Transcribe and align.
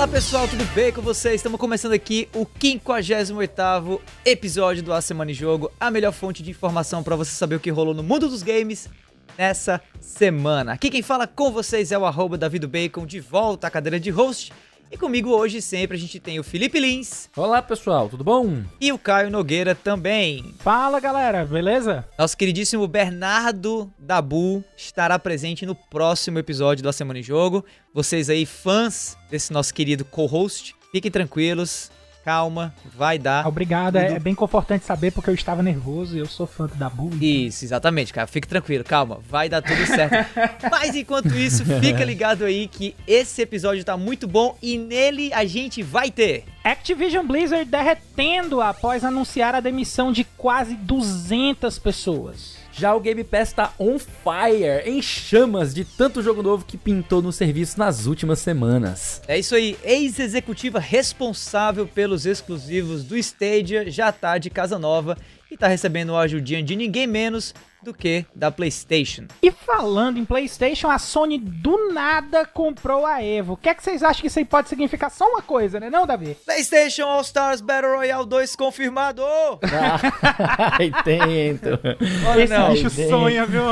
Fala 0.00 0.06
pessoal, 0.08 0.48
tudo 0.48 0.64
bem 0.74 0.92
com 0.92 1.02
vocês? 1.02 1.36
Estamos 1.36 1.58
começando 1.60 1.92
aqui 1.92 2.28
o 2.34 2.46
58º 2.46 4.00
episódio 4.24 4.82
do 4.82 4.92
A 4.92 5.00
Semana 5.00 5.30
em 5.30 5.34
Jogo, 5.34 5.70
a 5.78 5.90
melhor 5.90 6.12
fonte 6.12 6.42
de 6.42 6.50
informação 6.50 7.02
para 7.02 7.16
você 7.16 7.32
saber 7.32 7.56
o 7.56 7.60
que 7.60 7.70
rolou 7.70 7.92
no 7.92 8.02
mundo 8.02 8.28
dos 8.28 8.42
games 8.42 8.88
nessa 9.36 9.80
semana. 10.00 10.72
Aqui 10.72 10.90
quem 10.90 11.02
fala 11.02 11.26
com 11.26 11.50
vocês 11.50 11.92
é 11.92 11.98
o 11.98 12.06
arroba 12.06 12.38
Davido 12.38 12.68
Bacon, 12.68 13.04
de 13.04 13.20
volta 13.20 13.66
à 13.66 13.70
cadeira 13.70 13.98
de 13.98 14.10
host. 14.10 14.52
E 14.92 14.98
comigo 14.98 15.30
hoje 15.30 15.62
sempre 15.62 15.96
a 15.96 16.00
gente 16.00 16.18
tem 16.18 16.40
o 16.40 16.42
Felipe 16.42 16.80
Lins. 16.80 17.30
Olá 17.36 17.62
pessoal, 17.62 18.08
tudo 18.08 18.24
bom? 18.24 18.64
E 18.80 18.90
o 18.90 18.98
Caio 18.98 19.30
Nogueira 19.30 19.72
também. 19.72 20.52
Fala 20.58 20.98
galera, 20.98 21.44
beleza? 21.44 22.08
Nosso 22.18 22.36
queridíssimo 22.36 22.88
Bernardo 22.88 23.88
Dabu 23.96 24.64
estará 24.76 25.16
presente 25.16 25.64
no 25.64 25.76
próximo 25.76 26.40
episódio 26.40 26.82
da 26.82 26.92
Semana 26.92 27.20
em 27.20 27.22
Jogo. 27.22 27.64
Vocês 27.94 28.28
aí, 28.28 28.44
fãs 28.44 29.16
desse 29.30 29.52
nosso 29.52 29.72
querido 29.72 30.04
co-host, 30.04 30.74
fiquem 30.90 31.08
tranquilos, 31.10 31.88
calma, 32.24 32.74
vai 32.96 33.18
dar. 33.18 33.46
Obrigado, 33.46 33.96
é, 33.96 34.14
é, 34.14 34.18
bem 34.18 34.34
confortante 34.34 34.84
saber 34.84 35.10
porque 35.10 35.30
eu 35.30 35.34
estava 35.34 35.62
nervoso 35.62 36.16
e 36.16 36.20
eu 36.20 36.26
sou 36.26 36.46
fã 36.46 36.66
do 36.66 36.74
Dabu. 36.74 37.06
Então... 37.06 37.18
Isso, 37.20 37.64
exatamente, 37.64 38.12
cara. 38.12 38.26
Fique 38.26 38.46
tranquilo, 38.46 38.84
calma, 38.84 39.20
vai 39.28 39.48
dar 39.48 39.62
tudo 39.62 39.86
certo. 39.86 40.14
Mas 40.70 40.94
enquanto 40.94 41.34
isso, 41.34 41.64
fica 41.64 42.04
ligado 42.04 42.44
aí 42.44 42.68
que 42.68 42.94
esse 43.06 43.42
episódio 43.42 43.84
tá 43.84 43.96
muito 43.96 44.28
bom 44.28 44.56
e 44.62 44.78
nele 44.78 45.32
a 45.32 45.44
gente 45.44 45.82
vai 45.82 46.10
ter. 46.10 46.44
Activision 46.62 47.26
Blizzard 47.26 47.64
derretendo 47.64 48.60
após 48.60 49.04
anunciar 49.04 49.54
a 49.54 49.60
demissão 49.60 50.12
de 50.12 50.24
quase 50.24 50.74
200 50.74 51.78
pessoas. 51.78 52.59
Já 52.80 52.94
o 52.94 53.00
Game 53.00 53.22
Pass 53.22 53.52
tá 53.52 53.74
on 53.78 53.98
fire, 53.98 54.88
em 54.88 55.02
chamas 55.02 55.74
de 55.74 55.84
tanto 55.84 56.22
jogo 56.22 56.42
novo 56.42 56.64
que 56.64 56.78
pintou 56.78 57.20
no 57.20 57.30
serviço 57.30 57.78
nas 57.78 58.06
últimas 58.06 58.38
semanas. 58.38 59.20
É 59.28 59.38
isso 59.38 59.54
aí, 59.54 59.76
ex-executiva 59.84 60.80
responsável 60.80 61.86
pelos 61.86 62.24
exclusivos 62.24 63.04
do 63.04 63.18
Stadia 63.18 63.90
já 63.90 64.10
tá 64.10 64.38
de 64.38 64.48
casa 64.48 64.78
nova 64.78 65.18
e 65.50 65.58
tá 65.58 65.68
recebendo 65.68 66.16
a 66.16 66.22
ajudinha 66.22 66.62
de 66.62 66.74
ninguém 66.74 67.06
menos 67.06 67.54
do 67.82 67.94
que 67.94 68.24
da 68.34 68.50
PlayStation. 68.50 69.26
E 69.42 69.50
falando 69.50 70.18
em 70.18 70.24
PlayStation, 70.24 70.88
a 70.88 70.98
Sony 70.98 71.38
do 71.38 71.92
nada 71.92 72.44
comprou 72.44 73.06
a 73.06 73.22
Evo. 73.22 73.54
O 73.54 73.56
que 73.56 73.68
é 73.68 73.74
que 73.74 73.82
vocês 73.82 74.02
acham 74.02 74.20
que 74.20 74.26
isso 74.26 74.38
aí 74.38 74.44
pode 74.44 74.68
significar? 74.68 75.10
Só 75.10 75.26
uma 75.26 75.42
coisa, 75.42 75.80
né, 75.80 75.88
não, 75.90 76.06
Davi? 76.06 76.36
PlayStation 76.44 77.04
All 77.04 77.22
Stars 77.22 77.60
Battle 77.60 77.96
Royale 77.96 78.26
2 78.26 78.56
confirmado! 78.56 79.22
Ah, 79.22 80.78
tento. 81.04 81.78
Olha, 82.28 82.42
Esse 82.44 82.52
não. 82.52 82.72
bicho 82.72 82.90
sonha, 82.90 83.46
viu? 83.46 83.62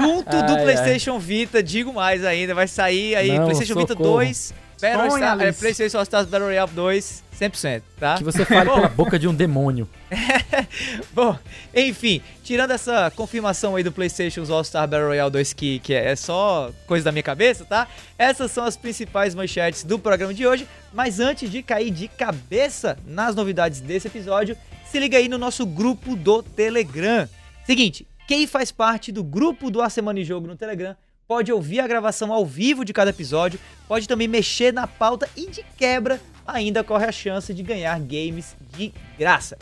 Junto 0.00 0.30
do 0.30 0.52
ai, 0.52 0.62
PlayStation 0.62 1.14
ai. 1.14 1.20
Vita, 1.20 1.62
digo 1.62 1.92
mais 1.92 2.24
ainda, 2.24 2.54
vai 2.54 2.66
sair 2.66 3.14
aí 3.14 3.28
não, 3.28 3.44
PlayStation 3.44 3.74
socorro. 3.74 3.86
Vita 3.86 3.94
2, 4.02 4.54
Battle 4.80 5.10
Star, 5.16 5.40
é, 5.40 5.52
PlayStation 5.52 5.98
All 5.98 6.02
Stars 6.04 6.26
Battle 6.26 6.48
Royale 6.48 6.70
2 6.70 7.24
100%, 7.34 7.82
tá? 7.98 8.16
Que 8.16 8.24
você 8.24 8.44
fale 8.44 8.70
pela 8.70 8.88
boca 8.88 9.18
de 9.18 9.26
um 9.26 9.34
demônio. 9.34 9.88
Bom, 11.12 11.36
enfim, 11.74 12.22
tirando 12.42 12.70
essa 12.70 13.10
confirmação 13.10 13.76
aí 13.76 13.82
do 13.82 13.92
PlayStation 13.92 14.44
All-Star 14.48 14.86
Battle 14.86 15.08
Royale 15.08 15.30
2 15.30 15.52
que, 15.52 15.78
que 15.80 15.92
é 15.92 16.14
só 16.14 16.70
coisa 16.86 17.04
da 17.04 17.12
minha 17.12 17.22
cabeça, 17.22 17.64
tá? 17.64 17.88
Essas 18.16 18.50
são 18.50 18.64
as 18.64 18.76
principais 18.76 19.34
manchetes 19.34 19.84
do 19.84 19.98
programa 19.98 20.32
de 20.32 20.46
hoje, 20.46 20.66
mas 20.92 21.20
antes 21.20 21.50
de 21.50 21.62
cair 21.62 21.90
de 21.90 22.08
cabeça 22.08 22.96
nas 23.04 23.34
novidades 23.34 23.80
desse 23.80 24.06
episódio, 24.06 24.56
se 24.86 24.98
liga 24.98 25.18
aí 25.18 25.28
no 25.28 25.38
nosso 25.38 25.66
grupo 25.66 26.14
do 26.14 26.42
Telegram. 26.42 27.28
Seguinte, 27.66 28.06
quem 28.28 28.46
faz 28.46 28.70
parte 28.70 29.10
do 29.10 29.24
grupo 29.24 29.70
do 29.70 29.82
A 29.82 29.90
Semana 29.90 30.20
em 30.20 30.24
Jogo 30.24 30.46
no 30.46 30.56
Telegram 30.56 30.96
pode 31.26 31.52
ouvir 31.52 31.80
a 31.80 31.86
gravação 31.86 32.32
ao 32.32 32.44
vivo 32.44 32.84
de 32.84 32.92
cada 32.92 33.10
episódio, 33.10 33.58
pode 33.88 34.08
também 34.08 34.28
mexer 34.28 34.72
na 34.72 34.86
pauta 34.86 35.28
e 35.36 35.48
de 35.50 35.64
quebra 35.76 36.20
ainda 36.46 36.84
corre 36.84 37.06
a 37.06 37.12
chance 37.12 37.52
de 37.52 37.62
ganhar 37.62 37.98
games 38.00 38.54
de 38.76 38.92
graça. 39.18 39.56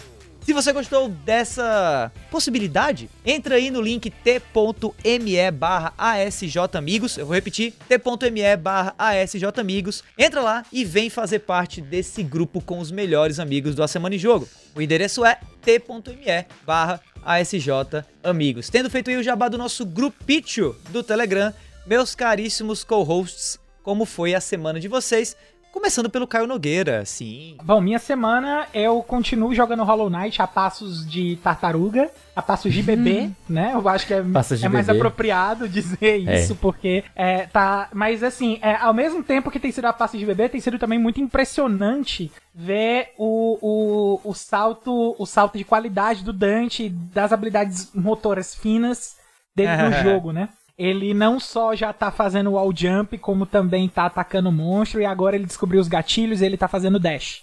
Se 0.45 0.53
você 0.53 0.73
gostou 0.73 1.09
dessa 1.09 2.11
possibilidade, 2.29 3.09
entra 3.25 3.55
aí 3.55 3.71
no 3.71 3.81
link 3.81 4.11
t.me 4.11 5.51
barra 5.53 5.95
asjamigos, 5.97 7.17
eu 7.17 7.27
vou 7.27 7.35
repetir, 7.35 7.73
t.me 7.89 8.57
barra 8.57 8.93
asjamigos, 8.99 10.03
entra 10.19 10.41
lá 10.41 10.67
e 10.73 10.85
vem 10.85 11.09
fazer 11.09 11.41
parte 11.41 11.81
desse 11.81 12.25
grupo 12.25 12.61
com 12.61 12.81
os 12.81 12.91
melhores 12.91 13.39
amigos 13.39 13.77
do 13.77 13.85
A 13.85 13.89
Semana 13.89 14.17
em 14.17 14.19
Jogo. 14.19 14.49
O 14.75 14.83
endereço 14.83 15.25
é 15.25 15.39
t.me 15.65 16.47
barra 16.67 17.01
asjamigos. 17.25 18.69
Tendo 18.69 18.91
feito 18.91 19.11
aí 19.11 19.17
o 19.17 19.23
jabá 19.23 19.49
do 19.49 19.59
nosso 19.59 19.85
grupinho 19.85 20.77
do 20.91 21.03
Telegram, 21.03 21.53
meus 21.87 22.15
caríssimos 22.15 22.85
co-hosts, 22.85 23.59
como 23.83 24.05
foi 24.05 24.35
a 24.35 24.41
semana 24.41 24.79
de 24.79 24.89
vocês? 24.89 25.37
Começando 25.73 26.11
pelo 26.11 26.27
Caio 26.27 26.47
Nogueira, 26.47 27.03
sim. 27.07 27.57
Bom, 27.65 27.81
minha 27.81 27.99
semana 27.99 28.67
eu 28.75 29.03
continuo 29.03 29.55
jogando 29.55 29.83
Hollow 29.83 30.11
Knight 30.11 30.43
a 30.43 30.47
passos 30.47 31.11
de 31.11 31.37
tartaruga, 31.37 32.11
a 32.37 32.43
passos 32.43 32.75
de 32.75 32.83
bebê, 32.83 33.23
hum. 33.23 33.35
né? 33.49 33.71
Eu 33.73 33.89
acho 33.89 34.07
que 34.07 34.13
é, 34.13 34.19
é 34.19 34.69
mais 34.69 34.91
apropriado 34.91 35.67
dizer 35.67 36.29
é. 36.29 36.41
isso, 36.41 36.55
porque 36.57 37.03
é, 37.17 37.47
tá. 37.47 37.89
Mas 37.95 38.23
assim, 38.23 38.59
é, 38.61 38.75
ao 38.77 38.93
mesmo 38.93 39.23
tempo 39.23 39.51
que 39.51 39.59
tem 39.59 39.73
sido 39.73 39.87
a 39.87 39.95
passos 39.95 40.21
de 40.21 40.27
bebê, 40.27 40.47
tem 40.47 40.61
sido 40.61 40.79
também 40.79 40.99
muito 40.99 41.23
impressionante 41.23 42.31
ver 42.55 43.15
o, 43.17 43.59
o, 43.63 44.21
o 44.31 44.35
salto 44.35 45.17
o 45.19 45.25
salto 45.25 45.57
de 45.57 45.65
qualidade 45.65 46.23
do 46.23 46.35
Dante, 46.35 46.91
das 46.91 47.33
habilidades 47.33 47.91
motoras 47.95 48.55
finas 48.55 49.17
dele 49.57 49.75
no 49.75 49.93
jogo, 50.05 50.33
né? 50.33 50.51
Ele 50.77 51.15
não 51.15 51.39
só 51.39 51.75
já 51.75 51.93
tá 51.93 52.11
fazendo 52.11 52.53
wall 52.53 52.73
jump, 52.75 53.17
como 53.19 53.47
também 53.47 53.89
tá 53.89 54.07
atacando 54.07 54.49
o 54.49 54.53
monstro, 54.53 55.01
e 55.01 55.07
agora 55.07 55.37
ele 55.37 55.47
descobriu 55.47 55.81
os 55.81 55.89
gatilhos 55.89 56.41
e 56.41 56.47
ele 56.47 56.57
tá 56.57 56.69
fazendo 56.69 56.99
dash. 56.99 57.43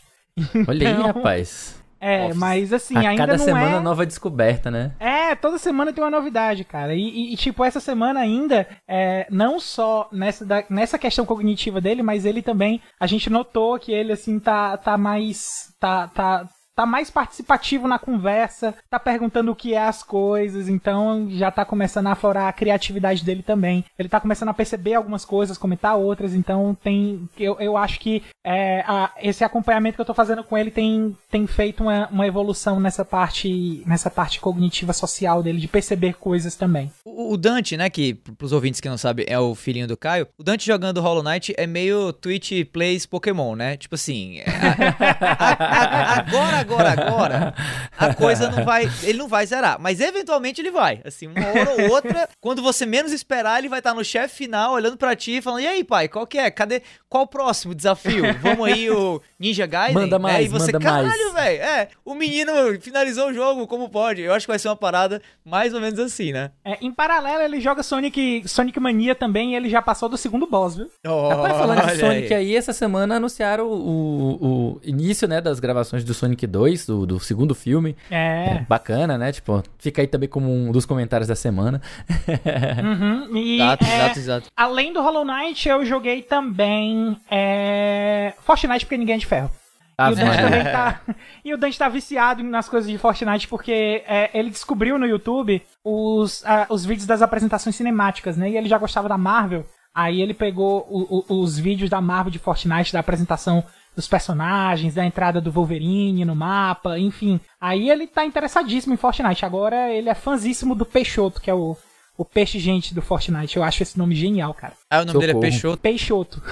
Olha 0.68 0.90
então, 0.90 1.06
aí, 1.06 1.08
rapaz. 1.08 1.80
É, 2.02 2.30
Nossa. 2.30 2.40
mas 2.40 2.72
assim, 2.72 2.96
a 2.96 3.10
ainda 3.10 3.18
cada 3.18 3.38
não 3.38 3.44
semana 3.44 3.76
é... 3.76 3.80
nova 3.82 4.06
descoberta, 4.06 4.72
né? 4.72 4.94
É, 5.00 5.36
toda 5.36 5.58
semana 5.58 5.92
tem 5.92 6.02
uma 6.02 6.10
novidade, 6.10 6.64
cara. 6.64 6.96
E, 6.96 7.02
e, 7.02 7.34
e 7.34 7.36
tipo, 7.36 7.64
essa 7.64 7.82
semana 7.82 8.22
ainda, 8.22 8.66
é, 8.88 9.28
não 9.30 9.60
só 9.60 10.08
nessa, 10.12 10.46
da, 10.46 10.64
nessa 10.70 10.98
questão 10.98 11.26
cognitiva 11.26 11.82
dele, 11.82 12.02
mas 12.02 12.26
ele 12.26 12.42
também, 12.42 12.82
a 12.98 13.06
gente 13.06 13.30
notou 13.30 13.78
que 13.78 13.92
ele, 13.92 14.14
assim, 14.14 14.40
tá, 14.40 14.78
tá 14.78 14.98
mais... 14.98 15.74
Tá, 15.78 16.08
tá, 16.08 16.48
tá 16.80 16.86
mais 16.86 17.10
participativo 17.10 17.90
na 17.90 18.00
conversa, 18.00 18.74
tá 18.90 18.98
perguntando 18.98 19.52
o 19.52 19.56
que 19.56 19.74
é 19.74 19.86
as 19.86 20.02
coisas, 20.02 20.70
então 20.70 21.28
já 21.30 21.52
tá 21.52 21.66
começando 21.66 22.08
a 22.08 22.14
aflorar 22.14 22.48
a 22.48 22.54
criatividade 22.54 23.26
dele 23.26 23.44
também. 23.44 23.84
Ele 23.98 24.08
tá 24.08 24.18
começando 24.18 24.48
a 24.48 24.54
perceber 24.54 24.94
algumas 24.94 25.26
coisas, 25.26 25.58
comentar 25.58 25.98
outras, 25.98 26.34
então 26.34 26.78
tem. 26.82 27.28
Eu, 27.38 27.60
eu 27.60 27.76
acho 27.76 28.00
que 28.00 28.24
é, 28.46 28.80
a, 28.88 29.12
esse 29.22 29.44
acompanhamento 29.44 29.96
que 29.96 30.02
eu 30.02 30.06
tô 30.06 30.14
fazendo 30.14 30.42
com 30.42 30.58
ele 30.58 30.72
tem, 30.72 31.18
tem 31.30 31.46
feito 31.46 31.84
uma, 31.84 32.08
uma 32.08 32.26
evolução 32.26 32.80
nessa 32.80 33.04
parte, 33.04 33.84
nessa 33.86 34.10
parte 34.10 34.40
cognitiva 34.40 34.94
social 34.94 35.44
dele, 35.44 35.60
de 35.60 35.68
perceber 35.68 36.14
coisas 36.14 36.56
também. 36.56 36.90
O, 37.04 37.34
o 37.34 37.38
Dante, 37.38 37.76
né, 37.76 37.90
que 37.90 38.14
pros 38.14 38.54
ouvintes 38.54 38.80
que 38.80 38.88
não 38.88 38.98
sabem 38.98 39.26
é 39.28 39.38
o 39.38 39.54
filhinho 39.54 39.88
do 39.88 39.98
Caio, 39.98 40.30
o 40.38 40.44
Dante 40.46 40.66
jogando 40.66 41.02
Hollow 41.02 41.24
Knight 41.24 41.54
é 41.58 41.68
meio 41.68 42.14
Twitch 42.14 42.52
Plays 42.72 43.06
Pokémon, 43.06 43.54
né? 43.54 43.76
Tipo 43.76 43.96
assim, 43.96 44.40
é, 44.40 44.46
a, 44.48 46.16
a, 46.16 46.20
agora 46.20 46.69
agora, 46.74 46.92
agora, 46.92 47.54
a 47.98 48.14
coisa 48.16 48.50
não 48.50 48.64
vai. 48.64 48.90
Ele 49.04 49.18
não 49.18 49.28
vai 49.28 49.46
zerar. 49.46 49.78
Mas 49.80 50.00
eventualmente 50.00 50.62
ele 50.62 50.72
vai. 50.72 51.02
Assim, 51.04 51.28
uma 51.28 51.48
hora 51.48 51.72
ou 51.72 51.92
outra, 51.92 52.30
quando 52.40 52.62
você 52.62 52.86
menos 52.86 53.12
esperar, 53.12 53.60
ele 53.60 53.70
vai 53.70 53.80
estar 53.80 53.94
no 53.94 54.04
chefe 54.04 54.36
final, 54.36 54.74
olhando 54.74 54.98
para 54.98 55.16
ti 55.16 55.38
e 55.38 55.42
falando: 55.42 55.62
E 55.62 55.68
aí, 55.68 55.84
pai, 55.84 56.08
qual 56.08 56.26
que 56.26 56.38
é? 56.38 56.50
Cadê? 56.52 56.82
Qual 57.08 57.24
o 57.24 57.28
próximo 57.28 57.74
desafio? 57.74 58.24
Vamos 58.42 58.68
aí, 58.68 58.90
o 58.90 59.22
Ninja 59.40 59.66
Gaiden? 59.66 59.96
Manda 59.96 60.20
mais, 60.20 60.38
é, 60.38 60.44
E 60.44 60.48
você, 60.48 60.72
manda 60.72 60.80
caralho, 60.80 61.34
velho. 61.34 61.62
É, 61.62 61.88
o 62.06 62.14
menino 62.14 62.52
finalizou 62.82 63.30
o 63.30 63.34
jogo, 63.34 63.68
como 63.68 63.90
pode? 63.90 64.22
Eu 64.22 64.34
acho 64.34 64.46
que 64.46 64.52
vai 64.52 64.60
ser 64.60 64.68
uma 64.68 64.76
parada 64.76 65.22
mais 65.44 65.74
ou 65.74 65.82
menos 65.82 66.00
assim, 66.00 66.32
né? 66.32 66.52
É, 66.64 66.78
em 66.82 66.92
paralelo, 66.92 67.42
ele 67.44 67.60
joga 67.60 67.82
Sonic, 67.82 68.44
Sonic 68.48 68.80
Mania 68.80 69.16
também 69.16 69.54
e 69.54 69.56
ele 69.56 69.70
já 69.70 69.82
passou 69.82 70.08
do 70.08 70.18
segundo 70.18 70.46
boss, 70.46 70.76
viu? 70.76 70.90
Oh, 71.08 71.30
Rapaz, 71.30 71.58
falando 71.58 71.86
de 71.86 72.00
Sonic 72.00 72.34
aí. 72.34 72.40
aí, 72.40 72.56
essa 72.56 72.74
semana 72.74 73.16
anunciaram 73.16 73.66
o, 73.68 73.72
o, 73.72 74.46
o 74.76 74.82
início, 74.84 75.28
né, 75.28 75.42
das 75.42 75.60
gravações 75.60 76.04
do 76.04 76.14
Sonic 76.14 76.46
2 76.46 76.59
2, 76.60 76.86
do, 76.86 77.06
do 77.06 77.20
segundo 77.20 77.56
filme. 77.56 77.96
É. 78.12 78.58
é. 78.58 78.66
Bacana, 78.68 79.18
né? 79.18 79.32
Tipo, 79.32 79.64
fica 79.78 80.02
aí 80.02 80.08
também 80.08 80.28
como 80.28 80.54
um 80.54 80.72
dos 80.72 80.86
comentários 80.86 81.28
da 81.28 81.36
semana. 81.36 81.82
uhum. 82.84 83.38
E, 83.38 83.56
exato, 83.56 83.86
é, 83.86 83.96
exato, 83.96 84.20
exato. 84.20 84.48
Além 84.58 84.92
do 84.92 85.02
Hollow 85.02 85.24
Knight, 85.24 85.70
eu 85.70 85.86
joguei 85.86 86.22
também 86.22 87.18
é, 87.32 88.34
Fortnite 88.42 88.86
porque 88.86 88.98
ninguém 88.98 89.16
é 89.16 89.20
de 89.20 89.26
ferro. 89.26 89.50
Ah, 89.98 90.10
e, 90.10 90.14
o 90.14 90.16
Dante 90.16 90.38
também 90.38 90.64
tá, 90.64 91.02
e 91.44 91.54
o 91.54 91.58
Dante 91.58 91.80
tá 91.80 91.90
viciado 91.90 92.44
nas 92.44 92.70
coisas 92.70 92.90
de 92.90 92.98
Fortnite 92.98 93.48
porque 93.48 94.04
é, 94.08 94.30
ele 94.34 94.50
descobriu 94.50 94.98
no 94.98 95.06
YouTube 95.06 95.62
os, 95.84 96.42
uh, 96.42 96.68
os 96.70 96.86
vídeos 96.86 97.06
das 97.06 97.22
apresentações 97.22 97.76
cinemáticas, 97.76 98.38
né? 98.38 98.50
E 98.50 98.58
ele 98.58 98.70
já 98.70 98.78
gostava 98.78 99.10
da 99.10 99.18
Marvel. 99.18 99.66
Aí 99.94 100.22
ele 100.22 100.34
pegou 100.34 100.86
o, 100.90 101.24
o, 101.28 101.42
os 101.42 101.58
vídeos 101.58 101.90
da 101.90 102.00
Marvel 102.00 102.32
de 102.32 102.40
Fortnite, 102.40 102.94
da 102.94 103.00
apresentação 103.00 103.64
dos 104.00 104.08
personagens, 104.08 104.96
da 104.96 105.06
entrada 105.06 105.42
do 105.42 105.52
Wolverine 105.52 106.24
no 106.24 106.34
mapa, 106.34 106.98
enfim. 106.98 107.38
Aí 107.60 107.90
ele 107.90 108.08
tá 108.08 108.26
interessadíssimo 108.26 108.94
em 108.94 108.98
Fortnite. 108.98 109.46
Agora 109.46 109.94
ele 109.94 110.08
é 110.08 110.16
fãzíssimo 110.16 110.74
do 110.74 110.86
Peixoto, 110.86 111.42
que 111.42 111.50
é 111.52 111.54
o, 111.54 111.76
o 112.18 112.24
peixe 112.24 112.60
gente 112.60 112.94
do 112.94 113.02
Fortnite. 113.02 113.58
Eu 113.58 113.64
acho 113.64 113.84
esse 113.84 113.98
nome 113.98 114.16
genial, 114.16 114.54
cara. 114.54 114.72
Ah, 114.90 114.98
o 114.98 115.00
nome 115.00 115.12
Socorro. 115.12 115.28
dele 115.28 115.38
é 115.38 115.42
Peixoto? 115.42 115.78
Peixoto. 115.78 116.44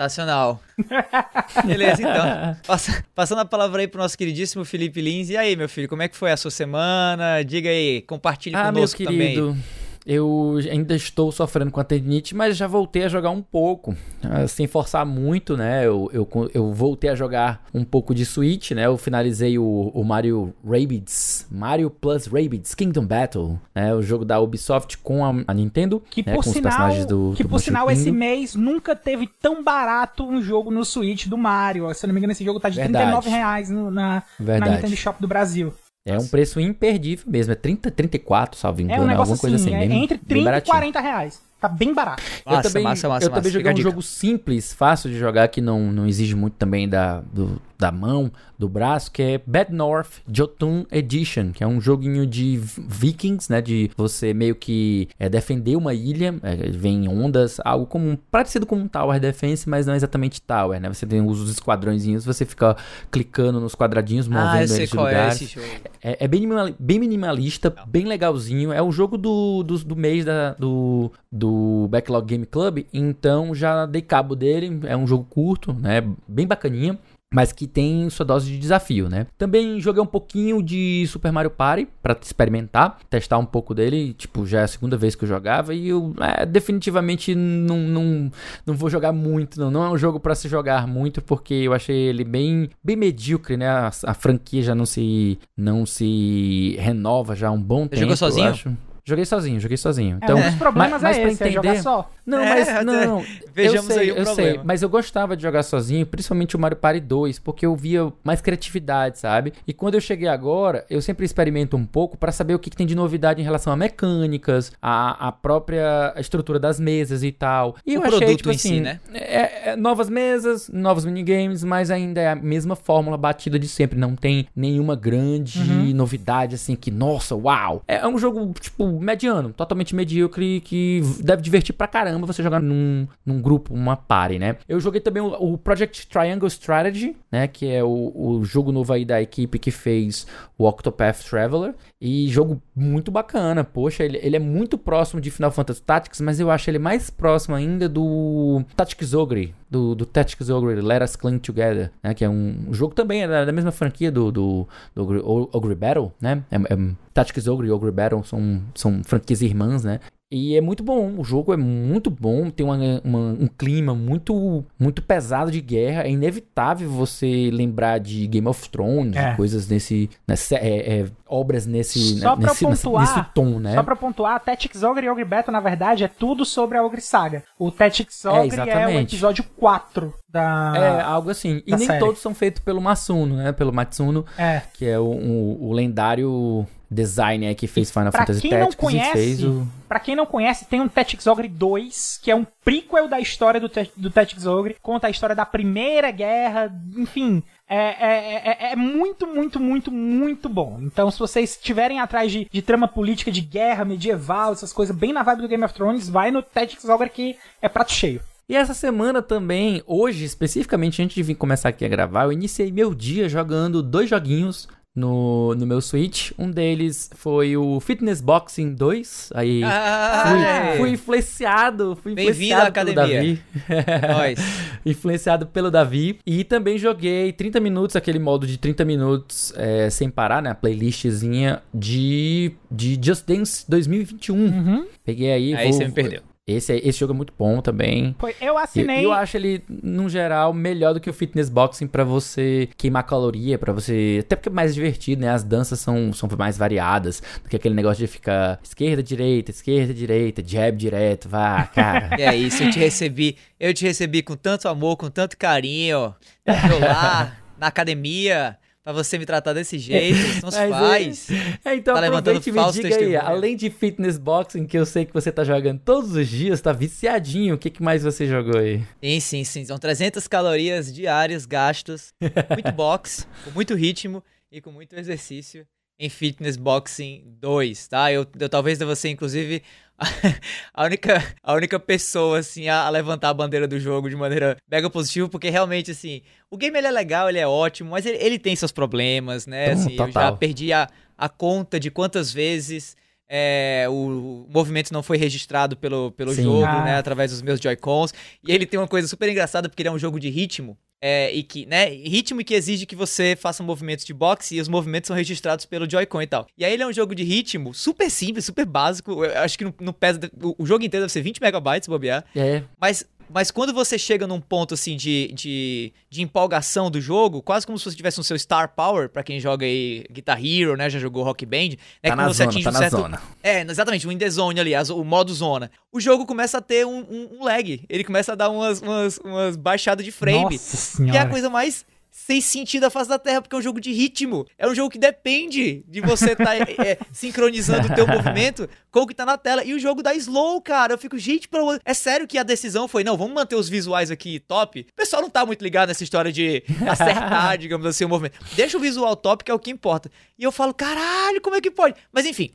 Sensacional. 0.00 0.60
Beleza, 1.66 2.02
então. 2.02 2.56
Passa, 2.64 3.04
passando 3.12 3.40
a 3.40 3.44
palavra 3.44 3.80
aí 3.80 3.88
pro 3.88 4.00
nosso 4.00 4.16
queridíssimo 4.16 4.64
Felipe 4.64 5.00
Lins. 5.00 5.30
E 5.30 5.36
aí, 5.36 5.56
meu 5.56 5.68
filho, 5.68 5.88
como 5.88 6.02
é 6.02 6.08
que 6.08 6.16
foi 6.16 6.30
a 6.30 6.36
sua 6.36 6.52
semana? 6.52 7.42
Diga 7.42 7.70
aí, 7.70 8.02
compartilhe 8.02 8.54
ah, 8.54 8.66
conosco 8.66 9.02
meu 9.02 9.10
querido. 9.10 9.46
também. 9.48 9.64
Eu 10.06 10.58
ainda 10.70 10.94
estou 10.94 11.32
sofrendo 11.32 11.72
com 11.72 11.80
a 11.80 11.84
tendinite, 11.84 12.32
mas 12.32 12.56
já 12.56 12.68
voltei 12.68 13.04
a 13.04 13.08
jogar 13.08 13.30
um 13.30 13.42
pouco, 13.42 13.96
ah, 14.22 14.46
sem 14.46 14.68
forçar 14.68 15.04
muito, 15.04 15.56
né? 15.56 15.84
Eu, 15.84 16.08
eu, 16.12 16.50
eu 16.54 16.72
voltei 16.72 17.10
a 17.10 17.16
jogar 17.16 17.64
um 17.74 17.84
pouco 17.84 18.14
de 18.14 18.24
Switch, 18.24 18.70
né? 18.70 18.86
Eu 18.86 18.96
finalizei 18.96 19.58
o, 19.58 19.90
o 19.92 20.04
Mario 20.04 20.54
Rabbids, 20.64 21.46
Mario 21.50 21.90
Plus 21.90 22.26
Rabbids 22.26 22.72
Kingdom 22.72 23.04
Battle, 23.04 23.58
né? 23.74 23.92
O 23.94 24.00
jogo 24.00 24.24
da 24.24 24.38
Ubisoft 24.38 24.98
com 24.98 25.24
a, 25.24 25.34
a 25.48 25.52
Nintendo, 25.52 26.00
que 26.08 26.24
né? 26.24 26.34
por 26.34 26.44
com 26.44 26.52
sinal, 26.52 27.04
do 27.04 27.34
Que 27.36 27.42
do 27.42 27.48
por 27.48 27.58
sinal, 27.58 27.90
esse 27.90 28.12
mês 28.12 28.54
nunca 28.54 28.94
teve 28.94 29.28
tão 29.40 29.64
barato 29.64 30.24
um 30.24 30.40
jogo 30.40 30.70
no 30.70 30.84
Switch 30.84 31.26
do 31.26 31.36
Mario. 31.36 31.92
Se 31.94 32.06
eu 32.06 32.08
não 32.08 32.14
me 32.14 32.20
engano, 32.20 32.32
esse 32.32 32.44
jogo 32.44 32.60
tá 32.60 32.68
de 32.68 32.76
Verdade. 32.76 33.10
39 33.10 33.28
reais 33.28 33.70
no, 33.70 33.90
na, 33.90 34.22
na 34.38 34.68
Nintendo 34.68 34.94
Shop 34.94 35.20
do 35.20 35.26
Brasil. 35.26 35.74
É 36.06 36.16
um 36.16 36.26
preço 36.28 36.60
imperdível 36.60 37.24
mesmo. 37.28 37.52
É 37.52 37.56
30, 37.56 37.90
34, 37.90 38.58
salvo 38.58 38.80
engano. 38.80 39.02
É 39.02 39.04
um 39.04 39.08
negócio 39.08 39.32
alguma 39.32 39.34
assim, 39.34 39.40
coisa 39.40 39.56
assim. 39.56 39.74
É 39.74 39.88
bem, 39.88 40.04
entre 40.04 40.18
30 40.18 40.58
e 40.58 40.60
40 40.62 41.00
reais. 41.00 41.42
Tá 41.60 41.68
bem 41.68 41.92
barato. 41.92 42.22
Massa, 42.44 42.58
eu 42.58 42.62
também, 42.62 42.84
massa, 42.84 43.08
massa, 43.08 43.26
eu 43.26 43.30
também 43.30 43.50
joguei 43.50 43.72
um 43.72 43.76
jogo 43.78 44.02
simples, 44.02 44.72
fácil 44.72 45.10
de 45.10 45.18
jogar, 45.18 45.48
que 45.48 45.60
não, 45.60 45.90
não 45.90 46.06
exige 46.06 46.36
muito 46.36 46.54
também 46.54 46.88
da, 46.88 47.20
do, 47.20 47.60
da 47.78 47.92
mão, 47.92 48.30
do 48.58 48.68
braço, 48.68 49.10
que 49.10 49.22
é 49.22 49.40
Bad 49.46 49.72
North 49.72 50.22
Jotun 50.30 50.86
Edition, 50.90 51.52
que 51.52 51.62
é 51.62 51.66
um 51.66 51.80
joguinho 51.80 52.26
de 52.26 52.56
vikings, 52.56 53.50
né? 53.50 53.60
De 53.60 53.90
você 53.96 54.32
meio 54.32 54.54
que 54.54 55.08
é, 55.18 55.28
defender 55.28 55.76
uma 55.76 55.92
ilha, 55.92 56.34
é, 56.42 56.70
vem 56.70 57.08
ondas, 57.08 57.58
algo 57.64 57.86
como 57.86 58.16
parecido 58.30 58.64
com 58.64 58.76
um 58.76 58.88
Tower 58.88 59.20
Defense, 59.20 59.68
mas 59.68 59.86
não 59.86 59.94
é 59.94 59.96
exatamente 59.96 60.40
Tower, 60.40 60.80
né? 60.80 60.88
Você 60.88 61.06
tem 61.06 61.20
os 61.20 61.50
esquadrõezinhos, 61.50 62.24
você 62.24 62.44
fica 62.44 62.76
clicando 63.10 63.60
nos 63.60 63.74
quadradinhos, 63.74 64.26
movendo 64.26 64.48
ah, 64.48 64.62
eles 64.62 64.88
de 64.90 64.96
lugares. 64.96 65.56
É, 66.02 66.10
é, 66.12 66.16
é, 66.20 66.28
bem, 66.28 66.40
minimal, 66.40 66.70
bem 66.78 66.98
minimalista, 66.98 67.74
bem 67.86 68.04
legalzinho. 68.04 68.72
É 68.72 68.80
o 68.80 68.90
jogo 68.90 69.18
do, 69.18 69.62
do, 69.62 69.78
do 69.78 69.96
mês 69.96 70.24
da, 70.24 70.54
do, 70.54 71.10
do 71.30 71.88
Backlog 71.90 72.26
Game 72.26 72.46
Club, 72.46 72.86
então 72.92 73.54
já 73.54 73.84
dei 73.86 74.02
cabo 74.02 74.34
dele. 74.34 74.80
É 74.84 74.96
um 74.96 75.06
jogo 75.06 75.26
curto, 75.28 75.72
né? 75.74 76.02
Bem 76.26 76.46
bacaninha 76.46 76.98
mas 77.32 77.52
que 77.52 77.66
tem 77.66 78.08
sua 78.08 78.24
dose 78.24 78.50
de 78.50 78.58
desafio, 78.58 79.08
né? 79.08 79.26
Também 79.36 79.80
joguei 79.80 80.02
um 80.02 80.06
pouquinho 80.06 80.62
de 80.62 81.04
Super 81.08 81.32
Mario 81.32 81.50
Party 81.50 81.88
para 82.02 82.16
experimentar, 82.22 82.98
testar 83.10 83.38
um 83.38 83.44
pouco 83.44 83.74
dele, 83.74 84.14
tipo, 84.14 84.46
já 84.46 84.60
é 84.60 84.62
a 84.62 84.68
segunda 84.68 84.96
vez 84.96 85.14
que 85.14 85.24
eu 85.24 85.28
jogava 85.28 85.74
e 85.74 85.88
eu 85.88 86.14
é, 86.20 86.46
definitivamente 86.46 87.34
não, 87.34 87.78
não, 87.78 88.30
não 88.64 88.74
vou 88.74 88.88
jogar 88.88 89.12
muito, 89.12 89.60
não, 89.60 89.70
não 89.70 89.84
é 89.84 89.90
um 89.90 89.98
jogo 89.98 90.20
para 90.20 90.34
se 90.34 90.48
jogar 90.48 90.86
muito 90.86 91.20
porque 91.20 91.54
eu 91.54 91.72
achei 91.72 91.96
ele 91.96 92.24
bem 92.24 92.70
bem 92.82 92.96
medíocre, 92.96 93.56
né? 93.56 93.68
A, 93.68 93.90
a 94.04 94.14
franquia 94.14 94.62
já 94.62 94.74
não 94.74 94.86
se 94.86 95.38
não 95.56 95.84
se 95.84 96.76
renova 96.78 97.34
já 97.34 97.48
há 97.48 97.52
um 97.52 97.62
bom 97.62 97.82
Você 97.82 97.88
tempo, 97.88 98.00
jogou 98.02 98.16
sozinho? 98.16 98.78
Joguei 99.08 99.24
sozinho, 99.24 99.60
joguei 99.60 99.76
sozinho. 99.76 100.18
É, 100.20 100.24
então, 100.24 100.36
um 100.36 100.42
dos 100.42 100.54
problemas 100.56 101.00
mas, 101.00 101.16
é 101.16 101.22
mas 101.22 101.32
esse, 101.32 101.44
entender... 101.44 101.50
é 101.50 101.52
jogar 101.52 101.82
só. 101.82 102.10
Não, 102.26 102.40
é, 102.42 102.64
mas 102.64 102.84
não, 102.84 103.24
Vejamos 103.54 103.88
eu 103.88 103.94
sei, 103.94 103.98
aí 103.98 104.12
o 104.12 104.16
eu 104.18 104.24
problema. 104.24 104.50
sei, 104.50 104.60
mas 104.64 104.82
eu 104.82 104.88
gostava 104.88 105.36
de 105.36 105.42
jogar 105.42 105.62
sozinho, 105.62 106.04
principalmente 106.04 106.56
o 106.56 106.58
Mario 106.58 106.76
Party 106.76 107.00
2, 107.00 107.38
porque 107.38 107.64
eu 107.64 107.76
via 107.76 108.12
mais 108.24 108.40
criatividade, 108.40 109.20
sabe? 109.20 109.52
E 109.66 109.72
quando 109.72 109.94
eu 109.94 110.00
cheguei 110.00 110.28
agora, 110.28 110.84
eu 110.90 111.00
sempre 111.00 111.24
experimento 111.24 111.76
um 111.76 111.86
pouco 111.86 112.16
para 112.16 112.32
saber 112.32 112.54
o 112.54 112.58
que, 112.58 112.68
que, 112.68 112.76
tem 112.76 112.86
de 112.86 112.96
novidade 112.96 113.40
em 113.40 113.44
relação 113.44 113.72
a 113.72 113.76
mecânicas, 113.76 114.72
a, 114.82 115.28
a 115.28 115.32
própria 115.32 116.12
estrutura 116.18 116.58
das 116.58 116.80
mesas 116.80 117.22
e 117.22 117.30
tal. 117.30 117.76
E 117.86 117.96
o 117.96 118.02
eu 118.02 118.04
achei, 118.04 118.36
tipo 118.36 118.50
assim, 118.50 118.74
si, 118.74 118.80
né? 118.80 118.98
É, 119.14 119.70
é, 119.70 119.76
novas 119.76 120.10
mesas, 120.10 120.68
novos 120.68 121.04
minigames, 121.04 121.62
mas 121.62 121.90
ainda 121.90 122.20
é 122.20 122.28
a 122.28 122.34
mesma 122.34 122.74
fórmula 122.74 123.16
batida 123.16 123.58
de 123.58 123.68
sempre. 123.68 123.98
Não 123.98 124.16
tem 124.16 124.48
nenhuma 124.54 124.96
grande 124.96 125.60
uhum. 125.60 125.94
novidade, 125.94 126.56
assim, 126.56 126.74
que, 126.74 126.90
nossa, 126.90 127.36
uau! 127.36 127.82
É, 127.86 127.96
é 127.96 128.08
um 128.08 128.18
jogo, 128.18 128.52
tipo, 128.60 129.00
mediano, 129.00 129.52
totalmente 129.52 129.94
medíocre, 129.94 130.60
que 130.60 131.02
deve 131.22 131.40
divertir 131.40 131.72
pra 131.72 131.86
caramba 131.86 132.15
você 132.24 132.42
jogar 132.42 132.60
num, 132.60 133.06
num 133.24 133.42
grupo, 133.42 133.74
uma 133.74 133.96
party, 133.96 134.38
né? 134.38 134.56
Eu 134.68 134.78
joguei 134.78 135.00
também 135.00 135.22
o, 135.22 135.32
o 135.32 135.58
Project 135.58 136.06
Triangle 136.06 136.46
Strategy, 136.48 137.16
né? 137.30 137.48
Que 137.48 137.70
é 137.70 137.82
o, 137.82 138.12
o 138.14 138.44
jogo 138.44 138.70
novo 138.70 138.92
aí 138.92 139.04
da 139.04 139.20
equipe 139.20 139.58
que 139.58 139.72
fez 139.72 140.26
o 140.56 140.66
Octopath 140.66 141.22
Traveler. 141.28 141.74
E 142.00 142.28
jogo 142.28 142.60
muito 142.74 143.10
bacana, 143.10 143.64
poxa, 143.64 144.04
ele, 144.04 144.18
ele 144.22 144.36
é 144.36 144.38
muito 144.38 144.76
próximo 144.76 145.20
de 145.20 145.30
Final 145.30 145.50
Fantasy 145.50 145.82
Tactics, 145.82 146.20
mas 146.20 146.38
eu 146.38 146.50
acho 146.50 146.68
ele 146.68 146.78
mais 146.78 147.08
próximo 147.08 147.54
ainda 147.54 147.88
do 147.88 148.62
Tactics 148.76 149.14
Ogre, 149.14 149.54
do, 149.70 149.94
do 149.94 150.04
Tactics 150.04 150.50
Ogre, 150.50 150.80
Let 150.80 151.02
Us 151.02 151.16
Cling 151.16 151.38
Together, 151.38 151.90
né? 152.02 152.12
Que 152.12 152.24
é 152.24 152.28
um 152.28 152.68
jogo 152.70 152.94
também 152.94 153.22
é 153.22 153.28
da, 153.28 153.44
da 153.46 153.52
mesma 153.52 153.72
franquia 153.72 154.12
do, 154.12 154.30
do, 154.30 154.68
do 154.94 155.02
Ogre, 155.02 155.20
Ogre 155.24 155.74
Battle, 155.74 156.12
né? 156.20 156.42
É, 156.50 156.56
é, 156.56 156.76
Tactics 157.14 157.48
Ogre 157.48 157.68
e 157.68 157.70
Ogre 157.70 157.90
Battle 157.90 158.22
são, 158.24 158.62
são 158.74 159.02
franquias 159.02 159.40
irmãs, 159.40 159.82
né? 159.82 160.00
E 160.30 160.56
é 160.56 160.60
muito 160.60 160.82
bom, 160.82 161.14
o 161.18 161.22
jogo 161.22 161.54
é 161.54 161.56
muito 161.56 162.10
bom, 162.10 162.50
tem 162.50 162.66
uma, 162.66 162.76
uma, 163.04 163.18
um 163.18 163.46
clima 163.46 163.94
muito 163.94 164.64
muito 164.76 165.00
pesado 165.00 165.52
de 165.52 165.60
guerra. 165.60 166.02
É 166.02 166.10
inevitável 166.10 166.90
você 166.90 167.48
lembrar 167.52 167.98
de 167.98 168.26
Game 168.26 168.48
of 168.48 168.68
Thrones, 168.68 169.14
é. 169.14 169.34
coisas 169.36 169.68
nesse. 169.68 170.10
é, 170.28 170.98
é, 171.00 171.06
obras 171.28 171.64
nesse, 171.64 172.18
só 172.18 172.34
nesse, 172.34 172.64
pontuar, 172.64 173.02
nesse 173.02 173.30
tom, 173.32 173.60
né? 173.60 173.74
Só 173.74 173.84
pra 173.84 173.94
pontuar, 173.94 174.40
Tactics 174.40 174.82
Ogre 174.82 175.06
e 175.06 175.08
Ogre 175.08 175.24
Battle, 175.24 175.52
na 175.52 175.60
verdade, 175.60 176.02
é 176.02 176.08
tudo 176.08 176.44
sobre 176.44 176.76
a 176.76 176.84
Ogre 176.84 177.00
Saga. 177.00 177.44
O 177.56 177.70
Tactics 177.70 178.24
é, 178.24 178.28
Ogre 178.28 178.70
é, 178.70 178.86
o 178.86 179.00
episódio 179.00 179.44
4 179.56 180.12
da. 180.28 180.72
É, 180.76 181.00
algo 181.02 181.30
assim. 181.30 181.62
E 181.64 181.70
nem 181.76 181.86
série. 181.86 182.00
todos 182.00 182.20
são 182.20 182.34
feitos 182.34 182.60
pelo 182.62 182.80
Matsuno, 182.80 183.36
né? 183.36 183.52
Pelo 183.52 183.72
Matsuno, 183.72 184.26
é. 184.36 184.62
que 184.74 184.86
é 184.86 184.98
o, 184.98 185.04
o, 185.04 185.68
o 185.68 185.72
lendário 185.72 186.66
designer 186.90 187.54
que 187.54 187.66
fez 187.66 187.90
Final 187.90 188.10
pra 188.10 188.20
Fantasy 188.20 188.40
quem 188.40 188.50
Tactics 188.50 188.76
não 188.76 188.80
conhece, 188.80 189.12
fez 189.12 189.44
o... 189.44 189.66
Pra 189.88 190.00
quem 190.00 190.16
não 190.16 190.26
conhece, 190.26 190.64
tem 190.64 190.80
um 190.80 190.88
Tactics 190.88 191.26
Ogre 191.26 191.48
2, 191.48 192.20
que 192.22 192.30
é 192.30 192.36
um 192.36 192.46
prequel 192.64 193.08
da 193.08 193.20
história 193.20 193.60
do, 193.60 193.70
do 193.96 194.10
Tactics 194.10 194.46
Ogre, 194.46 194.76
conta 194.82 195.06
a 195.06 195.10
história 195.10 195.34
da 195.34 195.46
Primeira 195.46 196.10
Guerra, 196.10 196.72
enfim... 196.96 197.42
É, 197.68 197.76
é, 197.76 198.68
é, 198.68 198.72
é, 198.72 198.76
muito, 198.76 199.26
muito, 199.26 199.58
muito, 199.58 199.90
muito 199.90 200.48
bom. 200.48 200.78
Então, 200.82 201.10
se 201.10 201.18
vocês 201.18 201.50
estiverem 201.50 201.98
atrás 201.98 202.30
de, 202.30 202.46
de, 202.48 202.62
trama 202.62 202.86
política, 202.86 203.32
de 203.32 203.40
guerra 203.40 203.84
medieval, 203.84 204.52
essas 204.52 204.72
coisas 204.72 204.94
bem 204.94 205.12
na 205.12 205.24
vibe 205.24 205.42
do 205.42 205.48
Game 205.48 205.64
of 205.64 205.74
Thrones, 205.74 206.08
vai 206.08 206.30
no 206.30 206.42
Tactics 206.42 206.88
Ogre 206.88 207.10
que 207.10 207.36
é 207.60 207.68
prato 207.68 207.90
cheio. 207.90 208.20
E 208.48 208.54
essa 208.54 208.74
semana 208.74 209.20
também, 209.20 209.82
hoje 209.84 210.24
especificamente, 210.24 211.02
antes 211.02 211.16
de 211.16 211.22
vir 211.24 211.34
começar 211.34 211.68
aqui 211.70 211.84
a 211.84 211.88
gravar, 211.88 212.24
eu 212.24 212.32
iniciei 212.32 212.70
meu 212.70 212.94
dia 212.94 213.28
jogando 213.28 213.82
dois 213.82 214.08
joguinhos 214.08 214.68
no, 214.96 215.54
no 215.54 215.66
meu 215.66 215.82
Switch. 215.82 216.32
Um 216.38 216.50
deles 216.50 217.10
foi 217.14 217.54
o 217.54 217.78
Fitness 217.80 218.22
Boxing 218.22 218.74
2. 218.74 219.32
Aí 219.34 219.62
ah, 219.62 220.24
fui, 220.72 220.78
fui, 220.78 220.90
influenciado, 220.90 221.96
fui 222.02 222.12
influenciado 222.12 222.72
pelo 222.72 222.94
Davi. 222.94 223.42
influenciado 224.86 225.46
pelo 225.46 225.70
Davi. 225.70 226.18
E 226.24 226.42
também 226.42 226.78
joguei 226.78 227.30
30 227.32 227.60
minutos, 227.60 227.94
aquele 227.94 228.18
modo 228.18 228.46
de 228.46 228.56
30 228.56 228.84
minutos 228.86 229.52
é, 229.56 229.90
sem 229.90 230.08
parar, 230.08 230.40
né? 230.40 230.50
A 230.50 230.54
playlistzinha 230.54 231.62
de, 231.74 232.52
de 232.70 232.98
Just 233.00 233.26
Dance 233.26 233.64
2021. 233.68 234.34
Uhum. 234.34 234.86
Peguei 235.04 235.30
aí. 235.30 235.54
Aí 235.54 235.64
vou, 235.68 235.72
você 235.74 235.84
me 235.84 235.92
perdeu. 235.92 236.22
Esse, 236.48 236.74
esse 236.74 237.00
jogo 237.00 237.12
é 237.12 237.16
muito 237.16 237.32
bom 237.36 237.60
também. 237.60 238.14
Foi, 238.20 238.32
eu 238.40 238.56
assinei. 238.56 238.98
Eu, 238.98 239.04
eu 239.04 239.12
acho 239.12 239.36
ele, 239.36 239.64
no 239.68 240.08
geral, 240.08 240.52
melhor 240.54 240.94
do 240.94 241.00
que 241.00 241.10
o 241.10 241.12
fitness 241.12 241.48
boxing 241.48 241.88
para 241.88 242.04
você 242.04 242.68
queimar 242.76 243.02
caloria, 243.02 243.58
para 243.58 243.72
você. 243.72 244.18
Até 244.20 244.36
porque 244.36 244.48
é 244.48 244.52
mais 244.52 244.72
divertido, 244.72 245.22
né? 245.22 245.30
As 245.30 245.42
danças 245.42 245.80
são, 245.80 246.12
são 246.12 246.28
mais 246.38 246.56
variadas 246.56 247.20
do 247.42 247.48
que 247.48 247.56
aquele 247.56 247.74
negócio 247.74 247.98
de 247.98 248.06
ficar 248.06 248.60
esquerda, 248.62 249.02
direita, 249.02 249.50
esquerda, 249.50 249.92
direita, 249.92 250.40
jab 250.46 250.76
direto, 250.78 251.28
vá, 251.28 251.64
cara. 251.74 252.10
é 252.16 252.36
isso, 252.36 252.62
eu 252.62 252.70
te 252.70 252.78
recebi. 252.78 253.36
Eu 253.58 253.74
te 253.74 253.84
recebi 253.84 254.22
com 254.22 254.36
tanto 254.36 254.68
amor, 254.68 254.96
com 254.96 255.10
tanto 255.10 255.36
carinho. 255.36 256.14
Eu 256.46 256.78
lá, 256.78 257.36
na 257.58 257.66
academia 257.66 258.56
Pra 258.86 258.92
você 258.92 259.18
me 259.18 259.26
tratar 259.26 259.52
desse 259.52 259.80
jeito, 259.80 260.16
são 260.38 260.48
os 260.48 260.54
pais. 260.54 261.28
É, 261.64 261.74
então 261.74 261.92
tá 261.92 262.06
aproveite 262.06 262.50
e 262.50 262.52
me 262.52 262.70
diga 262.70 262.96
aí, 262.96 263.16
além 263.16 263.56
de 263.56 263.68
fitness 263.68 264.16
boxing, 264.16 264.64
que 264.64 264.78
eu 264.78 264.86
sei 264.86 265.04
que 265.04 265.12
você 265.12 265.32
tá 265.32 265.42
jogando 265.42 265.80
todos 265.80 266.14
os 266.14 266.28
dias, 266.28 266.60
tá 266.60 266.72
viciadinho, 266.72 267.56
o 267.56 267.58
que, 267.58 267.68
que 267.68 267.82
mais 267.82 268.04
você 268.04 268.28
jogou 268.28 268.60
aí? 268.60 268.84
Sim, 269.02 269.18
sim, 269.18 269.42
sim. 269.42 269.64
São 269.64 269.76
300 269.76 270.28
calorias 270.28 270.94
diárias 270.94 271.46
gastos, 271.46 272.14
muito 272.22 272.70
boxe, 272.70 273.26
com 273.42 273.50
muito 273.50 273.74
ritmo 273.74 274.22
e 274.52 274.60
com 274.60 274.70
muito 274.70 274.96
exercício. 274.96 275.66
Em 275.98 276.08
Fitness 276.08 276.56
Boxing 276.56 277.24
2, 277.40 277.88
tá? 277.88 278.12
Eu, 278.12 278.26
eu 278.38 278.48
talvez 278.48 278.78
deva 278.78 278.94
ser, 278.94 279.10
inclusive, 279.10 279.62
a 280.74 280.84
única, 280.84 281.36
a 281.42 281.54
única 281.54 281.80
pessoa, 281.80 282.38
assim, 282.38 282.68
a, 282.68 282.82
a, 282.82 282.90
levantar 282.90 283.30
a 283.30 283.34
bandeira 283.34 283.66
do 283.66 283.80
jogo 283.80 284.10
de 284.10 284.16
maneira 284.16 284.56
mega 284.70 284.90
positiva, 284.90 285.28
porque 285.28 285.48
realmente, 285.48 285.90
assim, 285.90 286.22
o 286.50 286.56
game 286.56 286.76
ele 286.76 286.86
é 286.86 286.90
legal, 286.90 287.28
ele 287.28 287.38
é 287.38 287.46
ótimo, 287.46 287.90
mas 287.90 288.04
ele, 288.04 288.18
ele 288.18 288.38
tem 288.38 288.54
seus 288.54 288.72
problemas, 288.72 289.46
né? 289.46 289.72
Assim, 289.72 289.96
eu 289.98 290.12
já 290.12 290.32
perdi 290.32 290.72
a, 290.72 290.88
a 291.16 291.28
conta 291.28 291.80
de 291.80 291.90
quantas 291.90 292.32
vezes 292.32 292.96
é, 293.28 293.86
o, 293.88 293.92
o, 293.92 294.46
movimento 294.48 294.92
não 294.92 295.02
foi 295.02 295.16
registrado 295.16 295.76
pelo, 295.76 296.12
pelo 296.12 296.34
jogo, 296.34 296.64
ah. 296.64 296.84
né? 296.84 296.96
Através 296.96 297.30
dos 297.30 297.42
meus 297.42 297.60
Joy-Cons. 297.60 298.14
E 298.46 298.52
ele 298.52 298.66
tem 298.66 298.78
uma 298.78 298.88
coisa 298.88 299.08
super 299.08 299.28
engraçada, 299.28 299.68
porque 299.68 299.82
ele 299.82 299.88
é 299.88 299.92
um 299.92 299.98
jogo 299.98 300.20
de 300.20 300.28
ritmo. 300.28 300.76
É, 301.00 301.30
e 301.30 301.42
que, 301.42 301.66
né, 301.66 301.86
ritmo 301.88 302.42
que 302.42 302.54
exige 302.54 302.86
que 302.86 302.96
você 302.96 303.36
faça 303.36 303.62
movimentos 303.62 304.04
de 304.04 304.14
boxe 304.14 304.56
e 304.56 304.60
os 304.60 304.66
movimentos 304.66 305.08
são 305.08 305.16
registrados 305.16 305.66
pelo 305.66 305.88
Joy-Con 305.88 306.22
e 306.22 306.26
tal. 306.26 306.46
E 306.56 306.64
aí 306.64 306.72
ele 306.72 306.82
é 306.82 306.86
um 306.86 306.92
jogo 306.92 307.14
de 307.14 307.22
ritmo 307.22 307.74
super 307.74 308.10
simples, 308.10 308.46
super 308.46 308.64
básico. 308.64 309.24
Eu 309.24 309.38
acho 309.40 309.58
que 309.58 309.64
no, 309.64 309.74
no 309.80 309.92
pesa. 309.92 310.20
O, 310.42 310.62
o 310.62 310.66
jogo 310.66 310.84
inteiro 310.84 311.02
deve 311.04 311.12
ser 311.12 311.20
20 311.20 311.40
megabytes, 311.40 311.86
bobear. 311.86 312.24
É. 312.34 312.62
Mas 312.80 313.04
mas 313.28 313.50
quando 313.50 313.72
você 313.72 313.98
chega 313.98 314.26
num 314.26 314.40
ponto 314.40 314.74
assim 314.74 314.96
de, 314.96 315.32
de, 315.32 315.92
de, 316.08 316.22
empolgação 316.22 316.90
do 316.90 317.00
jogo, 317.00 317.42
quase 317.42 317.66
como 317.66 317.78
se 317.78 317.84
você 317.84 317.96
tivesse 317.96 318.20
um 318.20 318.22
seu 318.22 318.38
Star 318.38 318.74
Power, 318.74 319.08
para 319.08 319.22
quem 319.22 319.40
joga 319.40 319.66
aí 319.66 320.04
Guitar 320.10 320.38
Hero, 320.44 320.76
né? 320.76 320.88
Já 320.88 320.98
jogou 320.98 321.24
Rock 321.24 321.44
Band, 321.44 321.70
né? 321.70 321.76
Tá 322.02 322.16
quando 322.16 322.28
você 322.28 322.44
zona, 322.44 322.50
atinge 322.50 322.64
tá 322.64 322.70
um 322.70 322.74
certo. 322.74 322.96
Zona. 322.96 323.22
É, 323.42 323.62
exatamente, 323.62 324.06
o 324.06 324.12
In 324.12 324.18
The 324.18 324.30
Zone 324.30 324.60
ali, 324.60 324.72
o 324.90 325.04
modo 325.04 325.32
zona. 325.34 325.70
O 325.92 326.00
jogo 326.00 326.26
começa 326.26 326.58
a 326.58 326.60
ter 326.60 326.86
um, 326.86 326.98
um, 326.98 327.38
um 327.38 327.44
lag. 327.44 327.84
Ele 327.88 328.04
começa 328.04 328.32
a 328.32 328.34
dar 328.34 328.50
umas, 328.50 328.80
umas, 328.80 329.18
umas 329.18 329.56
baixadas 329.56 330.04
de 330.04 330.12
frame. 330.12 330.56
Nossa 330.56 331.04
que 331.04 331.16
é 331.16 331.20
a 331.20 331.26
coisa 331.26 331.50
mais 331.50 331.84
sem 332.26 332.40
sentido 332.40 332.82
a 332.82 332.90
face 332.90 333.08
da 333.08 333.20
Terra, 333.20 333.40
porque 333.40 333.54
é 333.54 333.58
um 333.58 333.62
jogo 333.62 333.80
de 333.80 333.92
ritmo. 333.92 334.44
É 334.58 334.66
um 334.66 334.74
jogo 334.74 334.90
que 334.90 334.98
depende 334.98 335.84
de 335.86 336.00
você 336.00 336.32
estar 336.32 336.44
tá, 336.44 336.56
é, 336.84 336.98
sincronizando 337.12 337.86
o 337.86 337.94
teu 337.94 338.04
movimento 338.04 338.68
com 338.90 339.02
o 339.02 339.06
que 339.06 339.14
tá 339.14 339.24
na 339.24 339.38
tela. 339.38 339.62
E 339.62 339.72
o 339.72 339.78
jogo 339.78 340.02
dá 340.02 340.12
slow, 340.12 340.60
cara. 340.60 340.92
Eu 340.92 340.98
fico, 340.98 341.16
gente, 341.16 341.46
pelo... 341.46 341.78
é 341.84 341.94
sério 341.94 342.26
que 342.26 342.36
a 342.36 342.42
decisão 342.42 342.88
foi, 342.88 343.04
não, 343.04 343.16
vamos 343.16 343.32
manter 343.32 343.54
os 343.54 343.68
visuais 343.68 344.10
aqui 344.10 344.40
top? 344.40 344.80
O 344.80 344.94
pessoal 344.96 345.22
não 345.22 345.30
tá 345.30 345.46
muito 345.46 345.62
ligado 345.62 345.86
nessa 345.86 346.02
história 346.02 346.32
de 346.32 346.64
acertar, 346.90 347.56
digamos 347.58 347.86
assim, 347.86 348.04
o 348.04 348.08
movimento. 348.08 348.44
Deixa 348.56 348.76
o 348.76 348.80
visual 348.80 349.14
top, 349.14 349.44
que 349.44 349.50
é 349.52 349.54
o 349.54 349.58
que 349.60 349.70
importa. 349.70 350.10
E 350.36 350.42
eu 350.42 350.50
falo, 350.50 350.74
caralho, 350.74 351.40
como 351.40 351.54
é 351.54 351.60
que 351.60 351.70
pode? 351.70 351.94
Mas 352.12 352.26
enfim, 352.26 352.50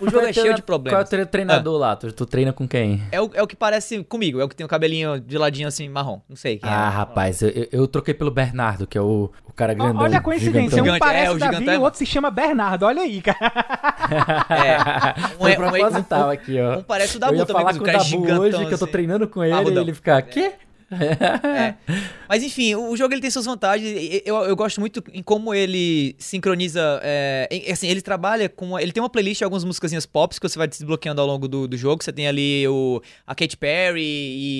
o 0.00 0.08
jogo 0.08 0.26
é, 0.26 0.32
cheio 0.32 0.54
de 0.54 0.62
problemas. 0.62 1.08
Qual 1.08 1.20
é 1.20 1.22
o 1.22 1.26
treinador 1.26 1.76
ah. 1.76 1.88
lá? 1.88 1.96
Tu, 1.96 2.12
tu, 2.12 2.24
treina 2.26 2.52
com 2.52 2.66
quem? 2.66 3.02
É 3.10 3.20
o, 3.20 3.30
é 3.34 3.42
o 3.42 3.46
que 3.46 3.56
parece 3.56 4.04
comigo, 4.04 4.40
é 4.40 4.44
o 4.44 4.48
que 4.48 4.54
tem 4.54 4.64
o 4.64 4.68
cabelinho 4.68 5.20
de 5.20 5.36
ladinho 5.36 5.66
assim, 5.66 5.88
marrom. 5.88 6.20
Não 6.28 6.36
sei 6.36 6.58
quem 6.58 6.70
ah, 6.70 6.90
é. 6.92 6.96
rapaz, 6.96 7.42
eu, 7.42 7.68
eu, 7.72 7.88
troquei 7.88 8.14
pelo 8.14 8.30
Bernardo, 8.30 8.86
que 8.86 8.96
é 8.96 9.00
o, 9.00 9.30
o 9.44 9.52
cara 9.52 9.74
grandão. 9.74 10.02
Olha 10.02 10.18
a 10.18 10.20
coincidência, 10.20 10.82
um 10.82 10.98
parece 10.98 11.26
é, 11.26 11.30
o 11.30 11.38
Davi 11.38 11.64
e 11.64 11.76
o 11.76 11.82
outro 11.82 11.98
se 11.98 12.06
chama 12.06 12.30
Bernardo, 12.30 12.84
olha 12.84 13.02
aí, 13.02 13.20
cara. 13.20 13.38
é, 14.50 15.42
um, 15.42 15.48
é, 15.48 16.24
um, 16.24 16.30
aqui, 16.30 16.60
ó. 16.60 16.78
Um 16.78 16.82
parece 16.82 17.16
o 17.16 17.20
Dabu 17.20 17.34
eu 17.34 17.38
ia 17.38 17.46
também, 17.46 17.62
falar 17.62 17.74
com 17.76 17.84
o 17.84 17.86
Dabu 17.86 18.40
hoje, 18.40 18.58
que 18.66 18.74
eu 18.74 18.78
tô 18.78 18.84
assim. 18.84 18.92
treinando 18.92 19.26
com 19.26 19.42
ele, 19.42 19.70
e 19.70 19.78
ele 19.78 19.94
fica, 19.94 20.22
quê? 20.22 20.54
É. 20.90 21.74
Mas 22.28 22.42
enfim, 22.42 22.74
o 22.74 22.96
jogo 22.96 23.12
ele 23.12 23.20
tem 23.20 23.30
suas 23.30 23.44
vantagens. 23.44 24.22
Eu, 24.24 24.36
eu 24.36 24.56
gosto 24.56 24.80
muito 24.80 25.02
em 25.12 25.22
como 25.22 25.52
ele 25.54 26.14
sincroniza. 26.18 27.00
É, 27.02 27.48
assim, 27.70 27.88
ele 27.88 28.00
trabalha 28.00 28.48
com. 28.48 28.78
Ele 28.78 28.92
tem 28.92 29.02
uma 29.02 29.10
playlist 29.10 29.38
de 29.38 29.44
algumas 29.44 29.64
músicas 29.64 30.06
pops 30.06 30.38
que 30.38 30.48
você 30.48 30.58
vai 30.58 30.66
desbloqueando 30.66 31.20
ao 31.20 31.26
longo 31.26 31.46
do, 31.46 31.68
do 31.68 31.76
jogo. 31.76 32.02
Você 32.02 32.12
tem 32.12 32.26
ali 32.26 32.66
o, 32.68 33.02
a 33.26 33.34
Katy 33.34 33.56
Perry 33.56 34.02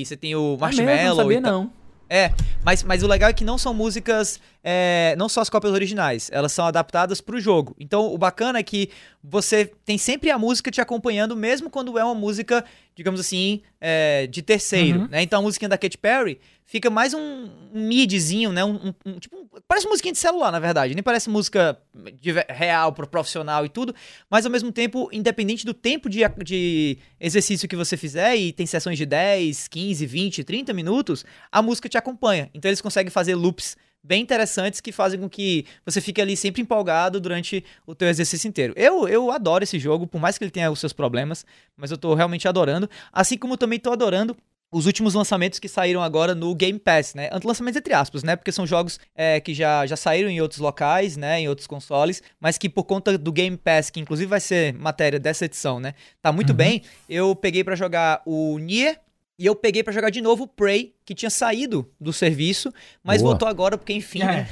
e 0.00 0.04
você 0.04 0.16
tem 0.16 0.34
o 0.34 0.56
Marshmallow. 0.58 0.92
Ah, 0.92 0.96
mesmo? 0.96 1.08
não 1.08 1.16
sabia, 1.16 1.40
não. 1.40 1.78
É, 2.10 2.32
mas, 2.64 2.82
mas 2.82 3.02
o 3.02 3.06
legal 3.06 3.28
é 3.28 3.32
que 3.34 3.44
não 3.44 3.58
são 3.58 3.74
músicas, 3.74 4.40
é, 4.62 5.14
não 5.16 5.28
só 5.28 5.40
as 5.40 5.48
cópias 5.48 5.72
originais, 5.72 6.28
elas 6.32 6.52
são 6.52 6.66
adaptadas 6.66 7.20
para 7.20 7.36
o 7.36 7.40
jogo. 7.40 7.74
Então 7.78 8.12
o 8.12 8.18
bacana 8.18 8.58
é 8.58 8.62
que 8.62 8.90
você 9.22 9.70
tem 9.84 9.98
sempre 9.98 10.30
a 10.30 10.38
música 10.38 10.70
te 10.70 10.80
acompanhando, 10.80 11.36
mesmo 11.36 11.70
quando 11.70 11.98
é 11.98 12.04
uma 12.04 12.14
música, 12.14 12.64
digamos 12.94 13.20
assim, 13.20 13.62
é, 13.80 14.26
de 14.26 14.42
terceiro. 14.42 15.00
Uhum. 15.00 15.08
Né? 15.08 15.22
Então 15.22 15.40
a 15.40 15.42
musiquinha 15.42 15.68
da 15.68 15.78
Katy 15.78 15.98
Perry 15.98 16.40
fica 16.68 16.90
mais 16.90 17.14
um, 17.14 17.48
midzinho, 17.72 18.52
né? 18.52 18.62
Um, 18.62 18.88
um, 18.88 18.94
um, 19.06 19.18
tipo, 19.18 19.48
parece 19.66 19.88
musiquinha 19.88 20.12
de 20.12 20.18
celular, 20.18 20.52
na 20.52 20.58
verdade. 20.58 20.94
Nem 20.94 21.02
parece 21.02 21.30
música 21.30 21.80
de, 22.20 22.30
real, 22.48 22.92
pro 22.92 23.06
profissional 23.06 23.64
e 23.64 23.70
tudo. 23.70 23.94
Mas 24.28 24.44
ao 24.44 24.52
mesmo 24.52 24.70
tempo, 24.70 25.08
independente 25.10 25.64
do 25.64 25.72
tempo 25.72 26.10
de, 26.10 26.20
de 26.44 26.98
exercício 27.18 27.66
que 27.66 27.74
você 27.74 27.96
fizer, 27.96 28.36
e 28.36 28.52
tem 28.52 28.66
sessões 28.66 28.98
de 28.98 29.06
10, 29.06 29.66
15, 29.68 30.04
20, 30.04 30.44
30 30.44 30.72
minutos, 30.74 31.24
a 31.50 31.62
música 31.62 31.88
te 31.88 31.96
acompanha. 31.96 32.50
Então 32.52 32.68
eles 32.68 32.82
conseguem 32.82 33.10
fazer 33.10 33.34
loops 33.34 33.74
bem 34.08 34.22
interessantes 34.22 34.80
que 34.80 34.90
fazem 34.90 35.20
com 35.20 35.28
que 35.28 35.66
você 35.84 36.00
fique 36.00 36.20
ali 36.20 36.34
sempre 36.34 36.62
empolgado 36.62 37.20
durante 37.20 37.62
o 37.86 37.94
teu 37.94 38.08
exercício 38.08 38.48
inteiro. 38.48 38.72
Eu, 38.74 39.06
eu 39.06 39.30
adoro 39.30 39.62
esse 39.62 39.78
jogo, 39.78 40.06
por 40.06 40.18
mais 40.18 40.38
que 40.38 40.44
ele 40.44 40.50
tenha 40.50 40.70
os 40.70 40.80
seus 40.80 40.94
problemas, 40.94 41.44
mas 41.76 41.90
eu 41.90 41.98
tô 41.98 42.14
realmente 42.14 42.48
adorando. 42.48 42.88
Assim 43.12 43.36
como 43.36 43.58
também 43.58 43.78
tô 43.78 43.92
adorando 43.92 44.34
os 44.72 44.86
últimos 44.86 45.14
lançamentos 45.14 45.58
que 45.58 45.68
saíram 45.68 46.02
agora 46.02 46.34
no 46.34 46.54
Game 46.54 46.78
Pass, 46.78 47.14
né? 47.14 47.28
Lançamentos 47.44 47.78
entre 47.78 47.92
aspas, 47.92 48.22
né? 48.22 48.34
Porque 48.34 48.50
são 48.50 48.66
jogos 48.66 48.98
é, 49.14 49.40
que 49.40 49.52
já, 49.52 49.86
já 49.86 49.96
saíram 49.96 50.30
em 50.30 50.40
outros 50.40 50.60
locais, 50.60 51.16
né? 51.16 51.40
Em 51.40 51.48
outros 51.48 51.66
consoles, 51.66 52.22
mas 52.40 52.56
que 52.56 52.68
por 52.68 52.84
conta 52.84 53.16
do 53.18 53.30
Game 53.30 53.56
Pass, 53.58 53.90
que 53.90 54.00
inclusive 54.00 54.28
vai 54.28 54.40
ser 54.40 54.72
matéria 54.72 55.18
dessa 55.18 55.44
edição, 55.44 55.78
né? 55.78 55.94
Tá 56.22 56.32
muito 56.32 56.50
uhum. 56.50 56.56
bem. 56.56 56.82
Eu 57.08 57.36
peguei 57.36 57.62
para 57.62 57.76
jogar 57.76 58.22
o 58.24 58.58
Nier 58.58 58.98
e 59.38 59.46
eu 59.46 59.54
peguei 59.54 59.82
para 59.82 59.92
jogar 59.92 60.10
de 60.10 60.20
novo 60.20 60.44
o 60.44 60.48
Prey, 60.48 60.94
que 61.04 61.14
tinha 61.14 61.30
saído 61.30 61.88
do 62.00 62.12
serviço, 62.12 62.72
mas 63.04 63.22
Boa. 63.22 63.32
voltou 63.32 63.46
agora 63.46 63.78
porque 63.78 63.92
enfim, 63.92 64.22
é. 64.22 64.26
né? 64.26 64.48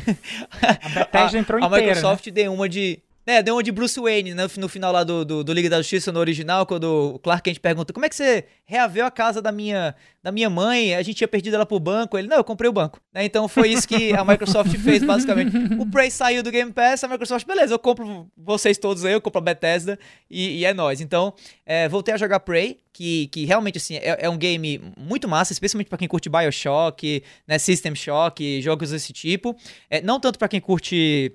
A 0.62 1.19
a, 1.64 1.66
a 1.66 1.69
Microsoft 1.69 2.26
né? 2.26 2.33
deu 2.33 2.52
uma 2.52 2.69
de 2.69 3.00
é, 3.26 3.42
deu 3.42 3.61
de 3.61 3.73
Bruce 3.73 3.99
Wayne 3.99 4.35
né, 4.35 4.47
no 4.56 4.68
final 4.68 4.92
lá 4.92 5.02
do, 5.02 5.25
do, 5.25 5.42
do, 5.42 5.52
Liga 5.52 5.68
da 5.68 5.78
Justiça, 5.78 6.12
no 6.12 6.21
original, 6.21 6.64
quando 6.64 7.14
o 7.14 7.18
Clark 7.18 7.42
Kent 7.42 7.59
pergunta 7.59 7.92
como 7.92 8.06
é 8.06 8.09
que 8.09 8.14
você 8.14 8.45
reaveu 8.64 9.04
a 9.04 9.11
casa 9.11 9.42
da 9.42 9.50
minha, 9.50 9.97
da 10.23 10.30
minha 10.30 10.49
mãe, 10.49 10.95
a 10.95 11.02
gente 11.02 11.16
tinha 11.16 11.26
perdido 11.26 11.54
ela 11.54 11.66
pro 11.66 11.80
banco. 11.80 12.16
Ele, 12.16 12.28
não, 12.28 12.37
eu 12.37 12.45
comprei 12.45 12.71
o 12.71 12.73
banco. 12.73 13.00
Né, 13.12 13.25
então 13.25 13.49
foi 13.49 13.71
isso 13.71 13.88
que 13.88 14.12
a 14.12 14.25
Microsoft 14.25 14.73
fez, 14.78 15.02
basicamente. 15.02 15.56
O 15.78 15.90
Prey 15.90 16.11
saiu 16.11 16.42
do 16.42 16.52
Game 16.52 16.73
Pass, 16.73 17.02
a 17.02 17.09
Microsoft, 17.09 17.45
beleza, 17.47 17.75
eu 17.75 17.78
compro 17.80 18.30
vocês 18.37 18.78
todos 18.78 19.04
aí, 19.04 19.12
eu 19.12 19.21
compro 19.21 19.40
a 19.40 19.42
Bethesda 19.42 19.99
e, 20.30 20.61
e 20.61 20.64
é 20.64 20.73
nóis. 20.73 21.00
Então, 21.00 21.35
é, 21.64 21.88
voltei 21.88 22.14
a 22.14 22.16
jogar 22.16 22.40
Prey, 22.40 22.78
que, 22.92 23.26
que 23.28 23.45
realmente, 23.45 23.78
assim, 23.78 23.97
é, 23.97 24.18
é 24.21 24.30
um 24.30 24.38
game 24.38 24.80
muito 24.97 25.28
massa, 25.28 25.52
especialmente 25.52 25.88
para 25.88 25.99
quem 25.99 26.06
curte 26.06 26.28
Bioshock, 26.28 27.25
né, 27.47 27.59
System 27.59 27.95
Shock, 27.95 28.62
jogos 28.62 28.90
desse 28.90 29.12
tipo. 29.12 29.56
É, 29.90 30.00
não 30.00 30.21
tanto 30.21 30.38
para 30.38 30.49
quem 30.49 30.61
curte 30.61 31.33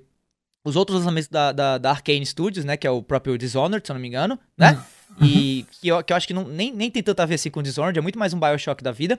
os 0.64 0.76
outros 0.76 0.98
lançamentos 0.98 1.28
da, 1.28 1.52
da, 1.52 1.78
da 1.78 1.90
Arkane 1.90 2.24
Studios, 2.24 2.64
né? 2.64 2.76
Que 2.76 2.86
é 2.86 2.90
o 2.90 3.02
próprio 3.02 3.36
Dishonored, 3.36 3.86
se 3.86 3.90
eu 3.90 3.94
não 3.94 4.00
me 4.00 4.08
engano, 4.08 4.38
né? 4.56 4.72
Uhum. 4.72 5.26
E 5.26 5.66
que 5.70 5.88
eu, 5.88 6.02
que 6.02 6.12
eu 6.12 6.16
acho 6.16 6.26
que 6.26 6.32
não, 6.32 6.44
nem, 6.44 6.72
nem 6.72 6.90
tem 6.90 7.02
tanto 7.02 7.20
a 7.20 7.26
ver 7.26 7.34
assim 7.34 7.50
com 7.50 7.60
o 7.60 7.62
Dishonored, 7.62 7.98
é 7.98 8.02
muito 8.02 8.18
mais 8.18 8.32
um 8.32 8.40
Bioshock 8.40 8.82
da 8.82 8.92
vida. 8.92 9.18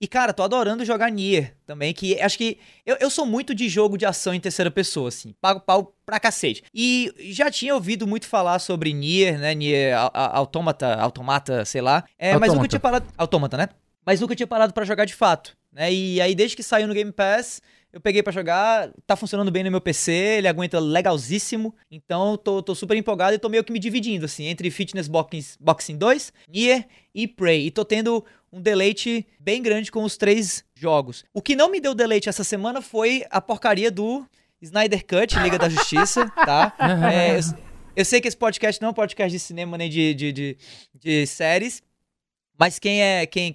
E, 0.00 0.08
cara, 0.08 0.32
tô 0.32 0.42
adorando 0.42 0.84
jogar 0.84 1.10
Nier 1.10 1.54
também, 1.66 1.92
que 1.92 2.20
acho 2.20 2.38
que 2.38 2.58
eu, 2.84 2.96
eu 3.00 3.10
sou 3.10 3.26
muito 3.26 3.54
de 3.54 3.68
jogo 3.68 3.98
de 3.98 4.06
ação 4.06 4.32
em 4.34 4.40
terceira 4.40 4.70
pessoa, 4.70 5.08
assim, 5.08 5.34
pago 5.40 5.60
pau 5.60 5.94
pra 6.04 6.18
cacete. 6.18 6.64
E 6.74 7.12
já 7.30 7.50
tinha 7.50 7.74
ouvido 7.74 8.06
muito 8.06 8.26
falar 8.26 8.58
sobre 8.58 8.92
Nier, 8.92 9.38
né? 9.38 9.54
Nier 9.54 9.96
Automata, 10.12 10.94
Automata, 10.94 11.64
sei 11.64 11.80
lá. 11.80 12.04
É, 12.18 12.36
mas 12.38 12.52
nunca 12.52 12.68
tinha 12.68 12.80
parado. 12.80 13.06
Automata, 13.16 13.56
né? 13.56 13.68
Mas 14.06 14.20
nunca 14.20 14.34
tinha 14.34 14.46
parado 14.46 14.72
para 14.72 14.84
jogar 14.84 15.04
de 15.04 15.14
fato. 15.14 15.56
Né? 15.72 15.92
E 15.92 16.20
aí, 16.20 16.34
desde 16.34 16.56
que 16.56 16.62
saiu 16.62 16.86
no 16.86 16.94
Game 16.94 17.10
Pass, 17.10 17.60
eu 17.94 18.00
peguei 18.00 18.24
para 18.24 18.32
jogar, 18.32 18.90
tá 19.06 19.14
funcionando 19.14 19.52
bem 19.52 19.62
no 19.62 19.70
meu 19.70 19.80
PC, 19.80 20.10
ele 20.10 20.48
aguenta 20.48 20.80
legalzíssimo. 20.80 21.72
Então 21.88 22.36
tô, 22.36 22.60
tô 22.60 22.74
super 22.74 22.96
empolgado 22.96 23.36
e 23.36 23.38
tô 23.38 23.48
meio 23.48 23.62
que 23.62 23.72
me 23.72 23.78
dividindo, 23.78 24.24
assim, 24.24 24.46
entre 24.46 24.68
Fitness 24.68 25.06
Boxing, 25.06 25.44
Boxing 25.60 25.96
2, 25.96 26.32
Nier 26.48 26.88
e 27.14 27.28
Prey. 27.28 27.66
E 27.66 27.70
tô 27.70 27.84
tendo 27.84 28.24
um 28.52 28.60
deleite 28.60 29.24
bem 29.38 29.62
grande 29.62 29.92
com 29.92 30.02
os 30.02 30.16
três 30.16 30.64
jogos. 30.74 31.24
O 31.32 31.40
que 31.40 31.54
não 31.54 31.70
me 31.70 31.80
deu 31.80 31.94
deleite 31.94 32.28
essa 32.28 32.42
semana 32.42 32.82
foi 32.82 33.24
a 33.30 33.40
porcaria 33.40 33.92
do 33.92 34.26
Snyder 34.60 35.06
Cut, 35.06 35.38
Liga 35.38 35.56
da 35.56 35.68
Justiça, 35.68 36.28
tá? 36.44 36.74
É, 37.12 37.38
eu, 37.38 37.40
eu, 37.94 38.04
sei 38.04 38.20
que 38.20 38.26
esse 38.26 38.36
podcast 38.36 38.82
não 38.82 38.88
é 38.88 38.90
um 38.90 38.94
podcast 38.94 39.30
de 39.30 39.38
cinema 39.38 39.78
nem 39.78 39.88
de, 39.88 40.14
de, 40.14 40.32
de, 40.32 40.56
de 40.98 41.26
séries, 41.28 41.80
mas 42.58 42.78
quem 42.78 43.02
é. 43.02 43.26
quem 43.26 43.54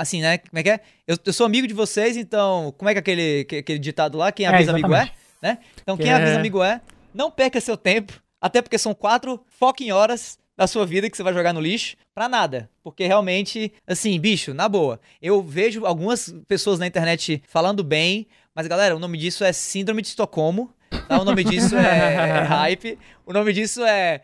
Assim, 0.00 0.20
né? 0.20 0.38
Como 0.38 0.58
é 0.58 0.62
que 0.62 0.70
é? 0.70 0.80
Eu, 1.06 1.16
eu, 1.24 1.32
sou 1.32 1.46
amigo 1.46 1.66
de 1.66 1.74
vocês, 1.74 2.16
então. 2.16 2.74
Como 2.76 2.88
é 2.88 2.94
que 2.94 2.98
é 2.98 3.00
aquele, 3.00 3.46
aquele 3.58 3.78
ditado 3.78 4.16
lá? 4.18 4.32
Quem 4.32 4.46
é, 4.46 4.48
avisa 4.48 4.70
é, 4.70 4.74
amigo 4.74 4.94
é? 4.94 5.10
Né? 5.40 5.58
Então, 5.82 5.96
quem 5.96 6.10
é. 6.10 6.14
avisa 6.14 6.38
amigo 6.38 6.62
é. 6.62 6.80
Não 7.14 7.30
perca 7.30 7.60
seu 7.60 7.76
tempo. 7.76 8.20
Até 8.40 8.62
porque 8.62 8.78
são 8.78 8.94
quatro 8.94 9.40
fucking 9.58 9.90
horas 9.90 10.38
da 10.56 10.66
sua 10.66 10.84
vida 10.84 11.08
que 11.08 11.16
você 11.16 11.22
vai 11.22 11.32
jogar 11.32 11.52
no 11.52 11.60
lixo 11.60 11.96
pra 12.14 12.28
nada. 12.28 12.68
Porque 12.82 13.06
realmente, 13.06 13.72
assim, 13.86 14.18
bicho, 14.18 14.52
na 14.52 14.68
boa. 14.68 15.00
Eu 15.22 15.42
vejo 15.42 15.86
algumas 15.86 16.34
pessoas 16.46 16.78
na 16.78 16.86
internet 16.86 17.42
falando 17.46 17.84
bem, 17.84 18.26
mas 18.54 18.66
galera, 18.66 18.96
o 18.96 18.98
nome 18.98 19.16
disso 19.18 19.44
é 19.44 19.52
Síndrome 19.52 20.02
de 20.02 20.08
Estocolmo. 20.08 20.74
Tá? 21.08 21.20
O 21.20 21.24
nome 21.24 21.44
disso 21.44 21.76
é, 21.76 22.14
é 22.14 22.42
hype. 22.46 22.98
O 23.24 23.32
nome 23.32 23.52
disso 23.52 23.82
é 23.84 24.22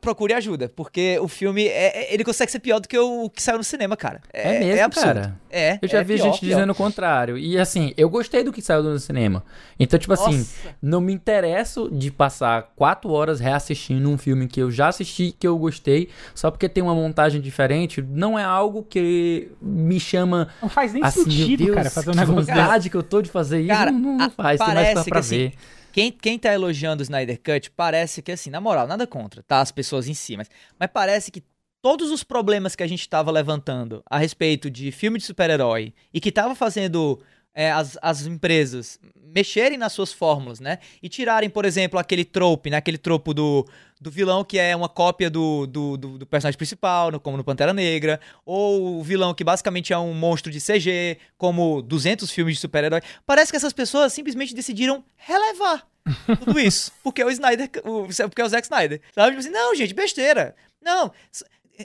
procure 0.00 0.32
ajuda, 0.32 0.68
porque 0.68 1.18
o 1.20 1.26
filme 1.26 1.66
é, 1.66 2.04
é, 2.04 2.14
ele 2.14 2.22
consegue 2.22 2.50
ser 2.50 2.60
pior 2.60 2.78
do 2.78 2.86
que 2.86 2.96
o 2.96 3.28
que 3.28 3.42
saiu 3.42 3.58
no 3.58 3.64
cinema, 3.64 3.96
cara. 3.96 4.20
É, 4.32 4.56
é 4.56 4.58
mesmo, 4.60 4.80
é 4.80 4.82
absurdo. 4.82 5.06
cara. 5.06 5.40
É. 5.50 5.78
Eu 5.82 5.88
já 5.88 5.98
é 5.98 6.04
vi 6.04 6.14
pior, 6.14 6.24
gente 6.24 6.40
pior. 6.40 6.50
dizendo 6.50 6.70
o 6.70 6.74
contrário. 6.74 7.36
E 7.36 7.58
assim, 7.58 7.92
eu 7.96 8.08
gostei 8.08 8.44
do 8.44 8.52
que 8.52 8.62
saiu 8.62 8.84
no 8.84 8.98
cinema. 9.00 9.44
Então, 9.78 9.98
tipo 9.98 10.12
assim, 10.12 10.38
Nossa. 10.38 10.68
assim, 10.68 10.76
não 10.80 11.00
me 11.00 11.12
interesso 11.12 11.90
de 11.92 12.10
passar 12.12 12.72
quatro 12.76 13.10
horas 13.10 13.40
reassistindo 13.40 14.08
um 14.08 14.16
filme 14.16 14.46
que 14.46 14.60
eu 14.60 14.70
já 14.70 14.88
assisti, 14.88 15.32
que 15.32 15.46
eu 15.46 15.58
gostei, 15.58 16.08
só 16.34 16.52
porque 16.52 16.68
tem 16.68 16.82
uma 16.82 16.94
montagem 16.94 17.40
diferente. 17.40 18.00
Não 18.00 18.38
é 18.38 18.44
algo 18.44 18.84
que 18.84 19.50
me 19.60 19.98
chama. 19.98 20.48
Não 20.62 20.68
faz 20.68 20.92
nem 20.92 21.02
assim, 21.02 21.24
sentido, 21.24 21.64
Deus, 21.64 21.76
cara, 21.76 21.90
fazer 21.90 22.10
um 22.10 22.14
negócio. 22.14 22.54
vontade 22.54 22.88
que 22.88 22.96
eu 22.96 23.02
tô 23.02 23.20
de 23.20 23.30
fazer 23.30 23.58
isso. 23.60 23.68
Cara, 23.68 23.90
não, 23.90 24.16
não 24.16 24.30
faz, 24.30 24.60
tem 24.60 24.74
mais 24.74 24.92
pra, 24.92 25.04
pra 25.04 25.18
assim, 25.18 25.36
ver. 25.36 25.46
Assim, 25.48 25.83
quem, 25.94 26.10
quem 26.10 26.36
tá 26.36 26.52
elogiando 26.52 27.02
o 27.02 27.04
Snyder 27.04 27.40
Cut 27.40 27.70
parece 27.70 28.20
que, 28.20 28.32
assim, 28.32 28.50
na 28.50 28.60
moral, 28.60 28.88
nada 28.88 29.06
contra, 29.06 29.44
tá? 29.44 29.60
As 29.60 29.70
pessoas 29.70 30.08
em 30.08 30.12
si, 30.12 30.36
mas, 30.36 30.50
mas 30.76 30.90
parece 30.92 31.30
que 31.30 31.40
todos 31.80 32.10
os 32.10 32.24
problemas 32.24 32.74
que 32.74 32.82
a 32.82 32.86
gente 32.88 33.08
tava 33.08 33.30
levantando 33.30 34.02
a 34.10 34.18
respeito 34.18 34.68
de 34.68 34.90
filme 34.90 35.18
de 35.18 35.24
super-herói 35.24 35.94
e 36.12 36.20
que 36.20 36.32
tava 36.32 36.56
fazendo 36.56 37.22
é, 37.54 37.70
as, 37.70 37.96
as 38.02 38.26
empresas 38.26 38.98
mexerem 39.34 39.78
nas 39.78 39.92
suas 39.92 40.12
fórmulas, 40.12 40.60
né? 40.60 40.78
E 41.02 41.08
tirarem, 41.08 41.50
por 41.50 41.64
exemplo, 41.64 41.98
aquele 41.98 42.24
trope, 42.24 42.70
né? 42.70 42.76
Aquele 42.76 42.98
tropo 42.98 43.34
do, 43.34 43.66
do 44.00 44.10
vilão 44.10 44.44
que 44.44 44.58
é 44.58 44.74
uma 44.76 44.88
cópia 44.88 45.28
do, 45.28 45.66
do, 45.66 45.96
do, 45.96 46.18
do 46.18 46.26
personagem 46.26 46.56
principal, 46.56 47.10
no, 47.10 47.18
como 47.18 47.36
no 47.36 47.44
Pantera 47.44 47.72
Negra, 47.72 48.20
ou 48.44 48.98
o 48.98 49.02
vilão 49.02 49.34
que 49.34 49.42
basicamente 49.42 49.92
é 49.92 49.98
um 49.98 50.14
monstro 50.14 50.52
de 50.52 50.60
CG, 50.60 51.18
como 51.36 51.82
200 51.82 52.30
filmes 52.30 52.54
de 52.54 52.60
super-herói. 52.60 53.00
Parece 53.26 53.50
que 53.50 53.56
essas 53.56 53.72
pessoas 53.72 54.12
simplesmente 54.12 54.54
decidiram 54.54 55.04
relevar 55.16 55.86
tudo 56.44 56.60
isso, 56.60 56.92
porque 57.02 57.22
é 57.22 57.26
o 57.26 57.30
Snyder, 57.30 57.70
o, 57.84 58.06
porque 58.06 58.40
é 58.40 58.44
o 58.44 58.48
Zack 58.48 58.66
Snyder, 58.66 59.00
sabe? 59.12 59.30
Tipo 59.30 59.40
assim, 59.40 59.50
não, 59.50 59.74
gente, 59.74 59.94
besteira. 59.94 60.54
Não, 60.80 61.10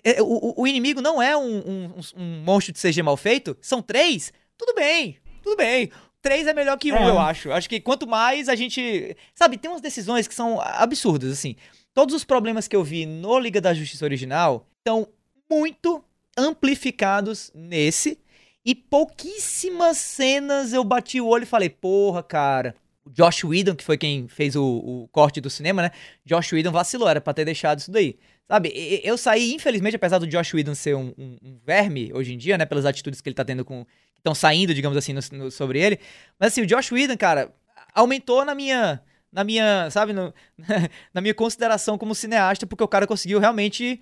é, 0.04 0.22
o, 0.22 0.54
o 0.56 0.68
inimigo 0.68 1.02
não 1.02 1.22
é 1.22 1.36
um, 1.36 1.58
um, 1.58 1.94
um 2.16 2.44
monstro 2.44 2.74
de 2.74 2.80
CG 2.80 3.02
mal 3.02 3.18
feito, 3.18 3.58
são 3.60 3.82
três, 3.82 4.32
tudo 4.58 4.76
bem, 4.76 5.18
tudo 5.42 5.58
bem. 5.58 5.92
Três 6.22 6.48
é 6.48 6.54
melhor 6.54 6.78
que 6.78 6.92
um, 6.92 6.98
é. 6.98 7.10
eu 7.10 7.20
acho. 7.20 7.52
Acho 7.52 7.70
que 7.70 7.80
quanto 7.80 8.08
mais 8.08 8.50
a 8.50 8.56
gente. 8.56 9.16
Sabe, 9.34 9.58
tem 9.58 9.72
umas 9.72 9.82
decisões 9.82 10.28
que 10.28 10.36
são 10.36 10.60
absurdas, 10.62 11.32
assim. 11.32 11.56
Todos 11.94 12.14
os 12.14 12.24
problemas 12.24 12.68
que 12.68 12.76
eu 12.76 12.84
vi 12.84 13.06
no 13.06 13.40
Liga 13.40 13.62
da 13.62 13.74
Justiça 13.74 14.06
original 14.06 14.68
estão 14.78 15.08
muito 15.50 16.04
amplificados 16.38 17.52
nesse. 17.54 18.20
E 18.66 18.76
pouquíssimas 18.76 19.98
cenas 19.98 20.74
eu 20.74 20.84
bati 20.84 21.20
o 21.22 21.28
olho 21.28 21.44
e 21.44 21.48
falei, 21.48 21.70
porra, 21.70 22.22
cara. 22.22 22.76
O 23.06 23.10
Josh 23.10 23.44
Whedon, 23.44 23.76
que 23.76 23.84
foi 23.84 23.98
quem 23.98 24.28
fez 24.28 24.56
o, 24.56 24.64
o 24.64 25.08
corte 25.12 25.40
do 25.40 25.50
cinema, 25.50 25.82
né? 25.82 25.92
Josh 26.26 26.52
Whedon 26.52 26.72
vacilou, 26.72 27.08
era 27.08 27.22
pra 27.22 27.34
ter 27.34 27.46
deixado 27.46 27.80
isso 27.80 27.92
daí. 27.92 28.20
Sabe, 28.52 29.02
eu 29.04 29.16
saí, 29.16 29.54
infelizmente, 29.54 29.96
apesar 29.96 30.18
do 30.18 30.26
Josh 30.26 30.56
Whedon 30.56 30.74
ser 30.74 30.96
um, 30.96 31.14
um, 31.16 31.38
um 31.44 31.60
verme 31.64 32.12
hoje 32.12 32.34
em 32.34 32.38
dia, 32.38 32.58
né? 32.58 32.66
Pelas 32.66 32.84
atitudes 32.84 33.22
que 33.22 33.30
ele 33.30 33.36
tá 33.36 33.46
tendo 33.46 33.64
com, 33.64 33.86
estão 34.18 34.34
saindo, 34.34 34.74
digamos 34.74 34.98
assim, 34.98 35.14
no, 35.14 35.22
no, 35.34 35.52
sobre 35.52 35.80
ele. 35.80 36.00
Mas 36.40 36.52
assim, 36.52 36.64
o 36.64 36.66
Josh 36.66 36.92
Whedon, 36.92 37.16
cara, 37.16 37.54
aumentou 37.94 38.44
na 38.44 38.56
minha, 38.56 39.04
na 39.32 39.44
minha, 39.44 39.92
sabe, 39.92 40.14
no, 40.14 40.34
na 41.14 41.22
minha 41.22 41.36
consideração 41.36 41.96
como 41.96 42.16
cineasta, 42.16 42.66
porque 42.66 42.84
o 42.84 42.88
cara 42.88 43.06
conseguiu 43.06 43.38
realmente 43.38 44.00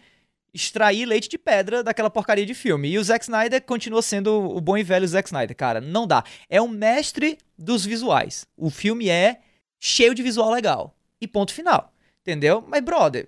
extrair 0.54 1.06
leite 1.06 1.27
de 1.27 1.38
pedra 1.38 1.84
daquela 1.84 2.10
porcaria 2.10 2.46
de 2.46 2.54
filme. 2.54 2.89
E 2.89 2.98
o 2.98 3.04
Zack 3.04 3.25
Snyder 3.25 3.62
continua 3.62 4.01
sendo 4.01 4.32
o 4.32 4.62
bom 4.62 4.77
e 4.77 4.84
velho 4.84 5.06
Zack 5.06 5.27
Snyder, 5.27 5.58
cara. 5.58 5.82
Não 5.82 6.08
dá. 6.08 6.24
É 6.50 6.62
um 6.62 6.70
mestre 6.70 7.38
dos 7.58 7.86
visuais. 7.86 8.48
O 8.56 8.70
filme 8.70 9.10
é 9.10 9.42
cheio 9.77 10.16
de 10.16 10.24
visual 10.24 10.50
legal. 10.51 10.96
E 11.20 11.27
ponto 11.27 11.54
final. 11.54 11.94
Entendeu? 12.22 12.63
Mas, 12.66 12.82
brother, 12.82 13.27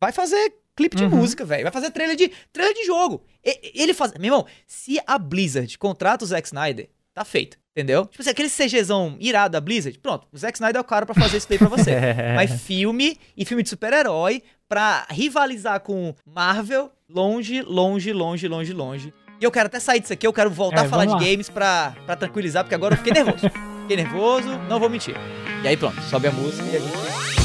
vai 0.00 0.12
fazer 0.12 0.59
clipe 0.80 0.96
de 0.96 1.04
uhum. 1.04 1.10
música, 1.10 1.44
velho. 1.44 1.64
Vai 1.64 1.72
fazer 1.72 1.90
trailer 1.90 2.16
de, 2.16 2.32
trailer 2.50 2.74
de 2.74 2.86
jogo. 2.86 3.22
Ele 3.44 3.92
faz. 3.92 4.12
Meu 4.14 4.26
irmão, 4.26 4.46
se 4.66 4.98
a 5.06 5.18
Blizzard 5.18 5.76
contrata 5.76 6.24
o 6.24 6.26
Zack 6.26 6.46
Snyder, 6.46 6.88
tá 7.12 7.22
feito. 7.22 7.58
Entendeu? 7.76 8.06
Tipo 8.06 8.22
assim, 8.22 8.30
aquele 8.30 8.50
CGzão 8.50 9.16
irado 9.20 9.52
da 9.52 9.60
Blizzard, 9.60 9.96
pronto, 10.00 10.26
o 10.32 10.36
Zack 10.36 10.56
Snyder 10.56 10.78
é 10.78 10.80
o 10.80 10.84
cara 10.84 11.06
pra 11.06 11.14
fazer 11.14 11.36
isso 11.36 11.48
daí 11.48 11.56
pra 11.56 11.68
você. 11.68 11.92
Mas 12.34 12.60
filme 12.60 13.16
e 13.36 13.44
filme 13.44 13.62
de 13.62 13.68
super-herói 13.68 14.42
pra 14.68 15.06
rivalizar 15.08 15.80
com 15.80 16.12
Marvel, 16.26 16.90
longe, 17.08 17.62
longe, 17.62 18.12
longe, 18.12 18.48
longe, 18.48 18.72
longe. 18.72 19.14
E 19.40 19.44
eu 19.44 19.52
quero 19.52 19.66
até 19.66 19.78
sair 19.78 20.00
disso 20.00 20.12
aqui, 20.12 20.26
eu 20.26 20.32
quero 20.32 20.50
voltar 20.50 20.82
é, 20.82 20.86
a 20.86 20.88
falar 20.88 21.04
de 21.04 21.24
games 21.24 21.48
pra, 21.48 21.94
pra 22.04 22.16
tranquilizar, 22.16 22.64
porque 22.64 22.74
agora 22.74 22.94
eu 22.94 22.98
fiquei 22.98 23.12
nervoso. 23.12 23.48
fiquei 23.82 23.96
nervoso, 23.96 24.48
não 24.68 24.80
vou 24.80 24.90
mentir. 24.90 25.14
E 25.62 25.68
aí 25.68 25.76
pronto, 25.76 26.00
sobe 26.02 26.26
a 26.26 26.32
música 26.32 26.66
e 26.66 26.76
a 26.76 26.80
gente. 26.80 27.39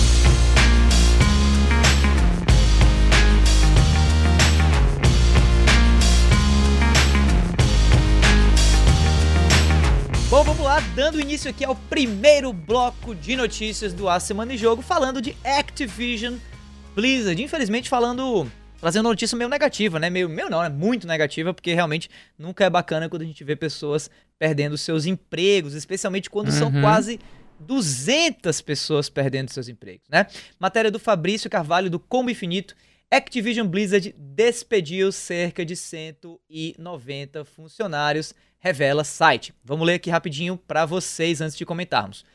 Lá, 10.76 10.82
dando 10.94 11.22
início 11.22 11.50
aqui 11.50 11.64
ao 11.64 11.76
primeiro 11.76 12.52
bloco 12.52 13.16
de 13.16 13.36
notícias 13.38 13.94
do 13.94 14.10
A 14.10 14.20
Semana 14.20 14.54
em 14.54 14.58
Jogo, 14.58 14.82
falando 14.82 15.22
de 15.22 15.36
Activision 15.42 16.36
Blizzard. 16.94 17.42
Infelizmente, 17.42 17.88
falando. 17.88 18.52
Trazendo 18.82 19.06
uma 19.06 19.12
notícia 19.12 19.38
meio 19.38 19.50
negativa, 19.50 20.00
né? 20.00 20.10
Meio, 20.10 20.28
meio 20.28 20.50
não, 20.50 20.62
é 20.62 20.68
muito 20.68 21.08
negativa, 21.08 21.54
porque 21.54 21.74
realmente 21.74 22.10
nunca 22.38 22.66
é 22.66 22.70
bacana 22.70 23.08
quando 23.08 23.22
a 23.22 23.26
gente 23.26 23.42
vê 23.44 23.56
pessoas 23.56 24.10
perdendo 24.38 24.78
seus 24.78 25.06
empregos, 25.06 25.74
especialmente 25.76 26.30
quando 26.30 26.48
uhum. 26.48 26.60
são 26.60 26.72
quase 26.82 27.20
200 27.58 28.60
pessoas 28.62 29.10
perdendo 29.10 29.52
seus 29.52 29.70
empregos, 29.70 30.10
né? 30.10 30.28
Matéria 30.60 30.92
do 30.92 31.00
Fabrício 31.00 31.50
Carvalho, 31.50 31.90
do 31.90 32.00
Combo 32.00 32.30
Infinito. 32.30 32.76
Activision 33.10 33.66
Blizzard 33.66 34.14
despediu 34.18 35.10
cerca 35.10 35.64
de 35.64 35.76
190 35.76 37.46
funcionários 37.46 38.36
revela 38.66 39.04
site. 39.04 39.54
Vamos 39.64 39.86
ler 39.86 39.94
aqui 39.94 40.10
rapidinho 40.10 40.58
para 40.58 40.88
vocês 40.88 41.40
antes 41.40 41.56
de 41.56 41.64
comentarmos. 41.64 42.26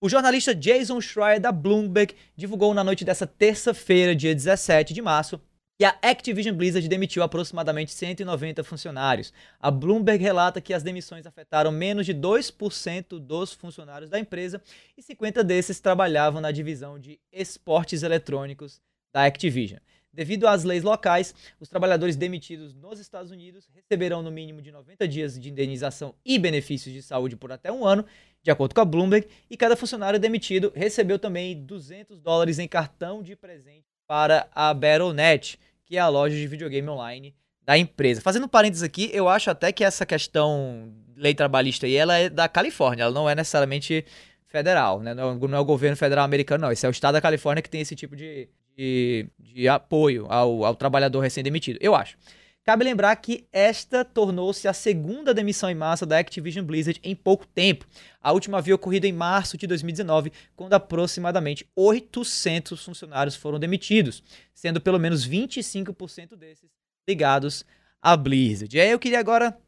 O 0.00 0.08
jornalista 0.08 0.54
Jason 0.54 1.00
Schreier 1.00 1.40
da 1.40 1.50
Bloomberg 1.50 2.14
divulgou 2.36 2.72
na 2.72 2.84
noite 2.84 3.04
dessa 3.04 3.26
terça-feira, 3.26 4.14
dia 4.14 4.32
17 4.32 4.94
de 4.94 5.02
março, 5.02 5.40
que 5.76 5.84
a 5.84 5.98
Activision 6.00 6.54
Blizzard 6.54 6.86
demitiu 6.88 7.24
aproximadamente 7.24 7.90
190 7.90 8.62
funcionários. 8.62 9.32
A 9.58 9.68
Bloomberg 9.68 10.22
relata 10.22 10.60
que 10.60 10.72
as 10.72 10.84
demissões 10.84 11.26
afetaram 11.26 11.72
menos 11.72 12.06
de 12.06 12.14
2% 12.14 13.18
dos 13.18 13.52
funcionários 13.52 14.08
da 14.08 14.20
empresa 14.20 14.62
e 14.96 15.02
50 15.02 15.42
desses 15.42 15.80
trabalhavam 15.80 16.40
na 16.40 16.52
divisão 16.52 17.00
de 17.00 17.18
esportes 17.32 18.04
eletrônicos 18.04 18.80
da 19.12 19.24
Activision. 19.24 19.80
Devido 20.12 20.48
às 20.48 20.64
leis 20.64 20.82
locais, 20.82 21.34
os 21.60 21.68
trabalhadores 21.68 22.16
demitidos 22.16 22.74
nos 22.74 22.98
Estados 22.98 23.30
Unidos 23.30 23.68
receberão 23.72 24.22
no 24.22 24.30
mínimo 24.30 24.60
de 24.60 24.72
90 24.72 25.06
dias 25.06 25.38
de 25.38 25.50
indenização 25.50 26.14
e 26.24 26.38
benefícios 26.38 26.92
de 26.92 27.00
saúde 27.00 27.36
por 27.36 27.52
até 27.52 27.70
um 27.70 27.84
ano, 27.84 28.04
de 28.42 28.50
acordo 28.50 28.74
com 28.74 28.80
a 28.80 28.84
Bloomberg, 28.84 29.28
e 29.48 29.56
cada 29.56 29.76
funcionário 29.76 30.18
demitido 30.18 30.72
recebeu 30.74 31.18
também 31.18 31.64
200 31.64 32.20
dólares 32.20 32.58
em 32.58 32.66
cartão 32.66 33.22
de 33.22 33.36
presente 33.36 33.86
para 34.06 34.48
a 34.52 34.74
Battle.net, 34.74 35.58
que 35.84 35.96
é 35.96 36.00
a 36.00 36.08
loja 36.08 36.34
de 36.34 36.46
videogame 36.46 36.88
online 36.88 37.34
da 37.62 37.78
empresa. 37.78 38.20
Fazendo 38.20 38.46
um 38.46 38.48
parênteses 38.48 38.82
aqui, 38.82 39.10
eu 39.12 39.28
acho 39.28 39.50
até 39.50 39.70
que 39.70 39.84
essa 39.84 40.04
questão 40.04 40.92
lei 41.16 41.34
trabalhista 41.34 41.86
aí, 41.86 41.94
ela 41.94 42.16
é 42.16 42.28
da 42.28 42.48
Califórnia, 42.48 43.04
ela 43.04 43.12
não 43.12 43.28
é 43.28 43.34
necessariamente 43.34 44.04
federal, 44.46 45.00
né? 45.00 45.14
Não, 45.14 45.36
não 45.36 45.58
é 45.58 45.60
o 45.60 45.64
governo 45.64 45.96
federal 45.96 46.24
americano, 46.24 46.62
não. 46.62 46.72
Esse 46.72 46.84
é 46.84 46.88
o 46.88 46.90
estado 46.90 47.14
da 47.14 47.20
Califórnia 47.20 47.62
que 47.62 47.70
tem 47.70 47.80
esse 47.80 47.94
tipo 47.94 48.16
de, 48.16 48.48
de, 48.80 49.26
de 49.38 49.68
apoio 49.68 50.24
ao, 50.30 50.64
ao 50.64 50.74
trabalhador 50.74 51.20
recém-demitido, 51.20 51.78
eu 51.82 51.94
acho. 51.94 52.16
Cabe 52.64 52.82
lembrar 52.82 53.14
que 53.16 53.44
esta 53.52 54.04
tornou-se 54.04 54.66
a 54.66 54.72
segunda 54.72 55.34
demissão 55.34 55.68
em 55.68 55.74
massa 55.74 56.06
da 56.06 56.18
Activision 56.18 56.64
Blizzard 56.64 56.98
em 57.02 57.14
pouco 57.14 57.46
tempo. 57.46 57.86
A 58.22 58.32
última 58.32 58.56
havia 58.56 58.74
ocorrido 58.74 59.06
em 59.06 59.12
março 59.12 59.58
de 59.58 59.66
2019, 59.66 60.32
quando 60.56 60.72
aproximadamente 60.72 61.66
800 61.76 62.82
funcionários 62.82 63.36
foram 63.36 63.58
demitidos, 63.58 64.22
sendo 64.54 64.80
pelo 64.80 64.98
menos 64.98 65.28
25% 65.28 66.36
desses 66.36 66.70
ligados 67.06 67.66
à 68.00 68.16
Blizzard. 68.16 68.74
E 68.74 68.80
aí 68.80 68.90
eu 68.90 68.98
queria 68.98 69.20
agora 69.20 69.58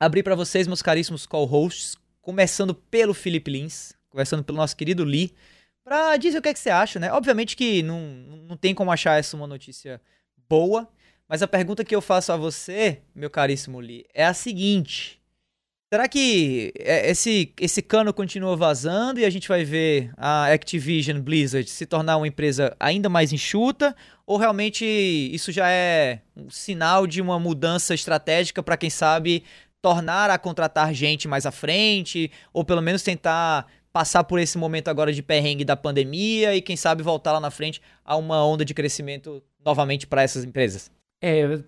abrir 0.00 0.22
para 0.22 0.34
vocês, 0.34 0.66
meus 0.66 0.82
caríssimos 0.82 1.26
co-hosts, 1.26 1.96
começando 2.22 2.74
pelo 2.74 3.12
Felipe 3.12 3.50
Lins, 3.50 3.92
começando 4.08 4.42
pelo 4.42 4.56
nosso 4.56 4.76
querido 4.76 5.04
Lee, 5.04 5.32
pra 5.86 6.16
dizer 6.16 6.38
o 6.38 6.42
que, 6.42 6.48
é 6.48 6.52
que 6.52 6.58
você 6.58 6.68
acha, 6.68 6.98
né? 6.98 7.12
Obviamente 7.12 7.56
que 7.56 7.80
não, 7.80 8.00
não 8.48 8.56
tem 8.56 8.74
como 8.74 8.90
achar 8.90 9.20
essa 9.20 9.36
uma 9.36 9.46
notícia 9.46 10.00
boa, 10.48 10.88
mas 11.28 11.44
a 11.44 11.48
pergunta 11.48 11.84
que 11.84 11.94
eu 11.94 12.02
faço 12.02 12.32
a 12.32 12.36
você, 12.36 13.02
meu 13.14 13.30
caríssimo 13.30 13.78
Lee, 13.78 14.04
é 14.12 14.26
a 14.26 14.34
seguinte. 14.34 15.20
Será 15.92 16.08
que 16.08 16.72
é, 16.76 17.08
esse, 17.08 17.54
esse 17.60 17.80
cano 17.80 18.12
continua 18.12 18.56
vazando 18.56 19.20
e 19.20 19.24
a 19.24 19.30
gente 19.30 19.46
vai 19.46 19.62
ver 19.62 20.10
a 20.16 20.46
Activision 20.52 21.20
Blizzard 21.20 21.70
se 21.70 21.86
tornar 21.86 22.16
uma 22.16 22.26
empresa 22.26 22.74
ainda 22.80 23.08
mais 23.08 23.32
enxuta? 23.32 23.94
Ou 24.26 24.38
realmente 24.38 24.84
isso 24.84 25.52
já 25.52 25.70
é 25.70 26.20
um 26.36 26.50
sinal 26.50 27.06
de 27.06 27.22
uma 27.22 27.38
mudança 27.38 27.94
estratégica 27.94 28.60
para, 28.60 28.76
quem 28.76 28.90
sabe, 28.90 29.44
tornar 29.80 30.30
a 30.30 30.38
contratar 30.38 30.92
gente 30.92 31.28
mais 31.28 31.46
à 31.46 31.52
frente? 31.52 32.32
Ou 32.52 32.64
pelo 32.64 32.82
menos 32.82 33.04
tentar 33.04 33.68
passar 33.96 34.24
por 34.24 34.38
esse 34.38 34.58
momento 34.58 34.88
agora 34.88 35.10
de 35.10 35.22
perrengue 35.22 35.64
da 35.64 35.74
pandemia 35.74 36.54
e 36.54 36.60
quem 36.60 36.76
sabe 36.76 37.02
voltar 37.02 37.32
lá 37.32 37.40
na 37.40 37.50
frente 37.50 37.80
a 38.04 38.14
uma 38.14 38.44
onda 38.44 38.62
de 38.62 38.74
crescimento 38.74 39.42
novamente 39.64 40.06
para 40.06 40.20
essas 40.20 40.44
empresas? 40.44 40.90
É, 41.18 41.58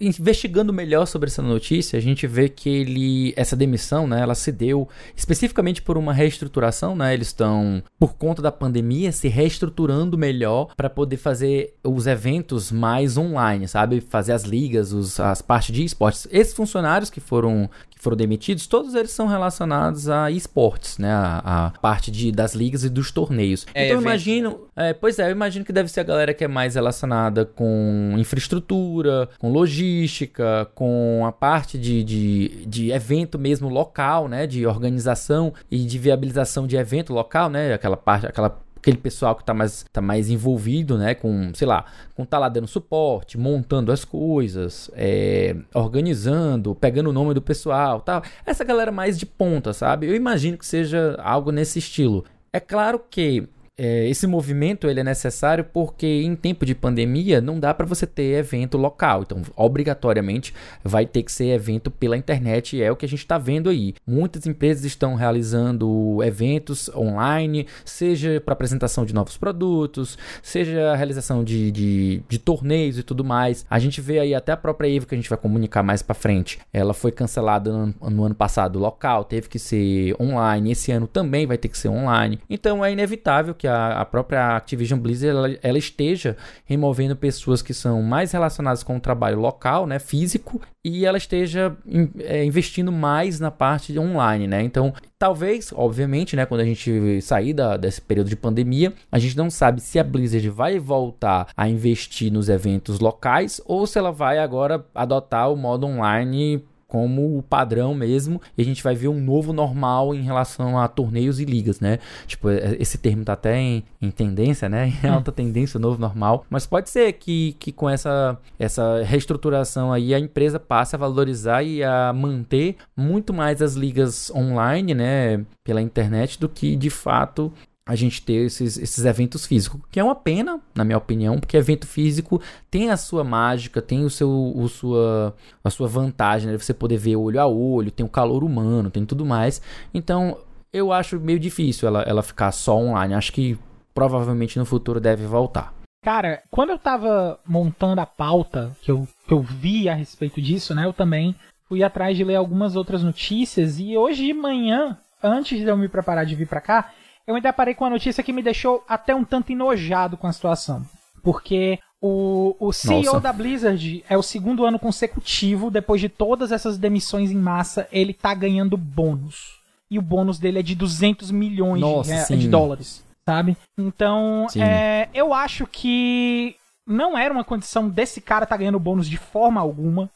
investigando 0.00 0.72
melhor 0.72 1.06
sobre 1.06 1.28
essa 1.28 1.42
notícia, 1.42 1.96
a 1.96 2.00
gente 2.00 2.26
vê 2.26 2.48
que 2.48 2.68
ele 2.68 3.32
essa 3.36 3.56
demissão, 3.56 4.06
né, 4.06 4.20
ela 4.20 4.34
se 4.34 4.52
deu 4.52 4.88
especificamente 5.16 5.82
por 5.82 5.96
uma 5.98 6.12
reestruturação, 6.12 6.94
né? 6.94 7.14
Eles 7.14 7.28
estão 7.28 7.82
por 7.98 8.14
conta 8.14 8.40
da 8.40 8.52
pandemia 8.52 9.10
se 9.12 9.28
reestruturando 9.28 10.16
melhor 10.16 10.74
para 10.76 10.90
poder 10.90 11.16
fazer 11.16 11.74
os 11.82 12.06
eventos 12.06 12.70
mais 12.70 13.16
online, 13.16 13.66
sabe? 13.66 14.00
Fazer 14.00 14.32
as 14.32 14.44
ligas, 14.44 14.92
os, 14.92 15.18
as 15.18 15.42
partes 15.42 15.74
de 15.74 15.84
esportes. 15.84 16.28
Esses 16.30 16.54
funcionários 16.54 17.10
que 17.10 17.20
foram 17.20 17.68
que 17.98 18.04
foram 18.04 18.16
demitidos, 18.16 18.66
todos 18.66 18.94
eles 18.94 19.10
são 19.10 19.26
relacionados 19.26 20.08
a 20.08 20.30
esportes, 20.30 20.98
né? 20.98 21.10
A, 21.12 21.66
a 21.66 21.70
parte 21.80 22.10
de, 22.10 22.32
das 22.32 22.54
ligas 22.54 22.84
e 22.84 22.88
dos 22.88 23.10
torneios. 23.10 23.66
É, 23.74 23.86
então 23.86 23.96
eu 23.96 24.02
imagino, 24.02 24.60
é, 24.74 24.94
pois 24.94 25.18
é, 25.18 25.26
eu 25.26 25.32
imagino 25.32 25.64
que 25.64 25.72
deve 25.72 25.88
ser 25.88 26.00
a 26.00 26.04
galera 26.04 26.32
que 26.32 26.44
é 26.44 26.48
mais 26.48 26.76
relacionada 26.76 27.44
com 27.44 28.14
infraestrutura, 28.16 29.28
com 29.38 29.50
logística, 29.50 30.68
com 30.74 31.24
a 31.26 31.32
parte 31.32 31.76
de, 31.76 32.04
de, 32.04 32.66
de 32.66 32.90
evento 32.90 33.38
mesmo 33.38 33.68
local, 33.68 34.28
né? 34.28 34.46
De 34.46 34.66
organização 34.66 35.52
e 35.70 35.78
de 35.84 35.98
viabilização 35.98 36.66
de 36.66 36.76
evento 36.76 37.12
local, 37.12 37.50
né? 37.50 37.74
Aquela 37.74 37.96
parte, 37.96 38.26
aquela 38.26 38.50
aquele 38.78 38.96
pessoal 38.96 39.34
que 39.34 39.42
está 39.42 39.52
mais, 39.52 39.84
tá 39.92 40.00
mais 40.00 40.30
envolvido, 40.30 40.96
né, 40.96 41.14
com, 41.14 41.52
sei 41.54 41.66
lá, 41.66 41.84
com 42.14 42.24
tá 42.24 42.38
lá 42.38 42.48
dando 42.48 42.66
suporte, 42.66 43.36
montando 43.38 43.92
as 43.92 44.04
coisas, 44.04 44.90
é, 44.94 45.56
organizando, 45.74 46.74
pegando 46.74 47.10
o 47.10 47.12
nome 47.12 47.34
do 47.34 47.42
pessoal, 47.42 48.00
tal. 48.00 48.22
Essa 48.46 48.64
galera 48.64 48.90
mais 48.90 49.18
de 49.18 49.26
ponta, 49.26 49.72
sabe? 49.72 50.06
Eu 50.06 50.14
imagino 50.14 50.56
que 50.56 50.66
seja 50.66 51.16
algo 51.22 51.50
nesse 51.50 51.78
estilo. 51.78 52.24
É 52.52 52.60
claro 52.60 53.00
que 53.10 53.48
é, 53.78 54.08
esse 54.08 54.26
movimento 54.26 54.88
ele 54.88 54.98
é 54.98 55.04
necessário 55.04 55.62
porque 55.64 56.06
em 56.06 56.34
tempo 56.34 56.66
de 56.66 56.74
pandemia 56.74 57.40
não 57.40 57.60
dá 57.60 57.72
para 57.72 57.86
você 57.86 58.06
ter 58.06 58.36
evento 58.38 58.76
local. 58.76 59.22
Então, 59.22 59.40
obrigatoriamente 59.54 60.52
vai 60.82 61.06
ter 61.06 61.22
que 61.22 61.30
ser 61.30 61.50
evento 61.50 61.88
pela 61.88 62.16
internet 62.16 62.76
e 62.76 62.82
é 62.82 62.90
o 62.90 62.96
que 62.96 63.06
a 63.06 63.08
gente 63.08 63.20
está 63.20 63.38
vendo 63.38 63.70
aí. 63.70 63.94
Muitas 64.04 64.46
empresas 64.46 64.84
estão 64.84 65.14
realizando 65.14 66.18
eventos 66.24 66.88
online, 66.88 67.66
seja 67.84 68.40
para 68.40 68.52
apresentação 68.52 69.04
de 69.06 69.14
novos 69.14 69.36
produtos, 69.36 70.18
seja 70.42 70.90
a 70.90 70.96
realização 70.96 71.44
de, 71.44 71.70
de, 71.70 72.22
de, 72.28 72.38
torneios 72.38 72.98
e 72.98 73.04
tudo 73.04 73.22
mais. 73.22 73.64
A 73.70 73.78
gente 73.78 74.00
vê 74.00 74.18
aí 74.18 74.34
até 74.34 74.50
a 74.50 74.56
própria 74.56 74.88
Evo 74.88 75.06
que 75.06 75.14
a 75.14 75.18
gente 75.18 75.28
vai 75.28 75.38
comunicar 75.38 75.84
mais 75.84 76.02
para 76.02 76.14
frente. 76.14 76.58
Ela 76.72 76.92
foi 76.92 77.12
cancelada 77.12 77.70
no, 77.70 77.94
no 78.10 78.24
ano 78.24 78.34
passado 78.34 78.78
local, 78.78 79.24
teve 79.24 79.48
que 79.48 79.58
ser 79.58 80.16
online. 80.20 80.72
Esse 80.72 80.90
ano 80.90 81.06
também 81.06 81.46
vai 81.46 81.56
ter 81.56 81.68
que 81.68 81.78
ser 81.78 81.88
online. 81.88 82.40
Então 82.50 82.84
é 82.84 82.90
inevitável 82.90 83.54
que 83.54 83.67
a, 83.68 84.00
a 84.00 84.04
própria 84.04 84.56
Activision 84.56 84.98
Blizzard 84.98 85.36
ela, 85.36 85.58
ela, 85.62 85.78
esteja 85.78 86.36
removendo 86.64 87.14
pessoas 87.14 87.62
que 87.62 87.74
são 87.74 88.02
mais 88.02 88.32
relacionadas 88.32 88.82
com 88.82 88.96
o 88.96 89.00
trabalho 89.00 89.38
local, 89.38 89.86
né, 89.86 89.98
físico, 89.98 90.60
e 90.84 91.04
ela 91.04 91.18
esteja 91.18 91.76
in, 91.86 92.10
é, 92.20 92.44
investindo 92.44 92.90
mais 92.90 93.38
na 93.38 93.50
parte 93.50 93.96
online, 93.98 94.46
né? 94.46 94.62
Então, 94.62 94.92
talvez, 95.18 95.72
obviamente, 95.74 96.34
né, 96.34 96.46
quando 96.46 96.62
a 96.62 96.64
gente 96.64 97.20
sair 97.20 97.52
da, 97.52 97.76
desse 97.76 98.00
período 98.00 98.28
de 98.28 98.36
pandemia, 98.36 98.92
a 99.10 99.18
gente 99.18 99.36
não 99.36 99.50
sabe 99.50 99.80
se 99.80 99.98
a 99.98 100.04
Blizzard 100.04 100.48
vai 100.48 100.78
voltar 100.78 101.48
a 101.56 101.68
investir 101.68 102.32
nos 102.32 102.48
eventos 102.48 103.00
locais 103.00 103.60
ou 103.66 103.86
se 103.86 103.98
ela 103.98 104.12
vai 104.12 104.38
agora 104.38 104.84
adotar 104.94 105.52
o 105.52 105.56
modo 105.56 105.86
online 105.86 106.64
como 106.88 107.36
o 107.36 107.42
padrão 107.42 107.94
mesmo, 107.94 108.40
e 108.56 108.62
a 108.62 108.64
gente 108.64 108.82
vai 108.82 108.94
ver 108.94 109.08
um 109.08 109.20
novo 109.20 109.52
normal 109.52 110.14
em 110.14 110.22
relação 110.22 110.78
a 110.78 110.88
torneios 110.88 111.38
e 111.38 111.44
ligas, 111.44 111.80
né? 111.80 111.98
Tipo, 112.26 112.48
é, 112.48 112.76
esse 112.80 112.96
termo 112.96 113.24
tá 113.24 113.34
até 113.34 113.58
em, 113.58 113.84
em 114.00 114.10
tendência, 114.10 114.68
né? 114.68 114.92
Em 115.04 115.08
alta 115.08 115.30
tendência, 115.30 115.78
novo 115.78 116.00
normal. 116.00 116.46
Mas 116.48 116.66
pode 116.66 116.88
ser 116.88 117.12
que, 117.12 117.54
que 117.58 117.70
com 117.70 117.88
essa, 117.88 118.38
essa 118.58 119.02
reestruturação 119.02 119.92
aí 119.92 120.14
a 120.14 120.18
empresa 120.18 120.58
passe 120.58 120.96
a 120.96 120.98
valorizar 120.98 121.62
e 121.62 121.84
a 121.84 122.12
manter 122.12 122.76
muito 122.96 123.34
mais 123.34 123.60
as 123.60 123.74
ligas 123.74 124.30
online, 124.34 124.94
né? 124.94 125.44
Pela 125.62 125.82
internet 125.82 126.40
do 126.40 126.48
que 126.48 126.74
de 126.74 126.88
fato 126.88 127.52
a 127.88 127.94
gente 127.94 128.20
ter 128.20 128.44
esses, 128.44 128.76
esses 128.76 129.02
eventos 129.06 129.46
físicos, 129.46 129.80
que 129.90 129.98
é 129.98 130.04
uma 130.04 130.14
pena, 130.14 130.60
na 130.74 130.84
minha 130.84 130.98
opinião, 130.98 131.40
porque 131.40 131.56
evento 131.56 131.86
físico 131.86 132.38
tem 132.70 132.90
a 132.90 132.98
sua 132.98 133.24
mágica, 133.24 133.80
tem 133.80 134.04
o 134.04 134.10
seu, 134.10 134.28
o 134.28 134.68
sua, 134.68 135.34
a 135.64 135.70
sua 135.70 135.88
vantagem, 135.88 136.52
né? 136.52 136.58
Você 136.58 136.74
poder 136.74 136.98
ver 136.98 137.16
olho 137.16 137.40
a 137.40 137.46
olho, 137.46 137.90
tem 137.90 138.04
o 138.04 138.08
calor 138.10 138.44
humano, 138.44 138.90
tem 138.90 139.06
tudo 139.06 139.24
mais. 139.24 139.62
Então, 139.94 140.36
eu 140.70 140.92
acho 140.92 141.18
meio 141.18 141.38
difícil 141.38 141.88
ela, 141.88 142.02
ela 142.02 142.22
ficar 142.22 142.52
só 142.52 142.76
online. 142.76 143.14
Acho 143.14 143.32
que 143.32 143.58
provavelmente 143.94 144.58
no 144.58 144.66
futuro 144.66 145.00
deve 145.00 145.24
voltar. 145.24 145.72
Cara, 146.04 146.42
quando 146.50 146.70
eu 146.70 146.78
tava 146.78 147.40
montando 147.46 148.02
a 148.02 148.06
pauta, 148.06 148.76
que 148.82 148.90
eu, 148.90 149.08
que 149.26 149.32
eu 149.32 149.40
vi 149.40 149.88
a 149.88 149.94
respeito 149.94 150.42
disso, 150.42 150.74
né? 150.74 150.84
Eu 150.84 150.92
também 150.92 151.34
fui 151.66 151.82
atrás 151.82 152.18
de 152.18 152.22
ler 152.22 152.36
algumas 152.36 152.76
outras 152.76 153.02
notícias 153.02 153.80
e 153.80 153.96
hoje 153.96 154.26
de 154.26 154.34
manhã, 154.34 154.98
antes 155.22 155.58
de 155.58 155.64
eu 155.64 155.76
me 155.76 155.88
preparar 155.88 156.26
de 156.26 156.34
vir 156.34 156.46
para 156.46 156.60
cá, 156.60 156.92
eu 157.28 157.34
me 157.34 157.42
deparei 157.42 157.74
com 157.74 157.84
uma 157.84 157.90
notícia 157.90 158.24
que 158.24 158.32
me 158.32 158.42
deixou 158.42 158.82
até 158.88 159.14
um 159.14 159.22
tanto 159.22 159.52
enojado 159.52 160.16
com 160.16 160.26
a 160.26 160.32
situação. 160.32 160.82
Porque 161.22 161.78
o, 162.00 162.56
o 162.58 162.72
CEO 162.72 163.02
Nossa. 163.02 163.20
da 163.20 163.30
Blizzard 163.34 164.02
é 164.08 164.16
o 164.16 164.22
segundo 164.22 164.64
ano 164.64 164.78
consecutivo, 164.78 165.70
depois 165.70 166.00
de 166.00 166.08
todas 166.08 166.50
essas 166.50 166.78
demissões 166.78 167.30
em 167.30 167.36
massa, 167.36 167.86
ele 167.92 168.14
tá 168.14 168.32
ganhando 168.32 168.78
bônus. 168.78 169.58
E 169.90 169.98
o 169.98 170.02
bônus 170.02 170.38
dele 170.38 170.60
é 170.60 170.62
de 170.62 170.74
200 170.74 171.30
milhões 171.30 171.82
Nossa, 171.82 172.34
de, 172.34 172.44
de, 172.44 172.48
dólares, 172.48 173.04
sabe? 173.26 173.58
Então, 173.76 174.46
é, 174.56 175.10
eu 175.12 175.34
acho 175.34 175.66
que 175.66 176.56
não 176.86 177.16
era 177.16 177.32
uma 177.32 177.44
condição 177.44 177.90
desse 177.90 178.22
cara 178.22 178.46
tá 178.46 178.56
ganhando 178.56 178.80
bônus 178.80 179.06
de 179.06 179.18
forma 179.18 179.60
alguma, 179.60 180.08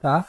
tá? 0.00 0.26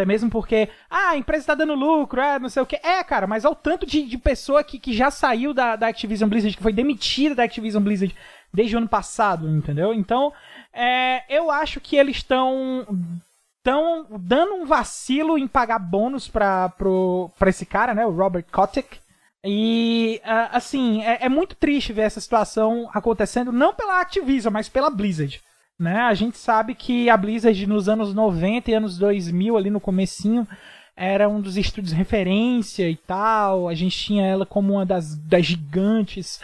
Até 0.00 0.06
mesmo 0.06 0.30
porque, 0.30 0.70
ah, 0.88 1.10
a 1.10 1.16
empresa 1.18 1.42
está 1.42 1.54
dando 1.54 1.74
lucro, 1.74 2.22
é, 2.22 2.38
não 2.38 2.48
sei 2.48 2.62
o 2.62 2.66
que. 2.66 2.76
É, 2.76 3.04
cara, 3.04 3.26
mas 3.26 3.44
ao 3.44 3.54
tanto 3.54 3.84
de, 3.84 4.06
de 4.06 4.16
pessoa 4.16 4.64
que, 4.64 4.78
que 4.78 4.94
já 4.94 5.10
saiu 5.10 5.52
da, 5.52 5.76
da 5.76 5.88
Activision 5.88 6.26
Blizzard, 6.26 6.56
que 6.56 6.62
foi 6.62 6.72
demitida 6.72 7.34
da 7.34 7.42
Activision 7.42 7.82
Blizzard 7.82 8.16
desde 8.50 8.74
o 8.74 8.78
ano 8.78 8.88
passado, 8.88 9.46
entendeu? 9.46 9.92
Então, 9.92 10.32
é, 10.72 11.22
eu 11.28 11.50
acho 11.50 11.82
que 11.82 11.96
eles 11.96 12.16
estão 12.16 12.86
estão 13.58 14.06
dando 14.18 14.54
um 14.54 14.64
vacilo 14.64 15.36
em 15.36 15.46
pagar 15.46 15.78
bônus 15.78 16.26
pra, 16.28 16.70
pro, 16.70 17.30
pra 17.38 17.50
esse 17.50 17.66
cara, 17.66 17.92
né? 17.92 18.06
O 18.06 18.16
Robert 18.16 18.46
Kotick. 18.50 19.00
E, 19.44 20.18
assim, 20.24 21.02
é, 21.02 21.26
é, 21.26 21.28
muito 21.28 21.54
triste 21.54 21.92
ver 21.92 22.02
essa 22.02 22.22
situação 22.22 22.88
acontecendo, 22.94 23.52
não 23.52 23.74
pela 23.74 24.00
Activision, 24.00 24.50
mas 24.50 24.66
pela 24.66 24.88
Blizzard. 24.88 25.42
Né? 25.80 25.96
A 25.96 26.12
gente 26.12 26.36
sabe 26.36 26.74
que 26.74 27.08
a 27.08 27.16
Blizzard 27.16 27.66
nos 27.66 27.88
anos 27.88 28.12
90 28.12 28.70
e 28.70 28.74
anos 28.74 28.98
2000, 28.98 29.56
ali 29.56 29.70
no 29.70 29.80
comecinho, 29.80 30.46
era 30.94 31.26
um 31.26 31.40
dos 31.40 31.56
estúdios 31.56 31.94
referência 31.94 32.90
e 32.90 32.96
tal. 32.96 33.66
A 33.66 33.72
gente 33.72 33.96
tinha 33.96 34.26
ela 34.26 34.44
como 34.44 34.74
uma 34.74 34.84
das, 34.84 35.16
das 35.16 35.46
gigantes, 35.46 36.38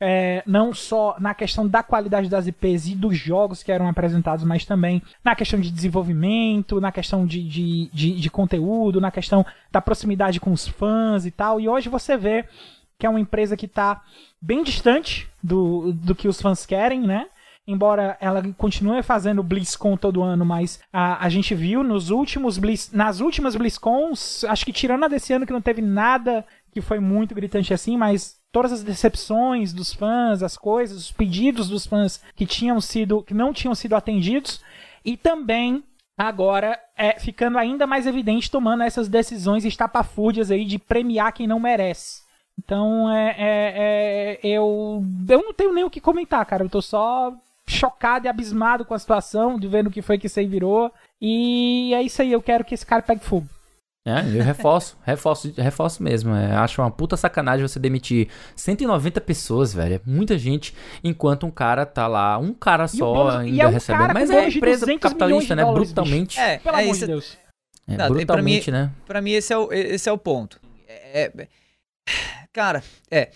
é, 0.00 0.42
não 0.44 0.74
só 0.74 1.14
na 1.20 1.32
questão 1.32 1.68
da 1.68 1.80
qualidade 1.84 2.28
das 2.28 2.48
IPs 2.48 2.88
e 2.88 2.96
dos 2.96 3.16
jogos 3.16 3.62
que 3.62 3.70
eram 3.70 3.86
apresentados, 3.86 4.44
mas 4.44 4.64
também 4.64 5.00
na 5.24 5.36
questão 5.36 5.60
de 5.60 5.70
desenvolvimento, 5.70 6.80
na 6.80 6.90
questão 6.90 7.24
de, 7.24 7.40
de, 7.48 7.88
de, 7.92 8.20
de 8.20 8.30
conteúdo, 8.30 9.00
na 9.00 9.12
questão 9.12 9.46
da 9.70 9.80
proximidade 9.80 10.40
com 10.40 10.50
os 10.50 10.66
fãs 10.66 11.24
e 11.24 11.30
tal. 11.30 11.60
E 11.60 11.68
hoje 11.68 11.88
você 11.88 12.16
vê 12.16 12.44
que 12.98 13.06
é 13.06 13.08
uma 13.08 13.20
empresa 13.20 13.56
que 13.56 13.66
está 13.66 14.02
bem 14.40 14.64
distante 14.64 15.28
do, 15.40 15.92
do 15.92 16.16
que 16.16 16.26
os 16.26 16.42
fãs 16.42 16.66
querem, 16.66 17.00
né? 17.00 17.28
Embora 17.66 18.16
ela 18.20 18.42
continue 18.56 19.02
fazendo 19.02 19.42
BlizzCon 19.42 19.96
todo 19.96 20.22
ano, 20.22 20.44
mas 20.44 20.80
a, 20.92 21.24
a 21.24 21.28
gente 21.28 21.54
viu 21.54 21.82
nos 21.82 22.10
últimos 22.10 22.58
Blizz, 22.58 22.90
nas 22.92 23.20
últimas 23.20 23.54
BlizzCons, 23.54 24.44
acho 24.44 24.64
que 24.64 24.72
tirando 24.72 25.04
a 25.04 25.08
desse 25.08 25.32
ano 25.32 25.46
que 25.46 25.52
não 25.52 25.62
teve 25.62 25.80
nada 25.80 26.44
que 26.72 26.80
foi 26.80 26.98
muito 26.98 27.34
gritante 27.34 27.72
assim, 27.72 27.96
mas 27.96 28.40
todas 28.50 28.72
as 28.72 28.82
decepções 28.82 29.72
dos 29.72 29.92
fãs, 29.92 30.42
as 30.42 30.56
coisas, 30.56 30.98
os 30.98 31.12
pedidos 31.12 31.68
dos 31.68 31.86
fãs 31.86 32.20
que 32.34 32.46
tinham 32.46 32.80
sido 32.80 33.22
que 33.22 33.34
não 33.34 33.52
tinham 33.52 33.74
sido 33.74 33.94
atendidos 33.94 34.60
e 35.04 35.16
também 35.16 35.84
agora 36.18 36.78
é 36.96 37.18
ficando 37.18 37.58
ainda 37.58 37.86
mais 37.86 38.06
evidente 38.06 38.50
tomando 38.50 38.82
essas 38.82 39.08
decisões 39.08 39.64
estapafúrdias 39.64 40.50
aí 40.50 40.64
de 40.64 40.78
premiar 40.78 41.32
quem 41.32 41.46
não 41.46 41.60
merece. 41.60 42.22
Então 42.58 43.10
é, 43.10 43.34
é, 43.38 44.38
é, 44.38 44.38
eu 44.42 45.02
eu 45.28 45.42
não 45.42 45.54
tenho 45.54 45.72
nem 45.72 45.84
o 45.84 45.90
que 45.90 46.00
comentar, 46.00 46.44
cara. 46.44 46.64
Eu 46.64 46.68
tô 46.68 46.82
só 46.82 47.34
chocado 47.68 48.26
e 48.26 48.28
abismado 48.28 48.84
com 48.84 48.94
a 48.94 48.98
situação, 48.98 49.58
de 49.58 49.68
vendo 49.68 49.88
o 49.88 49.90
que 49.90 50.02
foi 50.02 50.18
que 50.18 50.26
isso 50.26 50.38
aí 50.40 50.46
virou. 50.46 50.92
E 51.20 51.92
é 51.94 52.02
isso 52.02 52.22
aí, 52.22 52.32
eu 52.32 52.42
quero 52.42 52.64
que 52.64 52.74
esse 52.74 52.86
cara 52.86 53.02
pegue 53.02 53.24
fogo. 53.24 53.46
É, 54.04 54.18
eu 54.36 54.42
reforço, 54.42 54.96
reforço, 55.06 55.52
reforço 55.56 56.02
mesmo. 56.02 56.34
É, 56.34 56.52
acho 56.56 56.82
uma 56.82 56.90
puta 56.90 57.16
sacanagem 57.16 57.66
você 57.66 57.78
demitir 57.78 58.28
190 58.56 59.20
pessoas, 59.20 59.72
velho. 59.72 59.94
É 59.94 60.00
muita 60.04 60.36
gente, 60.36 60.74
enquanto 61.04 61.46
um 61.46 61.50
cara 61.50 61.86
tá 61.86 62.08
lá, 62.08 62.36
um 62.38 62.52
cara 62.52 62.88
só 62.88 63.12
bônus, 63.12 63.34
ainda 63.36 63.62
é 63.62 63.66
um 63.68 63.70
recebendo. 63.70 64.14
Mas 64.14 64.30
é 64.30 64.48
empresa 64.48 64.98
capitalista, 64.98 65.54
né? 65.54 65.62
Dólares, 65.62 65.92
brutalmente. 65.92 66.38
É, 66.38 66.58
Pelo 66.58 66.76
é 66.76 66.82
amor 66.82 66.96
de 66.96 67.06
Deus. 67.06 67.38
É, 67.86 67.96
Não, 67.96 68.08
brutalmente, 68.08 68.70
pra 68.70 68.80
mim, 68.80 68.84
né? 68.84 68.92
Pra 69.06 69.20
mim, 69.20 69.32
esse 69.32 69.52
é 69.52 69.58
o, 69.58 69.72
esse 69.72 70.08
é 70.08 70.12
o 70.12 70.18
ponto. 70.18 70.60
É, 70.88 71.30
é 71.36 71.48
Cara, 72.52 72.82
é. 73.10 73.30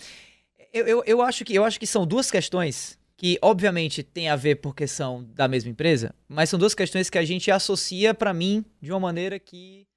Eu, 0.73 0.85
eu, 0.85 1.03
eu, 1.05 1.21
acho 1.21 1.43
que, 1.43 1.55
eu 1.55 1.63
acho 1.65 1.79
que 1.79 1.87
são 1.87 2.05
duas 2.05 2.29
questões 2.29 2.96
que, 3.17 3.39
obviamente, 3.41 4.03
tem 4.03 4.29
a 4.29 4.35
ver 4.35 4.57
porque 4.57 4.87
são 4.87 5.23
da 5.33 5.47
mesma 5.47 5.71
empresa, 5.71 6.13
mas 6.29 6.49
são 6.49 6.59
duas 6.59 6.75
questões 6.75 7.09
que 7.09 7.17
a 7.17 7.25
gente 7.25 7.49
associa 7.49 8.13
para 8.13 8.31
mim 8.31 8.63
de 8.79 8.91
uma 8.91 8.99
maneira 8.99 9.39
que 9.39 9.87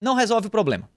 não 0.00 0.14
resolve 0.14 0.48
o 0.48 0.50
problema, 0.50 0.88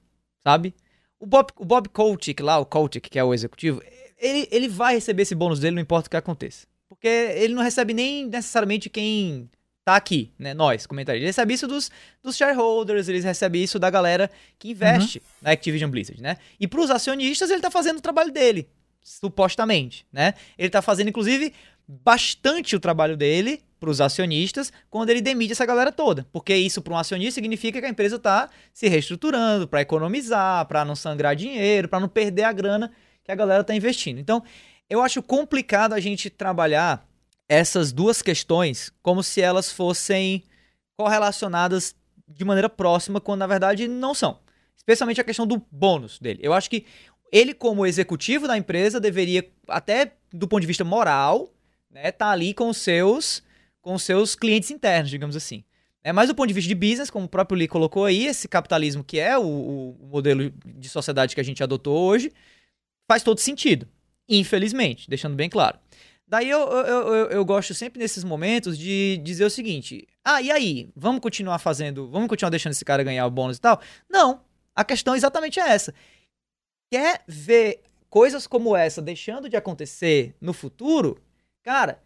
sabe? 0.44 0.76
O 1.18 1.26
Bob, 1.26 1.52
o 1.58 1.66
Bob 1.66 1.88
Kotick 1.90 2.44
lá, 2.44 2.60
o 2.60 2.66
Kotick, 2.66 3.10
que 3.10 3.18
é 3.18 3.24
o 3.24 3.34
executivo, 3.34 3.82
ele, 4.18 4.48
ele 4.52 4.68
vai 4.68 4.96
receber 4.96 5.24
esse 5.24 5.34
bônus 5.34 5.60
dele, 5.60 5.76
não 5.76 5.82
importa 5.82 6.08
o 6.08 6.10
que 6.10 6.18
aconteça. 6.18 6.68
Porque 6.90 7.08
ele 7.08 7.54
não 7.54 7.64
recebe 7.64 7.94
nem 7.94 8.26
necessariamente 8.26 8.90
quem 8.90 9.50
tá 9.86 9.96
aqui, 9.96 10.34
né? 10.38 10.54
Nós, 10.54 10.86
comentaristas. 10.86 11.22
Ele 11.22 11.30
recebe 11.30 11.54
isso 11.54 11.68
dos, 11.68 11.90
dos 12.22 12.36
shareholders, 12.36 13.08
ele 13.08 13.22
recebe 13.22 13.64
isso 13.64 13.80
da 13.80 13.90
galera 13.90 14.30
que 14.58 14.72
investe 14.72 15.20
uhum. 15.20 15.24
na 15.42 15.52
Activision 15.52 15.90
Blizzard, 15.90 16.22
né? 16.22 16.38
E 16.60 16.68
pros 16.68 16.92
acionistas, 16.92 17.50
ele 17.50 17.62
tá 17.62 17.72
fazendo 17.72 18.00
o 18.00 18.02
trabalho 18.02 18.32
dele, 18.32 18.68
supostamente, 19.10 20.06
né? 20.14 20.36
Ele 20.56 20.70
tá 20.70 20.84
fazendo, 20.84 21.10
inclusive, 21.10 21.52
bastante 21.88 22.76
o 22.76 22.80
trabalho 22.80 23.18
dele 23.18 23.64
para 23.80 23.90
os 23.90 24.00
acionistas 24.00 24.72
quando 24.88 25.10
ele 25.10 25.20
demite 25.20 25.54
essa 25.54 25.66
galera 25.66 25.92
toda. 25.92 26.28
Porque 26.32 26.54
isso 26.56 26.80
para 26.80 26.94
um 26.94 26.98
acionista 26.98 27.36
significa 27.36 27.80
que 27.80 27.88
a 27.88 27.90
empresa 27.90 28.18
está 28.18 28.50
se 28.72 28.88
reestruturando 28.88 29.68
para 29.68 29.82
economizar, 29.82 30.68
para 30.68 30.86
não 30.86 30.96
sangrar 30.96 31.36
dinheiro, 31.36 31.90
para 31.90 32.00
não 32.00 32.08
perder 32.08 32.44
a 32.44 32.52
grana 32.52 32.92
que 33.24 33.32
a 33.32 33.36
galera 33.36 33.62
está 33.62 33.74
investindo. 33.74 34.20
Então, 34.20 34.44
eu 34.88 35.02
acho 35.02 35.24
complicado 35.24 35.94
a 35.94 36.00
gente 36.00 36.30
trabalhar 36.30 37.08
essas 37.48 37.92
duas 37.92 38.22
questões 38.22 38.94
como 39.02 39.24
se 39.24 39.42
elas 39.42 39.72
fossem 39.72 40.44
correlacionadas 40.96 41.96
de 42.28 42.46
maneira 42.46 42.70
próxima, 42.70 43.20
quando 43.20 43.40
na 43.40 43.48
verdade 43.48 43.88
não 43.88 44.14
são. 44.14 44.40
Especialmente 44.78 45.20
a 45.20 45.24
questão 45.24 45.48
do 45.48 45.66
bônus 45.72 46.20
dele. 46.20 46.40
Eu 46.44 46.54
acho 46.54 46.70
que 46.70 46.86
ele, 47.32 47.54
como 47.54 47.86
executivo 47.86 48.48
da 48.48 48.58
empresa, 48.58 49.00
deveria, 49.00 49.48
até 49.68 50.14
do 50.34 50.48
ponto 50.48 50.62
de 50.62 50.68
vista 50.68 50.84
moral, 50.84 51.54
né, 51.90 52.12
tá 52.12 52.30
ali 52.30 52.54
com 52.54 52.70
os 52.70 52.78
seus 52.78 53.44
com 53.82 53.94
os 53.94 54.04
seus 54.04 54.36
clientes 54.36 54.70
internos, 54.72 55.10
digamos 55.10 55.36
assim. 55.36 55.64
É, 56.04 56.12
mas 56.12 56.28
do 56.28 56.36
ponto 56.36 56.48
de 56.48 56.54
vista 56.54 56.68
de 56.68 56.76
business, 56.76 57.10
como 57.10 57.26
o 57.26 57.30
próprio 57.30 57.58
Lee 57.58 57.68
colocou 57.68 58.06
aí, 58.06 58.26
esse 58.26 58.48
capitalismo 58.48 59.04
que 59.04 59.20
é 59.20 59.38
o, 59.38 59.44
o 59.44 60.08
modelo 60.12 60.52
de 60.66 60.90
sociedade 60.90 61.34
que 61.34 61.42
a 61.42 61.44
gente 61.44 61.64
adotou 61.64 61.98
hoje, 61.98 62.32
faz 63.08 63.24
todo 63.24 63.40
sentido. 63.40 63.88
Infelizmente, 64.28 65.10
deixando 65.10 65.36
bem 65.36 65.50
claro. 65.50 65.80
Daí 66.28 66.48
eu, 66.48 66.60
eu, 66.60 67.14
eu, 67.14 67.30
eu, 67.32 67.46
gosto 67.46 67.74
sempre 67.74 68.00
nesses 68.00 68.24
momentos 68.24 68.78
de 68.78 69.20
dizer 69.24 69.46
o 69.46 69.50
seguinte: 69.50 70.08
ah, 70.24 70.40
e 70.42 70.52
aí? 70.52 70.90
Vamos 70.96 71.22
continuar 71.22 71.58
fazendo, 71.58 72.08
vamos 72.10 72.30
continuar 72.30 72.52
deixando 72.52 72.74
esse 72.74 72.86
cara 72.86 73.02
ganhar 73.02 73.26
o 73.26 73.32
bônus 73.32 73.58
e 73.58 73.62
tal? 73.62 73.82
Não. 74.08 74.42
A 74.76 74.84
questão 74.84 75.16
exatamente 75.16 75.60
é 75.60 75.68
essa. 75.68 75.94
Quer 76.92 77.22
ver 77.28 77.84
coisas 78.10 78.48
como 78.48 78.76
essa 78.76 79.02
deixando 79.02 79.48
de 79.48 79.56
acontecer 79.56 80.36
no 80.42 80.54
futuro? 80.54 81.22
Cara, 81.64 82.02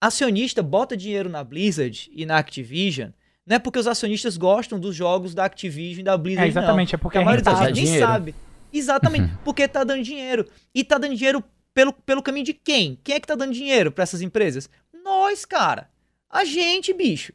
acionista 0.00 0.62
bota 0.62 0.96
dinheiro 0.96 1.28
na 1.28 1.42
Blizzard 1.42 2.10
e 2.14 2.24
na 2.24 2.38
Activision, 2.38 3.10
não 3.44 3.56
é 3.56 3.58
porque 3.58 3.78
os 3.78 3.88
acionistas 3.88 4.36
gostam 4.36 4.78
dos 4.78 4.94
jogos 4.94 5.34
da 5.34 5.44
Activision 5.44 6.00
e 6.00 6.04
da 6.04 6.16
Blizzard, 6.16 6.46
é, 6.46 6.48
exatamente, 6.48 6.92
não. 6.92 6.98
é 6.98 7.00
porque 7.00 7.18
a 7.18 7.24
maioria 7.24 7.44
da 7.44 7.66
gente 7.72 7.84
nem 7.84 7.98
sabe. 7.98 8.34
Exatamente, 8.72 9.32
uhum. 9.32 9.38
porque 9.44 9.66
tá 9.66 9.82
dando 9.82 10.02
dinheiro. 10.02 10.46
E 10.72 10.84
tá 10.84 10.96
dando 10.96 11.16
dinheiro 11.16 11.42
pelo, 11.74 11.92
pelo 11.92 12.22
caminho 12.22 12.46
de 12.46 12.54
quem? 12.54 12.98
Quem 13.02 13.16
é 13.16 13.20
que 13.20 13.26
tá 13.26 13.34
dando 13.34 13.52
dinheiro 13.52 13.90
para 13.90 14.04
essas 14.04 14.22
empresas? 14.22 14.70
Nós, 15.02 15.44
cara. 15.44 15.90
A 16.28 16.44
gente, 16.44 16.92
bicho. 16.92 17.32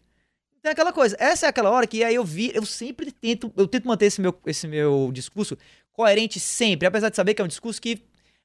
Então 0.58 0.70
é 0.70 0.74
aquela 0.74 0.94
coisa. 0.94 1.18
Essa 1.20 1.48
é 1.48 1.50
aquela 1.50 1.70
hora 1.70 1.86
que 1.86 2.04
aí 2.04 2.16
eu 2.16 2.24
vi, 2.24 2.52
eu 2.56 2.66
sempre 2.66 3.12
tento, 3.12 3.52
eu 3.58 3.68
tento 3.68 3.86
manter 3.86 4.06
esse 4.06 4.22
meu, 4.22 4.34
esse 4.46 4.68
meu 4.68 5.12
discurso 5.14 5.58
coerente 5.96 6.40
sempre, 6.40 6.88
apesar 6.88 7.10
de 7.10 7.16
saber 7.16 7.34
que 7.34 7.42
é 7.42 7.46
um 7.46 7.48
discurso 7.48 7.82
que 7.82 8.02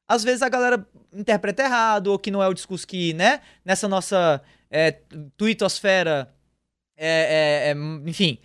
às 0.07 0.25
vezes 0.25 0.43
a 0.43 0.49
galera 0.49 0.87
interpreta 1.13 1.63
errado, 1.63 2.09
ou 2.09 2.19
que 2.19 2.31
não 2.31 2.43
é 2.43 2.49
o 2.49 2.55
discurso 2.55 2.87
que, 2.87 3.13
né, 3.15 3.41
nessa 3.65 3.87
nossa 3.87 4.41
é, 4.71 4.93
twittosfera, 5.37 6.33
é, 6.97 7.09
é, 7.09 7.71
é, 7.71 8.09
enfim, 8.09 8.39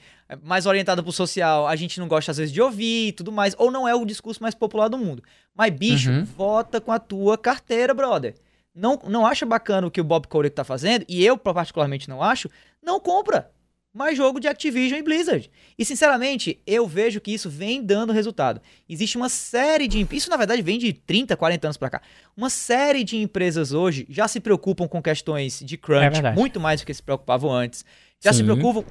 mais 0.44 0.66
orientada 0.66 1.02
pro 1.04 1.12
social, 1.12 1.68
a 1.68 1.76
gente 1.76 2.00
não 2.00 2.08
gosta 2.08 2.32
às 2.32 2.38
vezes 2.38 2.54
de 2.54 2.62
ouvir 2.62 3.08
e 3.08 3.12
tudo 3.12 3.32
mais, 3.32 3.56
ou 3.58 3.72
não 3.72 3.88
é 3.88 3.96
o 3.96 4.06
discurso 4.06 4.42
mais 4.42 4.56
popular 4.56 4.88
do 4.88 4.98
mundo. 4.98 5.24
Mas, 5.56 5.72
bicho, 5.72 6.12
uhum. 6.12 6.24
vota 6.24 6.82
com 6.82 6.92
a 6.92 7.00
tua 7.00 7.38
carteira, 7.38 7.94
brother. 7.94 8.36
Não, 8.74 9.00
não 9.08 9.26
acha 9.26 9.46
bacana 9.46 9.88
o 9.88 9.92
que 9.92 10.02
o 10.02 10.04
Bob 10.04 10.28
Kotick 10.28 10.56
tá 10.56 10.64
fazendo, 10.64 11.06
e 11.08 11.26
eu 11.26 11.38
particularmente 11.38 12.10
não 12.10 12.22
acho, 12.22 12.50
não 12.82 13.00
compra 13.00 13.50
mais 13.96 14.18
jogo 14.18 14.42
de 14.42 14.48
Activision 14.48 15.00
e 15.00 15.02
Blizzard. 15.02 15.50
E 15.80 15.86
sinceramente, 15.86 16.60
eu 16.68 16.86
vejo 16.86 17.22
que 17.22 17.34
isso 17.34 17.50
vem 17.50 17.82
dando 17.82 18.12
resultado. 18.12 18.62
Existe 18.90 19.16
uma 19.16 19.30
série 19.30 19.88
de. 19.88 20.06
Isso 20.12 20.30
na 20.30 20.36
verdade 20.36 20.62
vem 20.62 20.78
de 20.78 20.92
30, 20.92 21.38
40 21.38 21.68
anos 21.68 21.78
para 21.78 21.90
cá. 21.90 22.02
Uma 22.36 22.50
série 22.50 23.06
de 23.06 23.16
empresas 23.16 23.72
hoje 23.72 24.06
já 24.10 24.28
se 24.28 24.42
preocupam 24.42 24.86
com 24.86 25.02
questões 25.02 25.62
de 25.62 25.78
crunch, 25.78 26.20
é 26.20 26.34
muito 26.34 26.60
mais 26.60 26.82
do 26.82 26.86
que 26.86 26.94
se 26.94 27.02
preocupavam 27.02 27.50
antes. 27.50 27.86
Já 28.22 28.34
Sim. 28.34 28.40
se 28.40 28.44
preocupam, 28.44 28.84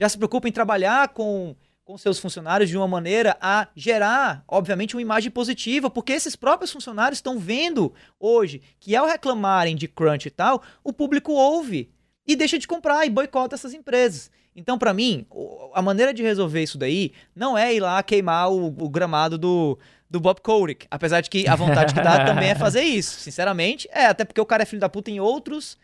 já 0.00 0.08
se 0.08 0.18
preocupam 0.18 0.48
em 0.48 0.52
trabalhar 0.52 1.08
com 1.08 1.54
com 1.84 1.96
seus 1.96 2.18
funcionários 2.18 2.68
de 2.68 2.76
uma 2.76 2.86
maneira 2.86 3.34
a 3.40 3.66
gerar, 3.74 4.44
obviamente, 4.46 4.94
uma 4.94 5.00
imagem 5.00 5.30
positiva, 5.30 5.88
porque 5.88 6.12
esses 6.12 6.36
próprios 6.36 6.70
funcionários 6.70 7.16
estão 7.16 7.38
vendo 7.38 7.94
hoje 8.20 8.60
que 8.78 8.94
ao 8.94 9.06
reclamarem 9.06 9.74
de 9.74 9.88
crunch 9.88 10.28
e 10.28 10.30
tal, 10.30 10.62
o 10.84 10.92
público 10.92 11.32
ouve 11.32 11.90
e 12.26 12.36
deixa 12.36 12.58
de 12.58 12.68
comprar 12.68 13.06
e 13.06 13.10
boicota 13.10 13.54
essas 13.54 13.72
empresas. 13.72 14.30
Então, 14.58 14.76
para 14.76 14.92
mim, 14.92 15.24
a 15.72 15.80
maneira 15.80 16.12
de 16.12 16.22
resolver 16.22 16.62
isso 16.62 16.76
daí 16.76 17.12
não 17.34 17.56
é 17.56 17.72
ir 17.72 17.80
lá 17.80 18.02
queimar 18.02 18.50
o, 18.50 18.66
o 18.66 18.88
gramado 18.88 19.38
do, 19.38 19.78
do 20.10 20.18
Bob 20.18 20.40
Kotick. 20.40 20.84
Apesar 20.90 21.20
de 21.20 21.30
que 21.30 21.46
a 21.46 21.54
vontade 21.54 21.94
que 21.94 22.00
dá 22.00 22.24
também 22.26 22.50
é 22.50 22.54
fazer 22.56 22.82
isso. 22.82 23.20
Sinceramente, 23.20 23.88
é, 23.92 24.06
até 24.06 24.24
porque 24.24 24.40
o 24.40 24.46
cara 24.46 24.64
é 24.64 24.66
filho 24.66 24.80
da 24.80 24.88
puta 24.88 25.10
em 25.10 25.20
outros 25.20 25.78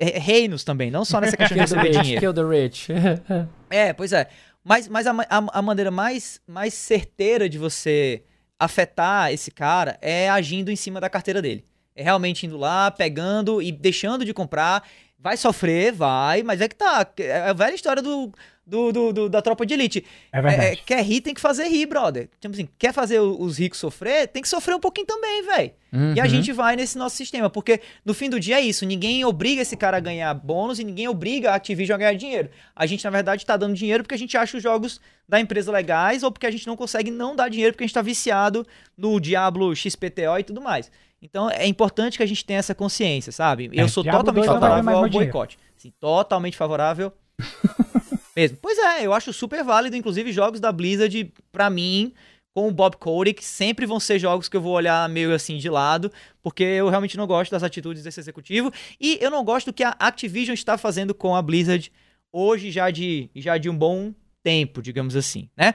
reinos 0.00 0.62
também, 0.62 0.90
não 0.90 1.04
só 1.04 1.20
nessa 1.20 1.36
questão 1.36 1.56
de 1.56 1.60
receber 1.62 1.90
dinheiro. 1.90 2.20
Kill 2.20 2.34
the 2.34 2.42
rich. 2.42 2.88
é, 3.68 3.92
pois 3.92 4.12
é. 4.12 4.28
Mas, 4.62 4.86
mas 4.86 5.06
a, 5.06 5.12
a, 5.12 5.58
a, 5.58 5.62
maneira 5.62 5.90
mais, 5.90 6.40
mais 6.46 6.74
certeira 6.74 7.48
de 7.48 7.58
você 7.58 8.22
afetar 8.58 9.32
esse 9.32 9.50
cara 9.50 9.98
é 10.02 10.28
agindo 10.28 10.70
em 10.70 10.76
cima 10.76 11.00
da 11.00 11.08
carteira 11.08 11.40
dele. 11.40 11.64
É 11.96 12.02
realmente 12.02 12.46
indo 12.46 12.56
lá, 12.56 12.90
pegando 12.90 13.60
e 13.60 13.72
deixando 13.72 14.24
de 14.24 14.32
comprar 14.32 14.86
Vai 15.18 15.36
sofrer, 15.36 15.92
vai, 15.92 16.42
mas 16.42 16.60
é 16.60 16.68
que 16.68 16.76
tá. 16.76 17.06
É 17.18 17.48
a 17.48 17.52
velha 17.52 17.74
história 17.74 18.00
do, 18.00 18.32
do, 18.64 18.92
do, 18.92 19.12
do 19.12 19.28
da 19.28 19.40
tropa 19.40 19.64
de 19.64 19.74
elite. 19.74 20.04
É 20.30 20.42
verdade. 20.42 20.66
É, 20.66 20.72
é, 20.74 20.76
quer 20.76 21.02
rir, 21.02 21.22
tem 21.22 21.32
que 21.34 21.40
fazer 21.40 21.66
rir, 21.68 21.86
brother. 21.86 22.28
Tipo 22.38 22.54
assim, 22.54 22.68
quer 22.78 22.92
fazer 22.92 23.18
os 23.18 23.58
ricos 23.58 23.80
sofrer, 23.80 24.28
tem 24.28 24.42
que 24.42 24.48
sofrer 24.48 24.76
um 24.76 24.80
pouquinho 24.80 25.06
também, 25.06 25.42
velho. 25.42 25.72
Uhum. 25.90 26.14
E 26.14 26.20
a 26.20 26.26
gente 26.28 26.52
vai 26.52 26.76
nesse 26.76 26.98
nosso 26.98 27.16
sistema, 27.16 27.48
porque 27.48 27.80
no 28.04 28.12
fim 28.12 28.28
do 28.28 28.38
dia 28.38 28.58
é 28.58 28.60
isso. 28.60 28.84
Ninguém 28.84 29.24
obriga 29.24 29.62
esse 29.62 29.76
cara 29.76 29.96
a 29.96 30.00
ganhar 30.00 30.32
bônus 30.34 30.78
e 30.78 30.84
ninguém 30.84 31.08
obriga 31.08 31.50
a 31.50 31.54
Activision 31.54 31.96
a 31.96 31.98
ganhar 31.98 32.14
dinheiro. 32.14 32.50
A 32.76 32.84
gente, 32.84 33.02
na 33.02 33.10
verdade, 33.10 33.46
tá 33.46 33.56
dando 33.56 33.74
dinheiro 33.74 34.04
porque 34.04 34.14
a 34.14 34.18
gente 34.18 34.36
acha 34.36 34.56
os 34.56 34.62
jogos 34.62 35.00
da 35.26 35.40
empresa 35.40 35.72
legais 35.72 36.22
ou 36.22 36.30
porque 36.30 36.46
a 36.46 36.50
gente 36.50 36.66
não 36.66 36.76
consegue 36.76 37.10
não 37.10 37.34
dar 37.34 37.48
dinheiro 37.48 37.72
porque 37.72 37.84
a 37.84 37.86
gente 37.86 37.94
tá 37.94 38.02
viciado 38.02 38.66
no 38.96 39.18
Diablo 39.18 39.74
XPTO 39.74 40.38
e 40.38 40.44
tudo 40.44 40.60
mais. 40.60 40.90
Então 41.20 41.50
é 41.50 41.66
importante 41.66 42.16
que 42.16 42.22
a 42.22 42.26
gente 42.26 42.44
tenha 42.44 42.58
essa 42.58 42.74
consciência, 42.74 43.32
sabe? 43.32 43.70
Eu 43.72 43.86
é, 43.86 43.88
sou 43.88 44.04
totalmente 44.04 44.46
favorável 44.46 44.96
ao 44.96 45.08
boicote. 45.08 45.58
Sim, 45.76 45.92
totalmente 46.00 46.56
favorável. 46.56 47.12
mesmo. 48.38 48.58
Pois 48.62 48.78
é, 48.78 49.04
eu 49.04 49.12
acho 49.12 49.32
super 49.32 49.64
válido, 49.64 49.96
inclusive 49.96 50.32
jogos 50.32 50.60
da 50.60 50.70
Blizzard, 50.70 51.32
para 51.50 51.68
mim, 51.68 52.12
com 52.54 52.68
o 52.68 52.72
Bob 52.72 52.96
Kotick, 52.96 53.44
sempre 53.44 53.84
vão 53.84 53.98
ser 53.98 54.18
jogos 54.18 54.48
que 54.48 54.56
eu 54.56 54.60
vou 54.60 54.72
olhar 54.72 55.08
meio 55.08 55.34
assim 55.34 55.56
de 55.56 55.68
lado, 55.68 56.12
porque 56.42 56.62
eu 56.62 56.88
realmente 56.88 57.16
não 57.16 57.26
gosto 57.26 57.50
das 57.50 57.64
atitudes 57.64 58.04
desse 58.04 58.20
executivo 58.20 58.72
e 59.00 59.18
eu 59.20 59.30
não 59.30 59.44
gosto 59.44 59.66
do 59.66 59.72
que 59.72 59.82
a 59.82 59.96
Activision 59.98 60.54
está 60.54 60.78
fazendo 60.78 61.14
com 61.14 61.34
a 61.34 61.42
Blizzard 61.42 61.90
hoje 62.32 62.70
já 62.70 62.90
de 62.90 63.28
já 63.34 63.58
de 63.58 63.68
um 63.68 63.76
bom 63.76 64.14
tempo, 64.42 64.80
digamos 64.80 65.16
assim, 65.16 65.48
né? 65.56 65.74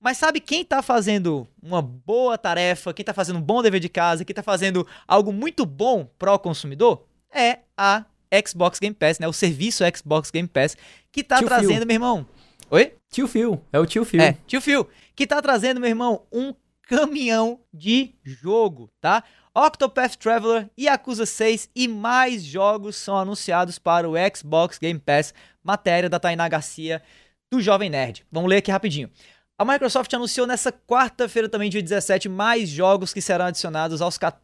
Mas 0.00 0.18
sabe 0.18 0.40
quem 0.40 0.64
tá 0.64 0.82
fazendo 0.82 1.48
uma 1.62 1.80
boa 1.80 2.36
tarefa, 2.36 2.92
quem 2.92 3.04
tá 3.04 3.14
fazendo 3.14 3.38
um 3.38 3.42
bom 3.42 3.62
dever 3.62 3.80
de 3.80 3.88
casa, 3.88 4.24
quem 4.24 4.34
tá 4.34 4.42
fazendo 4.42 4.86
algo 5.06 5.32
muito 5.32 5.64
bom 5.64 6.08
pro 6.18 6.38
consumidor? 6.38 7.06
É 7.32 7.60
a 7.76 8.04
Xbox 8.46 8.78
Game 8.78 8.94
Pass, 8.94 9.18
né? 9.18 9.26
O 9.26 9.32
serviço 9.32 9.84
Xbox 9.94 10.30
Game 10.30 10.48
Pass, 10.48 10.76
que 11.10 11.24
tá 11.24 11.38
tio 11.38 11.46
trazendo, 11.46 11.78
Phil. 11.78 11.86
meu 11.86 11.94
irmão. 11.94 12.26
Oi? 12.70 12.94
Tio 13.10 13.26
Phil, 13.28 13.60
é 13.72 13.78
o 13.78 13.86
tio 13.86 14.04
Phil. 14.04 14.20
É, 14.20 14.36
tio 14.46 14.60
Phil, 14.60 14.88
que 15.14 15.26
tá 15.26 15.40
trazendo, 15.40 15.80
meu 15.80 15.88
irmão, 15.88 16.22
um 16.32 16.54
caminhão 16.82 17.60
de 17.72 18.14
jogo, 18.22 18.90
tá? 19.00 19.24
Octopath 19.54 20.16
Traveler, 20.16 20.68
Yakuza 20.78 21.24
6 21.24 21.70
e 21.74 21.88
mais 21.88 22.42
jogos 22.42 22.96
são 22.96 23.16
anunciados 23.16 23.78
para 23.78 24.08
o 24.08 24.14
Xbox 24.34 24.78
Game 24.78 25.00
Pass. 25.00 25.32
Matéria 25.64 26.08
da 26.08 26.20
Tainá 26.20 26.48
Garcia, 26.48 27.02
do 27.50 27.60
Jovem 27.60 27.90
Nerd. 27.90 28.24
Vamos 28.30 28.50
ler 28.50 28.58
aqui 28.58 28.70
rapidinho. 28.70 29.10
A 29.58 29.64
Microsoft 29.64 30.12
anunciou 30.12 30.46
nessa 30.46 30.70
quarta-feira 30.70 31.48
também, 31.48 31.70
dia 31.70 31.82
17, 31.82 32.28
mais 32.28 32.68
jogos 32.68 33.14
que 33.14 33.22
serão 33.22 33.46
adicionados 33.46 34.02
aos 34.02 34.18
cat... 34.18 34.36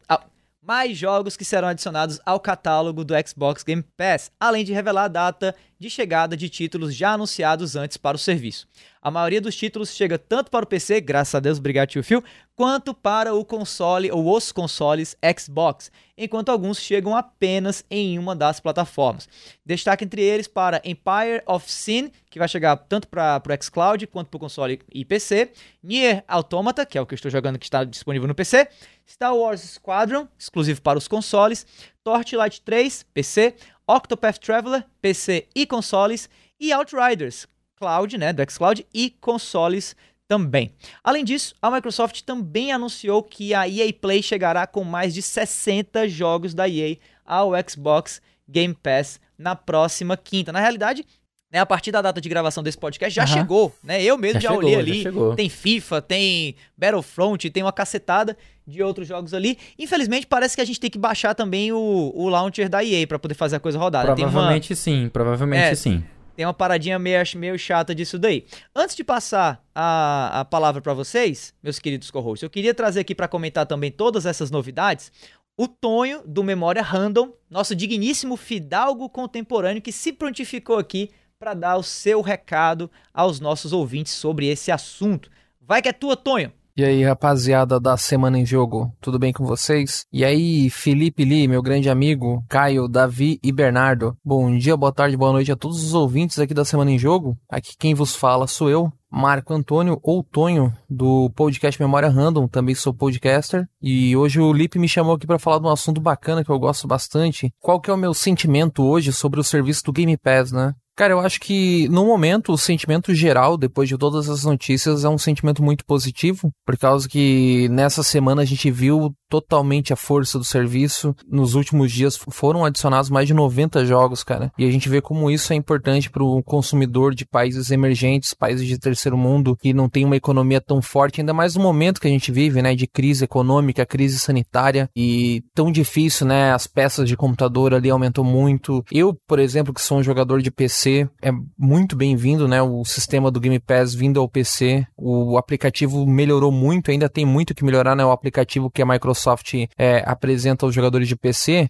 mais 0.59 0.97
jogos 0.97 1.37
que 1.37 1.45
serão 1.45 1.67
adicionados 1.67 2.19
ao 2.25 2.39
catálogo 2.39 3.03
do 3.03 3.13
Xbox 3.23 3.61
Game 3.61 3.85
Pass, 3.95 4.31
além 4.39 4.65
de 4.65 4.73
revelar 4.73 5.03
a 5.03 5.07
data 5.07 5.55
de 5.83 5.89
chegada 5.89 6.37
de 6.37 6.47
títulos 6.47 6.95
já 6.95 7.11
anunciados 7.11 7.75
antes 7.75 7.97
para 7.97 8.15
o 8.15 8.19
serviço. 8.19 8.65
A 9.01 9.11
maioria 9.11 9.41
dos 9.41 9.53
títulos 9.53 9.93
chega 9.93 10.17
tanto 10.17 10.49
para 10.49 10.63
o 10.63 10.67
PC, 10.67 11.01
graças 11.01 11.35
a 11.35 11.41
Deus, 11.41 11.59
obrigado 11.59 11.89
tio 11.89 12.01
Phil, 12.01 12.23
quanto 12.55 12.93
para 12.93 13.33
o 13.33 13.43
console 13.43 14.09
ou 14.09 14.33
os 14.33 14.49
consoles 14.53 15.17
Xbox, 15.37 15.91
enquanto 16.17 16.47
alguns 16.47 16.79
chegam 16.79 17.13
apenas 17.13 17.83
em 17.91 18.17
uma 18.17 18.33
das 18.33 18.61
plataformas. 18.61 19.27
Destaque 19.65 20.05
entre 20.05 20.21
eles 20.21 20.47
para 20.47 20.81
Empire 20.85 21.43
of 21.45 21.69
Sin, 21.69 22.09
que 22.29 22.39
vai 22.39 22.47
chegar 22.47 22.77
tanto 22.77 23.09
para 23.09 23.43
o 23.45 23.63
xCloud 23.63 24.07
quanto 24.07 24.29
para 24.29 24.37
o 24.37 24.39
console 24.39 24.79
e 24.89 25.03
PC, 25.03 25.51
Nier 25.83 26.23
Automata, 26.25 26.85
que 26.85 26.97
é 26.97 27.01
o 27.01 27.05
que 27.05 27.13
eu 27.13 27.17
estou 27.17 27.29
jogando 27.29 27.59
que 27.59 27.65
está 27.65 27.83
disponível 27.83 28.27
no 28.27 28.33
PC, 28.33 28.69
Star 29.05 29.35
Wars 29.35 29.59
Squadron, 29.59 30.29
exclusivo 30.39 30.81
para 30.81 30.97
os 30.97 31.09
consoles, 31.09 31.67
Torchlight 32.03 32.61
3, 32.61 33.03
PC, 33.13 33.55
Octopath 33.87 34.39
Traveler, 34.39 34.85
PC 35.01 35.47
e 35.55 35.65
consoles, 35.65 36.29
e 36.59 36.71
Outriders, 36.71 37.47
Cloud, 37.75 38.17
né, 38.17 38.31
do 38.31 38.43
xCloud 38.49 38.85
e 38.93 39.09
consoles 39.09 39.95
também. 40.27 40.73
Além 41.03 41.23
disso, 41.23 41.53
a 41.61 41.69
Microsoft 41.69 42.21
também 42.21 42.71
anunciou 42.71 43.21
que 43.21 43.53
a 43.53 43.67
EA 43.67 43.91
Play 43.93 44.23
chegará 44.23 44.65
com 44.65 44.83
mais 44.83 45.13
de 45.13 45.21
60 45.21 46.07
jogos 46.07 46.53
da 46.53 46.67
EA 46.67 46.97
ao 47.25 47.51
Xbox 47.67 48.21
Game 48.47 48.73
Pass 48.73 49.19
na 49.37 49.55
próxima 49.55 50.15
quinta. 50.15 50.51
Na 50.51 50.59
realidade, 50.59 51.05
né, 51.51 51.59
a 51.59 51.65
partir 51.65 51.91
da 51.91 52.01
data 52.01 52.19
de 52.19 52.27
gravação 52.27 52.63
desse 52.63 52.77
podcast 52.77 53.15
já 53.15 53.23
uhum. 53.23 53.27
chegou, 53.27 53.75
né? 53.83 54.01
Eu 54.01 54.17
mesmo 54.17 54.41
já, 54.41 54.49
já 54.49 54.55
chegou, 54.55 54.69
olhei 54.69 54.79
ali. 54.79 55.35
Tem 55.35 55.49
FIFA, 55.49 56.01
tem 56.01 56.55
Battlefront, 56.75 57.49
tem 57.51 57.61
uma 57.61 57.71
cacetada 57.71 58.35
de 58.65 58.81
outros 58.81 59.07
jogos 59.07 59.33
ali. 59.33 59.57
Infelizmente, 59.77 60.25
parece 60.27 60.55
que 60.55 60.61
a 60.61 60.65
gente 60.65 60.79
tem 60.79 60.89
que 60.89 60.97
baixar 60.97 61.33
também 61.35 61.71
o, 61.71 62.11
o 62.13 62.29
launcher 62.29 62.69
da 62.69 62.83
EA 62.83 63.05
para 63.05 63.19
poder 63.19 63.35
fazer 63.35 63.57
a 63.57 63.59
coisa 63.59 63.77
rodar. 63.77 64.05
Provavelmente 64.05 64.71
uma... 64.71 64.75
sim, 64.77 65.09
provavelmente 65.11 65.61
é, 65.61 65.75
sim. 65.75 66.03
Tem 66.35 66.45
uma 66.45 66.53
paradinha 66.53 66.97
meio, 66.97 67.21
meio 67.35 67.59
chata 67.59 67.93
disso 67.93 68.17
daí. 68.17 68.45
Antes 68.75 68.95
de 68.95 69.03
passar 69.03 69.63
a, 69.73 70.41
a 70.41 70.45
palavra 70.45 70.81
para 70.81 70.93
vocês, 70.93 71.53
meus 71.61 71.77
queridos 71.77 72.09
co 72.09 72.35
eu 72.41 72.49
queria 72.49 72.73
trazer 72.73 73.01
aqui 73.01 73.13
para 73.13 73.27
comentar 73.27 73.65
também 73.65 73.91
todas 73.91 74.25
essas 74.25 74.49
novidades 74.49 75.11
o 75.55 75.67
Tonho 75.67 76.23
do 76.25 76.43
Memória 76.43 76.81
Random, 76.81 77.31
nosso 77.49 77.75
digníssimo 77.75 78.35
fidalgo 78.35 79.07
contemporâneo 79.07 79.83
que 79.83 79.91
se 79.91 80.11
prontificou 80.11 80.79
aqui 80.79 81.11
para 81.37 81.53
dar 81.53 81.77
o 81.77 81.83
seu 81.83 82.21
recado 82.21 82.89
aos 83.13 83.39
nossos 83.39 83.71
ouvintes 83.71 84.13
sobre 84.13 84.47
esse 84.47 84.71
assunto. 84.71 85.29
Vai 85.61 85.81
que 85.81 85.89
é 85.89 85.93
tua, 85.93 86.17
Tonho! 86.17 86.51
E 86.75 86.83
aí, 86.83 87.03
rapaziada 87.03 87.79
da 87.79 87.95
Semana 87.95 88.39
em 88.39 88.43
Jogo, 88.47 88.91
tudo 88.99 89.19
bem 89.19 89.31
com 89.31 89.45
vocês? 89.45 90.07
E 90.11 90.25
aí, 90.25 90.71
Felipe 90.71 91.23
Lee, 91.23 91.47
meu 91.47 91.61
grande 91.61 91.87
amigo, 91.87 92.43
Caio, 92.49 92.87
Davi 92.87 93.39
e 93.43 93.51
Bernardo. 93.51 94.17
Bom 94.25 94.57
dia, 94.57 94.75
boa 94.75 94.91
tarde, 94.91 95.15
boa 95.15 95.31
noite 95.31 95.51
a 95.51 95.55
todos 95.55 95.83
os 95.83 95.93
ouvintes 95.93 96.39
aqui 96.39 96.51
da 96.51 96.65
Semana 96.65 96.89
em 96.89 96.97
Jogo. 96.97 97.37
Aqui 97.47 97.77
quem 97.77 97.93
vos 97.93 98.15
fala 98.15 98.47
sou 98.47 98.71
eu, 98.71 98.91
Marco 99.07 99.53
Antônio 99.53 99.99
ou 100.01 100.23
Tonho, 100.23 100.73
do 100.89 101.29
podcast 101.35 101.79
Memória 101.79 102.09
Random, 102.09 102.47
também 102.47 102.73
sou 102.73 102.91
podcaster. 102.91 103.69
E 103.79 104.17
hoje 104.17 104.39
o 104.39 104.51
Lipe 104.51 104.79
me 104.79 104.89
chamou 104.89 105.13
aqui 105.13 105.27
para 105.27 105.37
falar 105.37 105.59
de 105.59 105.67
um 105.67 105.71
assunto 105.71 106.01
bacana 106.01 106.43
que 106.43 106.49
eu 106.49 106.57
gosto 106.57 106.87
bastante. 106.87 107.53
Qual 107.59 107.79
que 107.79 107.91
é 107.91 107.93
o 107.93 107.97
meu 107.97 108.15
sentimento 108.15 108.81
hoje 108.81 109.13
sobre 109.13 109.39
o 109.39 109.43
serviço 109.43 109.83
do 109.83 109.93
Game 109.93 110.17
Pass, 110.17 110.51
né? 110.51 110.73
Cara, 110.95 111.13
eu 111.13 111.19
acho 111.19 111.39
que 111.39 111.87
no 111.89 112.05
momento 112.05 112.53
o 112.53 112.57
sentimento 112.57 113.15
geral, 113.15 113.57
depois 113.57 113.89
de 113.89 113.97
todas 113.97 114.29
as 114.29 114.43
notícias, 114.43 115.03
é 115.03 115.09
um 115.09 115.17
sentimento 115.17 115.63
muito 115.63 115.83
positivo, 115.85 116.51
por 116.63 116.77
causa 116.77 117.09
que 117.09 117.67
nessa 117.69 118.03
semana 118.03 118.43
a 118.43 118.45
gente 118.45 118.69
viu 118.69 119.11
totalmente 119.27 119.91
a 119.91 119.95
força 119.95 120.37
do 120.37 120.43
serviço. 120.43 121.15
Nos 121.27 121.55
últimos 121.55 121.91
dias 121.91 122.15
foram 122.15 122.63
adicionados 122.63 123.09
mais 123.09 123.25
de 123.25 123.33
90 123.33 123.83
jogos, 123.83 124.23
cara. 124.23 124.51
E 124.55 124.67
a 124.67 124.71
gente 124.71 124.87
vê 124.87 125.01
como 125.01 125.31
isso 125.31 125.51
é 125.51 125.55
importante 125.55 126.11
para 126.11 126.23
o 126.23 126.43
consumidor 126.43 127.15
de 127.15 127.25
países 127.25 127.71
emergentes, 127.71 128.35
países 128.35 128.67
de 128.67 128.77
terceiro 128.77 129.17
mundo, 129.17 129.57
que 129.59 129.73
não 129.73 129.89
tem 129.89 130.05
uma 130.05 130.15
economia 130.15 130.61
tão 130.61 130.79
forte, 130.79 131.21
ainda 131.21 131.33
mais 131.33 131.55
no 131.55 131.63
momento 131.63 131.99
que 131.99 132.07
a 132.07 132.11
gente 132.11 132.31
vive, 132.31 132.61
né, 132.61 132.75
de 132.75 132.85
crise 132.85 133.23
econômica, 133.23 133.83
crise 133.83 134.19
sanitária 134.19 134.87
e 134.95 135.41
tão 135.55 135.71
difícil, 135.71 136.27
né, 136.27 136.53
as 136.53 136.67
peças 136.67 137.09
de 137.09 137.17
computador 137.17 137.73
ali 137.73 137.89
aumentou 137.89 138.23
muito. 138.23 138.85
Eu, 138.91 139.17
por 139.27 139.39
exemplo, 139.39 139.73
que 139.73 139.81
sou 139.81 139.97
um 139.97 140.03
jogador 140.03 140.43
de 140.43 140.51
PC, 140.51 140.82
PC. 140.83 141.09
É 141.21 141.31
muito 141.57 141.95
bem-vindo, 141.95 142.45
né? 142.45 142.61
O 142.61 142.83
sistema 142.83 143.31
do 143.31 143.39
Game 143.39 143.59
Pass 143.59 143.93
vindo 143.93 144.19
ao 144.19 144.27
PC. 144.27 144.85
O 144.97 145.37
aplicativo 145.37 146.05
melhorou 146.05 146.51
muito, 146.51 146.91
ainda 146.91 147.07
tem 147.07 147.25
muito 147.25 147.55
que 147.55 147.63
melhorar, 147.63 147.95
né? 147.95 148.03
O 148.03 148.11
aplicativo 148.11 148.69
que 148.69 148.81
a 148.81 148.85
Microsoft 148.85 149.53
é, 149.77 150.03
apresenta 150.05 150.65
aos 150.65 150.75
jogadores 150.75 151.07
de 151.07 151.15
PC. 151.15 151.69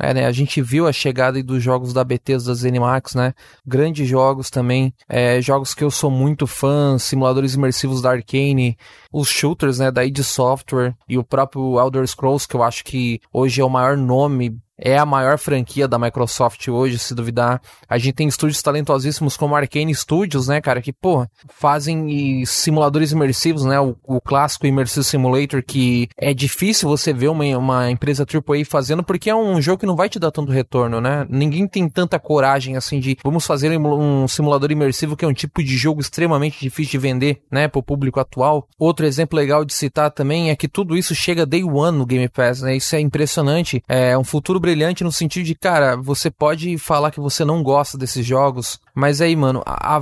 É, 0.00 0.14
né, 0.14 0.26
a 0.26 0.30
gente 0.30 0.62
viu 0.62 0.86
a 0.86 0.92
chegada 0.92 1.42
dos 1.42 1.60
jogos 1.60 1.92
da 1.92 2.04
Bethesda, 2.04 2.50
da 2.50 2.54
ZeniMax, 2.54 3.16
né? 3.16 3.34
Grandes 3.66 4.08
jogos 4.08 4.48
também, 4.48 4.94
é, 5.08 5.40
jogos 5.40 5.74
que 5.74 5.82
eu 5.82 5.90
sou 5.90 6.08
muito 6.08 6.46
fã, 6.46 6.96
simuladores 6.98 7.54
imersivos 7.54 8.00
da 8.00 8.12
Arcane, 8.12 8.76
os 9.12 9.28
shooters, 9.28 9.80
né, 9.80 9.90
da 9.90 10.04
id 10.04 10.18
Software 10.18 10.94
e 11.08 11.18
o 11.18 11.24
próprio 11.24 11.80
Elder 11.80 12.06
Scrolls, 12.06 12.46
que 12.46 12.54
eu 12.54 12.62
acho 12.62 12.84
que 12.84 13.20
hoje 13.32 13.60
é 13.60 13.64
o 13.64 13.68
maior 13.68 13.96
nome 13.96 14.56
é 14.78 14.96
a 14.96 15.04
maior 15.04 15.38
franquia 15.38 15.88
da 15.88 15.98
Microsoft 15.98 16.68
hoje, 16.68 16.98
se 16.98 17.14
duvidar. 17.14 17.60
A 17.88 17.98
gente 17.98 18.14
tem 18.14 18.28
estúdios 18.28 18.62
talentosíssimos 18.62 19.36
como 19.36 19.56
Arcane 19.56 19.94
Studios, 19.94 20.48
né, 20.48 20.60
cara, 20.60 20.80
que, 20.80 20.92
pô, 20.92 21.26
fazem 21.48 22.44
simuladores 22.46 23.12
imersivos, 23.12 23.64
né, 23.64 23.80
o, 23.80 23.96
o, 24.04 24.20
clássico 24.20 24.66
Immersive 24.66 25.04
Simulator, 25.04 25.62
que 25.62 26.08
é 26.16 26.32
difícil 26.32 26.88
você 26.88 27.12
ver 27.12 27.28
uma, 27.28 27.44
uma 27.56 27.90
empresa 27.90 28.24
AAA 28.24 28.64
fazendo, 28.64 29.02
porque 29.02 29.30
é 29.30 29.34
um 29.34 29.60
jogo 29.60 29.80
que 29.80 29.86
não 29.86 29.96
vai 29.96 30.08
te 30.08 30.18
dar 30.18 30.30
tanto 30.30 30.52
retorno, 30.52 31.00
né? 31.00 31.26
Ninguém 31.28 31.66
tem 31.66 31.88
tanta 31.88 32.18
coragem, 32.18 32.76
assim, 32.76 33.00
de 33.00 33.16
vamos 33.24 33.46
fazer 33.46 33.76
um 33.78 34.28
simulador 34.28 34.70
imersivo, 34.70 35.16
que 35.16 35.24
é 35.24 35.28
um 35.28 35.32
tipo 35.32 35.62
de 35.62 35.76
jogo 35.76 36.00
extremamente 36.00 36.60
difícil 36.60 36.92
de 36.92 36.98
vender, 36.98 37.42
né, 37.50 37.68
pro 37.68 37.82
público 37.82 38.20
atual. 38.20 38.68
Outro 38.78 39.06
exemplo 39.06 39.38
legal 39.38 39.64
de 39.64 39.74
citar 39.74 40.10
também 40.10 40.50
é 40.50 40.56
que 40.56 40.68
tudo 40.68 40.96
isso 40.96 41.14
chega 41.14 41.46
day 41.46 41.64
one 41.64 41.98
no 41.98 42.06
Game 42.06 42.28
Pass, 42.28 42.62
né? 42.62 42.76
Isso 42.76 42.94
é 42.94 43.00
impressionante. 43.00 43.82
É 43.88 44.16
um 44.16 44.24
futuro 44.24 44.60
brilhante 44.68 45.02
no 45.02 45.10
sentido 45.10 45.46
de, 45.46 45.54
cara, 45.54 45.96
você 45.96 46.30
pode 46.30 46.76
falar 46.76 47.10
que 47.10 47.20
você 47.20 47.42
não 47.42 47.62
gosta 47.62 47.96
desses 47.96 48.26
jogos, 48.26 48.78
mas 48.94 49.22
aí, 49.22 49.34
mano, 49.34 49.62
a, 49.64 49.96
a 49.96 49.98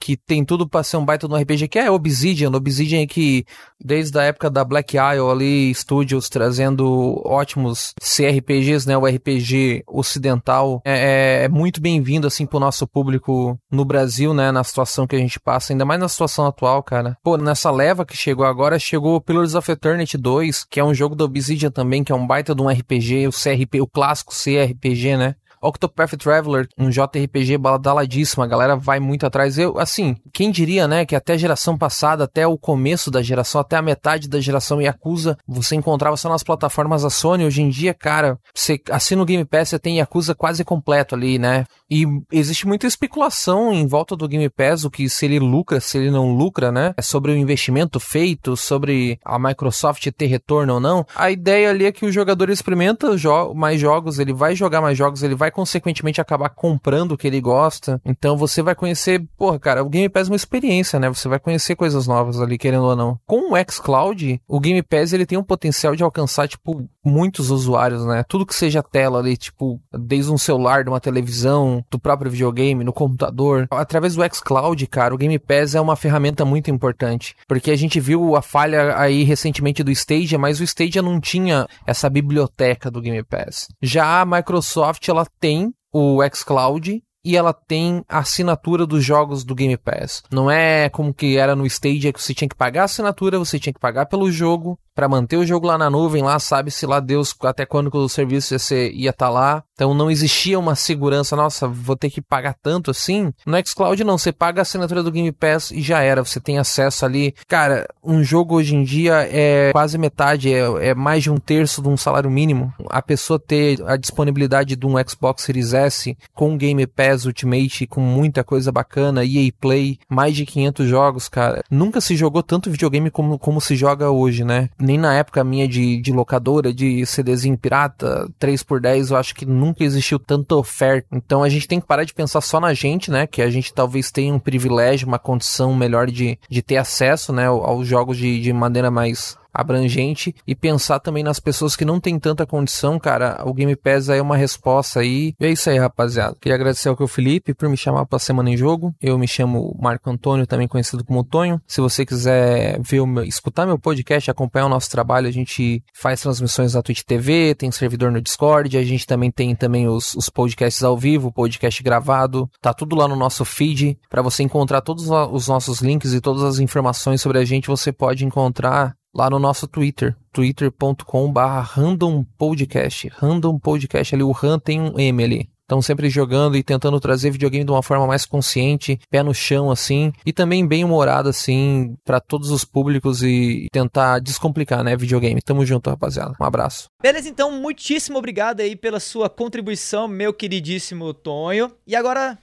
que 0.00 0.16
tem 0.16 0.44
tudo 0.44 0.68
pra 0.68 0.82
ser 0.82 0.96
um 0.96 1.04
baita 1.04 1.26
no 1.26 1.36
RPG, 1.36 1.68
que 1.68 1.78
é 1.78 1.90
Obsidian. 1.90 2.50
Obsidian 2.50 3.02
é 3.02 3.06
que, 3.06 3.44
desde 3.82 4.18
a 4.18 4.22
época 4.22 4.50
da 4.50 4.64
Black 4.64 4.96
Isle 4.96 5.30
ali, 5.30 5.74
Studios 5.74 6.28
trazendo 6.28 7.20
ótimos 7.24 7.94
CRPGs, 8.00 8.86
né? 8.86 8.96
O 8.96 9.06
RPG 9.06 9.84
ocidental 9.86 10.80
é, 10.84 11.40
é, 11.40 11.44
é 11.44 11.48
muito 11.48 11.80
bem-vindo, 11.80 12.26
assim, 12.26 12.46
pro 12.46 12.60
nosso 12.60 12.86
público 12.86 13.58
no 13.70 13.84
Brasil, 13.84 14.32
né? 14.32 14.52
Na 14.52 14.64
situação 14.64 15.06
que 15.06 15.16
a 15.16 15.18
gente 15.18 15.40
passa, 15.40 15.72
ainda 15.72 15.84
mais 15.84 16.00
na 16.00 16.08
situação 16.08 16.46
atual, 16.46 16.82
cara. 16.82 17.16
Pô, 17.22 17.36
nessa 17.36 17.70
leva 17.70 18.04
que 18.04 18.16
chegou 18.16 18.44
agora, 18.44 18.78
chegou 18.78 19.20
Pillars 19.20 19.54
of 19.54 19.70
Eternity 19.70 20.16
2, 20.18 20.64
que 20.64 20.80
é 20.80 20.84
um 20.84 20.94
jogo 20.94 21.14
da 21.14 21.24
Obsidian 21.24 21.70
também, 21.70 22.04
que 22.04 22.12
é 22.12 22.14
um 22.14 22.26
baita 22.26 22.54
de 22.54 22.62
um 22.62 22.68
RPG, 22.68 23.28
o 23.28 23.32
CRP, 23.32 23.80
o 23.80 23.86
clássico 23.86 24.32
CRPG, 24.32 25.16
né? 25.16 25.34
Octopath 25.62 26.16
Traveler, 26.16 26.68
um 26.78 26.90
JRPG 26.90 27.58
badaladíssimo, 27.58 28.42
a 28.42 28.46
galera 28.46 28.76
vai 28.76 29.00
muito 29.00 29.26
atrás. 29.26 29.58
Eu, 29.58 29.78
assim, 29.78 30.16
quem 30.32 30.50
diria, 30.50 30.86
né, 30.86 31.04
que 31.04 31.16
até 31.16 31.34
a 31.34 31.38
geração 31.38 31.76
passada, 31.76 32.24
até 32.24 32.46
o 32.46 32.58
começo 32.58 33.10
da 33.10 33.22
geração, 33.22 33.60
até 33.60 33.76
a 33.76 33.82
metade 33.82 34.28
da 34.28 34.40
geração 34.40 34.80
Yakuza, 34.80 35.36
você 35.46 35.74
encontrava 35.74 36.16
só 36.16 36.28
nas 36.28 36.42
plataformas 36.42 37.02
da 37.02 37.10
Sony. 37.10 37.44
Hoje 37.44 37.62
em 37.62 37.68
dia, 37.68 37.94
cara, 37.94 38.38
você 38.54 38.80
assina 38.90 39.22
o 39.22 39.26
Game 39.26 39.44
Pass, 39.44 39.70
você 39.70 39.78
tem 39.78 39.98
Yakuza 39.98 40.34
quase 40.34 40.64
completo 40.64 41.14
ali, 41.14 41.38
né? 41.38 41.64
E 41.90 42.04
existe 42.32 42.66
muita 42.66 42.86
especulação 42.86 43.72
em 43.72 43.86
volta 43.86 44.16
do 44.16 44.28
Game 44.28 44.48
Pass, 44.48 44.84
o 44.84 44.90
que 44.90 45.08
se 45.08 45.24
ele 45.24 45.38
lucra, 45.38 45.80
se 45.80 45.98
ele 45.98 46.10
não 46.10 46.32
lucra, 46.32 46.72
né? 46.72 46.94
É 46.96 47.02
sobre 47.02 47.32
o 47.32 47.36
investimento 47.36 48.00
feito, 48.00 48.56
sobre 48.56 49.18
a 49.24 49.38
Microsoft 49.38 50.06
ter 50.16 50.26
retorno 50.26 50.74
ou 50.74 50.80
não. 50.80 51.06
A 51.14 51.30
ideia 51.30 51.70
ali 51.70 51.86
é 51.86 51.92
que 51.92 52.04
o 52.04 52.12
jogador 52.12 52.50
experimenta 52.50 53.16
jo 53.16 53.54
mais 53.54 53.80
jogos, 53.80 54.18
ele 54.18 54.32
vai 54.32 54.54
jogar 54.54 54.80
mais 54.80 54.96
jogos, 54.96 55.22
ele 55.22 55.34
vai 55.34 55.45
consequentemente 55.50 56.20
acabar 56.20 56.48
comprando 56.50 57.12
o 57.12 57.18
que 57.18 57.26
ele 57.26 57.40
gosta. 57.40 58.00
Então 58.04 58.36
você 58.36 58.62
vai 58.62 58.74
conhecer, 58.74 59.24
porra, 59.36 59.58
cara, 59.58 59.82
o 59.82 59.88
Game 59.88 60.08
Pass 60.08 60.28
é 60.28 60.30
uma 60.30 60.36
experiência, 60.36 60.98
né? 60.98 61.08
Você 61.08 61.28
vai 61.28 61.38
conhecer 61.38 61.76
coisas 61.76 62.06
novas 62.06 62.40
ali, 62.40 62.58
querendo 62.58 62.84
ou 62.84 62.96
não. 62.96 63.18
Com 63.26 63.52
o 63.52 63.56
xCloud, 63.70 64.40
o 64.46 64.60
Game 64.60 64.82
Pass 64.82 65.12
ele 65.12 65.26
tem 65.26 65.38
um 65.38 65.42
potencial 65.42 65.94
de 65.94 66.02
alcançar, 66.02 66.48
tipo, 66.48 66.88
muitos 67.04 67.50
usuários, 67.50 68.04
né? 68.04 68.24
Tudo 68.28 68.46
que 68.46 68.54
seja 68.54 68.82
tela 68.82 69.18
ali, 69.18 69.36
tipo, 69.36 69.80
desde 69.92 70.30
um 70.30 70.38
celular, 70.38 70.84
de 70.84 70.90
uma 70.90 71.00
televisão, 71.00 71.84
do 71.90 71.98
próprio 71.98 72.30
videogame, 72.30 72.84
no 72.84 72.92
computador. 72.92 73.66
Através 73.70 74.14
do 74.14 74.34
xCloud, 74.34 74.86
cara, 74.86 75.14
o 75.14 75.18
Game 75.18 75.38
Pass 75.38 75.74
é 75.74 75.80
uma 75.80 75.96
ferramenta 75.96 76.44
muito 76.44 76.70
importante. 76.70 77.36
Porque 77.46 77.70
a 77.70 77.76
gente 77.76 78.00
viu 78.00 78.36
a 78.36 78.42
falha 78.42 78.98
aí 78.98 79.22
recentemente 79.22 79.82
do 79.82 79.90
Stadia, 79.90 80.38
mas 80.38 80.60
o 80.60 80.64
Stadia 80.64 81.02
não 81.02 81.20
tinha 81.20 81.66
essa 81.86 82.10
biblioteca 82.10 82.90
do 82.90 83.00
Game 83.00 83.22
Pass. 83.22 83.68
Já 83.80 84.20
a 84.20 84.26
Microsoft, 84.26 85.06
ela 85.08 85.26
tem 85.38 85.72
o 85.92 86.18
xCloud 86.32 87.02
e 87.26 87.36
ela 87.36 87.52
tem 87.52 88.04
a 88.08 88.18
assinatura 88.18 88.86
dos 88.86 89.04
jogos 89.04 89.42
do 89.42 89.52
Game 89.52 89.76
Pass. 89.76 90.22
Não 90.30 90.48
é 90.48 90.88
como 90.88 91.12
que 91.12 91.36
era 91.36 91.56
no 91.56 91.66
Stadia 91.66 92.12
que 92.12 92.22
você 92.22 92.32
tinha 92.32 92.48
que 92.48 92.54
pagar 92.54 92.82
a 92.82 92.84
assinatura, 92.84 93.36
você 93.36 93.58
tinha 93.58 93.72
que 93.72 93.80
pagar 93.80 94.06
pelo 94.06 94.30
jogo 94.30 94.78
para 94.94 95.08
manter 95.08 95.36
o 95.36 95.44
jogo 95.44 95.66
lá 95.66 95.76
na 95.76 95.90
nuvem, 95.90 96.22
lá 96.22 96.38
sabe-se 96.38 96.86
lá 96.86 97.00
Deus 97.00 97.34
até 97.42 97.66
quando 97.66 97.92
o 97.92 98.08
serviço 98.08 98.54
ia 98.54 99.10
estar 99.10 99.26
tá 99.26 99.28
lá. 99.28 99.64
Então 99.76 99.92
não 99.92 100.10
existia 100.10 100.58
uma 100.58 100.74
segurança, 100.74 101.36
nossa, 101.36 101.68
vou 101.68 101.94
ter 101.94 102.08
que 102.08 102.22
pagar 102.22 102.54
tanto 102.62 102.90
assim. 102.90 103.30
No 103.44 103.58
xCloud 103.64 104.02
não, 104.02 104.16
você 104.16 104.32
paga 104.32 104.60
a 104.60 104.62
assinatura 104.62 105.02
do 105.02 105.12
Game 105.12 105.30
Pass 105.30 105.70
e 105.70 105.82
já 105.82 106.00
era, 106.00 106.24
você 106.24 106.40
tem 106.40 106.58
acesso 106.58 107.04
ali. 107.04 107.34
Cara, 107.46 107.86
um 108.02 108.24
jogo 108.24 108.54
hoje 108.54 108.74
em 108.74 108.82
dia 108.82 109.28
é 109.30 109.72
quase 109.72 109.98
metade, 109.98 110.50
é, 110.50 110.88
é 110.88 110.94
mais 110.94 111.22
de 111.22 111.30
um 111.30 111.36
terço 111.36 111.82
de 111.82 111.88
um 111.88 111.96
salário 111.96 112.30
mínimo. 112.30 112.72
A 112.88 113.02
pessoa 113.02 113.38
ter 113.38 113.78
a 113.86 113.96
disponibilidade 113.98 114.76
de 114.76 114.86
um 114.86 114.94
Xbox 115.06 115.42
Series 115.42 115.74
S 115.74 116.16
com 116.34 116.56
Game 116.56 116.86
Pass 116.86 117.26
Ultimate, 117.26 117.86
com 117.86 118.00
muita 118.00 118.42
coisa 118.42 118.72
bacana, 118.72 119.26
EA 119.26 119.50
Play, 119.60 119.98
mais 120.08 120.34
de 120.34 120.46
500 120.46 120.88
jogos, 120.88 121.28
cara. 121.28 121.62
Nunca 121.70 122.00
se 122.00 122.16
jogou 122.16 122.42
tanto 122.42 122.70
videogame 122.70 123.10
como, 123.10 123.38
como 123.38 123.60
se 123.60 123.76
joga 123.76 124.10
hoje, 124.10 124.42
né? 124.42 124.70
Nem 124.80 124.96
na 124.96 125.12
época 125.14 125.44
minha 125.44 125.68
de, 125.68 126.00
de 126.00 126.12
locadora, 126.12 126.72
de 126.72 127.04
CDzinho 127.04 127.58
pirata, 127.58 128.26
3x10, 128.40 129.10
eu 129.10 129.16
acho 129.18 129.34
que 129.34 129.44
nunca 129.44 129.65
existiu 129.78 130.18
tanta 130.18 130.54
oferta. 130.54 131.08
Então 131.12 131.42
a 131.42 131.48
gente 131.48 131.68
tem 131.68 131.80
que 131.80 131.86
parar 131.86 132.04
de 132.04 132.14
pensar 132.14 132.40
só 132.40 132.60
na 132.60 132.74
gente, 132.74 133.10
né? 133.10 133.26
Que 133.26 133.42
a 133.42 133.50
gente 133.50 133.72
talvez 133.72 134.10
tenha 134.10 134.34
um 134.34 134.38
privilégio, 134.38 135.08
uma 135.08 135.18
condição 135.18 135.74
melhor 135.74 136.06
de, 136.06 136.38
de 136.48 136.62
ter 136.62 136.76
acesso, 136.76 137.32
né? 137.32 137.46
Aos 137.46 137.86
jogos 137.86 138.16
de, 138.16 138.40
de 138.40 138.52
maneira 138.52 138.90
mais 138.90 139.36
abrangente 139.60 140.34
e 140.46 140.54
pensar 140.54 141.00
também 141.00 141.22
nas 141.22 141.40
pessoas 141.40 141.74
que 141.74 141.84
não 141.84 141.98
têm 141.98 142.18
tanta 142.18 142.46
condição, 142.46 142.98
cara. 142.98 143.42
O 143.44 143.54
Game 143.54 143.74
Pass 143.76 144.08
aí 144.08 144.18
é 144.18 144.22
uma 144.22 144.36
resposta 144.36 145.00
aí. 145.00 145.34
E 145.40 145.46
é 145.46 145.50
isso 145.50 145.70
aí, 145.70 145.78
rapaziada. 145.78 146.36
Queria 146.40 146.54
agradecer 146.54 146.88
ao 146.88 146.96
que 146.96 147.06
Felipe 147.06 147.54
por 147.54 147.68
me 147.68 147.76
chamar 147.76 148.06
para 148.06 148.18
Semana 148.18 148.50
em 148.50 148.56
Jogo. 148.56 148.94
Eu 149.00 149.18
me 149.18 149.26
chamo 149.26 149.76
Marco 149.80 150.10
Antônio, 150.10 150.46
também 150.46 150.68
conhecido 150.68 151.04
como 151.04 151.24
Tonho. 151.24 151.60
Se 151.66 151.80
você 151.80 152.04
quiser 152.04 152.80
ver 152.82 153.06
meu, 153.06 153.24
escutar 153.24 153.66
meu 153.66 153.78
podcast, 153.78 154.30
acompanhar 154.30 154.66
o 154.66 154.68
nosso 154.68 154.90
trabalho, 154.90 155.28
a 155.28 155.30
gente 155.30 155.82
faz 155.94 156.20
transmissões 156.20 156.74
na 156.74 156.82
Twitch 156.82 157.02
TV, 157.02 157.54
tem 157.54 157.70
servidor 157.70 158.10
no 158.10 158.20
Discord, 158.20 158.76
a 158.76 158.84
gente 158.84 159.06
também 159.06 159.30
tem 159.30 159.54
também 159.54 159.88
os, 159.88 160.14
os 160.14 160.28
podcasts 160.28 160.82
ao 160.82 160.96
vivo, 160.96 161.32
podcast 161.32 161.82
gravado. 161.82 162.50
Tá 162.60 162.74
tudo 162.74 162.96
lá 162.96 163.08
no 163.08 163.16
nosso 163.16 163.44
feed 163.44 163.98
para 164.10 164.22
você 164.22 164.42
encontrar 164.42 164.80
todos 164.80 165.08
os 165.08 165.48
nossos 165.48 165.80
links 165.80 166.12
e 166.12 166.20
todas 166.20 166.42
as 166.42 166.58
informações 166.58 167.20
sobre 167.20 167.38
a 167.38 167.44
gente, 167.44 167.68
você 167.68 167.92
pode 167.92 168.24
encontrar 168.24 168.94
lá 169.16 169.30
no 169.30 169.38
nosso 169.38 169.66
Twitter, 169.66 170.14
twitter.com.br 170.30 171.40
randompodcast. 171.40 173.08
Random 173.16 173.58
Podcast, 173.58 174.14
ali 174.14 174.22
o 174.22 174.30
RAM 174.30 174.58
tem 174.58 174.78
um 174.78 175.00
M 175.00 175.24
ali. 175.24 175.48
Estão 175.62 175.82
sempre 175.82 176.08
jogando 176.08 176.56
e 176.56 176.62
tentando 176.62 177.00
trazer 177.00 177.30
videogame 177.30 177.64
de 177.64 177.70
uma 177.72 177.82
forma 177.82 178.06
mais 178.06 178.24
consciente, 178.24 179.00
pé 179.10 179.20
no 179.22 179.34
chão, 179.34 179.68
assim, 179.68 180.12
e 180.24 180.32
também 180.32 180.64
bem 180.64 180.84
humorado, 180.84 181.28
assim, 181.28 181.96
para 182.04 182.20
todos 182.20 182.50
os 182.50 182.64
públicos 182.64 183.20
e 183.22 183.66
tentar 183.72 184.20
descomplicar, 184.20 184.84
né, 184.84 184.94
videogame. 184.96 185.42
Tamo 185.42 185.66
junto, 185.66 185.90
rapaziada. 185.90 186.34
Um 186.40 186.44
abraço. 186.44 186.88
Beleza, 187.02 187.28
então, 187.28 187.50
muitíssimo 187.50 188.18
obrigado 188.18 188.60
aí 188.60 188.76
pela 188.76 189.00
sua 189.00 189.28
contribuição, 189.28 190.06
meu 190.06 190.32
queridíssimo 190.32 191.12
Tonho. 191.12 191.72
E 191.84 191.96
agora, 191.96 192.38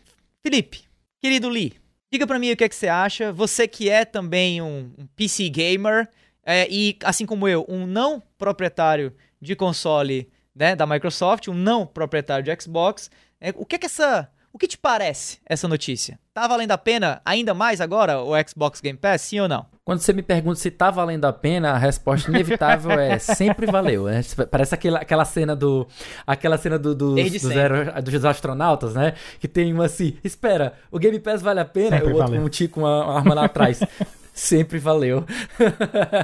Felipe, 0.46 0.82
querido 1.22 1.48
Lee, 1.48 1.74
diga 2.12 2.28
para 2.28 2.40
mim 2.40 2.52
o 2.52 2.58
que, 2.58 2.64
é 2.66 2.70
que 2.70 2.76
você 2.76 2.90
acha. 2.90 3.32
Você 3.32 3.70
que 3.70 3.90
é 3.90 4.04
também 4.04 4.62
um 4.62 4.92
PC 5.16 5.48
gamer, 5.48 6.10
é, 6.46 6.68
e 6.70 6.98
assim 7.04 7.26
como 7.26 7.48
eu, 7.48 7.66
um 7.68 7.86
não 7.86 8.22
proprietário 8.38 9.14
de 9.42 9.56
console 9.56 10.30
né, 10.56 10.76
da 10.76 10.86
Microsoft, 10.86 11.48
um 11.48 11.54
não 11.54 11.86
proprietário 11.86 12.44
de 12.44 12.62
Xbox, 12.62 13.10
é, 13.40 13.54
o 13.56 13.66
que 13.66 13.76
é 13.76 13.80
que 13.80 13.86
essa. 13.86 14.30
O 14.52 14.58
que 14.60 14.68
te 14.68 14.78
parece 14.78 15.40
essa 15.48 15.68
notícia? 15.68 16.20
Tá 16.32 16.48
valendo 16.48 16.70
a 16.72 16.78
pena 16.78 17.20
ainda 17.26 17.56
mais 17.56 17.82
agora 17.82 18.22
o 18.22 18.34
Xbox 18.48 18.80
Game 18.80 19.00
Pass, 19.00 19.24
sim 19.24 19.40
ou 19.40 19.48
não? 19.48 19.66
Quando 19.84 20.00
você 20.00 20.14
me 20.14 20.22
pergunta 20.22 20.60
se 20.60 20.70
tá 20.70 20.92
valendo 20.92 21.26
a 21.26 21.34
pena, 21.34 21.72
a 21.72 21.78
resposta 21.78 22.30
inevitável 22.30 22.92
é 22.92 23.18
sempre 23.20 23.66
valeu. 23.66 24.06
Né? 24.06 24.22
Parece 24.50 24.76
aquela, 24.76 25.00
aquela 25.00 25.26
cena 25.26 25.56
do. 25.56 25.88
Aquela 26.26 26.58
cena 26.60 26.78
do, 26.78 26.94
do, 26.94 27.16
dos, 27.16 27.52
aer, 27.52 28.02
dos 28.04 28.24
astronautas, 28.24 28.94
né? 28.94 29.16
Que 29.40 29.48
tem 29.48 29.74
uma 29.74 29.86
assim, 29.86 30.18
espera, 30.24 30.74
o 30.92 31.00
Game 31.00 31.20
Pass 31.20 31.42
vale 31.42 31.60
a 31.60 31.66
pena? 31.66 31.98
Sempre 31.98 32.14
o 32.14 32.16
outro 32.16 32.28
valeu. 32.28 32.46
um 32.46 32.50
tio 32.50 32.70
com 32.70 32.82
uma 32.82 33.18
arma 33.18 33.34
lá 33.34 33.46
atrás. 33.46 33.80
sempre 34.34 34.80
valeu. 34.80 35.24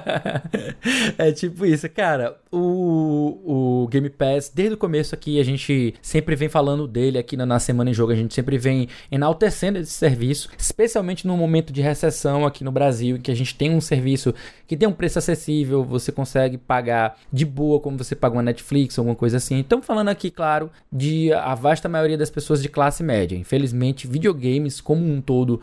é 1.17 1.31
tipo 1.31 1.65
isso, 1.65 1.87
cara. 1.89 2.37
O, 2.51 3.83
o 3.83 3.87
Game 3.87 4.09
Pass, 4.09 4.51
desde 4.53 4.73
o 4.73 4.77
começo 4.77 5.13
aqui, 5.13 5.39
a 5.39 5.45
gente 5.45 5.93
sempre 6.01 6.35
vem 6.35 6.49
falando 6.49 6.87
dele 6.87 7.19
aqui 7.19 7.37
na, 7.37 7.45
na 7.45 7.59
Semana 7.59 7.91
em 7.91 7.93
Jogo. 7.93 8.11
A 8.11 8.15
gente 8.15 8.33
sempre 8.33 8.57
vem 8.57 8.87
enaltecendo 9.11 9.77
esse 9.77 9.91
serviço, 9.91 10.49
especialmente 10.57 11.27
no 11.27 11.37
momento 11.37 11.71
de 11.71 11.81
recessão 11.81 12.45
aqui 12.45 12.63
no 12.63 12.71
Brasil, 12.71 13.17
em 13.17 13.21
que 13.21 13.31
a 13.31 13.35
gente 13.35 13.55
tem 13.55 13.69
um 13.69 13.79
serviço 13.79 14.33
que 14.65 14.75
tem 14.75 14.87
um 14.87 14.93
preço 14.93 15.19
acessível, 15.19 15.83
você 15.83 16.11
consegue 16.11 16.57
pagar 16.57 17.17
de 17.31 17.45
boa, 17.45 17.79
como 17.79 17.97
você 17.97 18.15
paga 18.15 18.35
uma 18.35 18.43
Netflix, 18.43 18.97
alguma 18.97 19.15
coisa 19.15 19.37
assim. 19.37 19.59
Estamos 19.59 19.85
falando 19.85 20.09
aqui, 20.09 20.31
claro, 20.31 20.71
de 20.91 21.31
a 21.33 21.53
vasta 21.55 21.87
maioria 21.89 22.17
das 22.17 22.29
pessoas 22.29 22.61
de 22.61 22.69
classe 22.69 23.03
média. 23.03 23.35
Infelizmente, 23.35 24.07
videogames 24.07 24.81
como 24.81 25.05
um 25.05 25.21
todo 25.21 25.61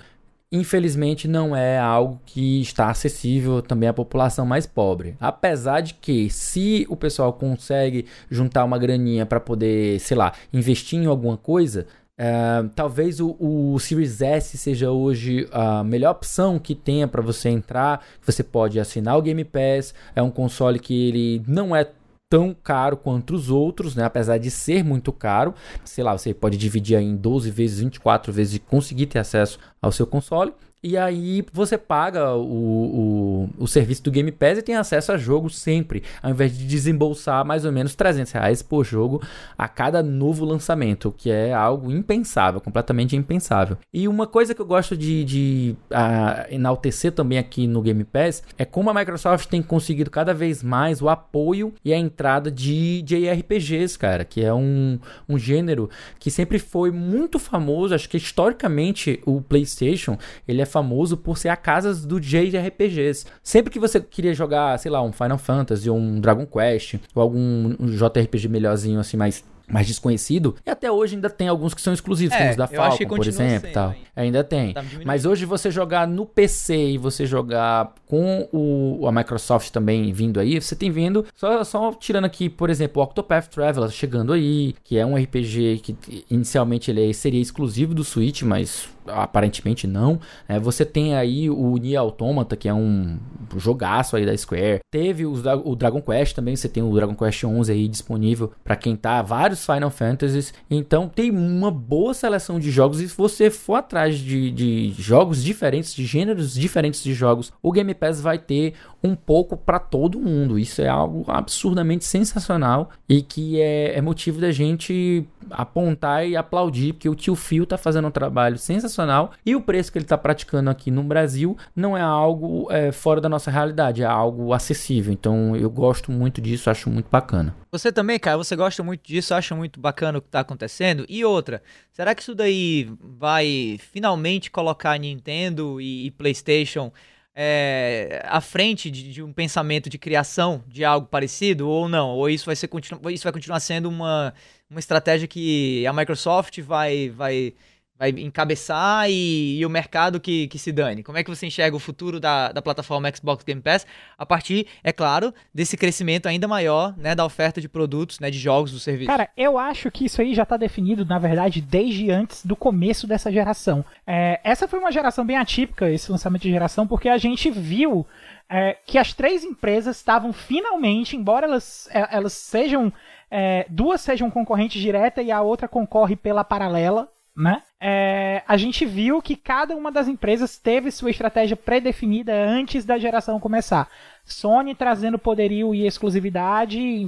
infelizmente 0.50 1.26
não 1.26 1.54
é 1.54 1.78
algo 1.78 2.20
que 2.24 2.60
está 2.60 2.88
acessível 2.88 3.60
também 3.60 3.88
à 3.88 3.92
população 3.92 4.46
mais 4.46 4.66
pobre. 4.66 5.16
Apesar 5.20 5.80
de 5.80 5.94
que 5.94 6.30
se 6.30 6.86
o 6.88 6.96
pessoal 6.96 7.32
consegue 7.32 8.06
juntar 8.30 8.64
uma 8.64 8.78
graninha 8.78 9.26
para 9.26 9.40
poder, 9.40 9.98
sei 10.00 10.16
lá, 10.16 10.32
investir 10.52 10.98
em 10.98 11.06
alguma 11.06 11.36
coisa, 11.36 11.86
Uh, 12.18 12.70
talvez 12.74 13.20
o, 13.20 13.36
o, 13.38 13.78
Series 13.78 14.22
S 14.22 14.56
seja 14.56 14.90
hoje 14.90 15.46
a 15.52 15.84
melhor 15.84 16.12
opção 16.12 16.58
que 16.58 16.74
tenha 16.74 17.06
para 17.06 17.20
você 17.20 17.50
entrar. 17.50 18.02
Você 18.24 18.42
pode 18.42 18.80
assinar 18.80 19.18
o 19.18 19.22
Game 19.22 19.44
Pass. 19.44 19.92
É 20.14 20.22
um 20.22 20.30
console 20.30 20.78
que 20.78 21.08
ele 21.08 21.42
não 21.46 21.76
é 21.76 21.86
tão 22.28 22.54
caro 22.54 22.96
quanto 22.96 23.34
os 23.34 23.50
outros, 23.50 23.94
né? 23.94 24.04
Apesar 24.04 24.38
de 24.38 24.50
ser 24.50 24.84
muito 24.84 25.12
caro, 25.12 25.54
sei 25.84 26.02
lá, 26.02 26.16
você 26.16 26.34
pode 26.34 26.56
dividir 26.56 26.98
em 26.98 27.16
12 27.16 27.50
vezes, 27.50 27.80
24 27.80 28.32
vezes 28.32 28.54
e 28.54 28.58
conseguir 28.58 29.06
ter 29.06 29.18
acesso 29.18 29.58
ao 29.80 29.92
seu 29.92 30.06
console. 30.06 30.52
E 30.86 30.96
aí 30.96 31.44
você 31.52 31.76
paga 31.76 32.36
o, 32.36 33.48
o, 33.58 33.64
o, 33.64 33.66
serviço 33.66 34.04
do 34.04 34.10
Game 34.12 34.30
Pass 34.30 34.58
e 34.58 34.62
tem 34.62 34.76
acesso 34.76 35.10
a 35.10 35.16
jogo 35.16 35.50
sempre, 35.50 36.04
ao 36.22 36.30
invés 36.30 36.56
de 36.56 36.64
desembolsar 36.64 37.44
mais 37.44 37.64
ou 37.64 37.72
menos 37.72 37.96
300 37.96 38.30
reais 38.30 38.62
por 38.62 38.84
jogo 38.84 39.20
a 39.58 39.66
cada 39.66 40.00
novo 40.00 40.44
lançamento, 40.44 41.12
que 41.18 41.28
é 41.28 41.52
algo 41.52 41.90
impensável, 41.90 42.60
completamente 42.60 43.16
impensável. 43.16 43.76
E 43.92 44.06
uma 44.06 44.28
coisa 44.28 44.54
que 44.54 44.62
eu 44.62 44.64
gosto 44.64 44.96
de, 44.96 45.24
de 45.24 45.76
uh, 45.90 46.54
enaltecer 46.54 47.10
também 47.10 47.38
aqui 47.38 47.66
no 47.66 47.82
Game 47.82 48.04
Pass 48.04 48.44
é 48.56 48.64
como 48.64 48.88
a 48.88 48.94
Microsoft 48.94 49.48
tem 49.48 49.60
conseguido 49.60 50.08
cada 50.08 50.32
vez 50.32 50.62
mais 50.62 51.02
o 51.02 51.08
apoio 51.08 51.74
e 51.84 51.92
a 51.92 51.98
entrada 51.98 52.48
de 52.48 53.02
JRPGs, 53.02 53.98
cara, 53.98 54.24
que 54.24 54.40
é 54.40 54.54
um, 54.54 55.00
um 55.28 55.36
gênero 55.36 55.90
que 56.20 56.30
sempre 56.30 56.60
foi 56.60 56.92
muito 56.92 57.40
famoso, 57.40 57.92
acho 57.92 58.08
que 58.08 58.16
historicamente 58.16 59.20
o 59.26 59.40
PlayStation 59.40 60.16
ele 60.46 60.62
é 60.62 60.75
famoso 60.76 61.16
por 61.16 61.38
ser 61.38 61.48
a 61.48 61.56
casa 61.56 61.94
do 62.06 62.20
JRPGs. 62.20 63.24
Sempre 63.42 63.72
que 63.72 63.78
você 63.78 63.98
queria 63.98 64.34
jogar, 64.34 64.78
sei 64.78 64.90
lá, 64.90 65.00
um 65.00 65.10
Final 65.10 65.38
Fantasy 65.38 65.88
ou 65.88 65.96
um 65.96 66.20
Dragon 66.20 66.44
Quest 66.44 66.96
ou 67.14 67.22
algum 67.22 67.74
um 67.80 67.86
JRPG 67.86 68.46
melhorzinho 68.48 69.00
assim 69.00 69.16
mais 69.16 69.42
mais 69.68 69.86
desconhecido. 69.86 70.54
E 70.64 70.70
até 70.70 70.92
hoje 70.92 71.16
ainda 71.16 71.28
tem 71.28 71.48
alguns 71.48 71.74
que 71.74 71.80
são 71.80 71.92
exclusivos, 71.92 72.36
é, 72.36 72.38
como 72.38 72.50
os 72.50 72.56
da 72.56 72.66
Falcon, 72.68 73.16
por 73.16 73.26
exemplo, 73.26 73.68
tal. 73.72 73.94
Ainda 74.14 74.44
tem. 74.44 74.72
Tá 74.72 74.84
Mas 75.04 75.26
hoje 75.26 75.44
você 75.44 75.72
jogar 75.72 76.06
no 76.06 76.24
PC 76.24 76.90
e 76.90 76.98
você 76.98 77.26
jogar 77.26 77.92
com 78.06 78.48
o, 78.52 79.08
a 79.08 79.10
Microsoft 79.10 79.70
também 79.70 80.12
vindo 80.12 80.38
aí, 80.38 80.60
você 80.60 80.76
tem 80.76 80.90
vindo 80.90 81.26
só, 81.34 81.64
só 81.64 81.92
tirando 81.94 82.26
aqui, 82.26 82.48
por 82.48 82.70
exemplo, 82.70 83.02
o 83.02 83.04
Octopath 83.04 83.48
Traveler 83.48 83.90
chegando 83.90 84.32
aí, 84.32 84.72
que 84.84 84.96
é 84.96 85.04
um 85.04 85.16
RPG 85.16 85.80
que 85.82 86.24
inicialmente 86.30 86.90
ele 86.90 87.12
seria 87.12 87.42
exclusivo 87.42 87.92
do 87.92 88.04
Switch, 88.04 88.42
mas 88.42 88.88
aparentemente 89.08 89.86
não. 89.86 90.20
É, 90.48 90.58
você 90.58 90.84
tem 90.84 91.14
aí 91.14 91.48
o 91.50 91.76
Nier 91.76 92.00
Automata, 92.00 92.56
que 92.56 92.68
é 92.68 92.74
um 92.74 93.18
jogaço 93.56 94.16
aí 94.16 94.26
da 94.26 94.36
Square. 94.36 94.80
Teve 94.90 95.24
o, 95.24 95.34
o 95.64 95.76
Dragon 95.76 96.00
Quest 96.00 96.34
também, 96.34 96.56
você 96.56 96.68
tem 96.68 96.82
o 96.82 96.94
Dragon 96.94 97.14
Quest 97.14 97.44
11 97.44 97.72
aí 97.72 97.88
disponível 97.88 98.52
para 98.64 98.76
quem 98.76 98.96
tá, 98.96 99.22
vários 99.22 99.64
Final 99.64 99.90
Fantasies. 99.90 100.52
Então 100.70 101.08
tem 101.08 101.30
uma 101.30 101.70
boa 101.70 102.14
seleção 102.14 102.58
de 102.58 102.70
jogos 102.70 103.00
e 103.00 103.08
se 103.08 103.16
você 103.16 103.50
for 103.50 103.76
atrás 103.76 104.18
de, 104.18 104.50
de 104.50 104.94
jogos 104.98 105.42
diferentes, 105.42 105.94
de 105.94 106.04
gêneros 106.04 106.54
diferentes 106.54 107.02
de 107.02 107.14
jogos, 107.14 107.52
o 107.62 107.72
Game 107.72 107.94
Pass 107.94 108.20
vai 108.20 108.38
ter 108.38 108.74
um 109.02 109.14
pouco 109.14 109.56
para 109.56 109.78
todo 109.78 110.20
mundo. 110.20 110.58
Isso 110.58 110.82
é 110.82 110.88
algo 110.88 111.24
absurdamente 111.28 112.04
sensacional 112.04 112.90
e 113.08 113.22
que 113.22 113.60
é, 113.60 113.96
é 113.96 114.00
motivo 114.00 114.40
da 114.40 114.50
gente 114.50 115.26
apontar 115.50 116.26
e 116.26 116.36
aplaudir, 116.36 116.92
porque 116.92 117.08
o 117.08 117.14
tio 117.14 117.34
Phil 117.36 117.66
tá 117.66 117.78
fazendo 117.78 118.08
um 118.08 118.10
trabalho 118.10 118.58
sensacional 118.58 118.95
e 119.44 119.54
o 119.56 119.60
preço 119.60 119.90
que 119.90 119.98
ele 119.98 120.04
tá 120.04 120.16
praticando 120.16 120.70
aqui 120.70 120.90
no 120.90 121.02
Brasil 121.02 121.56
não 121.74 121.96
é 121.96 122.00
algo 122.00 122.68
é, 122.70 122.92
fora 122.92 123.20
da 123.20 123.28
nossa 123.28 123.50
realidade, 123.50 124.02
é 124.02 124.06
algo 124.06 124.52
acessível. 124.52 125.12
Então 125.12 125.56
eu 125.56 125.68
gosto 125.68 126.12
muito 126.12 126.40
disso, 126.40 126.70
acho 126.70 126.88
muito 126.88 127.08
bacana. 127.10 127.54
Você 127.70 127.92
também, 127.92 128.18
cara, 128.18 128.36
você 128.36 128.56
gosta 128.56 128.82
muito 128.82 129.02
disso, 129.06 129.34
acha 129.34 129.54
muito 129.54 129.78
bacana 129.80 130.18
o 130.18 130.22
que 130.22 130.28
tá 130.28 130.40
acontecendo? 130.40 131.04
E 131.08 131.24
outra, 131.24 131.62
será 131.92 132.14
que 132.14 132.22
isso 132.22 132.34
daí 132.34 132.90
vai 133.00 133.78
finalmente 133.92 134.50
colocar 134.50 134.98
Nintendo 134.98 135.80
e, 135.80 136.06
e 136.06 136.10
PlayStation 136.10 136.92
é, 137.38 138.22
à 138.24 138.40
frente 138.40 138.90
de, 138.90 139.12
de, 139.12 139.22
um 139.22 139.30
pensamento 139.30 139.90
de 139.90 139.98
criação 139.98 140.64
de 140.66 140.84
algo 140.84 141.06
parecido 141.06 141.68
ou 141.68 141.86
não? 141.86 142.08
Ou 142.10 142.30
isso 142.30 142.46
vai, 142.46 142.56
ser, 142.56 142.70
isso 143.12 143.24
vai 143.24 143.32
continuar 143.32 143.60
sendo 143.60 143.90
uma, 143.90 144.32
uma 144.70 144.80
estratégia 144.80 145.28
que 145.28 145.86
a 145.86 145.92
Microsoft 145.92 146.58
vai, 146.62 147.10
vai 147.10 147.52
vai 147.98 148.10
encabeçar 148.10 149.10
e, 149.10 149.58
e, 149.58 149.66
o 149.66 149.70
mercado 149.70 150.20
que, 150.20 150.48
que 150.48 150.58
se 150.58 150.70
dane? 150.70 151.02
Como 151.02 151.16
é 151.16 151.24
que 151.24 151.30
você 151.30 151.46
enxerga 151.46 151.76
o 151.76 151.80
futuro 151.80 152.20
da, 152.20 152.52
da 152.52 152.60
plataforma 152.60 153.10
Xbox 153.14 153.42
Game 153.44 153.60
Pass 153.60 153.86
a 154.18 154.26
partir, 154.26 154.66
é 154.84 154.92
claro, 154.92 155.32
desse 155.52 155.76
crescimento 155.76 156.26
ainda 156.26 156.46
maior 156.46 156.94
né, 156.96 157.14
da 157.14 157.24
oferta 157.24 157.60
de 157.60 157.68
produtos, 157.68 158.20
né, 158.20 158.30
de 158.30 158.38
jogos 158.38 158.72
do 158.72 158.78
serviço? 158.78 159.10
Cara, 159.10 159.28
eu 159.36 159.58
acho 159.58 159.90
que 159.90 160.04
isso 160.04 160.20
aí 160.20 160.34
já 160.34 160.42
está 160.42 160.56
definido, 160.56 161.04
na 161.04 161.18
verdade, 161.18 161.60
desde 161.60 162.10
antes 162.10 162.44
do 162.44 162.54
começo 162.54 163.06
dessa 163.06 163.32
geração. 163.32 163.84
É, 164.06 164.40
essa 164.44 164.68
foi 164.68 164.78
uma 164.78 164.92
geração 164.92 165.24
bem 165.24 165.36
atípica, 165.36 165.90
esse 165.90 166.10
lançamento 166.10 166.42
de 166.42 166.50
geração, 166.50 166.86
porque 166.86 167.08
a 167.08 167.18
gente 167.18 167.50
viu 167.50 168.06
é, 168.48 168.76
que 168.86 168.98
as 168.98 169.12
três 169.12 169.42
empresas 169.42 169.96
estavam 169.96 170.32
finalmente, 170.32 171.16
embora 171.16 171.46
elas, 171.46 171.88
é, 171.90 172.16
elas 172.16 172.32
sejam. 172.32 172.92
É, 173.28 173.66
duas 173.68 174.00
sejam 174.02 174.30
concorrentes 174.30 174.80
direta 174.80 175.20
e 175.20 175.32
a 175.32 175.42
outra 175.42 175.66
concorre 175.66 176.14
pela 176.14 176.44
paralela, 176.44 177.10
né? 177.36 177.62
É, 177.78 178.42
a 178.48 178.56
gente 178.56 178.86
viu 178.86 179.20
que 179.20 179.36
cada 179.36 179.76
uma 179.76 179.92
das 179.92 180.08
empresas 180.08 180.56
teve 180.56 180.90
sua 180.90 181.10
estratégia 181.10 181.56
pré-definida 181.56 182.32
antes 182.32 182.84
da 182.84 182.96
geração 182.96 183.38
começar. 183.38 183.88
Sony 184.24 184.74
trazendo 184.74 185.18
poderio 185.18 185.74
e 185.74 185.86
exclusividade, 185.86 187.06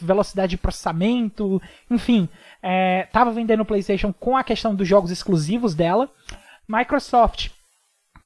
velocidade 0.00 0.50
de 0.50 0.58
processamento, 0.58 1.60
enfim, 1.90 2.28
estava 3.04 3.30
é, 3.30 3.34
vendendo 3.34 3.62
o 3.62 3.66
PlayStation 3.66 4.12
com 4.12 4.36
a 4.36 4.44
questão 4.44 4.74
dos 4.74 4.86
jogos 4.86 5.10
exclusivos 5.10 5.74
dela. 5.74 6.10
Microsoft 6.68 7.50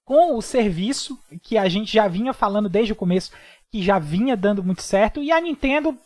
com 0.04 0.36
o 0.36 0.42
serviço 0.42 1.18
que 1.42 1.56
a 1.56 1.68
gente 1.68 1.92
já 1.92 2.06
vinha 2.06 2.32
falando 2.32 2.68
desde 2.68 2.92
o 2.92 2.96
começo, 2.96 3.32
que 3.70 3.82
já 3.82 3.98
vinha 3.98 4.36
dando 4.36 4.62
muito 4.62 4.82
certo, 4.82 5.22
e 5.22 5.32
a 5.32 5.40
Nintendo 5.40 5.96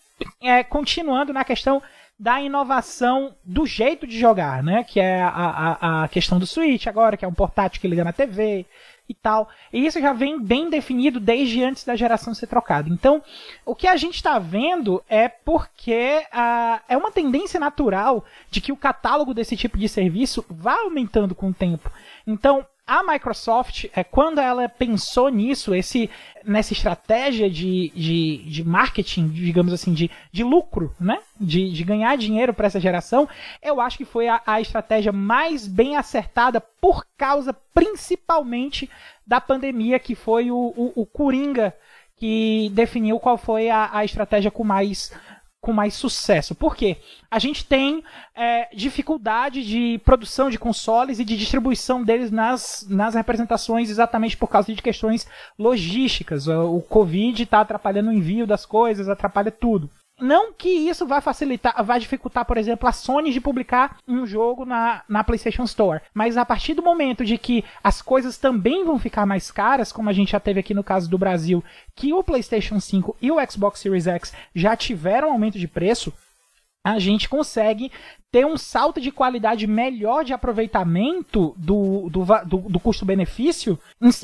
é, 0.40 0.62
continuando 0.62 1.32
na 1.32 1.44
questão 1.44 1.82
da 2.20 2.38
inovação 2.38 3.34
do 3.42 3.64
jeito 3.64 4.06
de 4.06 4.20
jogar, 4.20 4.62
né? 4.62 4.84
Que 4.84 5.00
é 5.00 5.22
a, 5.22 5.28
a, 5.30 6.04
a 6.04 6.08
questão 6.08 6.38
do 6.38 6.46
Switch 6.46 6.86
agora, 6.86 7.16
que 7.16 7.24
é 7.24 7.28
um 7.28 7.32
portátil 7.32 7.80
que 7.80 7.88
liga 7.88 8.04
na 8.04 8.12
TV 8.12 8.66
e 9.08 9.14
tal. 9.14 9.48
E 9.72 9.86
isso 9.86 9.98
já 9.98 10.12
vem 10.12 10.38
bem 10.38 10.68
definido 10.68 11.18
desde 11.18 11.64
antes 11.64 11.82
da 11.82 11.96
geração 11.96 12.34
ser 12.34 12.46
trocada. 12.46 12.90
Então, 12.90 13.22
o 13.64 13.74
que 13.74 13.86
a 13.86 13.96
gente 13.96 14.16
está 14.16 14.38
vendo 14.38 15.02
é 15.08 15.30
porque 15.30 16.22
uh, 16.26 16.80
é 16.86 16.94
uma 16.94 17.10
tendência 17.10 17.58
natural 17.58 18.22
de 18.50 18.60
que 18.60 18.70
o 18.70 18.76
catálogo 18.76 19.32
desse 19.32 19.56
tipo 19.56 19.78
de 19.78 19.88
serviço 19.88 20.44
vá 20.46 20.74
aumentando 20.74 21.34
com 21.34 21.48
o 21.48 21.54
tempo. 21.54 21.90
Então, 22.26 22.66
a 22.90 23.04
Microsoft, 23.04 23.84
é, 23.94 24.02
quando 24.02 24.40
ela 24.40 24.68
pensou 24.68 25.28
nisso, 25.28 25.72
esse, 25.72 26.10
nessa 26.44 26.72
estratégia 26.72 27.48
de, 27.48 27.92
de, 27.94 28.38
de 28.38 28.64
marketing, 28.64 29.28
digamos 29.28 29.72
assim, 29.72 29.94
de, 29.94 30.10
de 30.32 30.42
lucro, 30.42 30.92
né? 30.98 31.20
De, 31.40 31.70
de 31.70 31.84
ganhar 31.84 32.16
dinheiro 32.16 32.52
para 32.52 32.66
essa 32.66 32.80
geração, 32.80 33.28
eu 33.62 33.80
acho 33.80 33.96
que 33.96 34.04
foi 34.04 34.26
a, 34.26 34.42
a 34.44 34.60
estratégia 34.60 35.12
mais 35.12 35.68
bem 35.68 35.96
acertada 35.96 36.60
por 36.60 37.06
causa 37.16 37.52
principalmente 37.72 38.90
da 39.24 39.40
pandemia, 39.40 40.00
que 40.00 40.16
foi 40.16 40.50
o, 40.50 40.74
o, 40.76 40.92
o 40.96 41.06
Coringa 41.06 41.72
que 42.16 42.70
definiu 42.74 43.18
qual 43.18 43.38
foi 43.38 43.70
a, 43.70 43.88
a 43.92 44.04
estratégia 44.04 44.50
com 44.50 44.62
mais 44.62 45.10
com 45.60 45.72
mais 45.72 45.94
sucesso. 45.94 46.54
Por 46.54 46.74
quê? 46.74 46.96
A 47.30 47.38
gente 47.38 47.64
tem 47.64 48.02
é, 48.34 48.74
dificuldade 48.74 49.64
de 49.64 50.00
produção 50.04 50.48
de 50.48 50.58
consoles 50.58 51.18
e 51.18 51.24
de 51.24 51.36
distribuição 51.36 52.02
deles 52.02 52.30
nas, 52.30 52.86
nas 52.88 53.14
representações 53.14 53.90
exatamente 53.90 54.36
por 54.36 54.48
causa 54.48 54.74
de 54.74 54.82
questões 54.82 55.26
logísticas. 55.58 56.48
O, 56.48 56.76
o 56.76 56.82
Covid 56.82 57.42
está 57.42 57.60
atrapalhando 57.60 58.10
o 58.10 58.12
envio 58.12 58.46
das 58.46 58.64
coisas, 58.64 59.08
atrapalha 59.08 59.50
tudo. 59.50 59.90
Não 60.20 60.52
que 60.52 60.68
isso 60.68 61.06
vai 61.06 61.20
facilitar, 61.20 61.82
vai 61.84 61.98
dificultar, 61.98 62.44
por 62.44 62.56
exemplo, 62.56 62.88
a 62.88 62.92
Sony 62.92 63.32
de 63.32 63.40
publicar 63.40 63.96
um 64.06 64.26
jogo 64.26 64.64
na, 64.64 65.02
na 65.08 65.24
PlayStation 65.24 65.64
Store. 65.64 66.00
Mas 66.12 66.36
a 66.36 66.44
partir 66.44 66.74
do 66.74 66.82
momento 66.82 67.24
de 67.24 67.38
que 67.38 67.64
as 67.82 68.02
coisas 68.02 68.36
também 68.36 68.84
vão 68.84 68.98
ficar 68.98 69.26
mais 69.26 69.50
caras, 69.50 69.92
como 69.92 70.10
a 70.10 70.12
gente 70.12 70.32
já 70.32 70.40
teve 70.40 70.60
aqui 70.60 70.74
no 70.74 70.84
caso 70.84 71.08
do 71.08 71.18
Brasil, 71.18 71.64
que 71.94 72.12
o 72.12 72.22
PlayStation 72.22 72.78
5 72.78 73.16
e 73.20 73.30
o 73.30 73.50
Xbox 73.50 73.80
Series 73.80 74.06
X 74.06 74.32
já 74.54 74.76
tiveram 74.76 75.32
aumento 75.32 75.58
de 75.58 75.68
preço, 75.68 76.12
a 76.84 76.98
gente 76.98 77.28
consegue 77.28 77.92
ter 78.30 78.46
um 78.46 78.56
salto 78.56 79.00
de 79.00 79.10
qualidade 79.10 79.66
melhor 79.66 80.24
de 80.24 80.32
aproveitamento 80.32 81.54
do, 81.56 82.08
do, 82.08 82.24
do, 82.46 82.56
do 82.70 82.80
custo-benefício, 82.80 83.78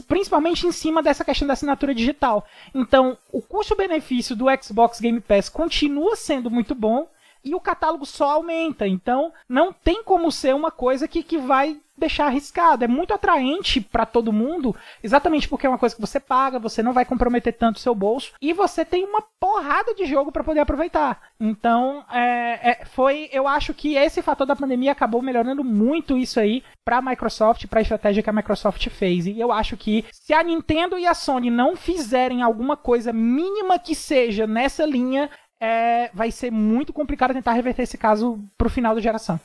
principalmente 0.07 0.67
em 0.67 0.73
cima 0.73 1.03
dessa 1.03 1.25
questão 1.25 1.47
da 1.47 1.55
assinatura 1.55 1.95
digital. 1.95 2.47
Então, 2.75 3.19
o 3.33 3.43
custo-benefício 3.43 4.35
do 4.35 4.47
Xbox 4.63 5.01
Game 5.01 5.21
Pass 5.21 5.49
continua 5.49 6.17
sendo 6.17 6.51
muito 6.51 6.75
bom 6.75 7.09
e 7.47 7.55
o 7.55 7.61
catálogo 7.61 8.05
só 8.05 8.33
aumenta. 8.33 8.89
Então, 8.89 9.33
não 9.49 9.73
tem 9.73 10.03
como 10.03 10.33
ser 10.33 10.53
uma 10.53 10.71
coisa 10.71 11.07
que, 11.07 11.23
que 11.23 11.39
vai 11.39 11.81
deixar 11.97 12.27
arriscado. 12.27 12.85
É 12.85 12.89
muito 12.89 13.15
atraente 13.15 13.81
para 13.81 14.05
todo 14.05 14.33
mundo, 14.33 14.75
exatamente 15.03 15.49
porque 15.49 15.67
é 15.67 15.69
uma 15.69 15.79
coisa 15.79 15.95
que 15.95 16.01
você 16.01 16.21
paga, 16.21 16.59
você 16.59 16.83
não 16.83 16.93
vai 16.93 17.05
comprometer 17.05 17.55
tanto 17.55 17.77
o 17.77 17.81
seu 17.81 17.95
bolso 17.95 18.33
e 18.41 18.53
você 18.53 18.85
tem 18.85 19.05
uma 19.05 19.23
porrada 19.41 19.95
de 19.95 20.05
jogo 20.05 20.31
para 20.31 20.45
poder 20.45 20.61
aproveitar. 20.61 21.23
Então, 21.41 22.05
é, 22.13 22.71
é, 22.71 22.85
foi, 22.85 23.29
eu 23.33 23.47
acho 23.49 23.73
que 23.73 23.95
esse 23.95 24.21
fator 24.23 24.47
da 24.47 24.57
pandemia 24.57 24.93
acabou 24.93 25.23
melhorando 25.23 25.65
muito 25.65 26.19
isso 26.19 26.39
aí 26.39 26.63
para 26.85 26.99
a 26.99 27.03
Microsoft, 27.03 27.67
para 27.67 27.81
a 27.81 27.83
estratégia 27.83 28.23
que 28.23 28.31
a 28.31 28.33
Microsoft 28.33 28.89
fez. 28.91 29.27
E 29.27 29.39
eu 29.39 29.51
acho 29.51 29.77
que 29.77 30.05
se 30.13 30.33
a 30.35 30.43
Nintendo 30.43 30.99
e 30.99 31.07
a 31.07 31.15
Sony 31.15 31.51
não 31.51 31.77
fizerem 31.77 32.43
alguma 32.43 32.77
coisa 32.77 33.13
mínima 33.13 33.79
que 33.79 33.95
seja 33.95 34.47
nessa 34.47 34.85
linha, 34.85 35.31
é, 35.61 36.11
vai 36.13 36.31
ser 36.31 36.51
muito 36.51 36.93
complicado 36.93 37.33
tentar 37.33 37.53
reverter 37.53 37.83
esse 37.83 37.99
caso 37.99 38.43
pro 38.57 38.71
final 38.71 38.95
da 38.95 39.01
geração. 39.01 39.41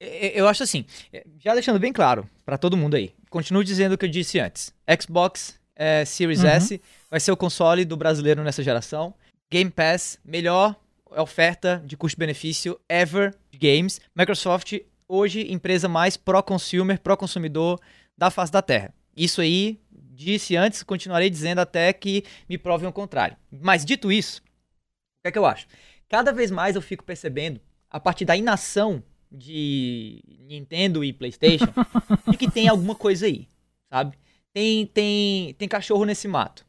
Eu 0.00 0.48
acho 0.48 0.64
assim, 0.64 0.84
já 1.38 1.54
deixando 1.54 1.78
bem 1.78 1.92
claro 1.92 2.28
para 2.44 2.58
todo 2.58 2.76
mundo 2.76 2.96
aí, 2.96 3.14
continuo 3.30 3.62
dizendo 3.62 3.92
o 3.92 3.98
que 3.98 4.04
eu 4.04 4.10
disse 4.10 4.40
antes: 4.40 4.74
Xbox 5.00 5.60
é, 5.76 6.04
Series 6.04 6.42
uhum. 6.42 6.48
S 6.48 6.80
vai 7.08 7.20
ser 7.20 7.30
o 7.30 7.36
console 7.36 7.84
do 7.84 7.96
brasileiro 7.96 8.42
nessa 8.42 8.62
geração. 8.62 9.14
Game 9.50 9.70
Pass, 9.70 10.18
melhor 10.24 10.74
oferta 11.16 11.82
de 11.84 11.96
custo-benefício 11.96 12.80
ever 12.88 13.34
de 13.50 13.58
games. 13.58 14.00
Microsoft, 14.16 14.78
hoje, 15.08 15.52
empresa 15.52 15.88
mais 15.88 16.16
pró-consumer, 16.16 16.98
pró-consumidor 16.98 17.80
da 18.16 18.30
face 18.30 18.50
da 18.50 18.62
Terra. 18.62 18.94
Isso 19.16 19.40
aí, 19.40 19.78
disse 19.90 20.56
antes, 20.56 20.82
continuarei 20.82 21.28
dizendo 21.28 21.60
até 21.60 21.92
que 21.92 22.24
me 22.48 22.56
provem 22.56 22.88
o 22.88 22.92
contrário. 22.92 23.36
Mas 23.50 23.84
dito 23.84 24.10
isso, 24.10 24.42
que 25.22 25.28
é 25.28 25.32
que 25.32 25.38
eu 25.38 25.46
acho? 25.46 25.66
Cada 26.08 26.32
vez 26.32 26.50
mais 26.50 26.76
eu 26.76 26.82
fico 26.82 27.04
percebendo, 27.04 27.60
a 27.88 28.00
partir 28.00 28.24
da 28.24 28.36
inação 28.36 29.02
de 29.30 30.22
Nintendo 30.40 31.02
e 31.04 31.12
PlayStation 31.12 31.72
de 32.28 32.36
que 32.36 32.50
tem 32.50 32.68
alguma 32.68 32.94
coisa 32.94 33.26
aí, 33.26 33.48
sabe? 33.88 34.18
Tem, 34.52 34.86
tem, 34.86 35.54
tem 35.54 35.68
cachorro 35.68 36.04
nesse 36.04 36.28
mato. 36.28 36.66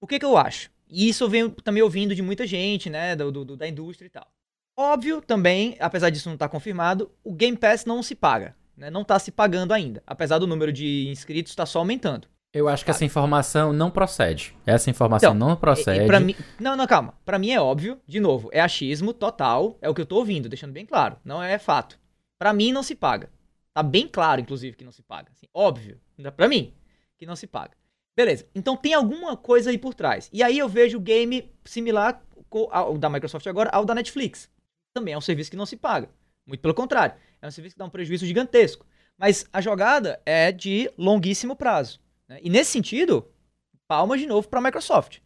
O 0.00 0.06
que, 0.06 0.18
que 0.18 0.24
eu 0.24 0.36
acho? 0.36 0.70
E 0.88 1.08
isso 1.08 1.24
eu 1.24 1.28
venho 1.28 1.50
também 1.50 1.82
ouvindo 1.82 2.14
de 2.14 2.22
muita 2.22 2.46
gente, 2.46 2.88
né? 2.88 3.16
Do, 3.16 3.32
do 3.32 3.56
da 3.56 3.66
indústria 3.66 4.06
e 4.06 4.10
tal. 4.10 4.30
Óbvio 4.76 5.20
também, 5.20 5.76
apesar 5.80 6.10
disso 6.10 6.28
não 6.28 6.34
estar 6.34 6.48
tá 6.48 6.52
confirmado, 6.52 7.10
o 7.24 7.32
Game 7.32 7.56
Pass 7.56 7.84
não 7.84 8.02
se 8.02 8.14
paga. 8.14 8.54
Né? 8.76 8.90
Não 8.90 9.02
está 9.02 9.18
se 9.18 9.32
pagando 9.32 9.72
ainda. 9.72 10.02
Apesar 10.06 10.38
do 10.38 10.46
número 10.46 10.72
de 10.72 11.08
inscritos 11.08 11.52
estar 11.52 11.62
tá 11.62 11.66
só 11.66 11.78
aumentando. 11.80 12.28
Eu 12.52 12.68
acho 12.68 12.84
que 12.84 12.90
essa 12.90 13.04
informação 13.04 13.72
não 13.72 13.90
procede. 13.90 14.56
Essa 14.64 14.88
informação 14.88 15.34
então, 15.34 15.48
não 15.48 15.56
procede. 15.56 16.10
E, 16.10 16.20
mim, 16.20 16.34
não, 16.58 16.74
não, 16.74 16.86
calma. 16.86 17.14
Para 17.24 17.38
mim 17.38 17.50
é 17.50 17.60
óbvio, 17.60 18.00
de 18.06 18.18
novo, 18.18 18.48
é 18.52 18.60
achismo 18.60 19.12
total, 19.12 19.76
é 19.82 19.88
o 19.90 19.94
que 19.94 20.00
eu 20.00 20.06
tô 20.06 20.16
ouvindo, 20.16 20.48
deixando 20.48 20.72
bem 20.72 20.86
claro. 20.86 21.16
Não 21.24 21.42
é 21.42 21.58
fato. 21.58 21.98
Para 22.38 22.52
mim 22.52 22.72
não 22.72 22.82
se 22.82 22.94
paga. 22.94 23.30
Tá 23.74 23.82
bem 23.82 24.08
claro, 24.08 24.40
inclusive, 24.40 24.74
que 24.76 24.84
não 24.84 24.92
se 24.92 25.02
paga. 25.02 25.30
Assim, 25.32 25.46
óbvio, 25.52 26.00
para 26.34 26.48
mim, 26.48 26.72
que 27.18 27.26
não 27.26 27.36
se 27.36 27.46
paga. 27.46 27.72
Beleza. 28.16 28.46
Então 28.54 28.74
tem 28.74 28.94
alguma 28.94 29.36
coisa 29.36 29.68
aí 29.68 29.76
por 29.76 29.92
trás. 29.92 30.30
E 30.32 30.42
aí 30.42 30.58
eu 30.58 30.68
vejo 30.68 30.96
o 30.96 31.00
game 31.00 31.52
similar 31.62 32.22
ao 32.70 32.96
da 32.96 33.10
Microsoft 33.10 33.46
agora 33.46 33.68
ao 33.70 33.84
da 33.84 33.94
Netflix. 33.94 34.48
Também 34.94 35.12
é 35.12 35.18
um 35.18 35.20
serviço 35.20 35.50
que 35.50 35.56
não 35.56 35.66
se 35.66 35.76
paga. 35.76 36.08
Muito 36.46 36.60
pelo 36.60 36.72
contrário. 36.72 37.16
É 37.42 37.46
um 37.46 37.50
serviço 37.50 37.74
que 37.74 37.78
dá 37.78 37.84
um 37.84 37.90
prejuízo 37.90 38.24
gigantesco. 38.24 38.86
Mas 39.18 39.46
a 39.52 39.60
jogada 39.60 40.20
é 40.24 40.50
de 40.50 40.90
longuíssimo 40.96 41.54
prazo. 41.54 42.00
Né? 42.28 42.40
E 42.42 42.50
nesse 42.50 42.70
sentido, 42.70 43.26
palmas 43.86 44.20
de 44.20 44.26
novo 44.26 44.48
para 44.48 44.58
a 44.58 44.62
Microsoft. 44.62 45.18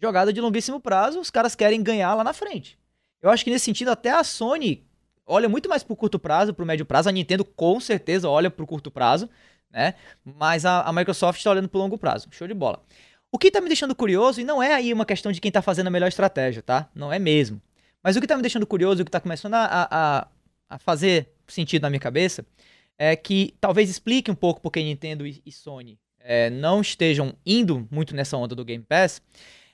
Jogada 0.00 0.32
de 0.32 0.40
longuíssimo 0.40 0.80
prazo, 0.80 1.20
os 1.20 1.30
caras 1.30 1.54
querem 1.54 1.82
ganhar 1.82 2.14
lá 2.14 2.22
na 2.22 2.32
frente. 2.32 2.78
Eu 3.20 3.30
acho 3.30 3.44
que 3.44 3.50
nesse 3.50 3.64
sentido 3.64 3.90
até 3.90 4.10
a 4.10 4.22
Sony 4.22 4.86
olha 5.26 5.48
muito 5.48 5.68
mais 5.68 5.82
pro 5.82 5.96
curto 5.96 6.18
prazo, 6.18 6.54
pro 6.54 6.64
médio 6.64 6.86
prazo. 6.86 7.08
A 7.08 7.12
Nintendo 7.12 7.44
com 7.44 7.80
certeza 7.80 8.28
olha 8.28 8.50
pro 8.50 8.66
curto 8.66 8.90
prazo, 8.90 9.28
né? 9.70 9.94
Mas 10.24 10.64
a, 10.64 10.82
a 10.82 10.92
Microsoft 10.92 11.38
está 11.38 11.50
olhando 11.50 11.68
pro 11.68 11.80
longo 11.80 11.98
prazo. 11.98 12.28
Show 12.30 12.46
de 12.46 12.54
bola. 12.54 12.82
O 13.30 13.38
que 13.38 13.50
tá 13.50 13.60
me 13.60 13.68
deixando 13.68 13.94
curioso, 13.94 14.40
e 14.40 14.44
não 14.44 14.62
é 14.62 14.72
aí 14.72 14.92
uma 14.92 15.04
questão 15.04 15.30
de 15.30 15.40
quem 15.40 15.50
tá 15.50 15.60
fazendo 15.60 15.88
a 15.88 15.90
melhor 15.90 16.08
estratégia, 16.08 16.62
tá? 16.62 16.88
Não 16.94 17.12
é 17.12 17.18
mesmo. 17.18 17.60
Mas 18.02 18.16
o 18.16 18.20
que 18.20 18.26
tá 18.26 18.36
me 18.36 18.42
deixando 18.42 18.66
curioso, 18.66 19.02
o 19.02 19.04
que 19.04 19.10
tá 19.10 19.20
começando 19.20 19.54
a, 19.54 19.88
a, 19.90 20.28
a 20.70 20.78
fazer 20.78 21.28
sentido 21.46 21.82
na 21.82 21.90
minha 21.90 22.00
cabeça, 22.00 22.46
é 22.96 23.14
que 23.14 23.54
talvez 23.60 23.90
explique 23.90 24.30
um 24.30 24.34
pouco 24.34 24.60
porque 24.60 24.82
Nintendo 24.82 25.26
e, 25.26 25.42
e 25.44 25.52
Sony 25.52 25.98
é, 26.20 26.50
não 26.50 26.80
estejam 26.80 27.34
indo 27.44 27.86
muito 27.90 28.14
nessa 28.14 28.36
onda 28.36 28.54
do 28.54 28.64
Game 28.64 28.84
Pass, 28.84 29.22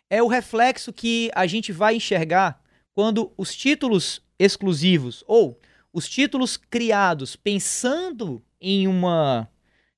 é 0.09 0.23
o 0.23 0.29
reflexo 0.29 0.93
que 0.93 1.31
a 1.35 1.47
gente 1.47 1.73
vai 1.73 1.97
enxergar 1.97 2.63
quando 2.95 3.33
os 3.37 3.55
títulos 3.55 4.23
exclusivos 4.39 5.25
ou 5.27 5.59
os 5.93 6.09
títulos 6.09 6.57
criados 6.57 7.37
pensando 7.37 8.43
em 8.61 8.87
uma 8.89 9.49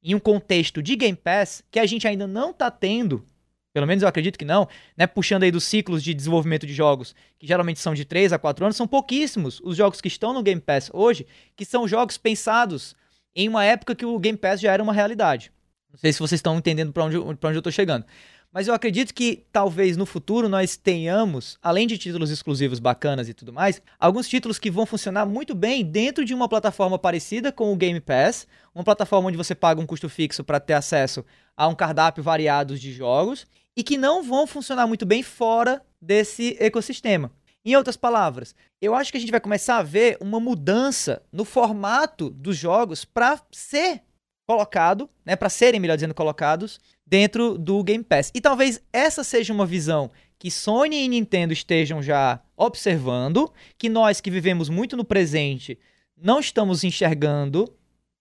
em 0.02 0.14
um 0.14 0.20
contexto 0.20 0.80
de 0.80 0.94
Game 0.94 1.16
Pass 1.16 1.64
que 1.70 1.80
a 1.80 1.86
gente 1.86 2.06
ainda 2.06 2.28
não 2.28 2.50
está 2.50 2.70
tendo, 2.70 3.24
pelo 3.72 3.86
menos 3.86 4.02
eu 4.02 4.08
acredito 4.08 4.38
que 4.38 4.44
não, 4.44 4.68
né, 4.96 5.04
puxando 5.06 5.42
aí 5.42 5.50
dos 5.50 5.64
ciclos 5.64 6.02
de 6.02 6.14
desenvolvimento 6.14 6.64
de 6.64 6.72
jogos, 6.72 7.14
que 7.38 7.46
geralmente 7.46 7.80
são 7.80 7.92
de 7.92 8.04
3 8.04 8.32
a 8.32 8.38
4 8.38 8.64
anos, 8.64 8.76
são 8.76 8.86
pouquíssimos 8.86 9.60
os 9.64 9.76
jogos 9.76 10.00
que 10.00 10.06
estão 10.06 10.32
no 10.32 10.42
Game 10.42 10.60
Pass 10.60 10.90
hoje, 10.94 11.26
que 11.56 11.64
são 11.64 11.88
jogos 11.88 12.16
pensados 12.16 12.94
em 13.34 13.48
uma 13.48 13.64
época 13.64 13.96
que 13.96 14.06
o 14.06 14.18
Game 14.18 14.38
Pass 14.38 14.60
já 14.60 14.72
era 14.72 14.82
uma 14.82 14.92
realidade. 14.92 15.52
Não 15.96 16.00
sei 16.00 16.12
se 16.12 16.18
vocês 16.18 16.38
estão 16.38 16.58
entendendo 16.58 16.92
para 16.92 17.04
onde, 17.04 17.16
onde 17.16 17.38
eu 17.42 17.58
estou 17.58 17.72
chegando. 17.72 18.04
Mas 18.52 18.68
eu 18.68 18.74
acredito 18.74 19.14
que 19.14 19.44
talvez 19.50 19.96
no 19.96 20.04
futuro 20.04 20.46
nós 20.46 20.76
tenhamos, 20.76 21.58
além 21.62 21.86
de 21.86 21.96
títulos 21.96 22.30
exclusivos 22.30 22.78
bacanas 22.78 23.30
e 23.30 23.34
tudo 23.34 23.50
mais, 23.50 23.80
alguns 23.98 24.28
títulos 24.28 24.58
que 24.58 24.70
vão 24.70 24.84
funcionar 24.84 25.24
muito 25.24 25.54
bem 25.54 25.82
dentro 25.82 26.22
de 26.22 26.34
uma 26.34 26.48
plataforma 26.48 26.98
parecida 26.98 27.50
com 27.50 27.72
o 27.72 27.76
Game 27.76 28.00
Pass, 28.00 28.46
uma 28.74 28.84
plataforma 28.84 29.28
onde 29.28 29.38
você 29.38 29.54
paga 29.54 29.80
um 29.80 29.86
custo 29.86 30.08
fixo 30.08 30.44
para 30.44 30.60
ter 30.60 30.74
acesso 30.74 31.24
a 31.56 31.66
um 31.66 31.74
cardápio 31.74 32.22
variado 32.22 32.78
de 32.78 32.92
jogos 32.92 33.46
e 33.74 33.82
que 33.82 33.96
não 33.96 34.22
vão 34.22 34.46
funcionar 34.46 34.86
muito 34.86 35.06
bem 35.06 35.22
fora 35.22 35.82
desse 36.00 36.56
ecossistema. 36.60 37.32
Em 37.64 37.74
outras 37.74 37.96
palavras, 37.96 38.54
eu 38.80 38.94
acho 38.94 39.10
que 39.10 39.16
a 39.16 39.20
gente 39.20 39.32
vai 39.32 39.40
começar 39.40 39.78
a 39.78 39.82
ver 39.82 40.18
uma 40.20 40.38
mudança 40.38 41.22
no 41.32 41.44
formato 41.44 42.30
dos 42.30 42.56
jogos 42.56 43.04
para 43.04 43.40
ser 43.50 44.02
colocado, 44.46 45.10
né, 45.24 45.34
para 45.34 45.48
serem, 45.48 45.80
melhor 45.80 45.96
dizendo, 45.96 46.14
colocados 46.14 46.78
dentro 47.04 47.58
do 47.58 47.82
Game 47.82 48.04
Pass. 48.04 48.30
E 48.34 48.40
talvez 48.40 48.80
essa 48.92 49.24
seja 49.24 49.52
uma 49.52 49.66
visão 49.66 50.10
que 50.38 50.50
Sony 50.50 51.04
e 51.04 51.08
Nintendo 51.08 51.52
estejam 51.52 52.02
já 52.02 52.40
observando, 52.56 53.52
que 53.76 53.88
nós 53.88 54.20
que 54.20 54.30
vivemos 54.30 54.68
muito 54.68 54.96
no 54.96 55.04
presente 55.04 55.78
não 56.16 56.40
estamos 56.40 56.84
enxergando, 56.84 57.72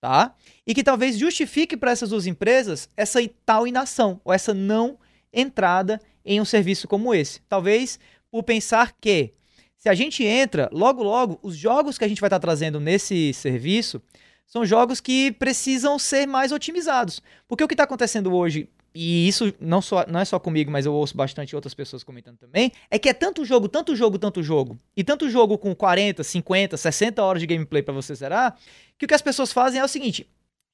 tá? 0.02 0.36
E 0.68 0.74
que 0.74 0.84
talvez 0.84 1.18
justifique 1.18 1.78
para 1.78 1.92
essas 1.92 2.10
duas 2.10 2.28
empresas 2.28 2.90
essa 2.98 3.20
tal 3.46 3.68
inação 3.68 4.20
ou 4.24 4.34
essa 4.34 4.54
não 4.54 4.98
entrada 5.32 6.02
em 6.24 6.42
um 6.42 6.46
serviço 6.46 6.88
como 6.88 7.14
esse. 7.14 7.42
Talvez 7.48 8.00
por 8.32 8.44
pensar 8.44 8.94
que 9.00 9.34
se 9.78 9.88
a 9.88 9.94
gente 9.94 10.24
entra, 10.24 10.70
logo 10.72 11.04
logo 11.04 11.40
os 11.44 11.56
jogos 11.56 11.98
que 11.98 12.04
a 12.04 12.08
gente 12.08 12.20
vai 12.20 12.28
estar 12.28 12.40
trazendo 12.40 12.80
nesse 12.80 13.34
serviço 13.34 14.02
são 14.46 14.66
jogos 14.66 15.02
que 15.02 15.32
precisam 15.32 15.98
ser 15.98 16.26
mais 16.26 16.52
otimizados. 16.52 17.22
Porque 17.48 17.64
o 17.64 17.68
que 17.68 17.74
está 17.74 17.84
acontecendo 17.84 18.34
hoje, 18.34 18.70
e 18.94 19.28
isso 19.28 19.54
não, 19.60 19.82
só, 19.82 20.06
não 20.08 20.20
é 20.20 20.26
só 20.26 20.40
comigo, 20.40 20.72
mas 20.72 20.86
eu 20.86 20.94
ouço 20.94 21.18
bastante 21.18 21.56
outras 21.56 21.74
pessoas 21.74 22.04
comentando 22.04 22.38
também, 22.38 22.72
é 22.90 22.98
que 22.98 23.10
é 23.10 23.14
tanto 23.14 23.44
jogo, 23.44 23.68
tanto 23.68 23.96
jogo, 23.96 24.18
tanto 24.18 24.42
jogo, 24.42 24.78
e 24.96 25.04
tanto 25.04 25.30
jogo 25.30 25.58
com 25.58 25.76
40, 25.76 26.24
50, 26.24 26.78
60 26.78 27.24
horas 27.24 27.42
de 27.42 27.48
gameplay 27.48 27.84
para 27.84 27.94
você 27.94 28.16
zerar, 28.16 28.58
que 28.98 29.06
o 29.06 29.08
que 29.08 29.14
as 29.14 29.22
pessoas 29.22 29.52
fazem 29.52 29.82
é 29.82 29.84
o 29.84 29.88
seguinte: 29.88 30.30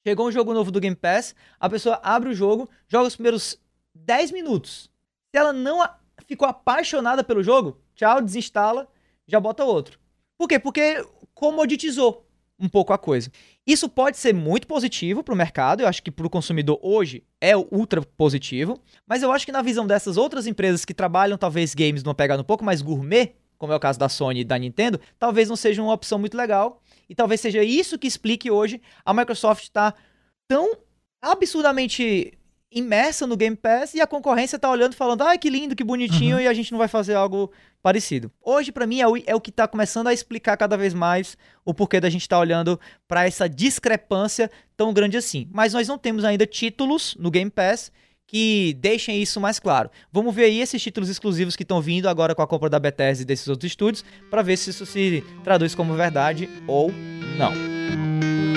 chegou 0.05 0.28
um 0.28 0.32
jogo 0.32 0.53
novo 0.53 0.69
do 0.69 0.80
Game 0.80 0.95
Pass, 0.95 1.34
a 1.59 1.69
pessoa 1.69 1.99
abre 2.03 2.30
o 2.30 2.34
jogo, 2.34 2.69
joga 2.88 3.07
os 3.07 3.15
primeiros 3.15 3.59
10 3.95 4.32
minutos. 4.32 4.91
Se 5.32 5.39
ela 5.39 5.53
não 5.53 5.88
ficou 6.28 6.47
apaixonada 6.47 7.24
pelo 7.24 7.41
jogo, 7.41 7.80
tchau, 7.95 8.22
desinstala, 8.22 8.88
já 9.28 9.39
bota 9.39 9.63
outro. 9.63 9.99
Por 10.38 10.47
quê? 10.47 10.59
Porque 10.59 11.05
comoditizou 11.34 12.28
um 12.59 12.69
pouco 12.69 12.93
a 12.93 12.97
coisa. 12.97 13.32
Isso 13.66 13.88
pode 13.88 14.18
ser 14.18 14.34
muito 14.34 14.66
positivo 14.66 15.24
para 15.24 15.34
o 15.34 15.38
mercado, 15.38 15.82
eu 15.82 15.88
acho 15.88 16.01
que 16.01 16.09
para 16.09 16.26
o 16.26 16.30
consumidor 16.30 16.80
hoje 16.82 17.24
é 17.39 17.55
ultra 17.55 18.01
positivo, 18.01 18.80
mas 19.07 19.22
eu 19.22 19.32
acho 19.32 19.45
que 19.45 19.51
na 19.51 19.62
visão 19.62 19.86
dessas 19.86 20.18
outras 20.18 20.47
empresas 20.47 20.84
que 20.84 20.93
trabalham 20.93 21.38
talvez 21.38 21.76
games 21.76 22.03
numa 22.03 22.16
pegada 22.16 22.41
um 22.41 22.45
pouco 22.45 22.66
mais 22.66 22.82
gourmet, 22.82 23.36
como 23.59 23.72
é 23.72 23.76
o 23.76 23.80
caso 23.80 23.99
da 23.99 24.09
Sony 24.09 24.39
e 24.39 24.43
da 24.43 24.57
Nintendo, 24.57 24.99
talvez 25.20 25.47
não 25.47 25.55
seja 25.55 25.84
uma 25.84 25.93
opção 25.93 26.18
muito 26.18 26.36
legal, 26.36 26.82
e 27.07 27.14
talvez 27.14 27.39
seja 27.39 27.64
isso 27.64 27.99
que 27.99 28.07
explique 28.07 28.49
hoje 28.49 28.82
a 29.05 29.14
Microsoft 29.14 29.64
estar 29.64 29.91
tá 29.91 29.97
tão 30.47 30.76
absurdamente 31.22 32.34
imersa 32.72 33.28
no 33.28 33.36
Game 33.36 33.55
Pass 33.55 33.93
e 33.93 34.01
a 34.01 34.07
concorrência 34.07 34.57
tá 34.57 34.69
olhando 34.69 34.95
falando, 34.95 35.24
ah, 35.24 35.38
que 35.38 35.49
lindo, 35.49 35.76
que 35.76 35.84
bonitinho, 35.84 36.38
uhum. 36.38 36.41
e 36.41 36.47
a 36.47 36.53
gente 36.53 36.72
não 36.72 36.80
vai 36.80 36.88
fazer 36.88 37.15
algo 37.15 37.51
parecido. 37.82 38.32
Hoje, 38.41 38.72
para 38.72 38.88
mim, 38.88 39.01
é 39.01 39.07
o, 39.07 39.17
é 39.26 39.36
o 39.36 39.41
que 39.41 39.51
tá 39.51 39.67
começando 39.67 40.07
a 40.07 40.13
explicar 40.13 40.55
cada 40.55 40.78
vez 40.78 40.93
mais 40.93 41.38
o 41.65 41.74
porquê 41.74 41.99
da 41.99 42.09
gente 42.09 42.28
tá 42.28 42.39
olhando 42.39 42.80
para 43.07 43.26
essa 43.26 43.49
discrepância 43.49 44.49
tão 44.78 44.93
grande 44.93 45.17
assim. 45.17 45.47
Mas 45.51 45.74
nós 45.74 45.88
não 45.88 45.97
temos 45.97 46.24
ainda 46.24 46.45
títulos 46.45 47.15
no 47.19 47.30
Game 47.30 47.51
Pass 47.51 47.91
que 48.32 48.78
deixem 48.80 49.22
isso 49.22 49.41
mais 49.41 49.59
claro. 49.59 49.89
Vamos 50.09 50.34
ver 50.34 50.45
aí 50.45 50.61
esses 50.61 50.82
títulos 50.82 51.09
exclusivos 51.09 51.57
que 51.57 51.63
estão 51.63 51.82
vindo 51.82 52.07
agora 52.07 52.34
com 52.34 52.41
a 52.41 52.47
compra 52.47 52.69
da 52.69 52.80
Bethesda 52.80 53.24
e 53.24 53.26
desses 53.26 53.49
outros 53.49 53.69
estúdios, 53.69 54.05
para 54.30 54.41
ver 54.41 54.55
se 54.55 54.69
isso 54.69 54.86
se 54.86 55.22
traduz 55.43 55.76
como 55.76 55.93
verdade 55.95 56.49
ou 56.65 56.89
não. 57.38 58.50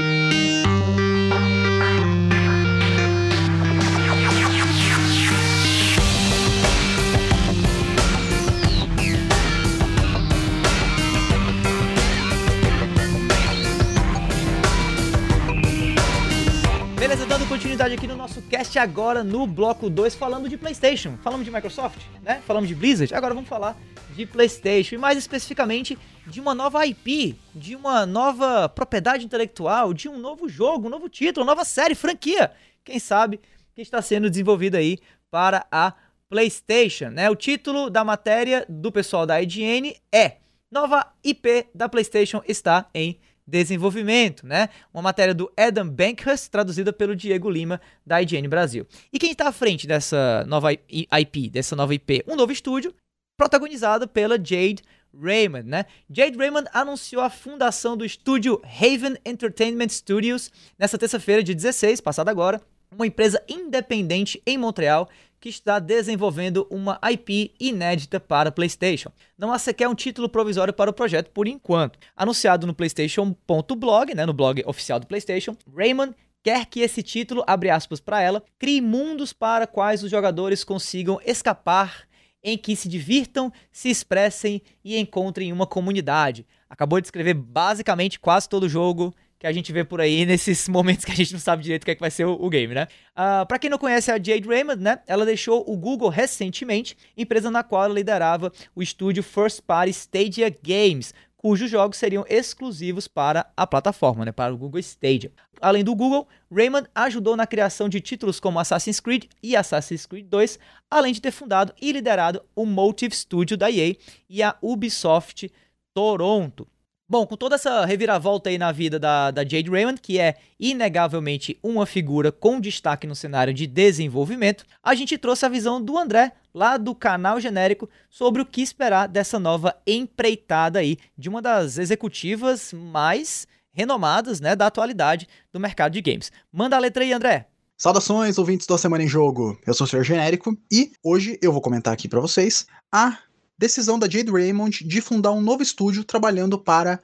Dando 17.75 17.85
continuidade 17.85 17.95
aqui 17.95 18.07
no 18.07 18.16
nosso 18.16 18.41
cast 18.43 18.79
agora 18.79 19.25
no 19.25 19.47
bloco 19.47 19.91
2, 19.91 20.14
falando 20.14 20.49
de 20.49 20.57
PlayStation. 20.57 21.16
Falamos 21.22 21.45
de 21.45 21.51
Microsoft, 21.51 21.99
né? 22.22 22.41
Falamos 22.47 22.68
de 22.68 22.75
Blizzard. 22.75 23.12
Agora 23.12 23.35
vamos 23.35 23.49
falar 23.49 23.77
de 24.14 24.25
PlayStation 24.27 24.95
e 24.95 24.99
mais 24.99 25.18
especificamente 25.18 25.99
de 26.27 26.41
uma 26.41 26.55
nova 26.55 26.87
IP, 26.87 27.37
de 27.53 27.75
uma 27.75 28.07
nova 28.07 28.68
propriedade 28.68 29.25
intelectual, 29.25 29.93
de 29.93 30.09
um 30.09 30.18
novo 30.18 30.49
jogo, 30.49 30.87
um 30.87 30.91
novo 30.91 31.09
título, 31.09 31.45
nova 31.45 31.64
série, 31.64 31.97
franquia. 31.97 32.53
Quem 32.85 33.01
sabe 33.01 33.41
que 33.75 33.83
está 33.83 34.01
sendo 34.01 34.31
desenvolvida 34.31 34.79
aí 34.79 34.99
para 35.29 35.66
a 35.70 35.95
PlayStation, 36.29 37.09
né? 37.09 37.29
O 37.29 37.35
título 37.35 37.91
da 37.91 38.05
matéria 38.05 38.64
do 38.68 38.93
pessoal 38.93 39.27
da 39.27 39.43
IGN 39.43 39.97
é 40.12 40.37
Nova 40.70 41.07
IP 41.22 41.66
da 41.75 41.89
PlayStation 41.89 42.43
está 42.47 42.89
em 42.95 43.18
né? 43.47 44.68
Uma 44.92 45.03
matéria 45.03 45.34
do 45.34 45.53
Adam 45.57 45.88
Bankhurst, 45.88 46.49
traduzida 46.51 46.92
pelo 46.92 47.14
Diego 47.14 47.51
Lima, 47.51 47.80
da 48.07 48.20
IGN 48.20 48.49
Brasil. 48.49 48.86
E 49.12 49.18
quem 49.18 49.32
está 49.32 49.49
à 49.49 49.53
frente 49.53 49.86
dessa 49.86 50.45
nova 50.47 50.72
IP, 50.72 51.51
dessa 51.51 51.76
nova 51.76 51.95
IP? 51.95 52.24
Um 52.26 52.36
novo 52.36 52.53
estúdio, 52.53 52.95
protagonizado 53.36 54.09
pela 54.09 54.36
Jade 54.36 54.82
Raymond, 55.12 55.68
né? 55.68 55.84
Jade 56.11 56.36
Raymond 56.36 56.68
anunciou 56.72 57.22
a 57.22 57.30
fundação 57.30 57.97
do 57.97 58.05
estúdio 58.05 58.61
Haven 58.64 59.16
Entertainment 59.24 59.90
Studios 59.90 60.51
nessa 60.78 60.99
terça-feira, 60.99 61.42
de 61.42 61.55
16, 61.55 62.01
passada 62.01 62.30
agora, 62.30 62.61
uma 62.90 63.07
empresa 63.07 63.42
independente 63.49 64.42
em 64.47 64.57
Montreal 64.57 65.09
que 65.45 65.51
está 65.51 65.78
desenvolvendo 65.78 66.66
uma 66.70 66.99
IP 67.12 67.53
inédita 67.61 68.18
para 68.18 68.51
PlayStation. 68.51 69.12
Não 69.36 69.53
há 69.53 69.59
sequer 69.59 69.86
um 69.86 69.95
título 69.95 70.26
provisório 70.26 70.72
para 70.72 70.88
o 70.88 70.95
projeto 70.95 71.30
por 71.32 71.47
enquanto. 71.47 71.99
Anunciado 72.16 72.66
no 72.66 72.72
PlayStation.blog, 72.72 74.14
né, 74.14 74.24
no 74.24 74.32
blog 74.32 74.62
oficial 74.64 74.99
do 74.99 75.07
PlayStation, 75.07 75.55
Raymond 75.70 76.14
quer 76.42 76.64
que 76.64 76.80
esse 76.80 77.03
título, 77.03 77.45
abre 77.47 77.68
aspas 77.68 78.01
para 78.01 78.22
ela, 78.22 78.42
crie 78.59 78.80
mundos 78.80 79.34
para 79.34 79.66
quais 79.66 80.03
os 80.03 80.11
jogadores 80.11 80.64
consigam 80.64 81.20
escapar 81.22 82.09
em 82.42 82.57
que 82.57 82.74
se 82.74 82.88
divirtam, 82.88 83.53
se 83.70 83.90
expressem 83.90 84.62
e 84.82 84.97
encontrem 84.97 85.53
uma 85.53 85.66
comunidade. 85.66 86.47
Acabou 86.70 87.03
de 87.03 87.07
escrever 87.07 87.34
basicamente 87.34 88.18
quase 88.18 88.49
todo 88.49 88.62
o 88.62 88.68
jogo 88.68 89.14
que 89.45 89.49
a 89.49 89.53
gente 89.53 89.70
vê 89.74 89.84
por 89.84 90.01
aí 90.01 90.24
nesses 90.24 90.66
momentos 90.70 91.05
que 91.05 91.12
a 91.12 91.14
gente 91.14 91.34
não 91.34 91.38
sabe 91.38 91.62
direito 91.62 91.82
o 91.82 91.84
que, 91.84 91.90
é 91.90 91.95
que 91.95 92.01
vai 92.01 92.11
ser 92.11 92.24
o, 92.24 92.32
o 92.32 92.49
game, 92.49 92.74
né? 92.74 92.88
Uh, 93.11 93.45
para 93.47 93.59
quem 93.59 93.68
não 93.68 93.76
conhece 93.76 94.11
a 94.11 94.14
Jade 94.14 94.49
Raymond, 94.49 94.82
né? 94.82 95.01
Ela 95.07 95.26
deixou 95.26 95.62
o 95.70 95.76
Google 95.76 96.09
recentemente, 96.09 96.97
empresa 97.14 97.51
na 97.51 97.62
qual 97.62 97.84
ela 97.84 97.92
liderava 97.92 98.51
o 98.74 98.82
estúdio 98.82 99.22
First 99.22 99.61
Party 99.66 99.90
Stadia 99.90 100.49
Games, 100.49 101.12
cujos 101.36 101.70
jogos 101.70 101.99
seriam 101.99 102.24
exclusivos 102.26 103.07
para 103.07 103.47
a 103.55 103.66
plataforma, 103.66 104.24
né, 104.24 104.32
para 104.32 104.55
o 104.55 104.57
Google 104.57 104.80
Stadia. 104.80 105.30
Além 105.61 105.84
do 105.84 105.95
Google, 105.95 106.26
Raymond 106.51 106.88
ajudou 106.95 107.36
na 107.36 107.47
criação 107.47 107.86
de 107.86 108.01
títulos 108.01 108.40
como 108.40 108.59
Assassin's 108.59 108.99
Creed 108.99 109.24
e 109.42 109.55
Assassin's 109.55 110.07
Creed 110.07 110.26
2, 110.26 110.59
além 110.90 111.12
de 111.12 111.20
ter 111.20 111.32
fundado 111.32 111.74
e 111.82 111.92
liderado 111.92 112.42
o 112.57 112.64
Motive 112.64 113.14
Studio 113.14 113.59
da 113.59 113.70
EA 113.70 113.95
e 114.26 114.42
a 114.42 114.57
Ubisoft 114.62 115.53
Toronto. 115.92 116.66
Bom, 117.15 117.25
com 117.25 117.37
toda 117.37 117.55
essa 117.55 117.85
reviravolta 117.87 118.51
aí 118.51 118.59
na 118.59 118.73
vida 118.73 118.99
da, 118.99 119.31
da 119.31 119.43
Jade 119.43 119.71
Raymond, 119.71 120.01
que 120.01 120.19
é 120.19 120.35
inegavelmente 120.59 121.57
uma 121.62 121.87
figura 121.87 122.33
com 122.33 122.59
destaque 122.59 123.07
no 123.07 123.15
cenário 123.15 123.55
de 123.55 123.69
desenvolvimento, 123.69 124.65
a 124.83 124.97
gente 124.97 125.17
trouxe 125.17 125.47
a 125.47 125.49
visão 125.49 125.81
do 125.81 125.97
André, 125.97 126.33
lá 126.53 126.77
do 126.77 126.93
canal 126.93 127.39
genérico, 127.39 127.89
sobre 128.11 128.43
o 128.43 128.45
que 128.45 128.61
esperar 128.61 129.07
dessa 129.07 129.39
nova 129.39 129.77
empreitada 129.87 130.81
aí 130.81 130.99
de 131.17 131.29
uma 131.29 131.41
das 131.41 131.79
executivas 131.79 132.73
mais 132.73 133.47
renomadas 133.71 134.41
né, 134.41 134.57
da 134.57 134.67
atualidade 134.67 135.29
do 135.53 135.61
mercado 135.61 135.93
de 135.93 136.03
games. 136.03 136.33
Manda 136.53 136.75
a 136.75 136.81
letra 136.81 137.05
aí, 137.05 137.12
André. 137.12 137.47
Saudações, 137.79 138.39
ouvintes 138.39 138.67
da 138.67 138.77
Semana 138.77 139.05
em 139.05 139.09
Jogo. 139.09 139.57
Eu 139.65 139.73
sou 139.73 139.85
o 139.85 139.89
Sr. 139.89 140.03
Genérico 140.03 140.59
e 140.69 140.91
hoje 141.01 141.39
eu 141.41 141.53
vou 141.53 141.62
comentar 141.62 141.93
aqui 141.93 142.09
para 142.09 142.19
vocês 142.19 142.67
a 142.93 143.19
decisão 143.59 143.99
da 143.99 144.09
Jade 144.09 144.31
Raymond 144.31 144.85
de 144.85 145.01
fundar 145.01 145.33
um 145.33 145.41
novo 145.41 145.63
estúdio 145.63 146.05
trabalhando 146.05 146.59
para 146.59 147.01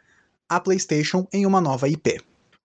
a 0.49 0.61
PlayStation 0.61 1.27
em 1.33 1.47
uma 1.47 1.61
nova 1.61 1.89
IP. 1.89 2.21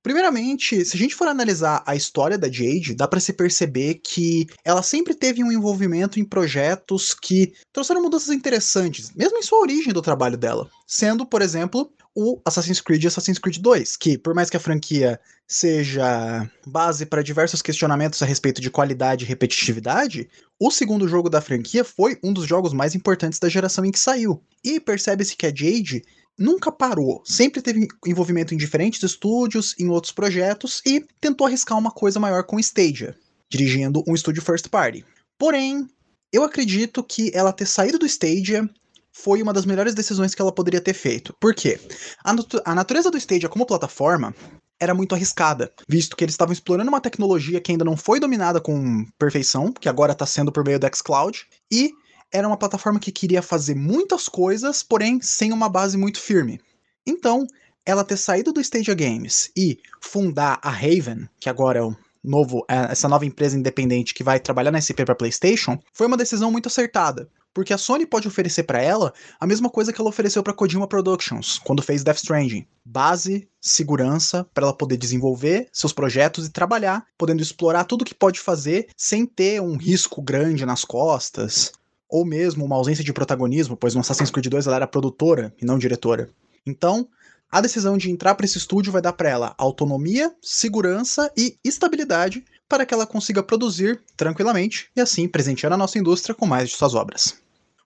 Primeiramente, 0.05 0.85
se 0.85 0.95
a 0.95 0.99
gente 0.99 1.15
for 1.15 1.27
analisar 1.27 1.81
a 1.83 1.95
história 1.95 2.37
da 2.37 2.47
Jade, 2.47 2.93
dá 2.93 3.07
para 3.07 3.19
se 3.19 3.33
perceber 3.33 3.95
que 3.95 4.45
ela 4.63 4.83
sempre 4.83 5.15
teve 5.15 5.43
um 5.43 5.51
envolvimento 5.51 6.19
em 6.19 6.23
projetos 6.23 7.15
que 7.15 7.53
trouxeram 7.73 8.03
mudanças 8.03 8.29
interessantes, 8.29 9.11
mesmo 9.15 9.39
em 9.39 9.41
sua 9.41 9.57
origem 9.57 9.91
do 9.91 10.03
trabalho 10.03 10.37
dela. 10.37 10.69
Sendo, 10.85 11.25
por 11.25 11.41
exemplo, 11.41 11.91
o 12.13 12.39
Assassin's 12.45 12.79
Creed 12.79 13.03
e 13.03 13.07
Assassin's 13.07 13.39
Creed 13.39 13.57
2, 13.57 13.97
que 13.97 14.15
por 14.15 14.35
mais 14.35 14.47
que 14.47 14.55
a 14.55 14.59
franquia 14.59 15.19
seja 15.47 16.47
base 16.67 17.07
para 17.07 17.23
diversos 17.23 17.63
questionamentos 17.63 18.21
a 18.21 18.27
respeito 18.27 18.61
de 18.61 18.69
qualidade 18.69 19.25
e 19.25 19.27
repetitividade, 19.27 20.29
o 20.59 20.69
segundo 20.69 21.07
jogo 21.07 21.31
da 21.31 21.41
franquia 21.41 21.83
foi 21.83 22.19
um 22.23 22.31
dos 22.31 22.45
jogos 22.45 22.73
mais 22.73 22.93
importantes 22.93 23.39
da 23.39 23.49
geração 23.49 23.83
em 23.83 23.91
que 23.91 23.97
saiu. 23.97 24.39
E 24.63 24.79
percebe-se 24.79 25.35
que 25.35 25.47
a 25.47 25.49
Jade 25.49 26.03
nunca 26.37 26.71
parou, 26.71 27.21
sempre 27.25 27.61
teve 27.61 27.87
envolvimento 28.05 28.53
em 28.53 28.57
diferentes 28.57 29.01
estúdios, 29.03 29.75
em 29.79 29.89
outros 29.89 30.11
projetos 30.11 30.81
e 30.85 31.05
tentou 31.19 31.47
arriscar 31.47 31.77
uma 31.77 31.91
coisa 31.91 32.19
maior 32.19 32.43
com 32.43 32.59
Stadia, 32.59 33.15
dirigindo 33.49 34.03
um 34.07 34.13
estúdio 34.13 34.41
first 34.41 34.69
party. 34.69 35.05
Porém, 35.37 35.87
eu 36.31 36.43
acredito 36.43 37.03
que 37.03 37.31
ela 37.33 37.53
ter 37.53 37.65
saído 37.65 37.99
do 37.99 38.05
Stadia 38.05 38.69
foi 39.13 39.41
uma 39.41 39.53
das 39.53 39.65
melhores 39.65 39.93
decisões 39.95 40.35
que 40.35 40.41
ela 40.41 40.51
poderia 40.51 40.81
ter 40.81 40.93
feito. 40.93 41.33
Por 41.39 41.55
quê? 41.55 41.79
A, 42.23 42.33
natu 42.33 42.61
a 42.65 42.75
natureza 42.75 43.09
do 43.09 43.17
Stadia 43.17 43.47
como 43.47 43.65
plataforma 43.65 44.35
era 44.77 44.93
muito 44.93 45.15
arriscada, 45.15 45.71
visto 45.87 46.17
que 46.17 46.23
eles 46.25 46.33
estavam 46.33 46.51
explorando 46.51 46.89
uma 46.89 46.99
tecnologia 46.99 47.61
que 47.61 47.71
ainda 47.71 47.85
não 47.85 47.95
foi 47.95 48.19
dominada 48.19 48.59
com 48.59 49.05
perfeição, 49.17 49.71
que 49.71 49.87
agora 49.87 50.11
está 50.11 50.25
sendo 50.25 50.51
por 50.51 50.65
meio 50.65 50.77
do 50.77 50.87
xCloud, 50.93 51.47
e 51.71 51.91
era 52.31 52.47
uma 52.47 52.57
plataforma 52.57 52.99
que 52.99 53.11
queria 53.11 53.41
fazer 53.41 53.75
muitas 53.75 54.27
coisas, 54.27 54.83
porém 54.83 55.21
sem 55.21 55.51
uma 55.51 55.69
base 55.69 55.97
muito 55.97 56.19
firme. 56.19 56.59
Então, 57.05 57.45
ela 57.85 58.03
ter 58.03 58.17
saído 58.17 58.51
do 58.51 58.59
Stadia 58.59 58.95
Games 58.95 59.51
e 59.55 59.79
fundar 60.01 60.59
a 60.61 60.69
Raven, 60.69 61.29
que 61.39 61.49
agora 61.49 61.79
é 61.79 61.83
o 61.83 61.95
novo, 62.23 62.65
é, 62.67 62.91
essa 62.91 63.07
nova 63.07 63.25
empresa 63.25 63.57
independente 63.57 64.13
que 64.13 64.23
vai 64.23 64.39
trabalhar 64.39 64.71
na 64.71 64.81
SP 64.81 65.05
para 65.05 65.15
PlayStation, 65.15 65.77
foi 65.93 66.07
uma 66.07 66.17
decisão 66.17 66.51
muito 66.51 66.67
acertada, 66.67 67.29
porque 67.53 67.73
a 67.73 67.77
Sony 67.77 68.05
pode 68.05 68.27
oferecer 68.27 68.63
para 68.63 68.81
ela 68.81 69.13
a 69.39 69.45
mesma 69.45 69.69
coisa 69.69 69.93
que 69.93 70.01
ela 70.01 70.09
ofereceu 70.09 70.41
para 70.41 70.53
Kojima 70.53 70.87
Productions 70.87 71.59
quando 71.59 71.83
fez 71.83 72.03
Death 72.03 72.17
Stranding: 72.17 72.67
base, 72.83 73.47
segurança 73.61 74.45
para 74.53 74.65
ela 74.65 74.75
poder 74.75 74.97
desenvolver 74.97 75.69
seus 75.71 75.93
projetos 75.93 76.47
e 76.47 76.51
trabalhar, 76.51 77.05
podendo 77.17 77.41
explorar 77.41 77.85
tudo 77.85 78.03
que 78.03 78.15
pode 78.15 78.39
fazer 78.39 78.87
sem 78.97 79.25
ter 79.25 79.61
um 79.61 79.77
risco 79.77 80.21
grande 80.21 80.65
nas 80.65 80.83
costas 80.83 81.71
ou 82.09 82.25
mesmo 82.25 82.65
uma 82.65 82.75
ausência 82.75 83.03
de 83.03 83.13
protagonismo, 83.13 83.75
pois 83.75 83.93
no 83.93 84.01
Assassin's 84.01 84.31
Creed 84.31 84.47
2 84.47 84.67
ela 84.67 84.75
era 84.77 84.87
produtora 84.87 85.53
e 85.61 85.65
não 85.65 85.77
diretora. 85.77 86.29
Então, 86.65 87.07
a 87.51 87.61
decisão 87.61 87.97
de 87.97 88.09
entrar 88.09 88.35
para 88.35 88.45
esse 88.45 88.57
estúdio 88.57 88.91
vai 88.91 89.01
dar 89.01 89.13
para 89.13 89.29
ela 89.29 89.55
autonomia, 89.57 90.33
segurança 90.41 91.31
e 91.37 91.57
estabilidade 91.63 92.43
para 92.67 92.85
que 92.85 92.93
ela 92.93 93.05
consiga 93.05 93.43
produzir 93.43 94.01
tranquilamente 94.17 94.89
e 94.95 95.01
assim 95.01 95.27
presentear 95.27 95.71
a 95.71 95.77
nossa 95.77 95.99
indústria 95.99 96.35
com 96.35 96.45
mais 96.45 96.69
de 96.69 96.75
suas 96.75 96.95
obras. 96.95 97.39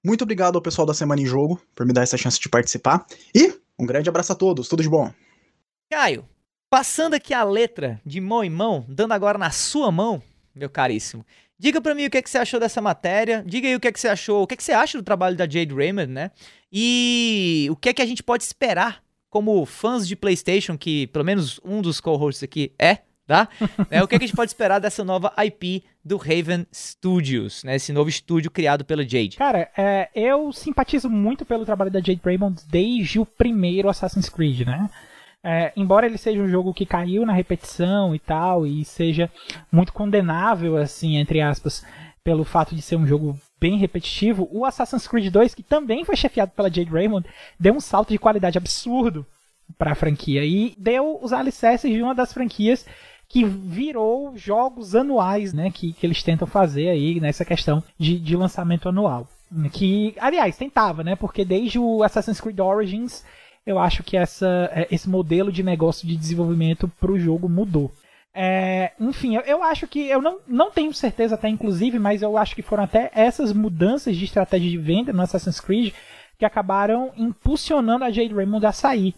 Muito 0.03 0.24
obrigado 0.24 0.55
ao 0.55 0.61
pessoal 0.61 0.86
da 0.86 0.93
Semana 0.93 1.22
em 1.22 1.26
Jogo 1.26 1.61
por 1.76 1.86
me 1.86 1.93
dar 1.93 2.03
essa 2.03 2.17
chance 2.17 2.39
de 2.39 2.47
participar 2.47 3.05
e 3.36 3.53
um 3.78 3.86
grande 3.86 4.09
abraço 4.09 4.32
a 4.32 4.36
todos, 4.36 4.67
tudo 4.67 4.82
de 4.82 4.89
bom. 4.89 5.13
Caio, 5.91 6.26
passando 6.70 7.13
aqui 7.13 7.34
a 7.34 7.43
letra 7.43 7.99
de 8.05 8.22
mão 8.22 8.43
em 8.43 8.49
mão, 8.49 8.86
dando 8.88 9.13
agora 9.13 9.38
na 9.38 9.51
sua 9.51 9.91
mão, 9.91 10.22
meu 10.55 10.70
caríssimo. 10.70 11.26
Diga 11.60 11.82
para 11.82 11.93
mim 11.93 12.05
o 12.05 12.10
que, 12.10 12.18
é 12.18 12.22
que 12.22 12.30
você 12.30 12.38
achou 12.38 12.60
dessa 12.60 12.82
matéria. 12.82 13.43
Diga 13.45 13.68
aí 13.68 13.76
o 13.76 13.80
que, 13.80 13.88
é 13.89 13.91
que 13.91 13.99
você 13.99 14.07
achou, 14.07 14.43
o 14.43 14.47
que, 14.47 14.53
é 14.53 14.57
que 14.57 14.64
você 14.64 14.72
acha 14.72 14.97
do 14.97 15.03
trabalho 15.03 15.36
da 15.36 15.43
Jade 15.43 15.76
Raymond, 15.76 16.07
né? 16.07 16.32
E 16.72 17.68
o 17.70 17.76
que 17.76 17.89
é 17.89 17.93
que 17.93 18.01
a 18.01 18.05
gente 18.05 18.24
pode 18.24 18.43
esperar 18.43 19.03
como 19.30 19.66
fãs 19.66 20.07
de 20.07 20.16
PlayStation, 20.16 20.78
que 20.78 21.07
pelo 21.07 21.26
menos 21.26 21.60
um 21.64 21.82
dos 21.82 21.99
co-hosts 21.99 22.43
aqui 22.43 22.72
é, 22.80 22.99
tá? 23.28 23.49
é, 23.91 24.01
o 24.01 24.07
que, 24.07 24.16
é 24.16 24.20
que 24.20 24.24
a 24.24 24.28
gente 24.28 24.36
pode 24.36 24.49
esperar 24.49 24.80
dessa 24.80 25.03
nova 25.03 25.34
IP 25.45 25.84
do 26.03 26.16
Raven 26.16 26.66
Studios, 26.74 27.64
né? 27.66 27.76
Esse 27.76 27.91
novo 27.91 28.10
estúdio 28.10 28.49
criado 28.49 28.86
pela 28.86 29.03
Jade. 29.03 29.38
Cara, 29.38 29.70
é, 29.78 30.10
eu 30.16 30.53
simpatizo 30.53 31.10
muito 31.10 31.45
pelo 31.45 31.66
trabalho 31.66 31.91
da 31.91 31.99
Jade 31.99 32.22
Raymond 32.24 32.64
desde 32.68 33.20
o 33.20 33.26
primeiro 33.26 33.89
Assassin's 33.89 34.30
Creed, 34.30 34.62
né? 34.62 34.89
É, 35.43 35.71
embora 35.75 36.05
ele 36.05 36.17
seja 36.17 36.41
um 36.41 36.49
jogo 36.49 36.73
que 36.73 36.85
caiu 36.85 37.25
na 37.25 37.33
repetição 37.33 38.13
e 38.13 38.19
tal, 38.19 38.67
e 38.67 38.83
seja 38.83 39.31
muito 39.71 39.93
condenável, 39.93 40.75
assim, 40.75 41.17
entre 41.17 41.39
aspas, 41.39 41.85
pelo 42.23 42.43
fato 42.43 42.75
de 42.75 42.81
ser 42.81 42.97
um 42.97 43.07
jogo 43.07 43.39
bem 43.59 43.77
repetitivo, 43.77 44.47
o 44.51 44.65
Assassin's 44.65 45.07
Creed 45.07 45.31
2, 45.31 45.55
que 45.55 45.63
também 45.63 46.05
foi 46.05 46.15
chefiado 46.15 46.51
pela 46.55 46.69
Jade 46.69 46.89
Raymond, 46.89 47.27
deu 47.59 47.73
um 47.73 47.79
salto 47.79 48.09
de 48.09 48.17
qualidade 48.17 48.57
absurdo 48.57 49.25
para 49.77 49.91
a 49.91 49.95
franquia 49.95 50.43
e 50.43 50.73
deu 50.77 51.19
os 51.21 51.33
alicerces 51.33 51.91
de 51.91 52.01
uma 52.01 52.15
das 52.15 52.33
franquias 52.33 52.85
que 53.27 53.45
virou 53.45 54.35
jogos 54.35 54.95
anuais, 54.95 55.53
né, 55.53 55.69
que, 55.71 55.93
que 55.93 56.05
eles 56.05 56.23
tentam 56.23 56.47
fazer 56.47 56.89
aí 56.89 57.19
nessa 57.19 57.45
questão 57.45 57.83
de, 57.97 58.17
de 58.17 58.35
lançamento 58.35 58.89
anual. 58.89 59.27
Que, 59.71 60.15
aliás, 60.19 60.57
tentava, 60.57 61.03
né, 61.03 61.15
porque 61.15 61.45
desde 61.45 61.77
o 61.77 62.03
Assassin's 62.03 62.41
Creed 62.41 62.59
Origins 62.59 63.23
eu 63.70 63.78
acho 63.78 64.03
que 64.03 64.17
essa, 64.17 64.70
é, 64.74 64.88
esse 64.89 65.07
modelo 65.07 65.51
de 65.51 65.61
negócio 65.61 66.07
de 66.07 66.15
desenvolvimento 66.15 66.88
para 66.99 67.11
o 67.11 67.20
jogo 67.20 67.47
mudou. 67.47 67.91
É, 68.34 68.93
enfim, 68.99 69.36
eu, 69.36 69.41
eu, 69.41 69.63
acho 69.63 69.88
que 69.88 70.07
eu 70.07 70.22
não, 70.22 70.39
não 70.47 70.72
tenho 70.72 70.93
certeza 70.93 71.36
até 71.36 71.49
inclusive, 71.49 71.99
mas 71.99 72.22
eu 72.22 72.38
acho 72.38 72.55
que 72.55 72.61
foram 72.61 72.84
até 72.84 73.11
essas 73.13 73.53
mudanças 73.53 74.15
de 74.15 74.26
estratégia 74.26 74.70
de 74.70 74.78
venda 74.78 75.13
no 75.13 75.22
Assassin's 75.22 75.59
Creed 75.59 75.93
que 76.38 76.45
acabaram 76.45 77.11
impulsionando 77.17 78.05
a 78.05 78.11
Jade 78.11 78.34
Raymond 78.34 78.65
a 78.65 78.72
sair. 78.72 79.13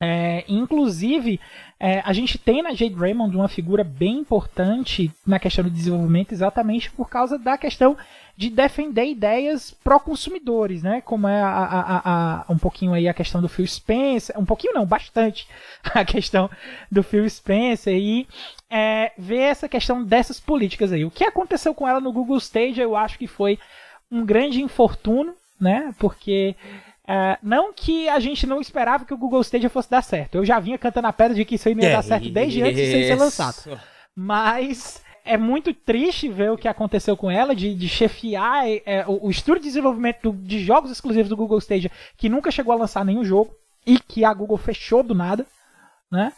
É, 0.00 0.44
inclusive, 0.46 1.40
é, 1.80 2.00
a 2.00 2.12
gente 2.12 2.38
tem 2.38 2.62
na 2.62 2.74
Jade 2.74 2.94
Raymond 2.94 3.34
uma 3.34 3.48
figura 3.48 3.82
bem 3.82 4.18
importante 4.18 5.10
na 5.26 5.38
questão 5.38 5.64
do 5.64 5.70
desenvolvimento, 5.70 6.32
exatamente 6.32 6.90
por 6.90 7.08
causa 7.08 7.38
da 7.38 7.56
questão 7.56 7.96
de 8.36 8.50
defender 8.50 9.06
ideias 9.06 9.70
pró-consumidores, 9.82 10.82
né? 10.82 11.00
Como 11.00 11.26
é 11.26 11.40
a, 11.40 11.48
a, 11.48 12.00
a, 12.04 12.52
um 12.52 12.58
pouquinho 12.58 12.92
aí 12.92 13.08
a 13.08 13.14
questão 13.14 13.40
do 13.40 13.48
Phil 13.48 13.66
Spencer, 13.66 14.38
um 14.38 14.44
pouquinho 14.44 14.74
não, 14.74 14.84
bastante 14.84 15.48
a 15.94 16.04
questão 16.04 16.50
do 16.92 17.02
Phil 17.02 17.28
Spencer 17.28 17.94
e 17.94 18.28
é, 18.68 19.12
ver 19.16 19.38
essa 19.38 19.68
questão 19.68 20.04
dessas 20.04 20.38
políticas 20.38 20.92
aí. 20.92 21.04
O 21.04 21.10
que 21.10 21.24
aconteceu 21.24 21.74
com 21.74 21.88
ela 21.88 22.00
no 22.00 22.12
Google 22.12 22.36
Stage, 22.36 22.78
eu 22.78 22.94
acho 22.94 23.18
que 23.18 23.26
foi 23.26 23.58
um 24.10 24.24
grande 24.24 24.60
infortúnio, 24.60 25.34
né? 25.58 25.94
Porque 25.98 26.54
é, 27.08 27.38
não 27.42 27.72
que 27.72 28.06
a 28.06 28.20
gente 28.20 28.46
não 28.46 28.60
esperava 28.60 29.06
que 29.06 29.14
o 29.14 29.18
Google 29.18 29.40
Stage 29.40 29.68
fosse 29.70 29.90
dar 29.90 30.02
certo. 30.02 30.34
Eu 30.34 30.44
já 30.44 30.60
vinha 30.60 30.76
cantando 30.76 31.06
a 31.06 31.12
pedra 31.12 31.34
de 31.34 31.44
que 31.46 31.54
isso 31.54 31.68
aí 31.68 31.74
não 31.74 31.82
ia 31.82 31.92
dar 31.92 32.02
certo 32.02 32.28
desde 32.28 32.60
antes 32.60 32.76
de 32.76 33.06
ser 33.06 33.14
lançado. 33.14 33.80
Mas 34.14 35.02
é 35.26 35.36
muito 35.36 35.74
triste 35.74 36.28
ver 36.28 36.50
o 36.50 36.56
que 36.56 36.68
aconteceu 36.68 37.16
com 37.16 37.30
ela, 37.30 37.54
de, 37.54 37.74
de 37.74 37.88
chefiar 37.88 38.64
é, 38.68 39.04
o, 39.06 39.26
o 39.26 39.30
estudo 39.30 39.58
de 39.58 39.66
desenvolvimento 39.66 40.30
do, 40.30 40.32
de 40.32 40.60
jogos 40.60 40.90
exclusivos 40.90 41.28
do 41.28 41.36
Google 41.36 41.58
Stadia, 41.58 41.90
que 42.16 42.28
nunca 42.28 42.50
chegou 42.50 42.72
a 42.72 42.76
lançar 42.76 43.04
nenhum 43.04 43.24
jogo, 43.24 43.54
e 43.84 43.98
que 43.98 44.24
a 44.24 44.32
Google 44.32 44.56
fechou 44.56 45.02
do 45.02 45.14
nada. 45.14 45.46
Né? 46.10 46.32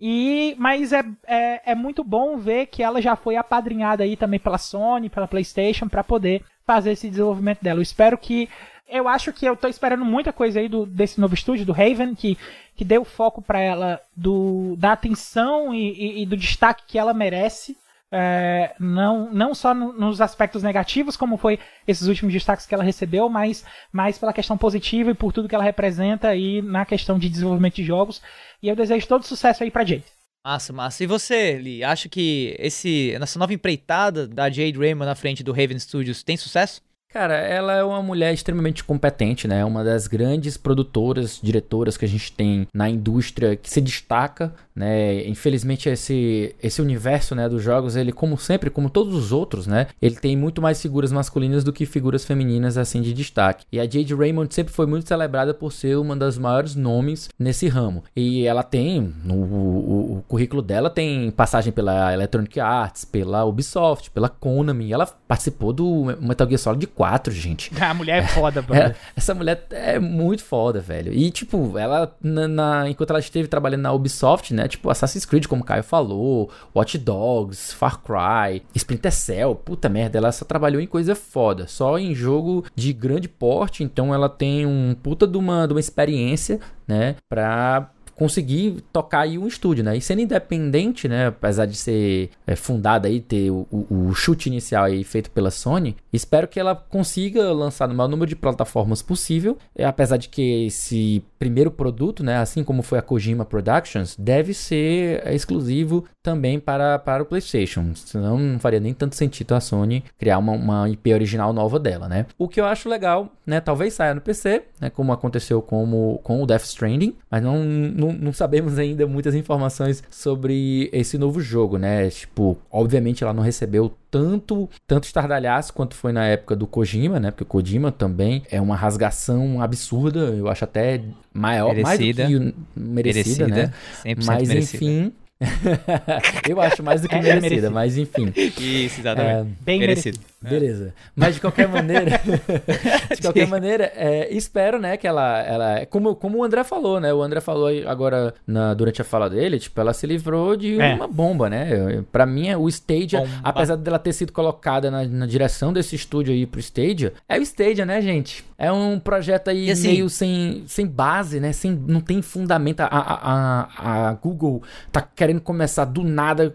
E, 0.00 0.54
mas 0.58 0.92
é, 0.92 1.04
é, 1.26 1.72
é 1.72 1.74
muito 1.74 2.02
bom 2.02 2.36
ver 2.36 2.66
que 2.66 2.82
ela 2.82 3.00
já 3.00 3.14
foi 3.14 3.36
apadrinhada 3.36 4.02
aí 4.02 4.16
também 4.16 4.40
pela 4.40 4.58
Sony, 4.58 5.08
pela 5.08 5.28
PlayStation, 5.28 5.88
para 5.88 6.02
poder 6.02 6.44
fazer 6.66 6.92
esse 6.92 7.08
desenvolvimento 7.08 7.62
dela. 7.62 7.78
Eu 7.78 7.82
espero 7.82 8.18
que. 8.18 8.48
Eu 8.88 9.08
acho 9.08 9.32
que 9.32 9.46
eu 9.46 9.56
tô 9.56 9.68
esperando 9.68 10.04
muita 10.04 10.34
coisa 10.34 10.60
aí 10.60 10.68
do, 10.68 10.84
desse 10.84 11.18
novo 11.18 11.32
estúdio, 11.32 11.64
do 11.64 11.72
Raven, 11.72 12.14
que, 12.14 12.36
que 12.76 12.84
deu 12.84 13.04
foco 13.06 13.40
para 13.40 13.58
ela 13.58 13.98
do, 14.14 14.74
da 14.76 14.92
atenção 14.92 15.72
e, 15.72 15.92
e, 15.92 16.22
e 16.22 16.26
do 16.26 16.36
destaque 16.36 16.84
que 16.86 16.98
ela 16.98 17.14
merece 17.14 17.74
é, 18.12 18.74
não, 18.78 19.32
não 19.32 19.54
só 19.54 19.72
no, 19.72 19.92
nos 19.92 20.20
aspectos 20.20 20.62
negativos, 20.62 21.16
como 21.16 21.38
foi 21.38 21.58
esses 21.88 22.06
últimos 22.06 22.32
destaques 22.32 22.66
que 22.66 22.74
ela 22.74 22.84
recebeu, 22.84 23.28
mas 23.30 23.64
mais 23.90 24.18
pela 24.18 24.34
questão 24.34 24.58
positiva 24.58 25.10
e 25.10 25.14
por 25.14 25.32
tudo 25.32 25.48
que 25.48 25.54
ela 25.54 25.64
representa 25.64 26.28
aí 26.28 26.60
na 26.60 26.84
questão 26.84 27.18
de 27.18 27.30
desenvolvimento 27.30 27.76
de 27.76 27.84
jogos. 27.84 28.20
E 28.62 28.68
eu 28.68 28.76
desejo 28.76 29.08
todo 29.08 29.26
sucesso 29.26 29.64
aí 29.64 29.70
pra 29.70 29.84
Jade. 29.84 30.04
Massa, 30.44 30.72
massa. 30.72 31.04
E 31.04 31.06
você, 31.06 31.58
Lee, 31.58 31.82
acha 31.82 32.08
que 32.08 32.54
esse, 32.58 33.12
essa 33.12 33.38
nova 33.38 33.54
empreitada 33.54 34.26
da 34.26 34.50
Jade 34.50 34.78
Raymond 34.78 35.06
na 35.06 35.14
frente 35.14 35.42
do 35.42 35.52
Raven 35.52 35.78
Studios 35.78 36.22
tem 36.22 36.36
sucesso? 36.36 36.82
Cara, 37.12 37.36
ela 37.36 37.74
é 37.74 37.84
uma 37.84 38.02
mulher 38.02 38.32
extremamente 38.32 38.82
competente, 38.82 39.46
né? 39.46 39.62
Uma 39.66 39.84
das 39.84 40.06
grandes 40.06 40.56
produtoras, 40.56 41.38
diretoras 41.42 41.98
que 41.98 42.06
a 42.06 42.08
gente 42.08 42.32
tem 42.32 42.66
na 42.72 42.88
indústria 42.88 43.54
que 43.54 43.68
se 43.68 43.82
destaca 43.82 44.54
né? 44.74 45.26
Infelizmente 45.26 45.88
esse 45.88 46.54
esse 46.62 46.80
universo, 46.80 47.34
né, 47.34 47.48
dos 47.48 47.62
jogos, 47.62 47.96
ele 47.96 48.12
como 48.12 48.38
sempre, 48.38 48.70
como 48.70 48.90
todos 48.90 49.14
os 49.14 49.32
outros, 49.32 49.66
né, 49.66 49.86
ele 50.00 50.16
tem 50.16 50.36
muito 50.36 50.62
mais 50.62 50.80
figuras 50.80 51.12
masculinas 51.12 51.64
do 51.64 51.72
que 51.72 51.86
figuras 51.86 52.24
femininas 52.24 52.78
assim 52.78 53.00
de 53.00 53.12
destaque. 53.12 53.64
E 53.70 53.78
a 53.78 53.84
Jade 53.84 54.14
Raymond 54.14 54.54
sempre 54.54 54.72
foi 54.72 54.86
muito 54.86 55.06
celebrada 55.06 55.52
por 55.52 55.72
ser 55.72 55.96
uma 55.96 56.16
das 56.16 56.38
maiores 56.38 56.74
nomes 56.74 57.28
nesse 57.38 57.68
ramo. 57.68 58.04
E 58.14 58.46
ela 58.46 58.62
tem 58.62 59.12
no 59.24 59.34
o, 59.34 60.18
o 60.18 60.24
currículo 60.28 60.62
dela 60.62 60.88
tem 60.88 61.30
passagem 61.30 61.72
pela 61.72 62.12
Electronic 62.12 62.58
Arts, 62.60 63.04
pela 63.04 63.44
Ubisoft, 63.44 64.10
pela 64.10 64.28
Konami. 64.28 64.92
Ela 64.92 65.06
participou 65.06 65.72
do 65.72 66.04
Metal 66.20 66.46
Gear 66.46 66.58
Solid 66.58 66.86
4, 66.86 67.32
gente. 67.32 67.70
A 67.82 67.94
mulher 67.94 68.22
é 68.22 68.26
foda, 68.26 68.62
mano. 68.66 68.80
É, 68.80 68.94
essa 69.16 69.34
mulher 69.34 69.66
é 69.70 69.98
muito 69.98 70.44
foda, 70.44 70.80
velho. 70.80 71.12
E 71.12 71.30
tipo, 71.30 71.76
ela 71.78 72.14
na, 72.22 72.48
na, 72.48 72.90
enquanto 72.90 73.10
ela 73.10 73.18
esteve 73.20 73.48
trabalhando 73.48 73.82
na 73.82 73.92
Ubisoft, 73.92 74.54
né, 74.54 74.61
tipo 74.68 74.90
Assassin's 74.90 75.24
Creed, 75.24 75.46
como 75.46 75.62
o 75.62 75.64
Caio 75.64 75.82
falou, 75.82 76.50
Watch 76.74 76.98
Dogs, 76.98 77.74
Far 77.74 78.00
Cry, 78.02 78.62
Splinter 78.74 79.12
Cell, 79.12 79.54
puta 79.54 79.88
merda, 79.88 80.18
ela 80.18 80.32
só 80.32 80.44
trabalhou 80.44 80.80
em 80.80 80.86
coisa 80.86 81.14
foda, 81.14 81.66
só 81.66 81.98
em 81.98 82.14
jogo 82.14 82.64
de 82.74 82.92
grande 82.92 83.28
porte, 83.28 83.82
então 83.82 84.14
ela 84.14 84.28
tem 84.28 84.66
um 84.66 84.94
puta 85.02 85.26
de 85.26 85.36
uma, 85.36 85.66
de 85.66 85.74
uma 85.74 85.80
experiência, 85.80 86.60
né, 86.86 87.16
pra 87.28 87.90
conseguir 88.22 88.84
tocar 88.92 89.22
aí 89.22 89.36
um 89.36 89.48
estúdio, 89.48 89.82
né? 89.82 89.96
E 89.96 90.00
sendo 90.00 90.20
independente, 90.20 91.08
né? 91.08 91.26
Apesar 91.26 91.66
de 91.66 91.74
ser 91.74 92.30
é, 92.46 92.54
fundada 92.54 93.08
aí, 93.08 93.20
ter 93.20 93.50
o, 93.50 93.66
o, 93.68 94.08
o, 94.10 94.14
chute 94.14 94.48
inicial 94.48 94.84
aí 94.84 95.02
feito 95.02 95.28
pela 95.28 95.50
Sony, 95.50 95.96
espero 96.12 96.46
que 96.46 96.60
ela 96.60 96.76
consiga 96.76 97.52
lançar 97.52 97.88
no 97.88 97.94
maior 97.96 98.06
número 98.06 98.28
de 98.28 98.36
plataformas 98.36 99.02
possível. 99.02 99.58
É, 99.74 99.84
apesar 99.84 100.18
de 100.18 100.28
que 100.28 100.66
esse 100.66 101.24
primeiro 101.36 101.68
produto, 101.68 102.22
né? 102.22 102.36
Assim 102.36 102.62
como 102.62 102.80
foi 102.80 103.00
a 103.00 103.02
Kojima 103.02 103.44
Productions, 103.44 104.14
deve 104.16 104.54
ser 104.54 105.26
exclusivo 105.26 106.04
também 106.22 106.60
para, 106.60 107.00
para 107.00 107.24
o 107.24 107.26
PlayStation. 107.26 107.92
Senão 107.96 108.38
não 108.38 108.60
faria 108.60 108.78
nem 108.78 108.94
tanto 108.94 109.16
sentido 109.16 109.52
a 109.56 109.60
Sony 109.60 110.04
criar 110.16 110.38
uma, 110.38 110.52
uma 110.52 110.88
IP 110.88 111.12
original 111.12 111.52
nova 111.52 111.80
dela, 111.80 112.08
né? 112.08 112.26
O 112.38 112.46
que 112.46 112.60
eu 112.60 112.66
acho 112.66 112.88
legal, 112.88 113.32
né? 113.44 113.60
Talvez 113.60 113.94
saia 113.94 114.14
no 114.14 114.20
PC, 114.20 114.62
né? 114.80 114.90
Como 114.90 115.12
aconteceu 115.12 115.60
com, 115.60 116.20
com 116.22 116.40
o 116.40 116.46
Death 116.46 116.62
Stranding, 116.62 117.16
mas 117.28 117.42
não 117.42 117.64
não, 117.64 118.11
não 118.12 118.32
sabemos 118.32 118.78
ainda 118.78 119.06
muitas 119.06 119.34
informações 119.34 120.02
sobre 120.10 120.88
esse 120.92 121.16
novo 121.18 121.40
jogo, 121.40 121.78
né? 121.78 122.08
Tipo, 122.10 122.56
obviamente 122.70 123.22
ela 123.22 123.32
não 123.32 123.42
recebeu 123.42 123.92
tanto, 124.10 124.68
tanto 124.86 125.04
estardalhaço 125.04 125.72
quanto 125.72 125.94
foi 125.94 126.12
na 126.12 126.26
época 126.26 126.54
do 126.54 126.66
Kojima, 126.66 127.18
né? 127.18 127.30
Porque 127.30 127.44
o 127.44 127.46
Kojima 127.46 127.90
também 127.90 128.42
é 128.50 128.60
uma 128.60 128.76
rasgação 128.76 129.60
absurda, 129.60 130.20
eu 130.20 130.48
acho 130.48 130.64
até 130.64 131.00
maior, 131.32 131.74
merecida, 131.74 132.22
mais 132.28 132.34
do 132.34 132.52
que 132.52 132.54
merecida, 132.76 133.48
merecida 133.48 133.48
né? 133.48 134.14
Mas 134.24 134.48
merecida. 134.48 134.84
enfim, 134.84 135.12
eu 136.48 136.60
acho 136.60 136.82
mais 136.82 137.02
do 137.02 137.08
que 137.08 137.14
é, 137.16 137.18
merecida, 137.20 137.40
merecido. 137.40 137.70
mas 137.72 137.96
enfim. 137.96 138.32
Isso, 138.36 139.00
exatamente. 139.00 139.50
É, 139.50 139.64
Bem 139.64 139.80
merecido. 139.80 140.18
merecido. 140.18 140.31
Beleza. 140.48 140.94
Mas 141.14 141.34
de 141.34 141.40
qualquer 141.40 141.68
maneira, 141.68 142.20
de 143.14 143.22
qualquer 143.22 143.46
maneira, 143.46 143.92
é, 143.94 144.32
espero, 144.32 144.78
né, 144.78 144.96
que 144.96 145.06
ela, 145.06 145.40
ela, 145.42 145.86
como, 145.86 146.14
como 146.14 146.38
o 146.38 146.44
André 146.44 146.64
falou, 146.64 147.00
né, 147.00 147.12
o 147.12 147.22
André 147.22 147.40
falou 147.40 147.68
agora 147.86 148.34
na, 148.46 148.74
durante 148.74 149.00
a 149.00 149.04
fala 149.04 149.28
dele, 149.28 149.58
tipo, 149.58 149.80
ela 149.80 149.92
se 149.92 150.06
livrou 150.06 150.56
de 150.56 150.80
é. 150.80 150.94
uma 150.94 151.06
bomba, 151.06 151.48
né? 151.48 152.02
Para 152.10 152.26
mim, 152.26 152.48
é 152.48 152.56
o 152.56 152.68
Stadia, 152.68 153.20
bomba. 153.20 153.40
apesar 153.42 153.76
dela 153.76 153.98
ter 153.98 154.12
sido 154.12 154.32
colocada 154.32 154.90
na, 154.90 155.04
na, 155.04 155.26
direção 155.26 155.72
desse 155.72 155.94
estúdio 155.94 156.32
aí 156.32 156.46
pro 156.46 156.60
Stadia, 156.60 157.12
é 157.28 157.38
o 157.38 157.42
Stadia, 157.42 157.84
né, 157.84 158.00
gente? 158.00 158.44
É 158.58 158.70
um 158.70 158.98
projeto 158.98 159.48
aí 159.48 159.70
assim, 159.70 159.88
meio 159.88 160.08
sem, 160.08 160.64
sem 160.66 160.86
base, 160.86 161.40
né? 161.40 161.52
Sem, 161.52 161.72
não 161.86 162.00
tem 162.00 162.22
fundamento. 162.22 162.80
A, 162.80 162.86
a, 162.86 163.68
a, 163.76 164.08
a 164.08 164.12
Google 164.14 164.62
tá 164.90 165.02
querendo 165.02 165.40
começar 165.40 165.84
do 165.84 166.04
nada 166.04 166.54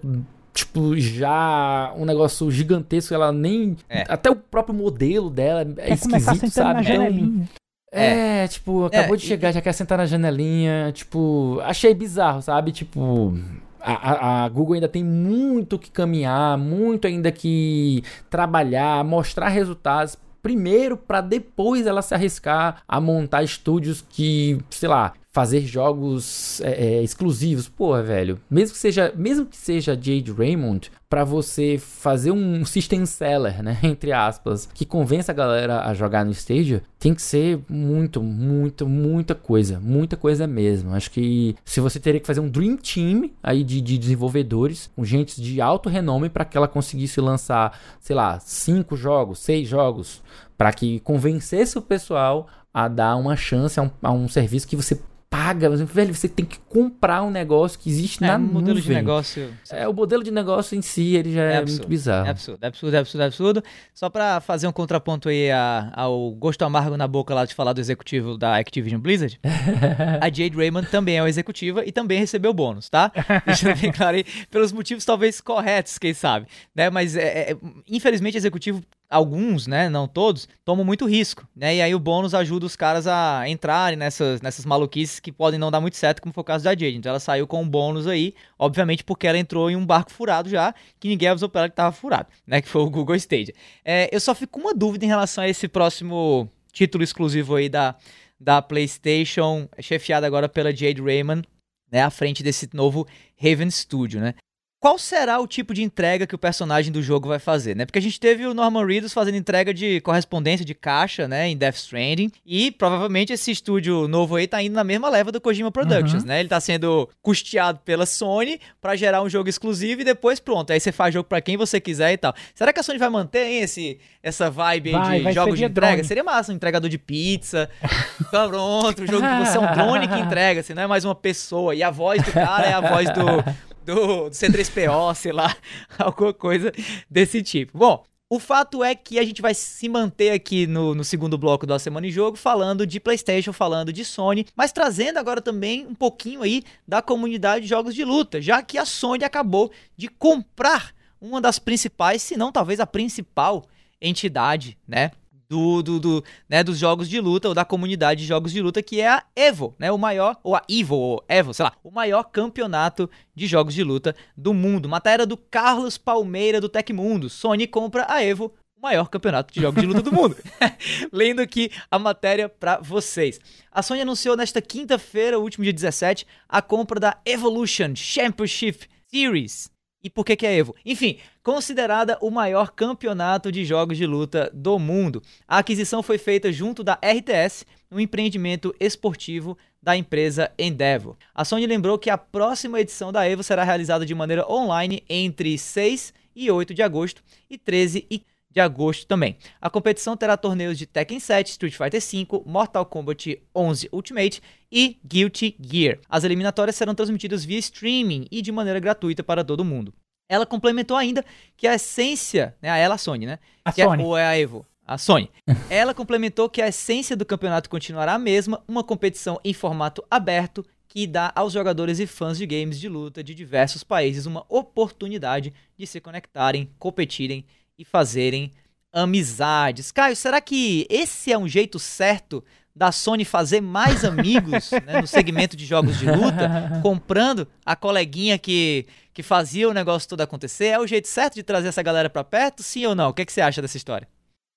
tipo, 0.58 0.98
já 0.98 1.94
um 1.96 2.04
negócio 2.04 2.50
gigantesco, 2.50 3.14
ela 3.14 3.32
nem. 3.32 3.78
É. 3.88 4.06
Até 4.08 4.30
o 4.30 4.36
próprio 4.36 4.76
modelo 4.76 5.30
dela 5.30 5.62
é 5.78 5.88
quer 5.88 5.94
esquisito, 5.94 6.50
sabe? 6.50 6.82
Então, 6.82 7.48
é, 7.92 8.44
é, 8.44 8.48
tipo, 8.48 8.86
acabou 8.86 9.16
é, 9.16 9.18
de 9.18 9.26
chegar, 9.26 9.52
e... 9.52 9.54
já 9.54 9.62
quer 9.62 9.74
sentar 9.74 9.98
na 9.98 10.06
janelinha. 10.06 10.92
Tipo, 10.94 11.60
achei 11.64 11.94
bizarro, 11.94 12.42
sabe? 12.42 12.72
Tipo. 12.72 13.38
A, 13.80 14.44
a, 14.44 14.50
Google 14.50 14.74
ainda 14.74 14.90
tem 14.90 15.04
muito 15.04 15.80
que 15.80 15.90
caminhar, 15.90 16.58
muito 16.58 17.08
ainda 17.08 17.32
que 17.32 18.04
trabalhar, 18.30 19.02
mostrar 19.06 19.48
resultados 19.48 20.18
primeiro 20.42 20.98
para 20.98 21.22
depois 21.22 21.86
ela 21.86 22.02
se 22.02 22.14
arriscar 22.14 22.82
a 22.86 23.00
montar 23.00 23.44
estúdios 23.44 24.04
que, 24.10 24.58
sei 24.70 24.90
lá, 24.90 25.14
fazer 25.38 25.62
jogos 25.62 26.60
é, 26.62 26.72
é, 26.72 27.04
exclusivos. 27.04 27.70
Pô, 27.70 27.96
velho, 28.02 28.40
mesmo 28.50 28.74
que 28.74 28.80
seja, 28.80 29.14
mesmo 29.16 29.46
que 29.46 29.56
seja 29.56 29.94
Jade 29.94 30.34
Raymond, 30.36 30.92
para 31.08 31.24
você 31.24 31.78
fazer 31.78 32.32
um 32.32 32.66
system 32.66 33.06
seller, 33.06 33.62
né, 33.62 33.78
entre 33.84 34.12
aspas, 34.12 34.68
que 34.74 34.84
convença 34.84 35.32
a 35.32 35.36
galera 35.36 35.82
a 35.86 35.94
jogar 35.94 36.26
no 36.26 36.32
Stadia, 36.32 36.82
tem 36.98 37.14
que 37.14 37.22
ser 37.22 37.60
muito, 37.70 38.24
muito, 38.24 38.90
muita 38.90 39.36
coisa, 39.36 39.80
muita 39.80 40.18
coisa 40.18 40.48
mesmo. 40.48 40.96
Acho 40.96 41.12
que 41.12 41.56
se 41.64 41.80
você 41.80 42.00
teria 42.00 42.20
que 42.20 42.26
fazer 42.26 42.40
um 42.40 42.50
dream 42.50 42.76
team 42.76 43.30
aí 43.44 43.64
de, 43.64 43.80
de 43.80 43.96
desenvolvedores, 44.00 44.90
com 44.96 45.06
gente 45.06 45.40
de 45.40 45.62
alto 45.62 45.88
renome 45.88 46.30
para 46.30 46.46
que 46.46 46.58
ela 46.58 46.68
conseguisse 46.68 47.22
lançar, 47.22 47.80
sei 48.00 48.16
lá, 48.16 48.40
cinco 48.40 48.98
jogos, 48.98 49.38
seis 49.38 49.68
jogos, 49.68 50.24
para 50.58 50.74
que 50.74 51.00
convencesse 51.02 51.78
o 51.78 51.82
pessoal 51.84 52.48
a 52.74 52.88
dar 52.88 53.16
uma 53.18 53.36
chance 53.36 53.80
a 53.80 53.84
um, 53.84 53.92
a 54.02 54.12
um 54.12 54.28
serviço 54.28 54.68
que 54.68 54.76
você 54.76 55.00
paga, 55.38 55.70
mas, 55.70 55.82
velho, 55.82 56.16
você 56.16 56.28
tem 56.28 56.44
que 56.44 56.58
comprar 56.68 57.22
um 57.22 57.30
negócio 57.30 57.78
que 57.78 57.90
existe 57.90 58.24
é, 58.24 58.28
na 58.28 58.38
um 58.38 58.40
modelo 58.40 58.82
de 58.82 58.90
negócio. 58.92 59.54
É, 59.70 59.88
o 59.88 59.94
modelo 59.94 60.24
de 60.24 60.32
negócio 60.32 60.76
em 60.76 60.82
si, 60.82 61.16
ele 61.16 61.32
já 61.32 61.44
é, 61.44 61.56
é 61.58 61.66
muito 61.66 61.88
bizarro. 61.88 62.26
É 62.26 62.32
absurdo, 62.32 62.64
é 62.64 62.68
absurdo, 62.68 62.96
é 62.96 63.00
absurdo, 63.00 63.22
é 63.22 63.26
absurdo. 63.28 63.64
Só 63.94 64.10
pra 64.10 64.42
fazer 64.42 64.68
um 64.68 64.72
contraponto 64.72 65.30
aí 65.30 65.52
a, 65.52 65.92
ao 65.96 66.32
gosto 66.32 66.64
amargo 66.64 66.98
na 66.98 67.08
boca 67.08 67.36
lá 67.36 67.46
de 67.46 67.54
falar 67.54 67.74
do 67.74 67.80
executivo 67.80 68.36
da 68.36 68.58
Activision 68.58 69.00
Blizzard, 69.00 69.40
a 70.20 70.26
Jade 70.26 70.56
Raymond 70.56 70.88
também 70.90 71.18
é 71.18 71.22
uma 71.22 71.30
executiva 71.30 71.86
e 71.86 71.92
também 71.92 72.20
recebeu 72.20 72.52
bônus, 72.52 72.90
tá? 72.90 73.12
Deixa 73.46 73.70
eu 73.70 73.76
bem 73.76 73.92
claro 73.92 74.18
aí, 74.18 74.26
pelos 74.50 74.72
motivos 74.72 75.06
talvez 75.06 75.40
corretos, 75.40 76.00
quem 76.00 76.16
sabe, 76.16 76.48
né? 76.76 76.90
Mas, 76.90 77.16
é, 77.16 77.52
é, 77.52 77.58
infelizmente, 77.88 78.38
executivo 78.38 78.82
alguns, 79.10 79.68
né, 79.68 79.90
não 79.90 80.08
todos, 80.08 80.48
tomam 80.66 80.84
muito 80.84 81.06
risco, 81.06 81.48
né? 81.56 81.78
E 81.78 81.82
aí 81.82 81.96
o 81.96 82.00
bônus 82.00 82.34
ajuda 82.34 82.66
os 82.66 82.76
caras 82.76 83.08
a 83.08 83.48
entrarem 83.48 83.98
nessas, 83.98 84.42
nessas 84.42 84.66
maluquices 84.66 85.20
que 85.20 85.32
podem 85.32 85.60
não 85.60 85.72
dar 85.72 85.80
muito 85.80 85.96
certo, 85.96 86.22
como 86.22 86.34
foi 86.34 86.42
o 86.42 86.46
caso 86.46 86.64
da 86.66 86.72
Jade. 86.72 86.96
Então 86.96 87.10
ela 87.10 87.20
saiu 87.20 87.48
com 87.48 87.62
um 87.62 87.68
bônus 87.68 88.06
aí, 88.06 88.34
obviamente 88.60 89.04
porque 89.04 89.26
ela 89.26 89.38
entrou 89.38 89.70
em 89.72 89.76
um 89.76 89.86
barco 89.86 90.12
furado 90.12 90.50
já, 90.50 90.74
que 91.00 91.08
ninguém 91.08 91.30
avisou 91.30 91.48
pra 91.48 91.62
ela 91.62 91.70
que 91.70 91.76
tava 91.76 91.94
furado, 91.94 92.28
né? 92.46 92.62
Que 92.62 92.68
foi 92.68 92.82
o 92.82 92.90
Google 92.90 93.16
Stadia. 93.16 93.54
É, 93.84 94.10
eu 94.12 94.20
só 94.20 94.36
fico 94.36 94.54
com 94.54 94.68
uma 94.68 94.74
dúvida 94.74 95.06
em 95.06 95.08
relação 95.08 95.44
a 95.44 95.50
esse 95.50 95.68
próximo 95.68 96.50
título 96.74 97.04
exclusivo 97.04 97.56
aí 97.56 97.70
da, 97.70 97.96
da 98.40 98.62
PlayStation, 98.62 99.70
chefiado 99.80 100.26
agora 100.26 100.50
pela 100.50 100.76
Jade 100.76 101.02
Raymond, 101.02 101.48
né? 101.90 102.02
À 102.02 102.10
frente 102.10 102.44
desse 102.44 102.70
novo 102.74 103.08
Raven 103.42 103.72
Studio, 103.72 104.20
né? 104.20 104.34
Qual 104.80 104.98
será 104.98 105.40
o 105.40 105.48
tipo 105.48 105.74
de 105.74 105.82
entrega 105.82 106.28
que 106.28 106.36
o 106.36 106.38
personagem 106.38 106.92
do 106.92 107.02
jogo 107.02 107.28
vai 107.28 107.40
fazer, 107.40 107.76
né? 107.76 107.86
Porque 107.86 107.98
a 107.98 108.02
gente 108.02 108.20
teve 108.20 108.46
o 108.46 108.54
Norman 108.54 108.86
Reedus 108.86 109.12
fazendo 109.12 109.36
entrega 109.36 109.74
de 109.74 110.00
correspondência 110.02 110.66
de 110.66 110.76
caixa, 110.76 111.28
né, 111.28 111.48
em 111.48 111.58
Death 111.58 111.76
Stranding, 111.76 112.32
e 112.46 112.72
provavelmente 112.72 113.34
esse 113.34 113.50
estúdio 113.50 114.08
novo 114.08 114.36
aí 114.36 114.48
tá 114.48 114.62
indo 114.62 114.74
na 114.74 114.84
mesma 114.84 115.10
leva 115.10 115.32
do 115.32 115.42
Kojima 115.42 115.72
Productions, 115.72 116.22
uhum. 116.22 116.28
né? 116.28 116.40
Ele 116.40 116.50
tá 116.50 116.60
sendo 116.60 117.10
custeado 117.22 117.80
pela 117.84 118.06
Sony 118.06 118.60
para 118.80 118.96
gerar 118.96 119.24
um 119.24 119.30
jogo 119.30 119.50
exclusivo 119.50 120.02
e 120.02 120.04
depois 120.04 120.40
pronto, 120.40 120.72
aí 120.72 120.80
você 120.80 120.92
faz 120.92 121.14
jogo 121.14 121.28
para 121.28 121.42
quem 121.42 121.58
você 121.58 121.80
quiser 121.80 122.14
e 122.14 122.18
tal. 122.18 122.34
Será 122.54 122.72
que 122.72 122.80
a 122.80 122.84
Sony 122.84 123.00
vai 123.00 123.10
manter 123.10 123.46
hein, 123.48 123.62
esse 123.62 124.00
essa 124.22 124.50
vibe 124.50 124.92
vai, 124.92 125.24
de 125.24 125.32
jogos 125.32 125.58
de 125.58 125.66
entrega? 125.66 125.96
Drone. 125.96 126.08
Seria 126.08 126.24
massa, 126.24 126.52
um 126.52 126.56
entregador 126.56 126.90
de 126.90 126.98
pizza. 126.98 127.70
Tá 128.32 128.46
pronto, 128.48 129.04
o 129.04 129.08
jogo 129.08 129.22
que 129.22 129.46
você 129.46 129.58
é 129.58 129.60
um 129.60 129.74
drone 129.74 130.08
que 130.08 130.16
entrega, 130.20 130.60
assim, 130.60 130.74
não 130.74 130.82
é 130.82 130.88
mais 130.88 131.06
uma 131.06 131.16
pessoa 131.16 131.74
e 131.74 131.82
a 131.82 131.90
voz 131.90 132.22
do 132.22 132.32
cara 132.32 132.66
é 132.66 132.74
a 132.74 132.82
voz 132.82 133.10
do 133.12 133.67
do, 133.88 134.30
do 134.30 134.36
C3PO, 134.36 135.16
sei 135.16 135.32
lá, 135.32 135.56
alguma 135.98 136.34
coisa 136.34 136.72
desse 137.10 137.42
tipo. 137.42 137.78
Bom, 137.78 138.04
o 138.30 138.40
fato 138.40 138.84
é 138.84 138.94
que 138.94 139.18
a 139.18 139.24
gente 139.24 139.42
vai 139.42 139.54
se 139.54 139.88
manter 139.88 140.32
aqui 140.32 140.68
no, 140.68 140.94
no, 140.94 141.04
segundo 141.04 141.38
bloco 141.38 141.66
da 141.66 141.80
Semana 141.80 142.06
em 142.06 142.12
Jogo, 142.12 142.36
falando 142.36 142.86
de 142.86 143.00
PlayStation, 143.00 143.54
falando 143.54 143.94
de 143.94 144.04
Sony, 144.04 144.46
mas 144.54 144.74
trazendo 144.74 145.18
agora 145.18 145.42
também 145.42 145.88
um 145.88 145.96
pouquinho 145.96 146.42
aí 146.42 146.64
da 146.86 147.02
comunidade 147.02 147.64
de 147.64 147.70
jogos 147.70 147.96
de 147.96 148.04
luta, 148.04 148.42
já 148.42 148.62
que 148.62 148.78
a 148.78 148.86
Sony 148.86 149.24
acabou 149.24 149.72
de 149.96 150.10
comprar 150.10 150.94
uma 151.22 151.40
das 151.40 151.58
principais, 151.58 152.22
se 152.22 152.36
não 152.36 152.52
talvez 152.52 152.82
a 152.82 152.86
principal 152.86 153.66
entidade, 154.02 154.78
né, 154.86 155.12
do, 155.50 155.82
do, 155.82 156.00
do, 156.00 156.24
né, 156.50 156.64
dos 156.64 156.78
jogos 156.78 157.10
de 157.10 157.20
luta, 157.20 157.48
ou 157.48 157.54
da 157.54 157.66
comunidade 157.66 158.22
de 158.22 158.28
jogos 158.28 158.52
de 158.52 158.62
luta, 158.62 158.84
que 158.84 159.00
é 159.00 159.08
a 159.08 159.24
EVO, 159.36 159.76
né, 159.80 159.92
o 159.92 159.98
maior, 159.98 160.38
ou 160.44 160.56
a 160.56 160.64
EVO, 160.70 160.96
ou 160.96 161.26
EVO, 161.28 161.54
sei 161.54 161.66
lá, 161.66 161.74
o 161.84 161.92
maior 161.92 162.24
campeonato 162.24 163.10
de 163.36 163.48
jogos 163.48 163.74
de 163.74 163.84
luta 163.84 164.16
do 164.36 164.54
mundo. 164.54 164.90
Matéria 164.90 165.26
do 165.26 165.38
Carlos 165.38 165.98
Palmeira 165.98 166.60
do 166.60 166.70
Tecmundo. 166.70 167.30
Sony 167.30 167.68
compra 167.68 168.06
a 168.10 168.24
EVO 168.24 168.54
o 168.78 168.82
maior 168.82 169.10
campeonato 169.10 169.54
de 169.54 169.60
jogos 169.60 169.82
de 169.82 169.88
luta 169.88 170.02
do 170.02 170.12
mundo. 170.12 170.38
Lendo 171.12 171.40
aqui 171.40 171.72
a 171.90 171.98
matéria 171.98 172.48
para 172.48 172.78
vocês. 172.78 173.40
A 173.72 173.82
Sony 173.82 174.02
anunciou 174.02 174.38
nesta 174.38 174.62
quinta-feira, 174.62 175.40
último 175.40 175.64
dia 175.64 175.74
17, 175.74 176.28
a 176.48 176.62
compra 176.62 177.00
da 177.00 177.18
Evolution 177.26 177.96
Championship 177.96 178.88
Series. 179.08 179.77
E 180.08 180.10
por 180.10 180.24
que, 180.24 180.38
que 180.38 180.48
é 180.48 180.56
Evo? 180.56 180.74
Enfim, 180.86 181.18
considerada 181.44 182.18
o 182.22 182.32
maior 182.32 182.72
campeonato 182.72 183.52
de 183.52 183.66
jogos 183.66 183.98
de 183.98 184.06
luta 184.06 184.50
do 184.54 184.80
mundo. 184.80 185.22
A 185.46 185.58
aquisição 185.58 186.02
foi 186.02 186.18
feita 186.18 186.50
junto 186.50 186.82
da 186.82 186.94
RTS, 186.94 187.66
um 187.92 188.00
empreendimento 188.00 188.74
esportivo 188.80 189.58
da 189.84 189.98
empresa 189.98 190.50
Endeavor. 190.58 191.18
A 191.36 191.44
Sony 191.44 191.68
lembrou 191.68 192.00
que 192.00 192.10
a 192.10 192.18
próxima 192.18 192.80
edição 192.80 193.12
da 193.12 193.28
Evo 193.28 193.44
será 193.44 193.66
realizada 193.66 194.06
de 194.06 194.16
maneira 194.16 194.50
online 194.50 195.04
entre 195.10 195.58
6 195.58 196.14
e 196.34 196.50
8 196.50 196.74
de 196.74 196.82
agosto 196.82 197.22
e 197.50 197.58
13 197.58 198.08
e 198.10 198.24
de 198.58 198.62
agosto 198.62 199.06
também. 199.06 199.38
A 199.62 199.70
competição 199.70 200.18
terá 200.18 200.36
torneios 200.36 200.78
de 200.78 200.88
Tekken 200.88 201.20
7, 201.20 201.52
Street 201.52 201.76
Fighter 201.76 202.02
V, 202.02 202.42
Mortal 202.44 202.86
Kombat 202.86 203.40
11 203.56 203.90
Ultimate 203.94 204.42
e 204.72 204.98
Guilty 205.06 205.56
Gear. 205.62 206.00
As 206.10 206.24
eliminatórias 206.24 206.76
serão 206.76 206.96
transmitidas 206.96 207.46
via 207.46 207.60
streaming 207.60 208.26
e 208.32 208.42
de 208.42 208.52
maneira 208.52 208.80
gratuita 208.80 209.24
para 209.24 209.44
todo 209.44 209.64
mundo. 209.64 209.94
Ela 210.28 210.46
complementou 210.46 210.98
ainda 210.98 211.24
que 211.56 211.68
a 211.68 211.76
essência, 211.76 212.56
né, 212.62 212.70
a 212.70 212.78
ela 212.78 212.96
a 212.96 212.98
Sony, 212.98 213.28
né? 213.28 213.40
A 213.64 213.72
Sony. 213.72 214.04
É, 214.04 214.06
ou 214.06 214.18
é 214.18 214.26
a 214.26 214.38
Evo? 214.38 214.66
A 214.86 214.98
Sony. 214.98 215.30
Ela 215.70 215.94
complementou 215.94 216.50
que 216.50 216.62
a 216.62 216.68
essência 216.68 217.16
do 217.16 217.26
campeonato 217.26 217.70
continuará 217.70 218.14
a 218.14 218.20
mesma, 218.20 218.62
uma 218.68 218.84
competição 218.84 219.40
em 219.44 219.54
formato 219.54 220.04
aberto 220.10 220.66
que 220.88 221.06
dá 221.06 221.32
aos 221.36 221.54
jogadores 221.54 222.00
e 222.00 222.08
fãs 222.08 222.38
de 222.38 222.46
games 222.46 222.80
de 222.80 222.90
luta 222.90 223.24
de 223.24 223.36
diversos 223.36 223.84
países 223.84 224.26
uma 224.26 224.46
oportunidade 224.50 225.54
de 225.78 225.86
se 225.86 226.02
conectarem, 226.02 226.72
competirem 226.80 227.46
e 227.78 227.86
fazerem 227.86 228.52
amizades. 228.92 229.92
Caio, 229.92 230.16
será 230.16 230.42
que 230.42 230.88
esse 230.90 231.32
é 231.32 231.38
um 231.38 231.48
jeito 231.48 231.78
certo 231.78 232.44
da 232.76 232.92
Sony 232.92 233.26
fazer 233.26 233.60
mais 233.60 234.06
amigos 234.06 234.72
né, 234.86 235.02
no 235.02 235.08
segmento 235.08 235.58
de 235.58 235.66
jogos 235.66 235.98
de 235.98 236.06
luta, 236.06 236.80
comprando 236.82 237.48
a 237.66 237.76
coleguinha 237.76 238.38
que, 238.38 238.86
que 239.14 239.24
fazia 239.24 239.68
o 239.68 239.74
negócio 239.74 240.08
todo 240.08 240.22
acontecer? 240.22 240.68
É 240.68 240.80
o 240.80 240.88
jeito 240.88 241.08
certo 241.08 241.36
de 241.36 241.44
trazer 241.44 241.70
essa 241.70 241.82
galera 241.82 242.10
para 242.10 242.24
perto? 242.24 242.62
Sim 242.62 242.86
ou 242.86 242.96
não? 242.96 243.10
O 243.10 243.14
que, 243.14 243.24
é 243.24 243.26
que 243.26 243.34
você 243.34 243.42
acha 243.42 243.62
dessa 243.62 243.78
história? 243.78 244.08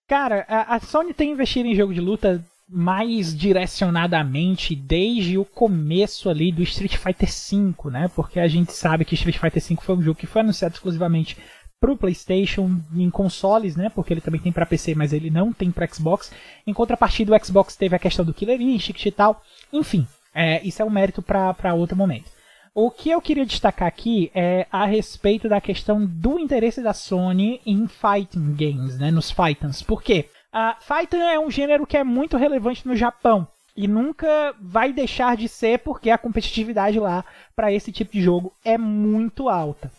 Cara, 0.08 0.44
a, 0.48 0.76
a 0.76 0.80
Sony 0.80 1.14
tem 1.14 1.32
investido 1.32 1.68
em 1.68 1.74
jogo 1.74 1.94
de 1.94 2.00
luta 2.00 2.44
mais 2.68 3.36
direcionadamente 3.36 4.76
desde 4.76 5.36
o 5.36 5.44
começo 5.44 6.30
ali 6.30 6.52
do 6.52 6.62
Street 6.62 6.96
Fighter 6.96 7.28
V, 7.28 7.90
né? 7.90 8.08
Porque 8.14 8.38
a 8.38 8.46
gente 8.46 8.72
sabe 8.72 9.04
que 9.04 9.14
Street 9.14 9.38
Fighter 9.38 9.62
V 9.62 9.76
foi 9.82 9.96
um 9.96 10.02
jogo 10.02 10.18
que 10.18 10.26
foi 10.26 10.42
anunciado 10.42 10.74
exclusivamente 10.74 11.36
para 11.80 11.90
o 11.90 11.96
PlayStation 11.96 12.78
em 12.94 13.08
consoles, 13.08 13.74
né? 13.74 13.88
Porque 13.88 14.12
ele 14.12 14.20
também 14.20 14.40
tem 14.40 14.52
para 14.52 14.66
PC, 14.66 14.94
mas 14.94 15.14
ele 15.14 15.30
não 15.30 15.52
tem 15.52 15.70
para 15.70 15.86
Xbox. 15.86 16.30
Em 16.66 16.74
contrapartida, 16.74 17.34
o 17.34 17.44
Xbox 17.44 17.74
teve 17.74 17.96
a 17.96 17.98
questão 17.98 18.24
do 18.24 18.34
Killer 18.34 18.60
Instinct 18.60 19.08
e 19.08 19.10
tal. 19.10 19.42
Enfim, 19.72 20.06
é, 20.34 20.62
isso 20.62 20.82
é 20.82 20.84
um 20.84 20.90
mérito 20.90 21.22
para 21.22 21.74
outro 21.74 21.96
momento. 21.96 22.30
O 22.74 22.90
que 22.90 23.10
eu 23.10 23.20
queria 23.20 23.46
destacar 23.46 23.88
aqui 23.88 24.30
é 24.34 24.66
a 24.70 24.84
respeito 24.84 25.48
da 25.48 25.60
questão 25.60 26.04
do 26.04 26.38
interesse 26.38 26.82
da 26.82 26.92
Sony 26.92 27.60
em 27.66 27.88
fighting 27.88 28.54
games, 28.54 28.98
né, 28.98 29.10
nos 29.10 29.30
fighters. 29.30 29.82
Por 29.82 30.02
quê? 30.02 30.28
A 30.52 30.76
fighting 30.80 31.16
é 31.16 31.40
um 31.40 31.50
gênero 31.50 31.86
que 31.86 31.96
é 31.96 32.04
muito 32.04 32.36
relevante 32.36 32.86
no 32.86 32.94
Japão 32.94 33.48
e 33.76 33.88
nunca 33.88 34.54
vai 34.60 34.92
deixar 34.92 35.36
de 35.36 35.48
ser 35.48 35.78
porque 35.78 36.10
a 36.10 36.18
competitividade 36.18 37.00
lá 37.00 37.24
para 37.56 37.72
esse 37.72 37.90
tipo 37.90 38.12
de 38.12 38.20
jogo 38.20 38.52
é 38.64 38.76
muito 38.76 39.48
alta. 39.48 39.90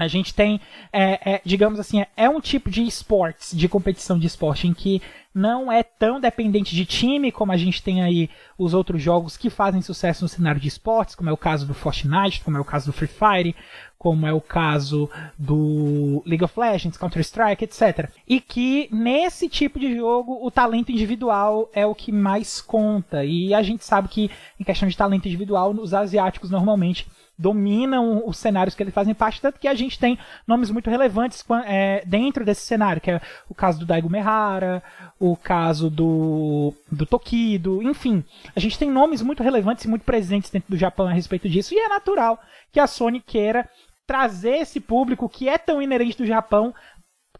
A 0.00 0.08
gente 0.08 0.32
tem, 0.32 0.58
é, 0.90 1.34
é, 1.34 1.42
digamos 1.44 1.78
assim, 1.78 2.02
é 2.16 2.26
um 2.26 2.40
tipo 2.40 2.70
de 2.70 2.82
esportes, 2.82 3.54
de 3.54 3.68
competição 3.68 4.18
de 4.18 4.26
esporte, 4.26 4.66
em 4.66 4.72
que 4.72 5.02
não 5.34 5.70
é 5.70 5.82
tão 5.82 6.18
dependente 6.18 6.74
de 6.74 6.86
time 6.86 7.30
como 7.30 7.52
a 7.52 7.56
gente 7.58 7.82
tem 7.82 8.02
aí 8.02 8.30
os 8.56 8.72
outros 8.72 9.02
jogos 9.02 9.36
que 9.36 9.50
fazem 9.50 9.82
sucesso 9.82 10.24
no 10.24 10.28
cenário 10.28 10.58
de 10.58 10.68
esportes, 10.68 11.14
como 11.14 11.28
é 11.28 11.32
o 11.32 11.36
caso 11.36 11.66
do 11.66 11.74
Fortnite, 11.74 12.40
como 12.42 12.56
é 12.56 12.60
o 12.60 12.64
caso 12.64 12.86
do 12.86 12.94
Free 12.94 13.08
Fire, 13.08 13.54
como 14.00 14.26
é 14.26 14.32
o 14.32 14.40
caso 14.40 15.10
do 15.38 16.22
League 16.24 16.42
of 16.42 16.58
Legends, 16.58 16.96
Counter-Strike, 16.96 17.64
etc. 17.64 18.08
E 18.26 18.40
que 18.40 18.88
nesse 18.90 19.46
tipo 19.46 19.78
de 19.78 19.94
jogo 19.94 20.38
o 20.42 20.50
talento 20.50 20.90
individual 20.90 21.68
é 21.74 21.84
o 21.84 21.94
que 21.94 22.10
mais 22.10 22.62
conta. 22.62 23.26
E 23.26 23.52
a 23.52 23.62
gente 23.62 23.84
sabe 23.84 24.08
que 24.08 24.30
em 24.58 24.64
questão 24.64 24.88
de 24.88 24.96
talento 24.96 25.28
individual, 25.28 25.72
os 25.72 25.92
asiáticos 25.92 26.50
normalmente 26.50 27.06
dominam 27.38 28.26
os 28.26 28.38
cenários 28.38 28.74
que 28.74 28.82
eles 28.82 28.94
fazem 28.94 29.14
parte, 29.14 29.40
tanto 29.40 29.58
que 29.58 29.68
a 29.68 29.74
gente 29.74 29.98
tem 29.98 30.18
nomes 30.46 30.70
muito 30.70 30.88
relevantes 30.88 31.44
é, 31.66 32.02
dentro 32.06 32.42
desse 32.42 32.62
cenário, 32.62 33.02
que 33.02 33.10
é 33.10 33.20
o 33.50 33.54
caso 33.54 33.80
do 33.80 33.86
Daigo 33.86 34.08
Mehara, 34.08 34.82
o 35.18 35.36
caso 35.36 35.90
do, 35.90 36.72
do 36.90 37.04
Tokido, 37.04 37.82
enfim. 37.82 38.24
A 38.56 38.60
gente 38.60 38.78
tem 38.78 38.90
nomes 38.90 39.20
muito 39.20 39.42
relevantes 39.42 39.84
e 39.84 39.88
muito 39.88 40.04
presentes 40.04 40.50
dentro 40.50 40.70
do 40.70 40.76
Japão 40.76 41.06
a 41.06 41.12
respeito 41.12 41.48
disso, 41.50 41.74
e 41.74 41.78
é 41.78 41.88
natural 41.88 42.38
que 42.72 42.80
a 42.80 42.86
Sony 42.86 43.20
queira 43.20 43.68
trazer 44.10 44.56
esse 44.56 44.80
público 44.80 45.28
que 45.28 45.48
é 45.48 45.56
tão 45.56 45.80
inerente 45.80 46.18
do 46.18 46.26
Japão 46.26 46.74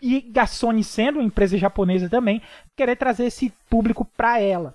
e 0.01 0.31
a 0.37 0.47
Sony 0.47 0.85
sendo 0.85 1.17
uma 1.19 1.25
empresa 1.25 1.59
japonesa 1.59 2.09
também, 2.09 2.41
querer 2.77 2.95
trazer 2.95 3.25
esse 3.25 3.53
público 3.69 4.05
para 4.17 4.39
ela. 4.39 4.73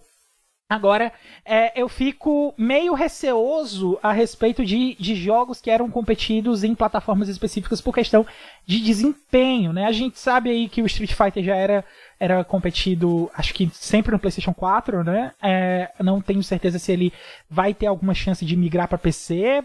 Agora, 0.68 1.14
é, 1.46 1.80
eu 1.80 1.88
fico 1.88 2.54
meio 2.58 2.93
receoso 2.93 3.98
a 4.04 4.12
respeito 4.12 4.66
de, 4.66 4.98
de 5.00 5.16
jogos 5.16 5.62
que 5.62 5.72
eram 5.72 5.89
competidos 5.89 6.66
em 6.66 6.76
plataformas 6.76 7.30
específicas 7.30 7.80
por 7.80 7.96
questão 7.96 8.28
de 8.66 8.82
desempenho, 8.82 9.72
né? 9.72 9.86
A 9.86 9.93
gente 9.93 10.20
sabe 10.20 10.50
aí 10.50 10.68
que 10.68 10.82
o 10.82 10.86
Street 10.88 11.14
Fighter 11.14 11.46
já 11.46 11.56
era, 11.56 11.86
era 12.20 12.43
competido, 12.43 13.32
acho 13.36 13.54
que 13.54 13.70
sempre 13.72 14.12
no 14.12 14.20
PlayStation 14.20 14.54
4, 14.54 15.02
né? 15.02 15.32
É, 15.41 15.91
não 16.02 16.20
tenho 16.20 16.43
certeza 16.43 16.78
se 16.78 16.91
ele 16.91 17.14
vai 17.50 17.74
ter 17.74 17.86
alguma 17.86 18.14
chance 18.14 18.43
de 18.43 18.58
migrar 18.58 18.89
para 18.89 18.98
PC 18.98 19.64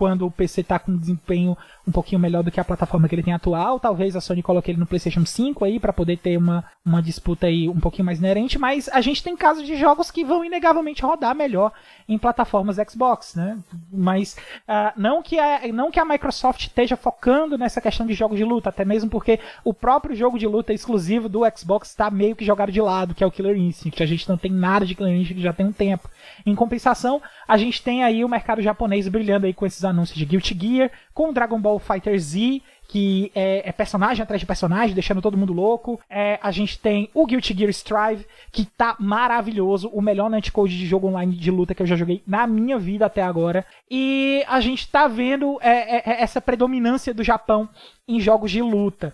quando 0.00 0.26
o 0.26 0.30
PC 0.30 0.62
está 0.62 0.78
com 0.78 0.96
desempenho 0.96 1.54
um 1.90 1.92
pouquinho 1.92 2.20
melhor 2.20 2.42
do 2.42 2.50
que 2.50 2.60
a 2.60 2.64
plataforma 2.64 3.08
que 3.08 3.14
ele 3.14 3.22
tem 3.22 3.34
atual. 3.34 3.80
Talvez 3.80 4.14
a 4.14 4.20
Sony 4.20 4.42
coloque 4.42 4.70
ele 4.70 4.78
no 4.78 4.86
PlayStation 4.86 5.26
5 5.26 5.64
aí 5.64 5.80
para 5.80 5.92
poder 5.92 6.16
ter 6.16 6.38
uma, 6.38 6.64
uma 6.84 7.02
disputa 7.02 7.48
aí 7.48 7.68
um 7.68 7.80
pouquinho 7.80 8.06
mais 8.06 8.18
inerente, 8.18 8.58
mas 8.58 8.88
a 8.88 9.00
gente 9.00 9.22
tem 9.22 9.36
casos 9.36 9.66
de 9.66 9.76
jogos 9.76 10.10
que 10.10 10.24
vão 10.24 10.44
inegavelmente 10.44 11.02
rodar 11.02 11.34
melhor 11.34 11.72
em 12.08 12.16
plataformas 12.16 12.76
Xbox, 12.88 13.34
né? 13.34 13.58
Mas 13.92 14.36
uh, 14.68 14.92
não, 14.96 15.22
que 15.22 15.38
a, 15.38 15.72
não 15.72 15.90
que 15.90 15.98
a 15.98 16.04
Microsoft 16.04 16.62
esteja 16.62 16.96
focando 16.96 17.58
nessa 17.58 17.80
questão 17.80 18.06
de 18.06 18.14
jogos 18.14 18.38
de 18.38 18.44
luta, 18.44 18.68
até 18.68 18.84
mesmo 18.84 19.10
porque 19.10 19.40
o 19.64 19.74
próprio 19.74 20.14
jogo 20.14 20.38
de 20.38 20.46
luta 20.46 20.72
exclusivo 20.72 21.28
do 21.28 21.42
Xbox 21.56 21.88
está 21.88 22.10
meio 22.10 22.36
que 22.36 22.44
jogado 22.44 22.70
de 22.70 22.80
lado, 22.80 23.14
que 23.14 23.24
é 23.24 23.26
o 23.26 23.30
Killer 23.30 23.56
Instinct. 23.56 24.02
A 24.02 24.06
gente 24.06 24.28
não 24.28 24.36
tem 24.36 24.52
nada 24.52 24.86
de 24.86 24.94
Killer 24.94 25.14
Instinct 25.14 25.42
já 25.42 25.52
tem 25.52 25.66
um 25.66 25.72
tempo. 25.72 26.08
Em 26.46 26.54
compensação, 26.54 27.20
a 27.46 27.56
gente 27.56 27.82
tem 27.82 28.04
aí 28.04 28.24
o 28.24 28.28
mercado 28.28 28.62
japonês 28.62 29.08
brilhando 29.08 29.46
aí 29.46 29.52
com 29.52 29.66
esses 29.66 29.84
anúncios 29.84 30.16
de 30.16 30.24
Guilty 30.24 30.56
Gear, 30.58 30.90
com 31.12 31.32
Dragon 31.32 31.60
Ball 31.60 31.78
Fighter 31.80 32.18
Z, 32.18 32.62
que 32.90 33.30
é, 33.34 33.68
é, 33.68 33.72
personagem 33.72 34.22
atrás 34.22 34.40
de 34.40 34.46
personagem, 34.46 34.94
deixando 34.94 35.22
todo 35.22 35.36
mundo 35.36 35.52
louco. 35.52 36.00
É, 36.10 36.40
a 36.42 36.50
gente 36.50 36.78
tem 36.78 37.08
o 37.14 37.24
Guilty 37.24 37.56
Gear 37.56 37.70
Strive, 37.70 38.26
que 38.50 38.64
tá 38.64 38.96
maravilhoso, 38.98 39.88
o 39.88 40.02
melhor 40.02 40.28
netcode 40.28 40.76
de 40.76 40.86
jogo 40.86 41.06
online 41.06 41.34
de 41.36 41.50
luta 41.50 41.74
que 41.74 41.82
eu 41.82 41.86
já 41.86 41.94
joguei 41.94 42.22
na 42.26 42.46
minha 42.46 42.78
vida 42.78 43.06
até 43.06 43.22
agora. 43.22 43.64
E 43.88 44.44
a 44.48 44.60
gente 44.60 44.88
tá 44.88 45.06
vendo 45.06 45.58
é, 45.62 45.98
é, 45.98 46.02
é 46.04 46.22
essa 46.22 46.40
predominância 46.40 47.14
do 47.14 47.22
Japão 47.22 47.68
em 48.08 48.18
jogos 48.18 48.50
de 48.50 48.60
luta. 48.60 49.12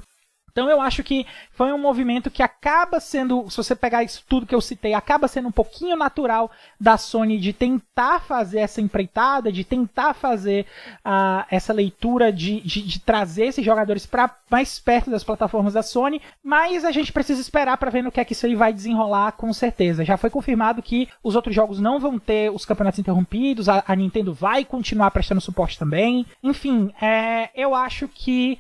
Então 0.56 0.70
eu 0.70 0.80
acho 0.80 1.04
que 1.04 1.26
foi 1.50 1.70
um 1.70 1.76
movimento 1.76 2.30
que 2.30 2.42
acaba 2.42 2.98
sendo, 2.98 3.50
se 3.50 3.58
você 3.58 3.76
pegar 3.76 4.02
isso 4.02 4.24
tudo 4.26 4.46
que 4.46 4.54
eu 4.54 4.60
citei, 4.62 4.94
acaba 4.94 5.28
sendo 5.28 5.48
um 5.48 5.52
pouquinho 5.52 5.94
natural 5.98 6.50
da 6.80 6.96
Sony 6.96 7.36
de 7.36 7.52
tentar 7.52 8.20
fazer 8.20 8.60
essa 8.60 8.80
empreitada, 8.80 9.52
de 9.52 9.62
tentar 9.64 10.14
fazer 10.14 10.64
uh, 11.04 11.44
essa 11.50 11.74
leitura 11.74 12.32
de, 12.32 12.62
de, 12.62 12.80
de, 12.80 13.00
trazer 13.00 13.48
esses 13.48 13.62
jogadores 13.62 14.06
para 14.06 14.34
mais 14.48 14.80
perto 14.80 15.10
das 15.10 15.22
plataformas 15.22 15.74
da 15.74 15.82
Sony, 15.82 16.22
mas 16.42 16.86
a 16.86 16.90
gente 16.90 17.12
precisa 17.12 17.38
esperar 17.38 17.76
para 17.76 17.90
ver 17.90 18.02
no 18.02 18.10
que 18.10 18.18
é 18.18 18.24
que 18.24 18.32
isso 18.32 18.46
aí 18.46 18.54
vai 18.54 18.72
desenrolar 18.72 19.32
com 19.32 19.52
certeza. 19.52 20.06
Já 20.06 20.16
foi 20.16 20.30
confirmado 20.30 20.80
que 20.80 21.06
os 21.22 21.36
outros 21.36 21.54
jogos 21.54 21.78
não 21.78 22.00
vão 22.00 22.18
ter 22.18 22.50
os 22.50 22.64
campeonatos 22.64 22.98
interrompidos, 22.98 23.68
a, 23.68 23.84
a 23.86 23.94
Nintendo 23.94 24.32
vai 24.32 24.64
continuar 24.64 25.10
prestando 25.10 25.38
suporte 25.42 25.78
também. 25.78 26.24
Enfim, 26.42 26.94
é, 26.98 27.50
eu 27.54 27.74
acho 27.74 28.08
que 28.08 28.58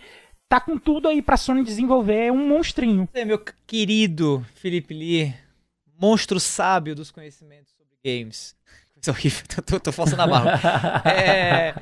tá 0.48 0.60
com 0.60 0.78
tudo 0.78 1.08
aí 1.08 1.20
pra 1.20 1.36
Sony 1.36 1.64
desenvolver 1.64 2.32
um 2.32 2.48
monstrinho. 2.48 3.08
É, 3.12 3.24
meu 3.24 3.42
querido 3.66 4.44
Felipe 4.54 4.94
Lee, 4.94 5.34
monstro 5.98 6.38
sábio 6.38 6.94
dos 6.94 7.10
conhecimentos 7.10 7.72
sobre 7.72 7.96
games. 8.04 8.54
Coisa 8.94 9.10
horrível, 9.10 9.44
tô, 9.54 9.62
tô, 9.62 9.80
tô 9.80 9.92
forçando 9.92 10.22
a 10.22 10.26
barra. 10.26 11.02
É, 11.10 11.74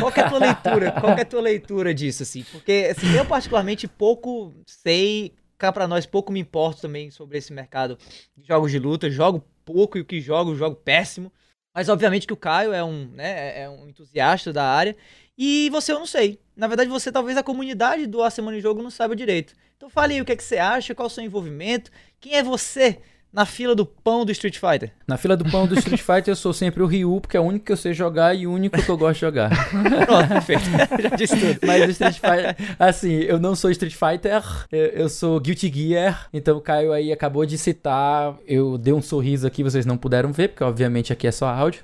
qual 0.00 0.12
é 0.14 0.20
a 0.20 0.28
tua 0.28 0.38
leitura? 0.38 0.92
Qual 0.92 1.12
é 1.12 1.22
a 1.22 1.26
tua 1.26 1.40
leitura 1.40 1.94
disso, 1.94 2.22
assim? 2.22 2.44
Porque 2.50 2.88
assim, 2.90 3.14
eu 3.14 3.24
particularmente 3.24 3.86
pouco 3.86 4.52
sei, 4.66 5.34
cá 5.58 5.72
pra 5.72 5.86
nós, 5.86 6.06
pouco 6.06 6.32
me 6.32 6.40
importo 6.40 6.82
também 6.82 7.10
sobre 7.10 7.38
esse 7.38 7.52
mercado 7.52 7.98
de 8.36 8.46
jogos 8.46 8.70
de 8.70 8.78
luta. 8.78 9.10
Jogo 9.10 9.44
pouco 9.64 9.98
e 9.98 10.00
o 10.00 10.04
que 10.04 10.20
jogo, 10.20 10.54
jogo 10.56 10.76
péssimo. 10.76 11.32
Mas 11.74 11.90
obviamente 11.90 12.26
que 12.26 12.32
o 12.32 12.36
Caio 12.38 12.72
é 12.72 12.82
um, 12.82 13.06
né, 13.08 13.62
é 13.62 13.68
um 13.68 13.86
entusiasta 13.86 14.50
da 14.50 14.64
área. 14.64 14.96
E 15.36 15.68
você 15.70 15.92
eu 15.92 15.98
não 15.98 16.06
sei. 16.06 16.40
Na 16.56 16.66
verdade, 16.66 16.88
você 16.88 17.12
talvez 17.12 17.36
a 17.36 17.42
comunidade 17.42 18.06
do 18.06 18.22
A 18.22 18.30
Semana 18.30 18.56
em 18.56 18.60
Jogo 18.60 18.82
não 18.82 18.90
saiba 18.90 19.14
direito. 19.14 19.54
Então 19.76 19.90
fale 19.90 20.14
aí 20.14 20.20
o 20.20 20.24
que, 20.24 20.32
é 20.32 20.36
que 20.36 20.42
você 20.42 20.56
acha, 20.56 20.94
qual 20.94 21.06
é 21.06 21.10
o 21.10 21.12
seu 21.12 21.22
envolvimento, 21.22 21.90
quem 22.18 22.34
é 22.34 22.42
você 22.42 23.00
na 23.36 23.44
fila 23.44 23.74
do 23.74 23.84
pão 23.84 24.24
do 24.24 24.32
Street 24.32 24.56
Fighter? 24.58 24.90
Na 25.06 25.18
fila 25.18 25.36
do 25.36 25.44
pão 25.44 25.66
do 25.66 25.74
Street 25.78 26.00
Fighter 26.00 26.28
eu 26.28 26.36
sou 26.36 26.54
sempre 26.54 26.82
o 26.82 26.86
Ryu, 26.86 27.20
porque 27.20 27.36
é 27.36 27.40
o 27.40 27.42
único 27.42 27.66
que 27.66 27.72
eu 27.72 27.76
sei 27.76 27.92
jogar 27.92 28.34
e 28.34 28.46
o 28.46 28.52
único 28.52 28.80
que 28.80 28.88
eu 28.88 28.96
gosto 28.96 29.16
de 29.16 29.20
jogar. 29.20 29.50
Pronto, 30.06 30.28
perfeito. 30.28 30.62
Já 31.02 31.10
disse 31.10 31.36
tudo. 31.38 31.58
Mas 31.66 31.86
o 31.86 31.90
Street 31.90 32.14
Fighter, 32.14 32.56
assim, 32.78 33.12
eu 33.12 33.38
não 33.38 33.54
sou 33.54 33.70
Street 33.70 33.94
Fighter, 33.94 34.42
eu 34.72 35.10
sou 35.10 35.38
Guilty 35.38 35.70
Gear, 35.70 36.28
então 36.32 36.56
o 36.56 36.62
Caio 36.62 36.94
aí 36.94 37.12
acabou 37.12 37.44
de 37.44 37.58
citar, 37.58 38.34
eu 38.48 38.78
dei 38.78 38.94
um 38.94 39.02
sorriso 39.02 39.46
aqui, 39.46 39.62
vocês 39.62 39.84
não 39.84 39.98
puderam 39.98 40.32
ver, 40.32 40.48
porque 40.48 40.64
obviamente 40.64 41.12
aqui 41.12 41.26
é 41.26 41.30
só 41.30 41.46
áudio. 41.46 41.82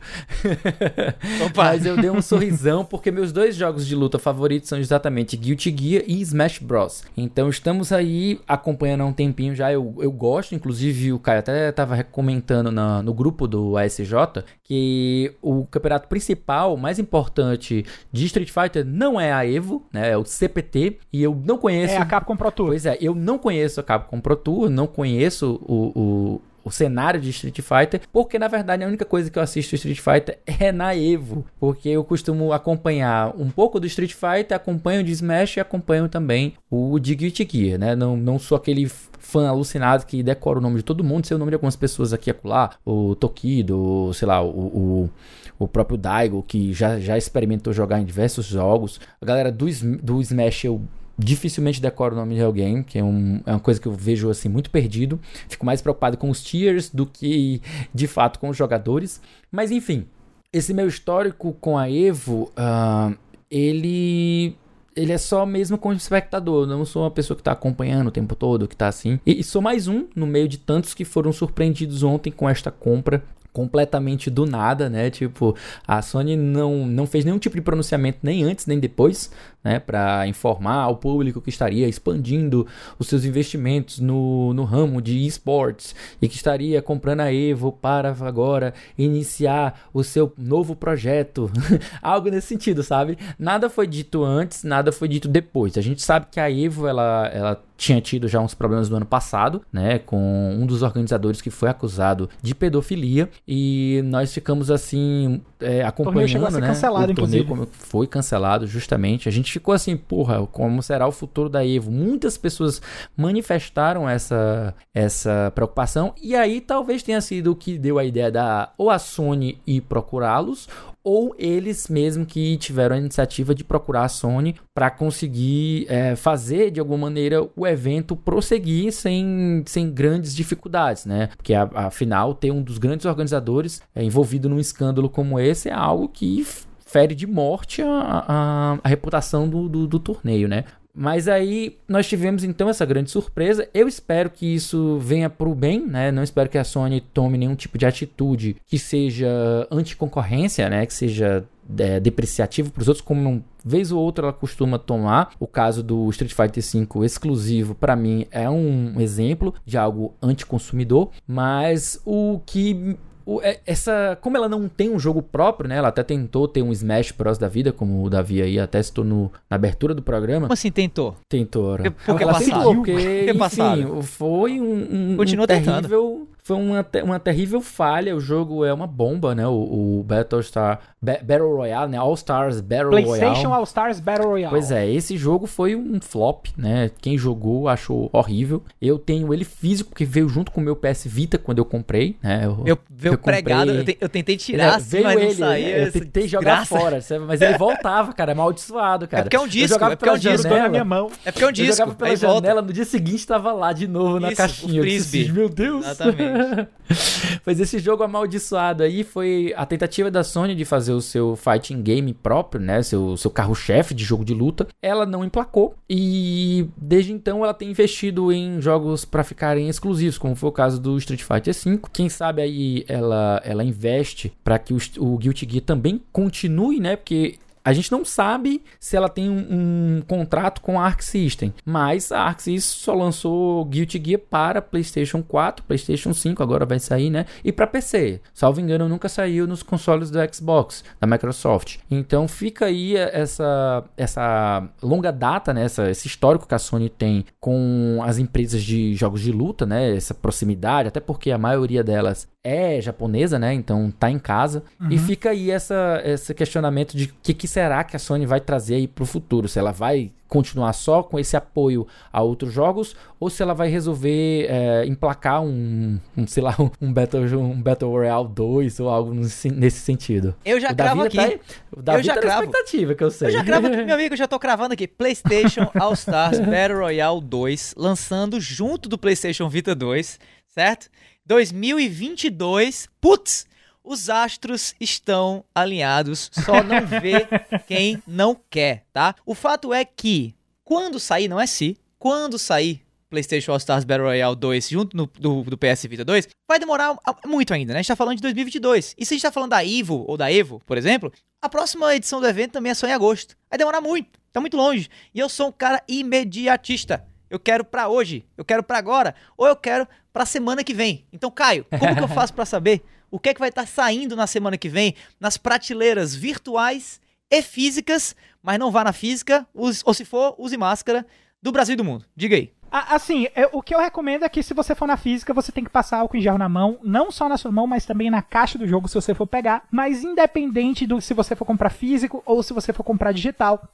Opa. 1.45 1.65
Mas 1.65 1.85
eu 1.85 1.99
dei 1.99 2.09
um 2.09 2.23
sorrisão, 2.23 2.83
porque 2.83 3.11
meus 3.11 3.31
dois 3.31 3.55
jogos 3.55 3.87
de 3.87 3.95
luta 3.95 4.19
favoritos 4.19 4.71
são 4.71 4.79
exatamente 4.79 5.37
Guilty 5.37 5.77
Gear 5.79 6.05
e 6.07 6.23
Smash 6.23 6.61
Bros. 6.61 7.05
Então 7.15 7.51
estamos 7.51 7.93
aí 7.93 8.41
acompanhando 8.49 9.03
há 9.03 9.05
um 9.05 9.13
tempinho 9.13 9.55
já, 9.55 9.71
eu, 9.71 9.95
eu 9.99 10.11
gosto, 10.11 10.55
inclusive 10.55 11.13
o 11.13 11.19
Caio 11.19 11.42
até 11.43 11.69
estava 11.69 12.03
comentando 12.05 12.71
na, 12.71 13.03
no 13.03 13.13
grupo 13.13 13.47
do 13.47 13.77
ASJ 13.77 14.45
que 14.63 15.35
o 15.43 15.67
campeonato 15.67 16.09
principal, 16.09 16.77
mais 16.77 16.99
importante 16.99 17.85
de 18.11 18.25
Street 18.27 18.51
Fighter 18.51 18.85
não 18.85 19.21
é 19.21 19.33
a 19.33 19.47
EVO, 19.47 19.87
né? 19.93 20.11
É 20.11 20.17
o 20.17 20.25
CPT. 20.25 20.99
E 21.13 21.23
eu 21.23 21.41
não 21.45 21.59
conheço. 21.59 21.95
É 21.95 21.99
a 21.99 22.05
Capcom 22.05 22.37
Pro 22.37 22.51
Tour. 22.51 22.69
Pois 22.69 22.87
é, 22.87 22.97
eu 23.01 23.15
não 23.15 23.39
conheço 23.39 23.81
a 23.81 23.83
Capcom 23.83 24.21
Pro 24.21 24.37
Tour, 24.37 24.71
não 24.71 24.87
conheço 24.87 25.61
o, 25.67 25.93
o 25.95 26.43
o 26.65 26.71
cenário 26.71 27.21
de 27.21 27.31
Street 27.31 27.61
Fighter, 27.61 28.01
porque 28.13 28.39
na 28.39 28.49
verdade 28.49 28.85
a 28.85 28.87
única 28.87 29.05
coisa 29.05 29.31
que 29.31 29.39
eu 29.39 29.43
assisto 29.43 29.75
Street 29.75 30.01
Fighter 30.01 30.39
é 30.47 30.71
na 30.71 30.95
Evo, 30.95 31.45
porque 31.59 31.89
eu 31.89 32.05
costumo 32.05 32.53
acompanhar 32.53 33.35
um 33.37 33.51
pouco 33.51 33.81
do 33.81 33.87
Street 33.87 34.13
Fighter, 34.13 34.57
acompanho 34.57 35.03
de 35.03 35.13
Smash 35.13 35.57
e 35.57 35.61
acompanho 35.61 36.09
também 36.09 36.55
o 36.71 36.99
de 36.99 37.15
Guilty 37.15 37.49
Gear, 37.51 37.79
né? 37.79 37.97
Não, 37.97 38.17
não 38.17 38.39
sou 38.39 38.57
aquele 38.57 38.91
fã 39.23 39.49
alucinado 39.49 40.05
que 40.05 40.23
decora 40.23 40.59
o 40.59 40.63
nome 40.63 40.77
de 40.79 40.83
todo 40.83 41.05
mundo, 41.05 41.27
sei 41.27 41.37
o 41.37 41.39
nome 41.39 41.51
de 41.51 41.55
algumas 41.55 41.77
pessoas 41.77 42.13
aqui 42.13 42.29
e 42.29 42.33
acolá, 42.33 42.71
o 42.85 43.15
Tokido, 43.15 44.11
sei 44.13 44.27
lá, 44.27 44.43
o, 44.43 44.49
o, 44.49 45.11
o 45.59 45.69
próprio 45.69 45.97
Daigo, 45.97 46.43
que 46.43 46.73
já, 46.73 46.99
já 46.99 47.17
experimentou 47.17 47.73
jogar 47.73 48.01
em 48.01 48.05
diversos 48.05 48.47
jogos. 48.47 49.01
A 49.21 49.25
galera 49.25 49.53
do, 49.53 49.67
do 50.03 50.21
Smash 50.21 50.65
eu 50.65 50.83
dificilmente 51.17 51.81
decoro 51.81 52.15
o 52.15 52.19
nome 52.19 52.35
de 52.35 52.43
alguém, 52.43 52.83
que 52.83 52.99
é, 52.99 53.05
um, 53.05 53.41
é, 53.47 53.53
uma 53.53 53.61
coisa 53.61 53.81
que 53.81 53.87
eu 53.87 53.93
vejo 53.93 54.29
assim 54.29 54.49
muito 54.49 54.71
perdido. 54.71 55.21
Fico 55.49 55.65
mais 55.65 55.81
preocupado 55.81 56.17
com 56.17 56.29
os 56.29 56.43
tiers 56.43 56.91
do 56.91 57.07
que 57.07 57.63
de 57.95 58.09
fato 58.09 58.41
com 58.41 58.49
os 58.49 58.57
jogadores. 58.57 59.21
Mas 59.53 59.71
enfim, 59.71 60.07
esse 60.53 60.75
meu 60.75 60.89
histórico 60.89 61.53
com 61.61 61.79
a 61.79 61.89
Evo, 61.89 62.53
uh, 62.59 63.17
ele 63.49 64.57
ele 64.95 65.13
é 65.13 65.19
só 65.19 65.45
mesmo 65.47 65.79
como 65.79 65.95
espectador. 65.95 66.67
Não 66.67 66.85
sou 66.85 67.03
uma 67.03 67.11
pessoa 67.11 67.37
que 67.37 67.41
está 67.41 67.53
acompanhando 67.53 68.09
o 68.09 68.13
tempo 68.13 68.35
todo, 68.35 68.69
que 68.69 68.75
está 68.75 68.89
assim. 68.89 69.19
E, 69.27 69.41
e, 69.41 69.45
sou 69.45 69.63
mais 69.63 69.89
um 69.89 70.07
no 70.15 70.27
meio 70.27 70.49
de 70.49 70.59
tantos 70.59 70.95
que 70.95 71.05
foram 71.05 71.33
surpreendidos 71.33 72.03
ontem 72.03 72.31
com 72.31 72.49
esta 72.49 72.71
compra 72.71 73.23
completamente 73.53 74.31
do 74.31 74.47
nada, 74.47 74.89
né? 74.89 75.11
Tipo, 75.11 75.55
a 75.87 76.01
Sony 76.01 76.37
não, 76.37 76.87
não 76.87 77.07
fez 77.07 77.25
nenhum 77.25 77.39
tipo 77.39 77.55
de 77.55 77.63
pronunciamento 77.63 78.19
nem 78.23 78.43
antes 78.43 78.67
nem 78.67 78.79
depois, 78.79 79.31
né? 79.63 79.79
Para 79.79 80.27
informar 80.27 80.83
ao 80.83 80.97
público 80.97 81.41
que 81.41 81.51
estaria 81.51 81.89
expandindo 81.89 82.67
os 82.99 83.07
seus 83.07 83.25
investimentos 83.25 83.99
no, 83.99 84.53
no 84.55 84.65
ramo 84.65 85.01
de 85.01 85.27
esportes 85.27 85.95
e 86.21 86.29
que 86.29 86.37
estaria 86.37 86.81
comprando 86.83 87.21
a 87.21 87.33
Evo 87.33 87.73
para 87.73 88.15
agora 88.21 88.75
iniciar 88.97 89.89
o 89.93 90.03
seu 90.03 90.33
novo 90.37 90.75
projeto. 90.75 91.51
Algo 92.03 92.31
nesse 92.31 92.49
sentido, 92.49 92.83
sabe? 92.83 93.19
Nada 93.39 93.71
foi 93.71 93.87
dito 93.87 94.25
antes, 94.25 94.65
nada 94.65 94.93
foi 94.93 95.09
dito 95.09 95.29
depois. 95.29 95.77
A 95.79 95.83
gente 95.83 96.03
sabe 96.03 96.27
que 96.31 96.41
a 96.41 96.51
Evo, 96.51 96.87
ela, 96.87 97.31
ela 97.33 97.63
tinha 97.83 98.01
tido 98.01 98.29
já 98.29 98.41
uns 98.41 98.55
problemas 98.55 98.89
no 98.89 98.97
ano 98.97 99.07
passado, 99.07 99.61
né, 99.73 99.99
com 99.99 100.57
um 100.57 100.65
dos 100.65 100.83
organizadores 100.83 101.41
que 101.41 101.51
foi 101.51 101.69
acusado 101.69 102.31
de 102.41 102.55
pedofilia 102.55 103.29
e 103.47 104.01
nós 104.05 104.33
ficamos 104.33 104.71
assim 104.71 105.41
é, 105.61 105.83
acompanhando, 105.83 106.25
o 106.25 106.29
chegou 106.29 106.47
a 106.47 106.51
ser 106.53 106.61
né, 106.61 106.67
cancelado, 106.69 107.13
o 107.13 107.15
torneio 107.15 107.45
como 107.45 107.67
foi 107.73 108.07
cancelado 108.07 108.69
justamente. 108.69 109.29
A 109.29 109.33
gente 109.33 109.52
ficou 109.53 109.75
assim, 109.75 109.97
porra, 109.97 110.47
como 110.47 110.83
será 110.83 111.07
o 111.07 111.13
futuro 111.13 111.49
da 111.49 111.65
Evo? 111.65 111.91
Muitas 111.91 112.37
pessoas 112.37 112.81
manifestaram 113.17 114.09
essa 114.09 114.75
essa 114.95 115.53
preocupação 115.55 116.15
e 116.21 116.35
aí 116.35 116.61
talvez 116.61 117.03
tenha 117.03 117.21
sido 117.21 117.53
o 117.53 117.57
que 117.57 117.79
deu 117.79 117.99
a 117.99 118.05
ideia 118.05 118.31
da 118.31 118.73
ou 118.77 118.91
a 118.91 118.99
Sony 118.99 119.61
ir 119.67 119.83
procurá-los 119.83 120.69
ou 121.05 121.35
eles 121.37 121.89
mesmo 121.89 122.25
que 122.25 122.57
tiveram 122.57 122.95
a 122.95 122.99
iniciativa 122.99 123.55
de 123.55 123.65
procurar 123.65 124.05
a 124.05 124.09
Sony 124.09 124.55
para 124.75 124.91
conseguir 124.91 125.87
é, 125.89 126.15
fazer 126.15 126.71
de 126.71 126.79
alguma 126.79 126.99
maneira 126.99 127.49
o 127.57 127.67
evento 127.67 128.15
prosseguir 128.15 128.93
sem, 128.93 129.63
sem 129.67 129.91
grandes 129.91 130.35
dificuldades, 130.35 131.05
né? 131.05 131.29
Porque 131.37 131.55
afinal 131.55 132.35
ter 132.35 132.51
um 132.51 132.63
dos 132.63 132.79
grandes 132.79 133.05
organizadores 133.07 133.83
é, 133.95 134.03
envolvido 134.03 134.49
num 134.49 134.61
escândalo 134.61 135.11
como 135.11 135.41
esse 135.41 135.69
é 135.69 135.73
algo 135.73 136.09
que 136.09 136.47
fere 136.93 137.15
de 137.15 137.27
morte 137.27 137.81
a, 137.81 137.89
a, 137.89 138.79
a 138.85 138.89
reputação 138.89 139.49
do, 139.49 139.69
do, 139.69 139.87
do, 139.87 139.99
torneio, 139.99 140.47
né? 140.47 140.65
Mas 140.95 141.27
aí 141.27 141.79
nós 141.89 142.07
tivemos 142.07 142.45
então 142.45 142.69
essa 142.69 142.85
grande 142.85 143.11
surpresa. 143.11 143.67
Eu 143.73 143.89
espero 143.89 144.29
que 144.29 144.45
isso 144.45 144.99
venha 144.99 145.31
para 145.31 145.49
o 145.49 145.55
bem, 145.55 145.87
né? 145.87 146.13
Não 146.13 146.23
espero 146.23 146.51
que 146.51 146.59
a 146.59 146.65
Sony 146.65 147.01
tome 147.01 147.39
nenhum 147.39 147.55
tipo 147.55 147.79
de 147.79 147.87
atitude 147.87 148.57
que 148.67 148.79
seja 148.79 149.67
anticoncorrência, 149.71 150.69
né? 150.69 150.85
Que 150.85 150.93
seja 150.93 151.47
é, 151.79 151.99
depreciativo 151.99 152.71
para 152.71 152.83
os 152.83 152.89
outros, 152.89 153.05
como 153.05 153.27
uma 153.27 153.43
vez 153.65 153.91
ou 153.91 154.03
outra 154.03 154.27
ela 154.27 154.33
costuma 154.35 154.79
tomar. 154.79 155.33
O 155.41 155.47
caso 155.47 155.83
do 155.83 156.11
Street 156.11 156.35
Fighter 156.35 156.63
V 156.63 157.07
exclusivo, 157.07 157.75
para 157.75 157.97
mim, 157.97 158.27
é 158.31 158.51
um 158.51 159.01
exemplo 159.01 159.55
de 159.65 159.79
algo 159.79 160.15
anticonsumidor. 160.23 161.09
Mas 161.27 161.99
o 162.05 162.39
que 162.45 162.99
o, 163.25 163.41
é, 163.43 163.61
essa, 163.67 164.19
como 164.21 164.37
ela 164.37 164.49
não 164.49 164.69
tem 164.69 164.91
um 164.91 164.99
jogo 164.99 165.23
próprio, 165.23 165.69
né? 165.69 165.77
Ela 165.77 165.89
até 165.89 166.03
tentou 166.03 166.49
ter 166.49 166.63
um 166.63 166.73
Smash 166.73 167.13
Bros 167.13 167.39
da 167.39 167.49
vida, 167.49 167.73
como 167.73 168.03
o 168.05 168.11
Davi 168.11 168.43
aí 168.43 168.59
até 168.59 168.83
citou 168.83 169.05
no, 169.05 169.31
na 169.49 169.57
abertura 169.57 169.95
do 169.95 170.03
programa. 170.03 170.43
Como 170.43 170.53
assim 170.53 170.71
tentou? 170.71 171.17
Tentou. 171.29 171.77
Porque 172.07 172.23
ela 172.23 172.39
tentou, 172.39 172.75
porque, 172.77 173.27
enfim, 173.31 174.03
foi 174.03 174.61
um, 174.61 175.13
um, 175.13 175.17
Continua 175.17 175.45
um 175.45 175.47
terrível, 175.47 176.29
foi 176.43 176.57
uma, 176.57 176.85
uma 177.05 177.21
terrível 177.21 177.61
falha. 177.61 178.17
O 178.17 178.21
jogo 178.21 178.65
é 178.65 178.73
uma 178.73 178.87
bomba, 178.87 179.35
né? 179.35 179.47
O, 179.47 180.01
o 180.01 180.03
Battlestar 180.03 180.81
ba 181.01 181.19
Battle 181.23 181.57
Royale, 181.57 181.91
né? 181.91 181.99
All 181.99 182.15
Stars 182.15 182.61
Battle 182.61 182.91
PlayStation 182.91 183.11
Royale. 183.11 183.21
PlayStation 183.21 183.55
All 183.55 183.65
Stars 183.65 184.01
Battle 184.01 184.29
Royale. 184.29 184.51
Pois 184.51 184.71
é, 184.73 184.91
esse 184.91 185.17
jogo 185.17 185.47
foi 185.47 185.77
um 185.77 186.01
flop, 186.01 186.47
né? 186.57 186.91
Quem 187.01 187.17
jogou 187.17 187.69
achou 187.69 188.11
horrível. 188.13 188.63
Eu 188.81 188.99
tenho 188.99 189.33
ele 189.33 189.45
físico 189.45 189.95
que 189.95 190.05
veio 190.05 190.29
junto 190.29 190.51
com 190.51 190.61
o 190.61 190.65
meu 190.65 190.75
PS 190.75 191.05
Vita 191.07 191.39
quando 191.39 191.59
eu 191.59 191.65
comprei, 191.65 192.17
né? 192.21 192.43
Eu, 192.45 192.63
eu 192.67 192.79
veio 192.91 193.15
eu 193.15 193.19
pregado, 193.19 193.71
eu, 193.71 193.85
te, 193.85 193.97
eu, 194.01 194.09
tentei 194.09 194.37
tirar, 194.37 194.65
é, 194.65 194.77
assim, 194.77 194.91
veio 194.91 195.05
mas 195.05 195.17
ele, 195.17 195.27
não 195.27 195.35
saía. 195.35 195.79
Eu 195.79 195.93
tentei 195.93 196.27
jogar 196.27 196.67
fora, 196.67 196.99
mas 197.27 197.41
ele 197.41 197.57
voltava, 197.57 198.13
cara, 198.13 198.33
amaldiçoado, 198.33 199.07
cara. 199.07 199.21
É 199.21 199.25
porque 199.25 199.37
é 199.37 199.41
um 199.41 199.49
disco, 199.49 199.85
é 199.85 199.97
porque 199.97 200.09
é 200.09 200.13
um 200.13 200.19
disco 200.19 200.49
na 200.49 200.69
minha 200.69 200.85
mão. 200.85 201.11
É 201.25 201.31
porque 201.31 201.45
é 201.45 201.49
um 201.49 201.53
disco. 201.53 201.73
Eu 201.73 201.77
jogava 201.77 201.95
pela 201.95 202.17
janela, 202.17 202.55
volta. 202.55 202.63
no 202.63 202.73
dia 202.73 202.85
seguinte 202.85 203.25
tava 203.27 203.53
lá 203.53 203.73
de 203.73 203.87
novo 203.87 204.19
Isso, 204.19 204.21
na 204.21 204.35
caixinha. 204.35 204.81
O 204.81 204.83
frisbee. 204.83 205.31
Meu 205.31 205.49
Deus. 205.49 205.87
Exatamente. 205.87 206.32
Mas 207.45 207.61
esse 207.61 207.79
jogo 207.79 208.03
amaldiçoado 208.03 208.83
aí 208.83 209.05
foi 209.05 209.53
a 209.57 209.65
tentativa 209.67 210.11
da 210.11 210.23
Sony 210.23 210.55
de 210.55 210.65
fazer 210.65 210.93
o 210.93 211.01
seu 211.01 211.37
fighting 211.37 211.83
game 211.83 212.13
próprio, 212.15 212.61
né? 212.61 212.83
Seu, 212.83 213.17
seu 213.17 213.31
carro-chefe 213.31 213.95
de 213.95 214.05
jogo 214.05 214.25
de 214.25 214.35
luta. 214.35 214.67
Ela 214.81 215.07
não 215.07 215.25
emplacou 215.25 215.75
e 215.89 216.67
desde 216.77 217.13
então 217.13 217.45
ela 217.45 217.55
tem 217.55 217.71
investido 217.71 218.33
em 218.33 218.61
jogos 218.61 219.05
para 219.05 219.25
ficarem 219.25 219.69
exclusivos, 219.69 220.19
como 220.19 220.35
foi 220.35 220.49
o 220.49 220.53
caso 220.53 220.81
do 220.81 220.97
Street 220.99 221.23
Fighter 221.23 221.55
V. 221.55 221.81
Quem 221.93 222.09
sabe 222.09 222.43
aí 222.43 222.85
ela, 222.89 223.41
ela 223.45 223.65
investe 223.65 224.33
para 224.45 224.59
que 224.59 224.75
o, 224.75 224.79
o 224.99 225.17
Guilty 225.19 225.47
Gear 225.51 225.65
também 225.65 226.01
continue, 226.13 226.81
né? 226.81 226.97
Porque 226.97 227.39
a 227.65 227.73
gente 227.73 227.91
não 227.93 228.05
sabe 228.05 228.63
se 228.81 228.97
ela 228.97 229.09
tem 229.09 229.31
um, 229.31 229.99
um, 229.99 230.03
contrato 230.03 230.61
com 230.61 230.81
a 230.81 230.85
Arc 230.85 231.03
System, 231.03 231.55
mas 231.65 232.11
a 232.11 232.21
Arc 232.21 232.41
System 232.41 232.61
só 232.61 232.95
lançou 232.95 233.65
Guilty 233.65 234.03
Gear 234.05 234.21
para 234.21 234.61
PlayStation 234.61 235.23
4, 235.23 235.65
PlayStation 235.65 236.13
5 236.13 236.43
agora 236.43 236.67
vai 236.67 236.79
sair, 236.79 237.11
né? 237.11 237.27
E 237.45 237.53
para 237.53 237.67
PC. 237.67 238.21
Salvo 238.35 238.61
engano, 238.61 238.89
nunca 238.89 239.09
saiu 239.09 239.47
nos 239.47 239.63
consoles 239.63 240.11
do 240.11 240.19
Xbox 240.33 240.85
da 241.01 241.07
Microsoft. 241.07 241.79
Então 241.91 242.27
fica 242.27 242.67
aí 242.67 242.97
essa 242.97 243.85
essa 243.97 244.69
longa 244.83 245.13
data, 245.13 245.53
né? 245.53 245.65
Essa, 245.65 245.91
esse 245.91 246.07
histórico 246.07 246.47
que 246.47 246.55
a 246.55 246.59
Sony 246.59 246.89
tem 246.89 247.25
com 247.41 248.01
as 248.05 248.19
empresas 248.19 248.63
de 248.63 248.95
jogos 248.95 249.21
de 249.21 249.33
luta, 249.33 249.65
né? 249.67 249.95
Essa 249.97 250.15
proximidade, 250.15 250.89
até 250.89 251.01
porque 251.01 251.31
a 251.31 251.39
maioria 251.39 251.85
delas 251.85 252.29
é 252.45 252.81
japonesa, 252.81 253.39
né? 253.39 253.55
Então 253.55 253.91
tá 253.91 254.11
em 254.11 254.19
casa. 254.19 254.65
Uhum. 254.81 254.91
E 254.91 254.99
fica 254.99 255.31
aí 255.31 255.51
essa, 255.51 256.03
esse 256.05 256.35
questionamento 256.35 256.97
de 256.97 257.05
o 257.05 257.15
que, 257.23 257.33
que, 257.33 257.47
será 257.47 257.85
que 257.85 257.95
a 257.95 257.99
Sony 257.99 258.27
vai 258.27 258.41
trazer 258.41 258.75
aí 258.75 258.89
pro 258.89 259.07
futuro. 259.07 259.49
Se 259.49 259.59
ela 259.59 259.71
vai 259.71 260.11
continuar 260.27 260.73
só 260.73 261.03
com 261.03 261.19
esse 261.19 261.37
apoio 261.37 261.87
a 262.11 262.23
outros 262.23 262.55
jogos 262.55 262.97
ou 263.21 263.29
se 263.29 263.43
ela 263.43 263.53
vai 263.53 263.69
resolver 263.69 264.47
é, 264.49 264.87
emplacar 264.87 265.43
um, 265.43 266.01
um, 266.17 266.27
sei 266.27 266.43
lá, 266.43 266.57
um 266.81 266.93
Battle, 266.93 267.23
um 267.39 267.61
Battle 267.61 267.91
Royale 267.91 268.29
2 268.29 268.81
ou 268.81 268.89
algo 268.89 269.15
nesse 269.15 269.79
sentido. 269.81 270.35
Eu 270.45 270.59
já 270.59 270.73
o 270.73 270.75
cravo 270.75 271.03
aqui. 271.03 271.17
Tá, 271.17 271.39
o 271.77 271.83
Davi 271.83 271.99
eu 271.99 272.05
já 272.05 272.15
tá 272.15 272.21
cravo. 272.21 272.45
expectativa, 272.45 272.95
que 272.95 273.05
eu 273.05 273.11
sei. 273.11 273.29
Eu 273.29 273.33
já 273.33 273.45
cravo 273.45 273.67
aqui, 273.69 273.77
meu 273.85 273.95
amigo, 273.95 274.15
eu 274.15 274.19
já 274.19 274.27
tô 274.27 274.39
cravando 274.39 274.73
aqui. 274.73 274.89
PlayStation 274.89 275.71
All 275.79 275.93
Stars 275.93 276.41
Battle 276.41 276.81
Royale 276.81 277.21
2, 277.21 277.75
lançando 277.77 278.41
junto 278.41 278.89
do 278.89 278.99
PlayStation 278.99 279.49
Vita 279.49 279.75
2, 279.75 280.19
certo? 280.49 280.89
2022. 281.27 282.89
Putz! 283.01 283.47
Os 283.85 284.09
astros 284.09 284.75
estão 284.79 285.45
alinhados, 285.53 286.31
só 286.33 286.63
não 286.63 286.87
vê 286.87 287.27
quem 287.67 288.01
não 288.07 288.39
quer, 288.49 288.85
tá? 288.93 289.15
O 289.27 289.35
fato 289.35 289.75
é 289.75 289.85
que, 289.85 290.37
quando 290.63 291.01
sair, 291.01 291.27
não 291.27 291.41
é 291.41 291.47
se, 291.47 291.77
quando 291.99 292.39
sair 292.39 292.81
PlayStation 293.13 293.53
All 293.53 293.59
Stars 293.59 293.85
Battle 293.85 294.07
Royale 294.07 294.35
2 294.35 294.69
junto 294.71 294.97
no, 294.97 295.07
do, 295.07 295.43
do 295.43 295.59
PS 295.59 295.83
Vita 295.83 296.05
2, 296.05 296.29
vai 296.49 296.59
demorar 296.59 296.97
muito 297.27 297.53
ainda, 297.53 297.75
né? 297.75 297.81
A 297.81 297.83
gente 297.83 297.89
tá 297.89 297.97
falando 297.97 298.17
de 298.17 298.23
2022. 298.23 298.95
E 298.97 299.05
se 299.05 299.13
a 299.13 299.15
gente 299.17 299.23
tá 299.23 299.31
falando 299.31 299.51
da 299.51 299.63
Evo 299.63 300.05
ou 300.09 300.17
da 300.17 300.33
Evo, 300.33 300.63
por 300.65 300.79
exemplo, 300.79 301.13
a 301.41 301.49
próxima 301.49 301.95
edição 301.95 302.21
do 302.21 302.27
evento 302.27 302.53
também 302.53 302.73
é 302.73 302.75
só 302.75 302.87
em 302.87 302.93
agosto. 302.93 303.37
Vai 303.51 303.59
demorar 303.59 303.83
muito, 303.83 304.19
tá 304.33 304.41
muito 304.41 304.57
longe. 304.57 304.89
E 305.15 305.19
eu 305.19 305.29
sou 305.29 305.49
um 305.49 305.53
cara 305.53 305.83
imediatista. 305.87 307.05
Eu 307.33 307.41
quero 307.41 307.65
para 307.65 307.89
hoje, 307.89 308.27
eu 308.37 308.45
quero 308.45 308.63
para 308.63 308.77
agora, 308.77 309.15
ou 309.39 309.47
eu 309.47 309.57
quero 309.57 309.89
para 310.13 310.27
semana 310.27 310.63
que 310.63 310.75
vem. 310.75 311.07
Então, 311.11 311.31
Caio, 311.31 311.65
como 311.81 311.97
que 311.97 312.03
eu 312.03 312.09
faço 312.09 312.35
para 312.35 312.45
saber 312.45 312.85
o 313.11 313.19
que 313.19 313.31
é 313.31 313.35
que 313.35 313.41
vai 313.41 313.49
estar 313.49 313.63
tá 313.63 313.67
saindo 313.67 314.15
na 314.15 314.27
semana 314.27 314.59
que 314.59 314.69
vem 314.69 314.95
nas 315.19 315.39
prateleiras 315.39 316.15
virtuais 316.15 317.01
e 317.31 317.41
físicas, 317.41 318.15
mas 318.43 318.59
não 318.59 318.71
vá 318.71 318.85
na 318.85 318.93
física, 318.93 319.47
use, 319.55 319.81
ou 319.83 319.95
se 319.95 320.05
for, 320.05 320.35
use 320.37 320.55
máscara 320.59 321.07
do 321.41 321.51
Brasil 321.51 321.73
e 321.73 321.77
do 321.77 321.83
mundo. 321.85 322.05
Diga 322.15 322.37
aí. 322.37 322.53
Assim, 322.71 323.27
eu, 323.35 323.49
o 323.53 323.63
que 323.63 323.75
eu 323.75 323.81
recomendo 323.81 324.25
é 324.27 324.29
que 324.29 324.43
se 324.43 324.53
você 324.53 324.75
for 324.75 324.87
na 324.87 324.99
física, 324.99 325.33
você 325.33 325.51
tem 325.51 325.65
que 325.65 325.71
passar 325.71 326.01
álcool 326.01 326.19
em 326.19 326.21
gel 326.21 326.37
na 326.37 326.51
mão, 326.51 326.79
não 326.83 327.11
só 327.11 327.31
na 327.31 327.39
sua 327.39 327.51
mão, 327.51 327.67
mas 327.67 327.87
também 327.87 328.11
na 328.11 328.21
caixa 328.21 328.59
do 328.59 328.69
jogo 328.69 328.89
se 328.89 328.95
você 328.95 329.15
for 329.15 329.27
pegar. 329.27 329.65
Mas 329.71 330.05
independente 330.05 330.87
do 330.87 331.01
se 331.01 331.15
você 331.15 331.35
for 331.35 331.47
comprar 331.47 331.71
físico 331.71 332.23
ou 332.27 332.43
se 332.43 332.53
você 332.53 332.75
for 332.75 332.85
comprar 332.85 333.13
digital, 333.13 333.67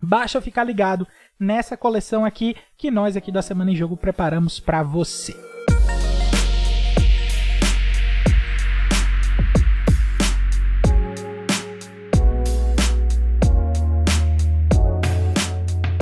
basta 0.00 0.40
ficar 0.40 0.64
ligado 0.64 1.06
nessa 1.38 1.76
coleção 1.76 2.24
aqui 2.24 2.56
que 2.76 2.90
nós 2.90 3.16
aqui 3.16 3.30
da 3.30 3.42
Semana 3.42 3.70
em 3.70 3.76
Jogo 3.76 3.96
preparamos 3.96 4.58
para 4.58 4.82
você. 4.82 5.34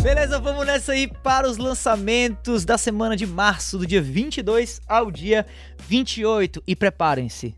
Beleza, 0.02 0.40
vamos 0.40 0.66
nessa 0.66 0.92
aí 0.92 1.06
para 1.06 1.48
os 1.48 1.58
lançamentos 1.58 2.64
da 2.64 2.78
semana 2.78 3.14
de 3.14 3.26
março, 3.26 3.78
do 3.78 3.86
dia 3.86 4.00
22 4.00 4.80
ao 4.88 5.10
dia 5.10 5.46
28. 5.86 6.62
E 6.66 6.74
preparem-se, 6.74 7.54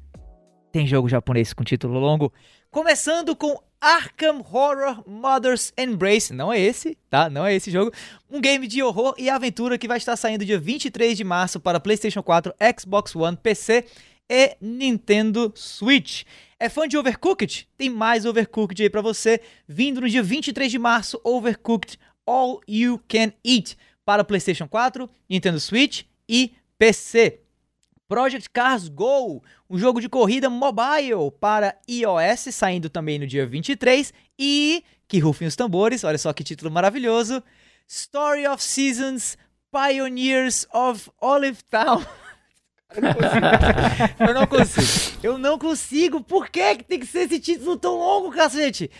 tem 0.72 0.86
jogo 0.86 1.08
japonês 1.08 1.52
com 1.52 1.62
título 1.62 1.98
longo. 1.98 2.32
Começando 2.70 3.36
com 3.36 3.56
Arkham 3.80 4.44
Horror 4.52 5.02
Mother's 5.06 5.72
Embrace. 5.76 6.34
Não 6.34 6.52
é 6.52 6.60
esse, 6.60 6.98
tá? 7.08 7.30
Não 7.30 7.46
é 7.46 7.54
esse 7.54 7.70
jogo. 7.70 7.90
Um 8.30 8.40
game 8.40 8.66
de 8.66 8.82
horror 8.82 9.14
e 9.16 9.30
aventura 9.30 9.78
que 9.78 9.88
vai 9.88 9.96
estar 9.96 10.16
saindo 10.16 10.44
dia 10.44 10.58
23 10.58 11.16
de 11.16 11.24
março 11.24 11.58
para 11.58 11.80
PlayStation 11.80 12.22
4, 12.22 12.54
Xbox 12.78 13.16
One, 13.16 13.36
PC 13.36 13.86
e 14.28 14.56
Nintendo 14.60 15.50
Switch. 15.56 16.24
É 16.58 16.68
fã 16.68 16.86
de 16.86 16.98
Overcooked? 16.98 17.66
Tem 17.78 17.88
mais 17.88 18.26
Overcooked 18.26 18.82
aí 18.82 18.90
para 18.90 19.00
você. 19.00 19.40
Vindo 19.66 20.02
no 20.02 20.08
dia 20.08 20.22
23 20.22 20.70
de 20.70 20.78
março, 20.78 21.18
Overcooked 21.24 21.98
All 22.26 22.60
You 22.68 23.00
Can 23.08 23.32
Eat 23.42 23.78
para 24.04 24.24
PlayStation 24.24 24.68
4, 24.68 25.08
Nintendo 25.28 25.58
Switch 25.58 26.02
e 26.28 26.52
PC. 26.78 27.39
Project 28.10 28.50
Cars 28.50 28.88
Go, 28.88 29.40
um 29.70 29.78
jogo 29.78 30.00
de 30.00 30.08
corrida 30.08 30.50
mobile 30.50 31.30
para 31.38 31.76
iOS, 31.88 32.52
saindo 32.52 32.90
também 32.90 33.20
no 33.20 33.26
dia 33.26 33.46
23. 33.46 34.12
E, 34.36 34.82
que 35.06 35.20
rufem 35.20 35.46
os 35.46 35.54
tambores, 35.54 36.02
olha 36.02 36.18
só 36.18 36.32
que 36.32 36.42
título 36.42 36.72
maravilhoso: 36.72 37.40
Story 37.86 38.48
of 38.48 38.60
Seasons 38.60 39.38
Pioneers 39.70 40.66
of 40.74 41.08
Olive 41.20 41.62
Town. 41.70 42.04
Eu 44.18 44.34
não 44.34 44.44
consigo. 44.48 45.20
Eu 45.22 45.38
não 45.38 45.56
consigo. 45.56 46.20
Por 46.20 46.48
que, 46.48 46.78
que 46.78 46.82
tem 46.82 46.98
que 46.98 47.06
ser 47.06 47.20
esse 47.20 47.38
título 47.38 47.76
tão 47.76 47.96
longo, 47.96 48.32
cacete? 48.32 48.90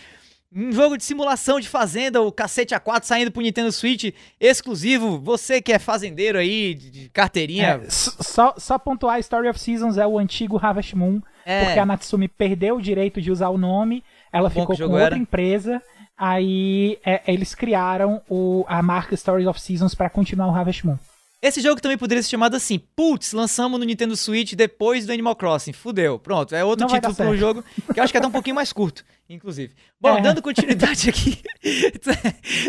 Um 0.53 0.71
jogo 0.73 0.97
de 0.97 1.05
simulação 1.05 1.61
de 1.61 1.69
fazenda, 1.69 2.21
o 2.21 2.29
cacete 2.29 2.75
A4 2.75 3.03
saindo 3.03 3.31
pro 3.31 3.41
Nintendo 3.41 3.71
Switch, 3.71 4.13
exclusivo. 4.37 5.17
Você 5.17 5.61
que 5.61 5.71
é 5.71 5.79
fazendeiro 5.79 6.37
aí, 6.37 6.73
de 6.73 7.09
carteirinha. 7.09 7.81
É, 7.81 7.89
só, 7.89 8.53
só 8.57 8.77
pontuar, 8.77 9.17
Story 9.19 9.47
of 9.47 9.57
Seasons 9.57 9.97
é 9.97 10.05
o 10.05 10.19
antigo 10.19 10.59
Harvest 10.61 10.93
Moon, 10.93 11.21
é. 11.45 11.63
porque 11.63 11.79
a 11.79 11.85
Natsumi 11.85 12.27
perdeu 12.27 12.75
o 12.75 12.81
direito 12.81 13.21
de 13.21 13.31
usar 13.31 13.47
o 13.47 13.57
nome, 13.57 14.03
ela 14.31 14.49
Bom 14.49 14.61
ficou 14.61 14.75
com 14.75 14.93
outra 14.93 15.05
era. 15.05 15.17
empresa, 15.17 15.81
aí 16.17 16.99
é, 17.05 17.21
eles 17.27 17.55
criaram 17.55 18.21
o, 18.29 18.65
a 18.67 18.81
marca 18.83 19.15
Story 19.15 19.47
of 19.47 19.59
Seasons 19.59 19.95
para 19.95 20.09
continuar 20.09 20.47
o 20.47 20.51
Harvest 20.53 20.85
Moon. 20.85 20.97
Esse 21.41 21.59
jogo 21.59 21.81
também 21.81 21.97
poderia 21.97 22.21
ser 22.21 22.29
chamado 22.29 22.55
assim, 22.55 22.79
putz, 22.95 23.33
lançamos 23.33 23.79
no 23.79 23.85
Nintendo 23.85 24.15
Switch 24.15 24.53
depois 24.53 25.07
do 25.07 25.11
Animal 25.11 25.35
Crossing. 25.35 25.73
Fudeu. 25.73 26.19
Pronto, 26.19 26.53
é 26.53 26.63
outro 26.63 26.85
Não 26.85 26.93
título 26.93 27.15
para 27.15 27.29
um 27.29 27.35
jogo 27.35 27.63
que 27.91 27.99
eu 27.99 28.03
acho 28.03 28.13
que 28.13 28.17
é 28.17 28.19
até 28.19 28.27
um 28.27 28.31
pouquinho 28.31 28.55
mais 28.55 28.71
curto, 28.71 29.03
inclusive. 29.27 29.73
Bom, 29.99 30.19
é. 30.19 30.21
dando 30.21 30.39
continuidade 30.39 31.09
aqui. 31.09 31.41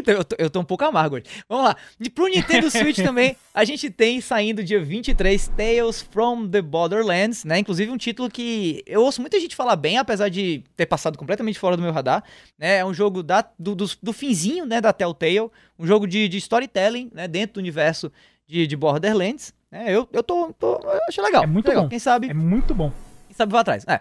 eu, 0.06 0.24
tô, 0.24 0.36
eu 0.38 0.48
tô 0.48 0.60
um 0.60 0.64
pouco 0.64 0.84
amargo 0.84 1.16
hoje. 1.16 1.24
Vamos 1.46 1.66
lá. 1.66 1.76
E 2.00 2.08
pro 2.08 2.28
Nintendo 2.28 2.70
Switch 2.70 2.96
também, 3.04 3.36
a 3.52 3.62
gente 3.62 3.90
tem 3.90 4.22
saindo 4.22 4.64
dia 4.64 4.82
23 4.82 5.48
Tales 5.48 6.00
from 6.00 6.48
the 6.48 6.62
Borderlands, 6.62 7.44
né? 7.44 7.58
Inclusive 7.58 7.90
um 7.90 7.98
título 7.98 8.30
que 8.30 8.82
eu 8.86 9.02
ouço 9.02 9.20
muita 9.20 9.38
gente 9.38 9.54
falar 9.54 9.76
bem, 9.76 9.98
apesar 9.98 10.30
de 10.30 10.64
ter 10.74 10.86
passado 10.86 11.18
completamente 11.18 11.58
fora 11.58 11.76
do 11.76 11.82
meu 11.82 11.92
radar. 11.92 12.24
Né? 12.58 12.78
É 12.78 12.84
um 12.86 12.94
jogo 12.94 13.22
da, 13.22 13.44
do, 13.58 13.74
do, 13.74 13.84
do 14.02 14.12
finzinho 14.14 14.64
né, 14.64 14.80
da 14.80 14.94
Telltale, 14.94 15.50
um 15.78 15.86
jogo 15.86 16.06
de, 16.06 16.26
de 16.26 16.38
storytelling 16.38 17.10
né, 17.12 17.28
dentro 17.28 17.54
do 17.54 17.60
universo 17.60 18.10
de, 18.46 18.66
de 18.66 18.76
Borderlands. 18.76 19.52
É, 19.70 19.90
eu, 19.90 20.08
eu 20.12 20.22
tô, 20.22 20.52
tô 20.52 20.80
eu 20.82 21.00
achei 21.08 21.22
legal. 21.24 21.44
É 21.44 21.46
muito 21.46 21.68
legal. 21.68 21.84
bom. 21.84 21.88
Quem 21.88 21.98
sabe. 21.98 22.28
É 22.28 22.34
muito 22.34 22.74
bom. 22.74 22.92
Quem 23.26 23.34
sabe 23.34 23.52
vai 23.52 23.60
atrás. 23.62 23.84
É. 23.88 24.00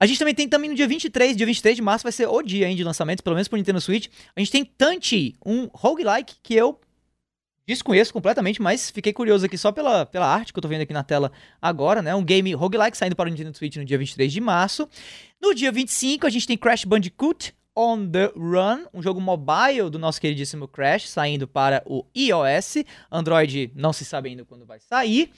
A 0.00 0.06
gente 0.06 0.18
também 0.18 0.34
tem 0.34 0.48
também 0.48 0.68
no 0.68 0.74
dia 0.74 0.88
23, 0.88 1.36
dia 1.36 1.46
23 1.46 1.76
de 1.76 1.82
março 1.82 2.02
vai 2.02 2.10
ser 2.10 2.26
o 2.26 2.42
dia 2.42 2.68
hein, 2.68 2.74
de 2.74 2.82
lançamento, 2.82 3.22
pelo 3.22 3.36
menos 3.36 3.46
pro 3.46 3.56
Nintendo 3.56 3.80
Switch. 3.80 4.08
A 4.34 4.40
gente 4.40 4.50
tem 4.50 4.64
Tanti, 4.64 5.36
um 5.46 5.68
roguelike 5.72 6.36
que 6.42 6.54
eu 6.54 6.80
desconheço 7.64 8.12
completamente, 8.12 8.60
mas 8.60 8.90
fiquei 8.90 9.12
curioso 9.12 9.46
aqui 9.46 9.56
só 9.56 9.70
pela, 9.70 10.04
pela 10.04 10.26
arte 10.26 10.52
que 10.52 10.58
eu 10.58 10.62
tô 10.62 10.66
vendo 10.66 10.80
aqui 10.80 10.92
na 10.92 11.04
tela 11.04 11.30
agora, 11.60 12.02
né? 12.02 12.12
Um 12.14 12.24
game 12.24 12.52
roguelike 12.52 12.96
saindo 12.96 13.14
para 13.14 13.28
o 13.28 13.30
Nintendo 13.30 13.56
Switch 13.56 13.76
no 13.76 13.84
dia 13.84 13.96
23 13.96 14.32
de 14.32 14.40
março. 14.40 14.88
No 15.40 15.54
dia 15.54 15.70
25 15.70 16.26
a 16.26 16.30
gente 16.30 16.48
tem 16.48 16.56
Crash 16.56 16.84
Bandicoot 16.84 17.54
On 17.74 18.06
the 18.06 18.30
Run, 18.36 18.84
um 18.92 19.02
jogo 19.02 19.20
mobile 19.20 19.88
do 19.90 19.98
nosso 19.98 20.20
queridíssimo 20.20 20.68
Crash, 20.68 21.08
saindo 21.08 21.48
para 21.48 21.82
o 21.86 22.04
iOS. 22.14 22.84
Android 23.10 23.72
não 23.74 23.92
se 23.92 24.04
sabe 24.04 24.28
ainda 24.28 24.44
quando 24.44 24.66
vai 24.66 24.78
sair. 24.78 25.30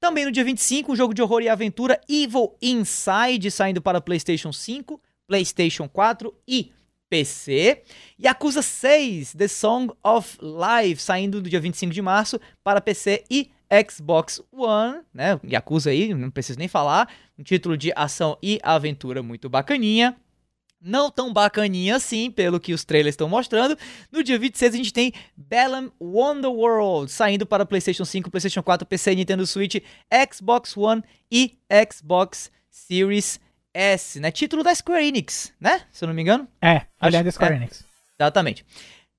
Também 0.00 0.24
no 0.24 0.32
dia 0.32 0.42
25, 0.42 0.92
um 0.92 0.96
jogo 0.96 1.12
de 1.12 1.20
horror 1.20 1.42
e 1.42 1.48
aventura 1.48 2.00
Evil 2.08 2.56
Inside, 2.62 3.50
saindo 3.50 3.82
para 3.82 4.00
PlayStation 4.00 4.52
5, 4.52 5.00
PlayStation 5.26 5.86
4 5.86 6.34
e 6.48 6.72
PC. 7.10 7.82
Yakuza 8.18 8.62
6, 8.62 9.34
The 9.34 9.48
Song 9.48 9.92
of 10.02 10.38
Life, 10.40 11.02
saindo 11.02 11.42
no 11.42 11.48
dia 11.48 11.60
25 11.60 11.92
de 11.92 12.00
março 12.00 12.40
para 12.64 12.80
PC 12.80 13.24
e 13.30 13.50
Xbox 13.90 14.42
One, 14.50 15.00
né? 15.12 15.38
Yakuza 15.44 15.90
aí, 15.90 16.14
não 16.14 16.30
preciso 16.30 16.58
nem 16.58 16.68
falar. 16.68 17.12
Um 17.38 17.42
título 17.42 17.76
de 17.76 17.92
ação 17.94 18.38
e 18.42 18.58
aventura 18.62 19.22
muito 19.22 19.48
bacaninha 19.50 20.16
não 20.82 21.10
tão 21.10 21.32
bacaninha 21.32 21.96
assim, 21.96 22.30
pelo 22.30 22.58
que 22.58 22.72
os 22.72 22.84
trailers 22.84 23.14
estão 23.14 23.28
mostrando. 23.28 23.78
No 24.10 24.22
dia 24.22 24.38
26 24.38 24.74
a 24.74 24.76
gente 24.76 24.92
tem 24.92 25.12
Balan 25.36 25.90
Wonderworld 26.00 27.10
saindo 27.10 27.46
para 27.46 27.64
PlayStation 27.64 28.04
5, 28.04 28.30
PlayStation 28.30 28.62
4, 28.62 28.86
PC, 28.86 29.14
Nintendo 29.14 29.46
Switch, 29.46 29.76
Xbox 30.32 30.76
One 30.76 31.02
e 31.30 31.56
Xbox 31.90 32.50
Series 32.70 33.40
S, 33.72 34.20
né? 34.20 34.30
Título 34.30 34.62
da 34.62 34.74
Square 34.74 35.06
Enix, 35.06 35.52
né? 35.60 35.82
Se 35.90 36.04
eu 36.04 36.08
não 36.08 36.14
me 36.14 36.22
engano. 36.22 36.48
É, 36.60 36.82
aliás 37.00 37.24
da 37.24 37.30
Square 37.30 37.54
é, 37.54 37.56
Enix. 37.56 37.84
Exatamente. 38.18 38.64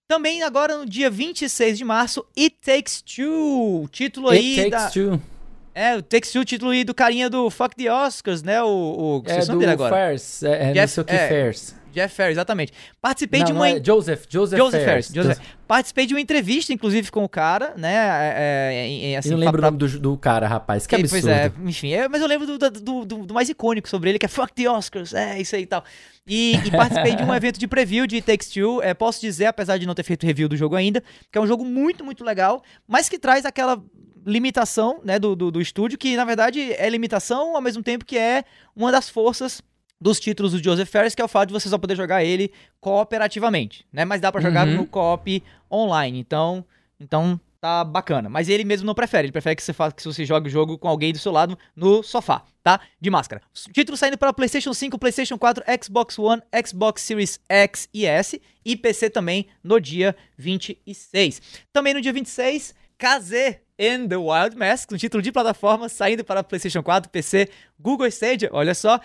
Também 0.07 0.43
agora 0.43 0.77
no 0.77 0.85
dia 0.85 1.09
26 1.09 1.77
de 1.77 1.85
março, 1.85 2.25
It 2.37 2.57
Takes 2.63 3.01
Two, 3.01 3.87
título 3.91 4.29
It 4.29 4.61
aí 4.61 4.69
Takes 4.69 4.71
da... 4.71 4.89
Two. 4.91 5.32
É, 5.75 5.95
o 5.95 6.03
Takes 6.03 6.31
Two, 6.31 6.45
título 6.45 6.71
aí 6.71 6.83
do 6.83 6.93
carinha 6.93 7.29
do 7.29 7.49
Fuck 7.49 7.75
the 7.75 7.91
Oscars, 7.91 8.43
né? 8.43 8.61
O, 8.61 8.67
o 8.67 9.23
é, 9.25 9.39
do 9.39 9.69
agora. 9.69 9.95
Fairs, 9.95 10.43
é, 10.43 10.69
é 10.69 10.73
Jeff, 10.73 10.79
não 10.79 10.87
sei 10.87 11.01
o 11.01 11.05
que 11.05 11.13
é, 11.13 11.27
Fairs. 11.27 11.75
Jeff 11.93 12.13
Ferris, 12.13 12.33
exatamente. 12.33 12.73
Participei 13.01 13.39
não, 13.41 13.45
de 13.47 13.53
uma. 13.53 13.69
É 13.69 13.83
Joseph, 13.83 14.25
Joseph, 14.29 14.57
Joseph 14.57 14.83
Ferris. 14.83 15.11
Joseph. 15.13 15.39
Participei 15.67 16.05
de 16.05 16.13
uma 16.13 16.19
entrevista, 16.19 16.73
inclusive, 16.73 17.09
com 17.09 17.23
o 17.23 17.29
cara, 17.29 17.73
né? 17.77 17.93
É, 17.95 19.11
é, 19.11 19.17
assim, 19.17 19.29
eu 19.29 19.33
não 19.33 19.39
lembro 19.39 19.59
pra... 19.59 19.67
o 19.67 19.71
nome 19.71 19.77
do, 19.77 19.99
do, 19.99 20.17
cara, 20.17 20.47
rapaz. 20.47 20.85
Que, 20.85 20.95
absurdo. 20.95 21.23
Pois 21.23 21.25
é, 21.25 21.51
enfim. 21.65 21.93
É, 21.93 22.07
mas 22.09 22.21
eu 22.21 22.27
lembro 22.27 22.45
do, 22.45 22.57
do, 22.57 23.05
do, 23.05 23.25
do, 23.25 23.33
mais 23.33 23.47
icônico 23.49 23.87
sobre 23.87 24.09
ele, 24.09 24.19
que 24.19 24.25
é 24.25 24.29
Fuck 24.29 24.53
the 24.53 24.69
Oscars. 24.69 25.13
É, 25.13 25.39
isso 25.39 25.55
aí 25.55 25.63
e 25.63 25.67
tal. 25.67 25.83
E, 26.27 26.55
e 26.65 26.71
participei 26.71 27.15
de 27.15 27.23
um 27.23 27.33
evento 27.35 27.59
de 27.59 27.67
preview 27.67 28.05
de 28.05 28.21
Takes 28.21 28.49
Two. 28.49 28.81
É, 28.81 28.93
posso 28.93 29.21
dizer, 29.21 29.45
apesar 29.45 29.77
de 29.77 29.85
não 29.85 29.93
ter 29.93 30.03
feito 30.03 30.25
review 30.25 30.49
do 30.49 30.57
jogo 30.57 30.75
ainda, 30.75 31.03
que 31.31 31.37
é 31.37 31.41
um 31.41 31.47
jogo 31.47 31.63
muito, 31.63 32.03
muito 32.03 32.23
legal, 32.23 32.63
mas 32.87 33.07
que 33.07 33.17
traz 33.17 33.45
aquela 33.45 33.81
limitação 34.25 35.01
né, 35.03 35.19
do, 35.19 35.35
do, 35.35 35.51
do 35.51 35.61
estúdio, 35.61 35.97
que 35.97 36.15
na 36.15 36.25
verdade 36.25 36.73
é 36.73 36.89
limitação 36.89 37.55
ao 37.55 37.61
mesmo 37.61 37.83
tempo 37.83 38.05
que 38.05 38.17
é 38.17 38.43
uma 38.75 38.91
das 38.91 39.09
forças 39.09 39.61
dos 40.03 40.19
títulos 40.19 40.51
do 40.51 40.61
Joseph 40.61 40.89
Ferris, 40.89 41.15
que 41.15 41.21
é 41.21 41.25
o 41.25 41.29
fato 41.29 41.47
de 41.47 41.53
você 41.53 41.69
só 41.69 41.77
poder 41.77 41.95
jogar 41.95 42.25
ele 42.25 42.51
cooperativamente, 42.81 43.87
né? 43.91 44.03
Mas 44.03 44.19
dá 44.19 44.29
para 44.33 44.41
jogar 44.41 44.67
uhum. 44.67 44.75
no 44.75 44.85
coop 44.85 45.41
online. 45.71 46.19
Então, 46.19 46.65
então 46.99 47.39
tá 47.61 47.85
bacana. 47.85 48.27
Mas 48.27 48.49
ele 48.49 48.65
mesmo 48.65 48.85
não 48.85 48.93
prefere. 48.93 49.27
Ele 49.27 49.31
prefere 49.31 49.55
que 49.55 49.63
você 49.63 49.71
faça 49.71 49.95
que 49.95 50.03
você 50.03 50.25
jogue 50.25 50.49
o 50.49 50.51
jogo 50.51 50.77
com 50.77 50.89
alguém 50.89 51.13
do 51.13 51.19
seu 51.19 51.31
lado 51.31 51.57
no 51.73 52.03
sofá, 52.03 52.43
tá? 52.61 52.81
De 52.99 53.09
máscara. 53.09 53.41
Título 53.71 53.95
saindo 53.95 54.17
para 54.17 54.33
PlayStation 54.33 54.73
5, 54.73 54.99
PlayStation 54.99 55.37
4, 55.37 55.63
Xbox 55.81 56.19
One, 56.19 56.41
Xbox 56.67 57.01
Series 57.01 57.39
X 57.47 57.87
e 57.93 58.05
S 58.05 58.41
e 58.65 58.75
PC 58.75 59.09
também 59.09 59.47
no 59.63 59.79
dia 59.79 60.13
26. 60.37 61.41
Também 61.71 61.93
no 61.93 62.01
dia 62.01 62.11
26, 62.11 62.75
KZ 63.03 63.59
and 63.77 64.07
the 64.07 64.15
Wild 64.15 64.55
Mask, 64.55 64.89
um 64.93 64.95
título 64.95 65.21
de 65.21 65.29
plataforma 65.29 65.89
saindo 65.89 66.23
para 66.23 66.41
PlayStation 66.41 66.81
4, 66.81 67.09
PC, 67.09 67.49
Google 67.77 68.07
Stadia, 68.07 68.47
olha 68.53 68.73
só, 68.73 68.97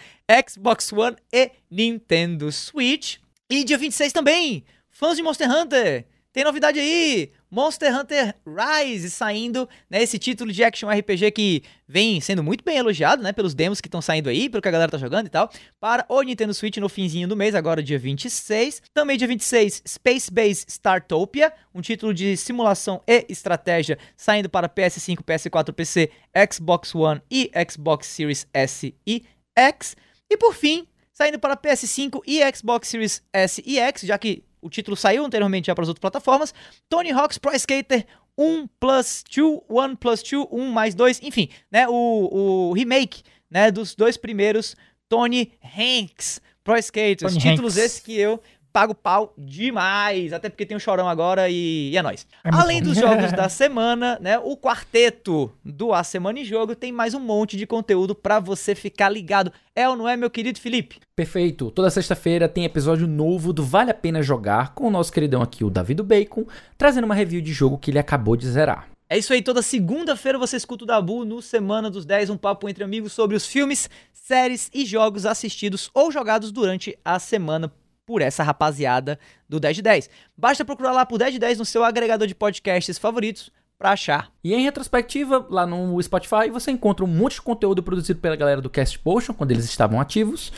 Xbox 0.49 0.93
One 0.93 1.16
e 1.33 1.51
Nintendo 1.69 2.53
Switch. 2.53 3.16
E 3.51 3.65
dia 3.65 3.77
26 3.77 4.12
também, 4.12 4.65
fãs 4.89 5.16
de 5.16 5.23
Monster 5.25 5.51
Hunter, 5.51 6.07
tem 6.33 6.45
novidade 6.45 6.79
aí! 6.79 7.33
Monster 7.51 7.95
Hunter 7.95 8.35
Rise 8.47 9.11
saindo, 9.11 9.69
né? 9.89 10.03
Esse 10.03 10.19
título 10.19 10.53
de 10.53 10.62
action 10.62 10.89
RPG 10.91 11.31
que 11.31 11.62
vem 11.87 12.20
sendo 12.20 12.43
muito 12.43 12.62
bem 12.62 12.77
elogiado, 12.77 13.23
né? 13.23 13.33
Pelos 13.33 13.55
demos 13.55 13.81
que 13.81 13.89
estão 13.89 14.03
saindo 14.03 14.29
aí, 14.29 14.49
pelo 14.49 14.61
que 14.61 14.69
a 14.69 14.70
galera 14.70 14.91
tá 14.91 14.99
jogando 14.99 15.27
e 15.27 15.31
tal. 15.31 15.51
Para 15.81 16.05
o 16.09 16.20
Nintendo 16.23 16.53
Switch 16.53 16.77
no 16.77 16.89
finzinho 16.89 17.27
do 17.27 17.37
mês, 17.37 17.55
agora 17.55 17.83
dia 17.83 17.99
26. 17.99 18.83
Também 18.93 19.16
dia 19.16 19.27
26, 19.27 19.83
Space 19.87 20.31
Base 20.31 20.66
Startopia, 20.69 21.53
um 21.75 21.81
título 21.81 22.12
de 22.12 22.37
simulação 22.37 23.03
e 23.07 23.25
estratégia 23.29 23.99
saindo 24.16 24.49
para 24.51 24.69
PS5, 24.69 25.23
PS4, 25.23 25.73
PC, 25.73 26.11
Xbox 26.53 26.95
One 26.95 27.23
e 27.31 27.51
Xbox 27.70 28.07
Series 28.07 28.47
S 28.53 28.95
e 29.07 29.25
X. 29.57 29.97
E 30.31 30.37
por 30.37 30.55
fim, 30.55 30.87
saindo 31.12 31.39
para 31.39 31.57
PS5 31.57 32.20
e 32.27 32.41
Xbox 32.55 32.89
Series 32.89 33.23
S 33.33 33.62
e 33.66 33.79
X, 33.79 34.03
já 34.03 34.19
que 34.19 34.45
o 34.60 34.68
título 34.70 34.97
saiu 34.97 35.24
anteriormente 35.24 35.66
já 35.66 35.74
para 35.74 35.82
as 35.82 35.89
outras 35.89 36.01
plataformas. 36.01 36.55
Tony 36.89 37.10
Hawk's 37.10 37.39
Pro 37.39 37.55
Skater 37.55 38.06
1 38.36 38.68
plus 38.78 39.24
2, 39.35 39.60
1 39.68 39.97
plus 39.97 40.22
2, 40.22 40.47
1 40.51 40.70
mais 40.70 40.94
2, 40.94 41.20
enfim, 41.22 41.48
né? 41.70 41.89
O, 41.89 42.70
o 42.70 42.72
remake 42.72 43.22
né, 43.51 43.70
dos 43.70 43.94
dois 43.94 44.16
primeiros 44.16 44.76
Tony 45.09 45.52
Hanks 45.62 46.40
Pro 46.62 46.76
Skaters. 46.76 47.32
Tony 47.32 47.39
títulos 47.39 47.76
Hanks. 47.76 47.85
esses 47.85 48.01
que 48.01 48.16
eu 48.16 48.40
pago 48.73 48.95
pau 48.95 49.35
demais. 49.36 50.32
Até 50.32 50.49
porque 50.49 50.66
tem 50.66 50.77
um 50.77 50.81
chorão 50.81 51.09
agora 51.09 51.49
e, 51.49 51.90
e 51.90 51.97
é 51.97 52.03
nóis. 52.03 52.27
É 52.45 52.51
Além 52.53 52.82
dos 52.82 52.97
jogos 52.97 53.32
da 53.32 53.49
semana, 53.51 54.19
né? 54.20 54.39
O 54.39 54.57
quarteto 54.57 55.51
do 55.65 55.93
A 55.93 56.05
Semana 56.05 56.40
em 56.40 56.45
Jogo 56.45 56.74
tem 56.74 56.93
mais 56.93 57.15
um 57.15 57.20
monte 57.20 57.57
de 57.57 57.66
conteúdo 57.66 58.15
para 58.15 58.40
você 58.40 58.74
ficar 58.74 59.09
ligado. 59.09 59.53
É 59.74 59.89
ou 59.89 59.97
não 59.97 60.09
é, 60.09 60.16
meu 60.16 60.31
querido 60.31 60.59
Felipe? 60.59 60.99
Perfeito. 61.15 61.70
Toda 61.70 61.90
sexta-feira 61.90 62.49
tem 62.49 62.65
episódio 62.65 63.07
novo 63.07 63.53
do 63.53 63.65
Vale 63.65 63.90
a 63.90 63.95
Pena 63.95 64.23
Jogar 64.23 64.74
com 64.74 64.86
o 64.86 64.90
nosso 64.90 65.12
queridão 65.12 65.43
aqui, 65.43 65.65
o 65.65 65.70
Davi 65.70 65.95
do 65.95 66.05
Bacon, 66.05 66.45
trazendo 66.77 67.05
uma 67.05 67.15
review 67.15 67.40
de 67.40 67.53
jogo 67.53 67.78
que 67.78 67.90
ele 67.90 67.99
acabou 67.99 68.36
de 68.36 68.49
zerar. 68.49 68.89
É 69.11 69.16
isso 69.16 69.32
aí, 69.32 69.40
toda 69.40 69.62
segunda-feira 69.62 70.36
você 70.39 70.57
escuta 70.57 70.85
o 70.85 70.86
Dabu 70.86 71.24
no 71.24 71.40
Semana 71.40 71.89
dos 71.89 72.05
10, 72.05 72.28
um 72.28 72.36
papo 72.36 72.69
entre 72.69 72.85
amigos 72.85 73.15
sobre 73.15 73.35
os 73.35 73.47
filmes, 73.47 73.89
séries 74.12 74.70
e 74.74 74.85
jogos 74.85 75.24
assistidos 75.24 75.90
ou 75.95 76.12
jogados 76.12 76.53
durante 76.53 76.99
a 77.03 77.19
semana 77.19 77.73
por 78.09 78.22
essa 78.22 78.43
rapaziada 78.43 79.20
do 79.47 79.60
10 79.60 79.76
de 79.76 79.82
10. 79.82 80.10
Basta 80.35 80.64
procurar 80.64 80.93
lá 80.93 81.05
por 81.05 81.18
10 81.18 81.35
de 81.35 81.39
10 81.39 81.59
no 81.59 81.64
seu 81.66 81.85
agregador 81.85 82.26
de 82.26 82.35
podcasts 82.35 82.97
favoritos 82.97 83.52
para 83.78 83.90
achar. 83.90 84.32
E 84.43 84.55
em 84.55 84.64
retrospectiva, 84.64 85.47
lá 85.51 85.66
no 85.66 86.02
Spotify, 86.02 86.48
você 86.51 86.70
encontra 86.70 87.05
um 87.05 87.09
monte 87.09 87.35
de 87.35 87.43
conteúdo 87.43 87.82
produzido 87.82 88.18
pela 88.18 88.35
galera 88.35 88.62
do 88.62 88.70
Cast 88.70 88.98
Potion, 89.01 89.35
quando 89.35 89.51
eles 89.51 89.66
estavam 89.66 90.01
ativos, 90.01 90.51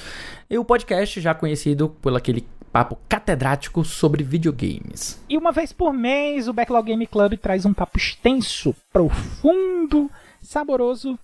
e 0.48 0.56
o 0.56 0.64
podcast 0.64 1.20
já 1.20 1.34
conhecido 1.34 1.88
por 2.00 2.16
aquele 2.16 2.46
papo 2.72 2.96
catedrático 3.08 3.84
sobre 3.84 4.22
videogames. 4.22 5.20
E 5.28 5.36
uma 5.36 5.50
vez 5.50 5.72
por 5.72 5.92
mês, 5.92 6.46
o 6.46 6.52
Backlog 6.52 6.86
Game 6.86 7.06
Club 7.08 7.36
traz 7.36 7.66
um 7.66 7.74
papo 7.74 7.98
extenso, 7.98 8.76
profundo, 8.92 10.08
saboroso 10.40 11.18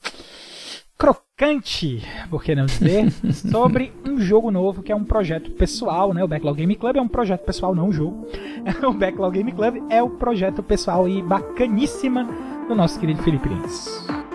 crocante, 0.98 2.02
por 2.30 2.42
que 2.42 2.54
não 2.54 2.66
dizer, 2.66 3.10
sobre 3.32 3.92
um 4.04 4.18
jogo 4.18 4.50
novo 4.50 4.82
que 4.82 4.90
é 4.90 4.96
um 4.96 5.04
projeto 5.04 5.50
pessoal, 5.50 6.12
né? 6.14 6.24
O 6.24 6.28
Backlog 6.28 6.56
Game 6.58 6.74
Club 6.74 6.96
é 6.96 7.00
um 7.00 7.08
projeto 7.08 7.44
pessoal, 7.44 7.74
não 7.74 7.88
um 7.88 7.92
jogo. 7.92 8.26
o 8.86 8.92
Backlog 8.92 9.36
Game 9.36 9.52
Club 9.52 9.82
é 9.90 10.02
o 10.02 10.10
projeto 10.10 10.62
pessoal 10.62 11.08
e 11.08 11.22
bacaníssima 11.22 12.26
do 12.68 12.74
nosso 12.74 12.98
querido 12.98 13.22
Felipe 13.22 13.48
Lins. 13.48 14.25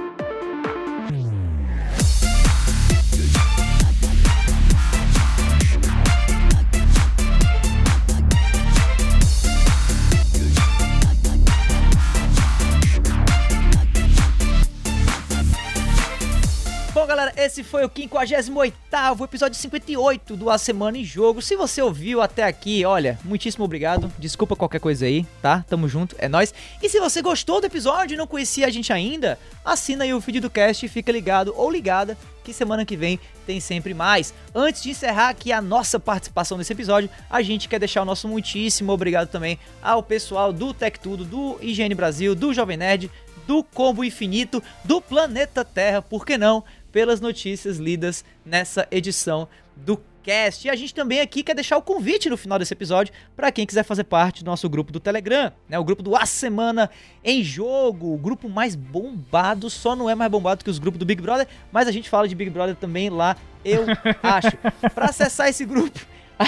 Esse 17.42 17.64
foi 17.64 17.84
o 17.84 17.90
58 17.90 19.24
episódio 19.24 19.58
58 19.58 20.36
do 20.36 20.50
A 20.50 20.58
Semana 20.60 20.98
em 20.98 21.04
Jogo. 21.04 21.42
Se 21.42 21.56
você 21.56 21.82
ouviu 21.82 22.22
até 22.22 22.44
aqui, 22.44 22.86
olha, 22.86 23.18
muitíssimo 23.24 23.66
obrigado. 23.66 24.12
Desculpa 24.20 24.56
qualquer 24.56 24.80
coisa 24.80 25.06
aí, 25.08 25.26
tá? 25.42 25.66
Tamo 25.68 25.88
junto, 25.88 26.16
é 26.20 26.30
nós. 26.30 26.54
E 26.84 26.88
se 26.88 27.00
você 27.00 27.20
gostou 27.22 27.60
do 27.60 27.66
episódio 27.66 28.14
e 28.14 28.18
não 28.18 28.28
conhecia 28.28 28.68
a 28.68 28.70
gente 28.70 28.94
ainda, 28.94 29.40
assina 29.66 30.04
aí 30.04 30.14
o 30.14 30.22
feed 30.22 30.40
do 30.40 30.52
cast 30.52 30.86
e 30.86 30.90
fica 30.90 31.12
ligado 31.12 31.52
ou 31.58 31.72
ligada 31.72 32.16
que 32.44 32.54
semana 32.54 32.86
que 32.86 32.96
vem 32.96 33.20
tem 33.46 33.60
sempre 33.60 33.94
mais. 33.94 34.34
Antes 34.54 34.84
de 34.84 34.92
encerrar 34.92 35.30
aqui 35.30 35.52
a 35.52 35.62
nossa 35.62 36.00
participação 36.00 36.58
nesse 36.58 36.74
episódio, 36.74 37.10
a 37.30 37.42
gente 37.42 37.68
quer 37.68 37.80
deixar 37.80 38.04
o 38.04 38.06
nosso 38.06 38.28
muitíssimo 38.28 38.92
obrigado 38.92 39.30
também 39.30 39.58
ao 39.82 40.04
pessoal 40.04 40.54
do 40.54 40.74
Tech 40.74 41.00
Tudo, 41.00 41.26
do 41.26 41.58
IGN 41.62 41.96
Brasil, 41.96 42.36
do 42.36 42.54
Jovem 42.54 42.78
Nerd, 42.78 43.10
do 43.48 43.64
Combo 43.64 44.04
Infinito, 44.04 44.62
do 44.84 45.02
Planeta 45.02 45.66
Terra, 45.66 46.02
por 46.02 46.26
que 46.26 46.38
não? 46.38 46.64
Pelas 46.92 47.22
notícias 47.22 47.78
lidas 47.78 48.24
nessa 48.46 48.88
edição 48.92 49.48
do 49.76 50.02
cast. 50.22 50.68
E 50.68 50.70
a 50.70 50.76
gente 50.76 50.94
também 50.94 51.20
aqui 51.20 51.44
quer 51.44 51.56
deixar 51.56 51.78
o 51.78 51.82
convite 51.82 52.30
no 52.30 52.38
final 52.38 52.60
desse 52.60 52.74
episódio 52.74 53.14
para 53.36 53.52
quem 53.52 53.66
quiser 53.66 53.84
fazer 53.84 54.04
parte 54.04 54.44
do 54.44 54.48
nosso 54.48 54.70
grupo 54.70 54.92
do 54.92 55.00
Telegram, 55.00 55.52
né? 55.68 55.78
O 55.80 55.84
grupo 55.84 56.04
do 56.04 56.16
A 56.16 56.26
Semana 56.26 56.90
em 57.24 57.44
Jogo, 57.44 58.14
o 58.14 58.18
grupo 58.18 58.48
mais 58.48 58.76
bombado, 58.76 59.70
só 59.70 59.96
não 59.96 60.10
é 60.10 60.16
mais 60.16 60.32
bombado 60.32 60.64
que 60.64 60.70
os 60.70 60.80
grupos 60.80 61.00
do 61.00 61.06
Big 61.06 61.22
Brother, 61.22 61.48
mas 61.72 61.88
a 61.88 61.92
gente 61.92 62.10
fala 62.10 62.28
de 62.28 62.36
Big 62.36 62.52
Brother 62.52 62.76
também 62.76 63.10
lá, 63.10 63.36
eu 63.66 63.86
acho. 64.22 64.58
Para 64.94 65.06
acessar 65.06 65.48
esse 65.50 65.66
grupo, 65.66 66.00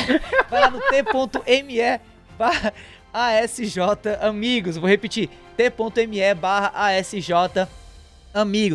vai 0.49 0.61
lá 0.61 0.69
no 0.69 0.79
t.me 0.79 1.99
barra 2.37 2.73
ASJ 3.13 3.79
Amigos. 4.21 4.77
Vou 4.77 4.89
repetir, 4.89 5.29
t.me 5.55 6.33
barra 6.35 6.71
ASJ 6.75 7.31
amigos, 7.31 7.82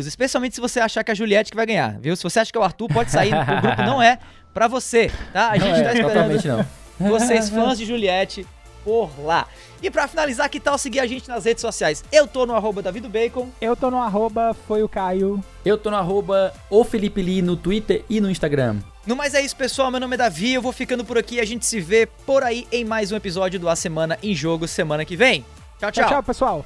especialmente 0.07 0.55
se 0.55 0.61
você 0.61 0.79
achar 0.79 1.03
que 1.03 1.11
é 1.11 1.13
a 1.13 1.15
Juliette 1.15 1.51
que 1.51 1.57
vai 1.57 1.65
ganhar, 1.65 1.99
viu? 1.99 2.15
Se 2.15 2.23
você 2.23 2.39
acha 2.39 2.51
que 2.51 2.57
é 2.57 2.61
o 2.61 2.63
Arthur, 2.63 2.87
pode 2.87 3.11
sair, 3.11 3.33
o 3.33 3.37
grupo 3.61 3.81
não 3.83 4.01
é 4.01 4.19
pra 4.53 4.67
você, 4.67 5.11
tá? 5.33 5.49
A 5.49 5.57
gente 5.57 5.77
não 5.77 5.83
tá 5.83 5.89
é, 5.89 5.99
esperando 5.99 6.67
não. 6.99 7.09
vocês 7.09 7.49
fãs 7.49 7.77
de 7.77 7.85
Juliette 7.85 8.45
por 8.83 9.11
lá. 9.19 9.47
E 9.81 9.89
para 9.89 10.07
finalizar, 10.07 10.49
que 10.49 10.59
tal 10.59 10.77
seguir 10.77 10.99
a 10.99 11.07
gente 11.07 11.27
nas 11.27 11.45
redes 11.45 11.61
sociais? 11.61 12.03
Eu 12.11 12.27
tô 12.27 12.45
no 12.45 12.55
arroba 12.55 12.81
Bacon. 12.81 13.49
Eu 13.61 13.75
tô 13.75 13.89
no 13.89 13.97
arroba 13.97 14.55
Foi 14.67 14.83
o 14.83 14.89
Caio. 14.89 15.43
Eu 15.63 15.77
tô 15.77 15.89
no 15.89 15.97
arroba 15.97 16.53
O 16.69 16.83
Felipe 16.83 17.21
Lee 17.21 17.41
no 17.41 17.55
Twitter 17.55 18.03
e 18.09 18.19
no 18.19 18.29
Instagram. 18.29 18.77
No 19.05 19.15
mais 19.15 19.33
é 19.33 19.41
isso, 19.41 19.55
pessoal. 19.55 19.89
Meu 19.89 19.99
nome 19.99 20.15
é 20.15 20.17
Davi. 20.17 20.53
Eu 20.53 20.61
vou 20.61 20.71
ficando 20.71 21.05
por 21.05 21.17
aqui. 21.17 21.39
A 21.39 21.45
gente 21.45 21.65
se 21.65 21.79
vê 21.79 22.07
por 22.25 22.43
aí 22.43 22.67
em 22.71 22.83
mais 22.83 23.11
um 23.11 23.15
episódio 23.15 23.59
do 23.59 23.69
A 23.69 23.75
Semana 23.75 24.17
em 24.21 24.35
Jogo 24.35 24.67
semana 24.67 25.05
que 25.05 25.15
vem. 25.15 25.45
Tchau, 25.79 25.91
tchau. 25.91 26.03
Tchau, 26.03 26.09
tchau 26.09 26.23
pessoal. 26.23 26.65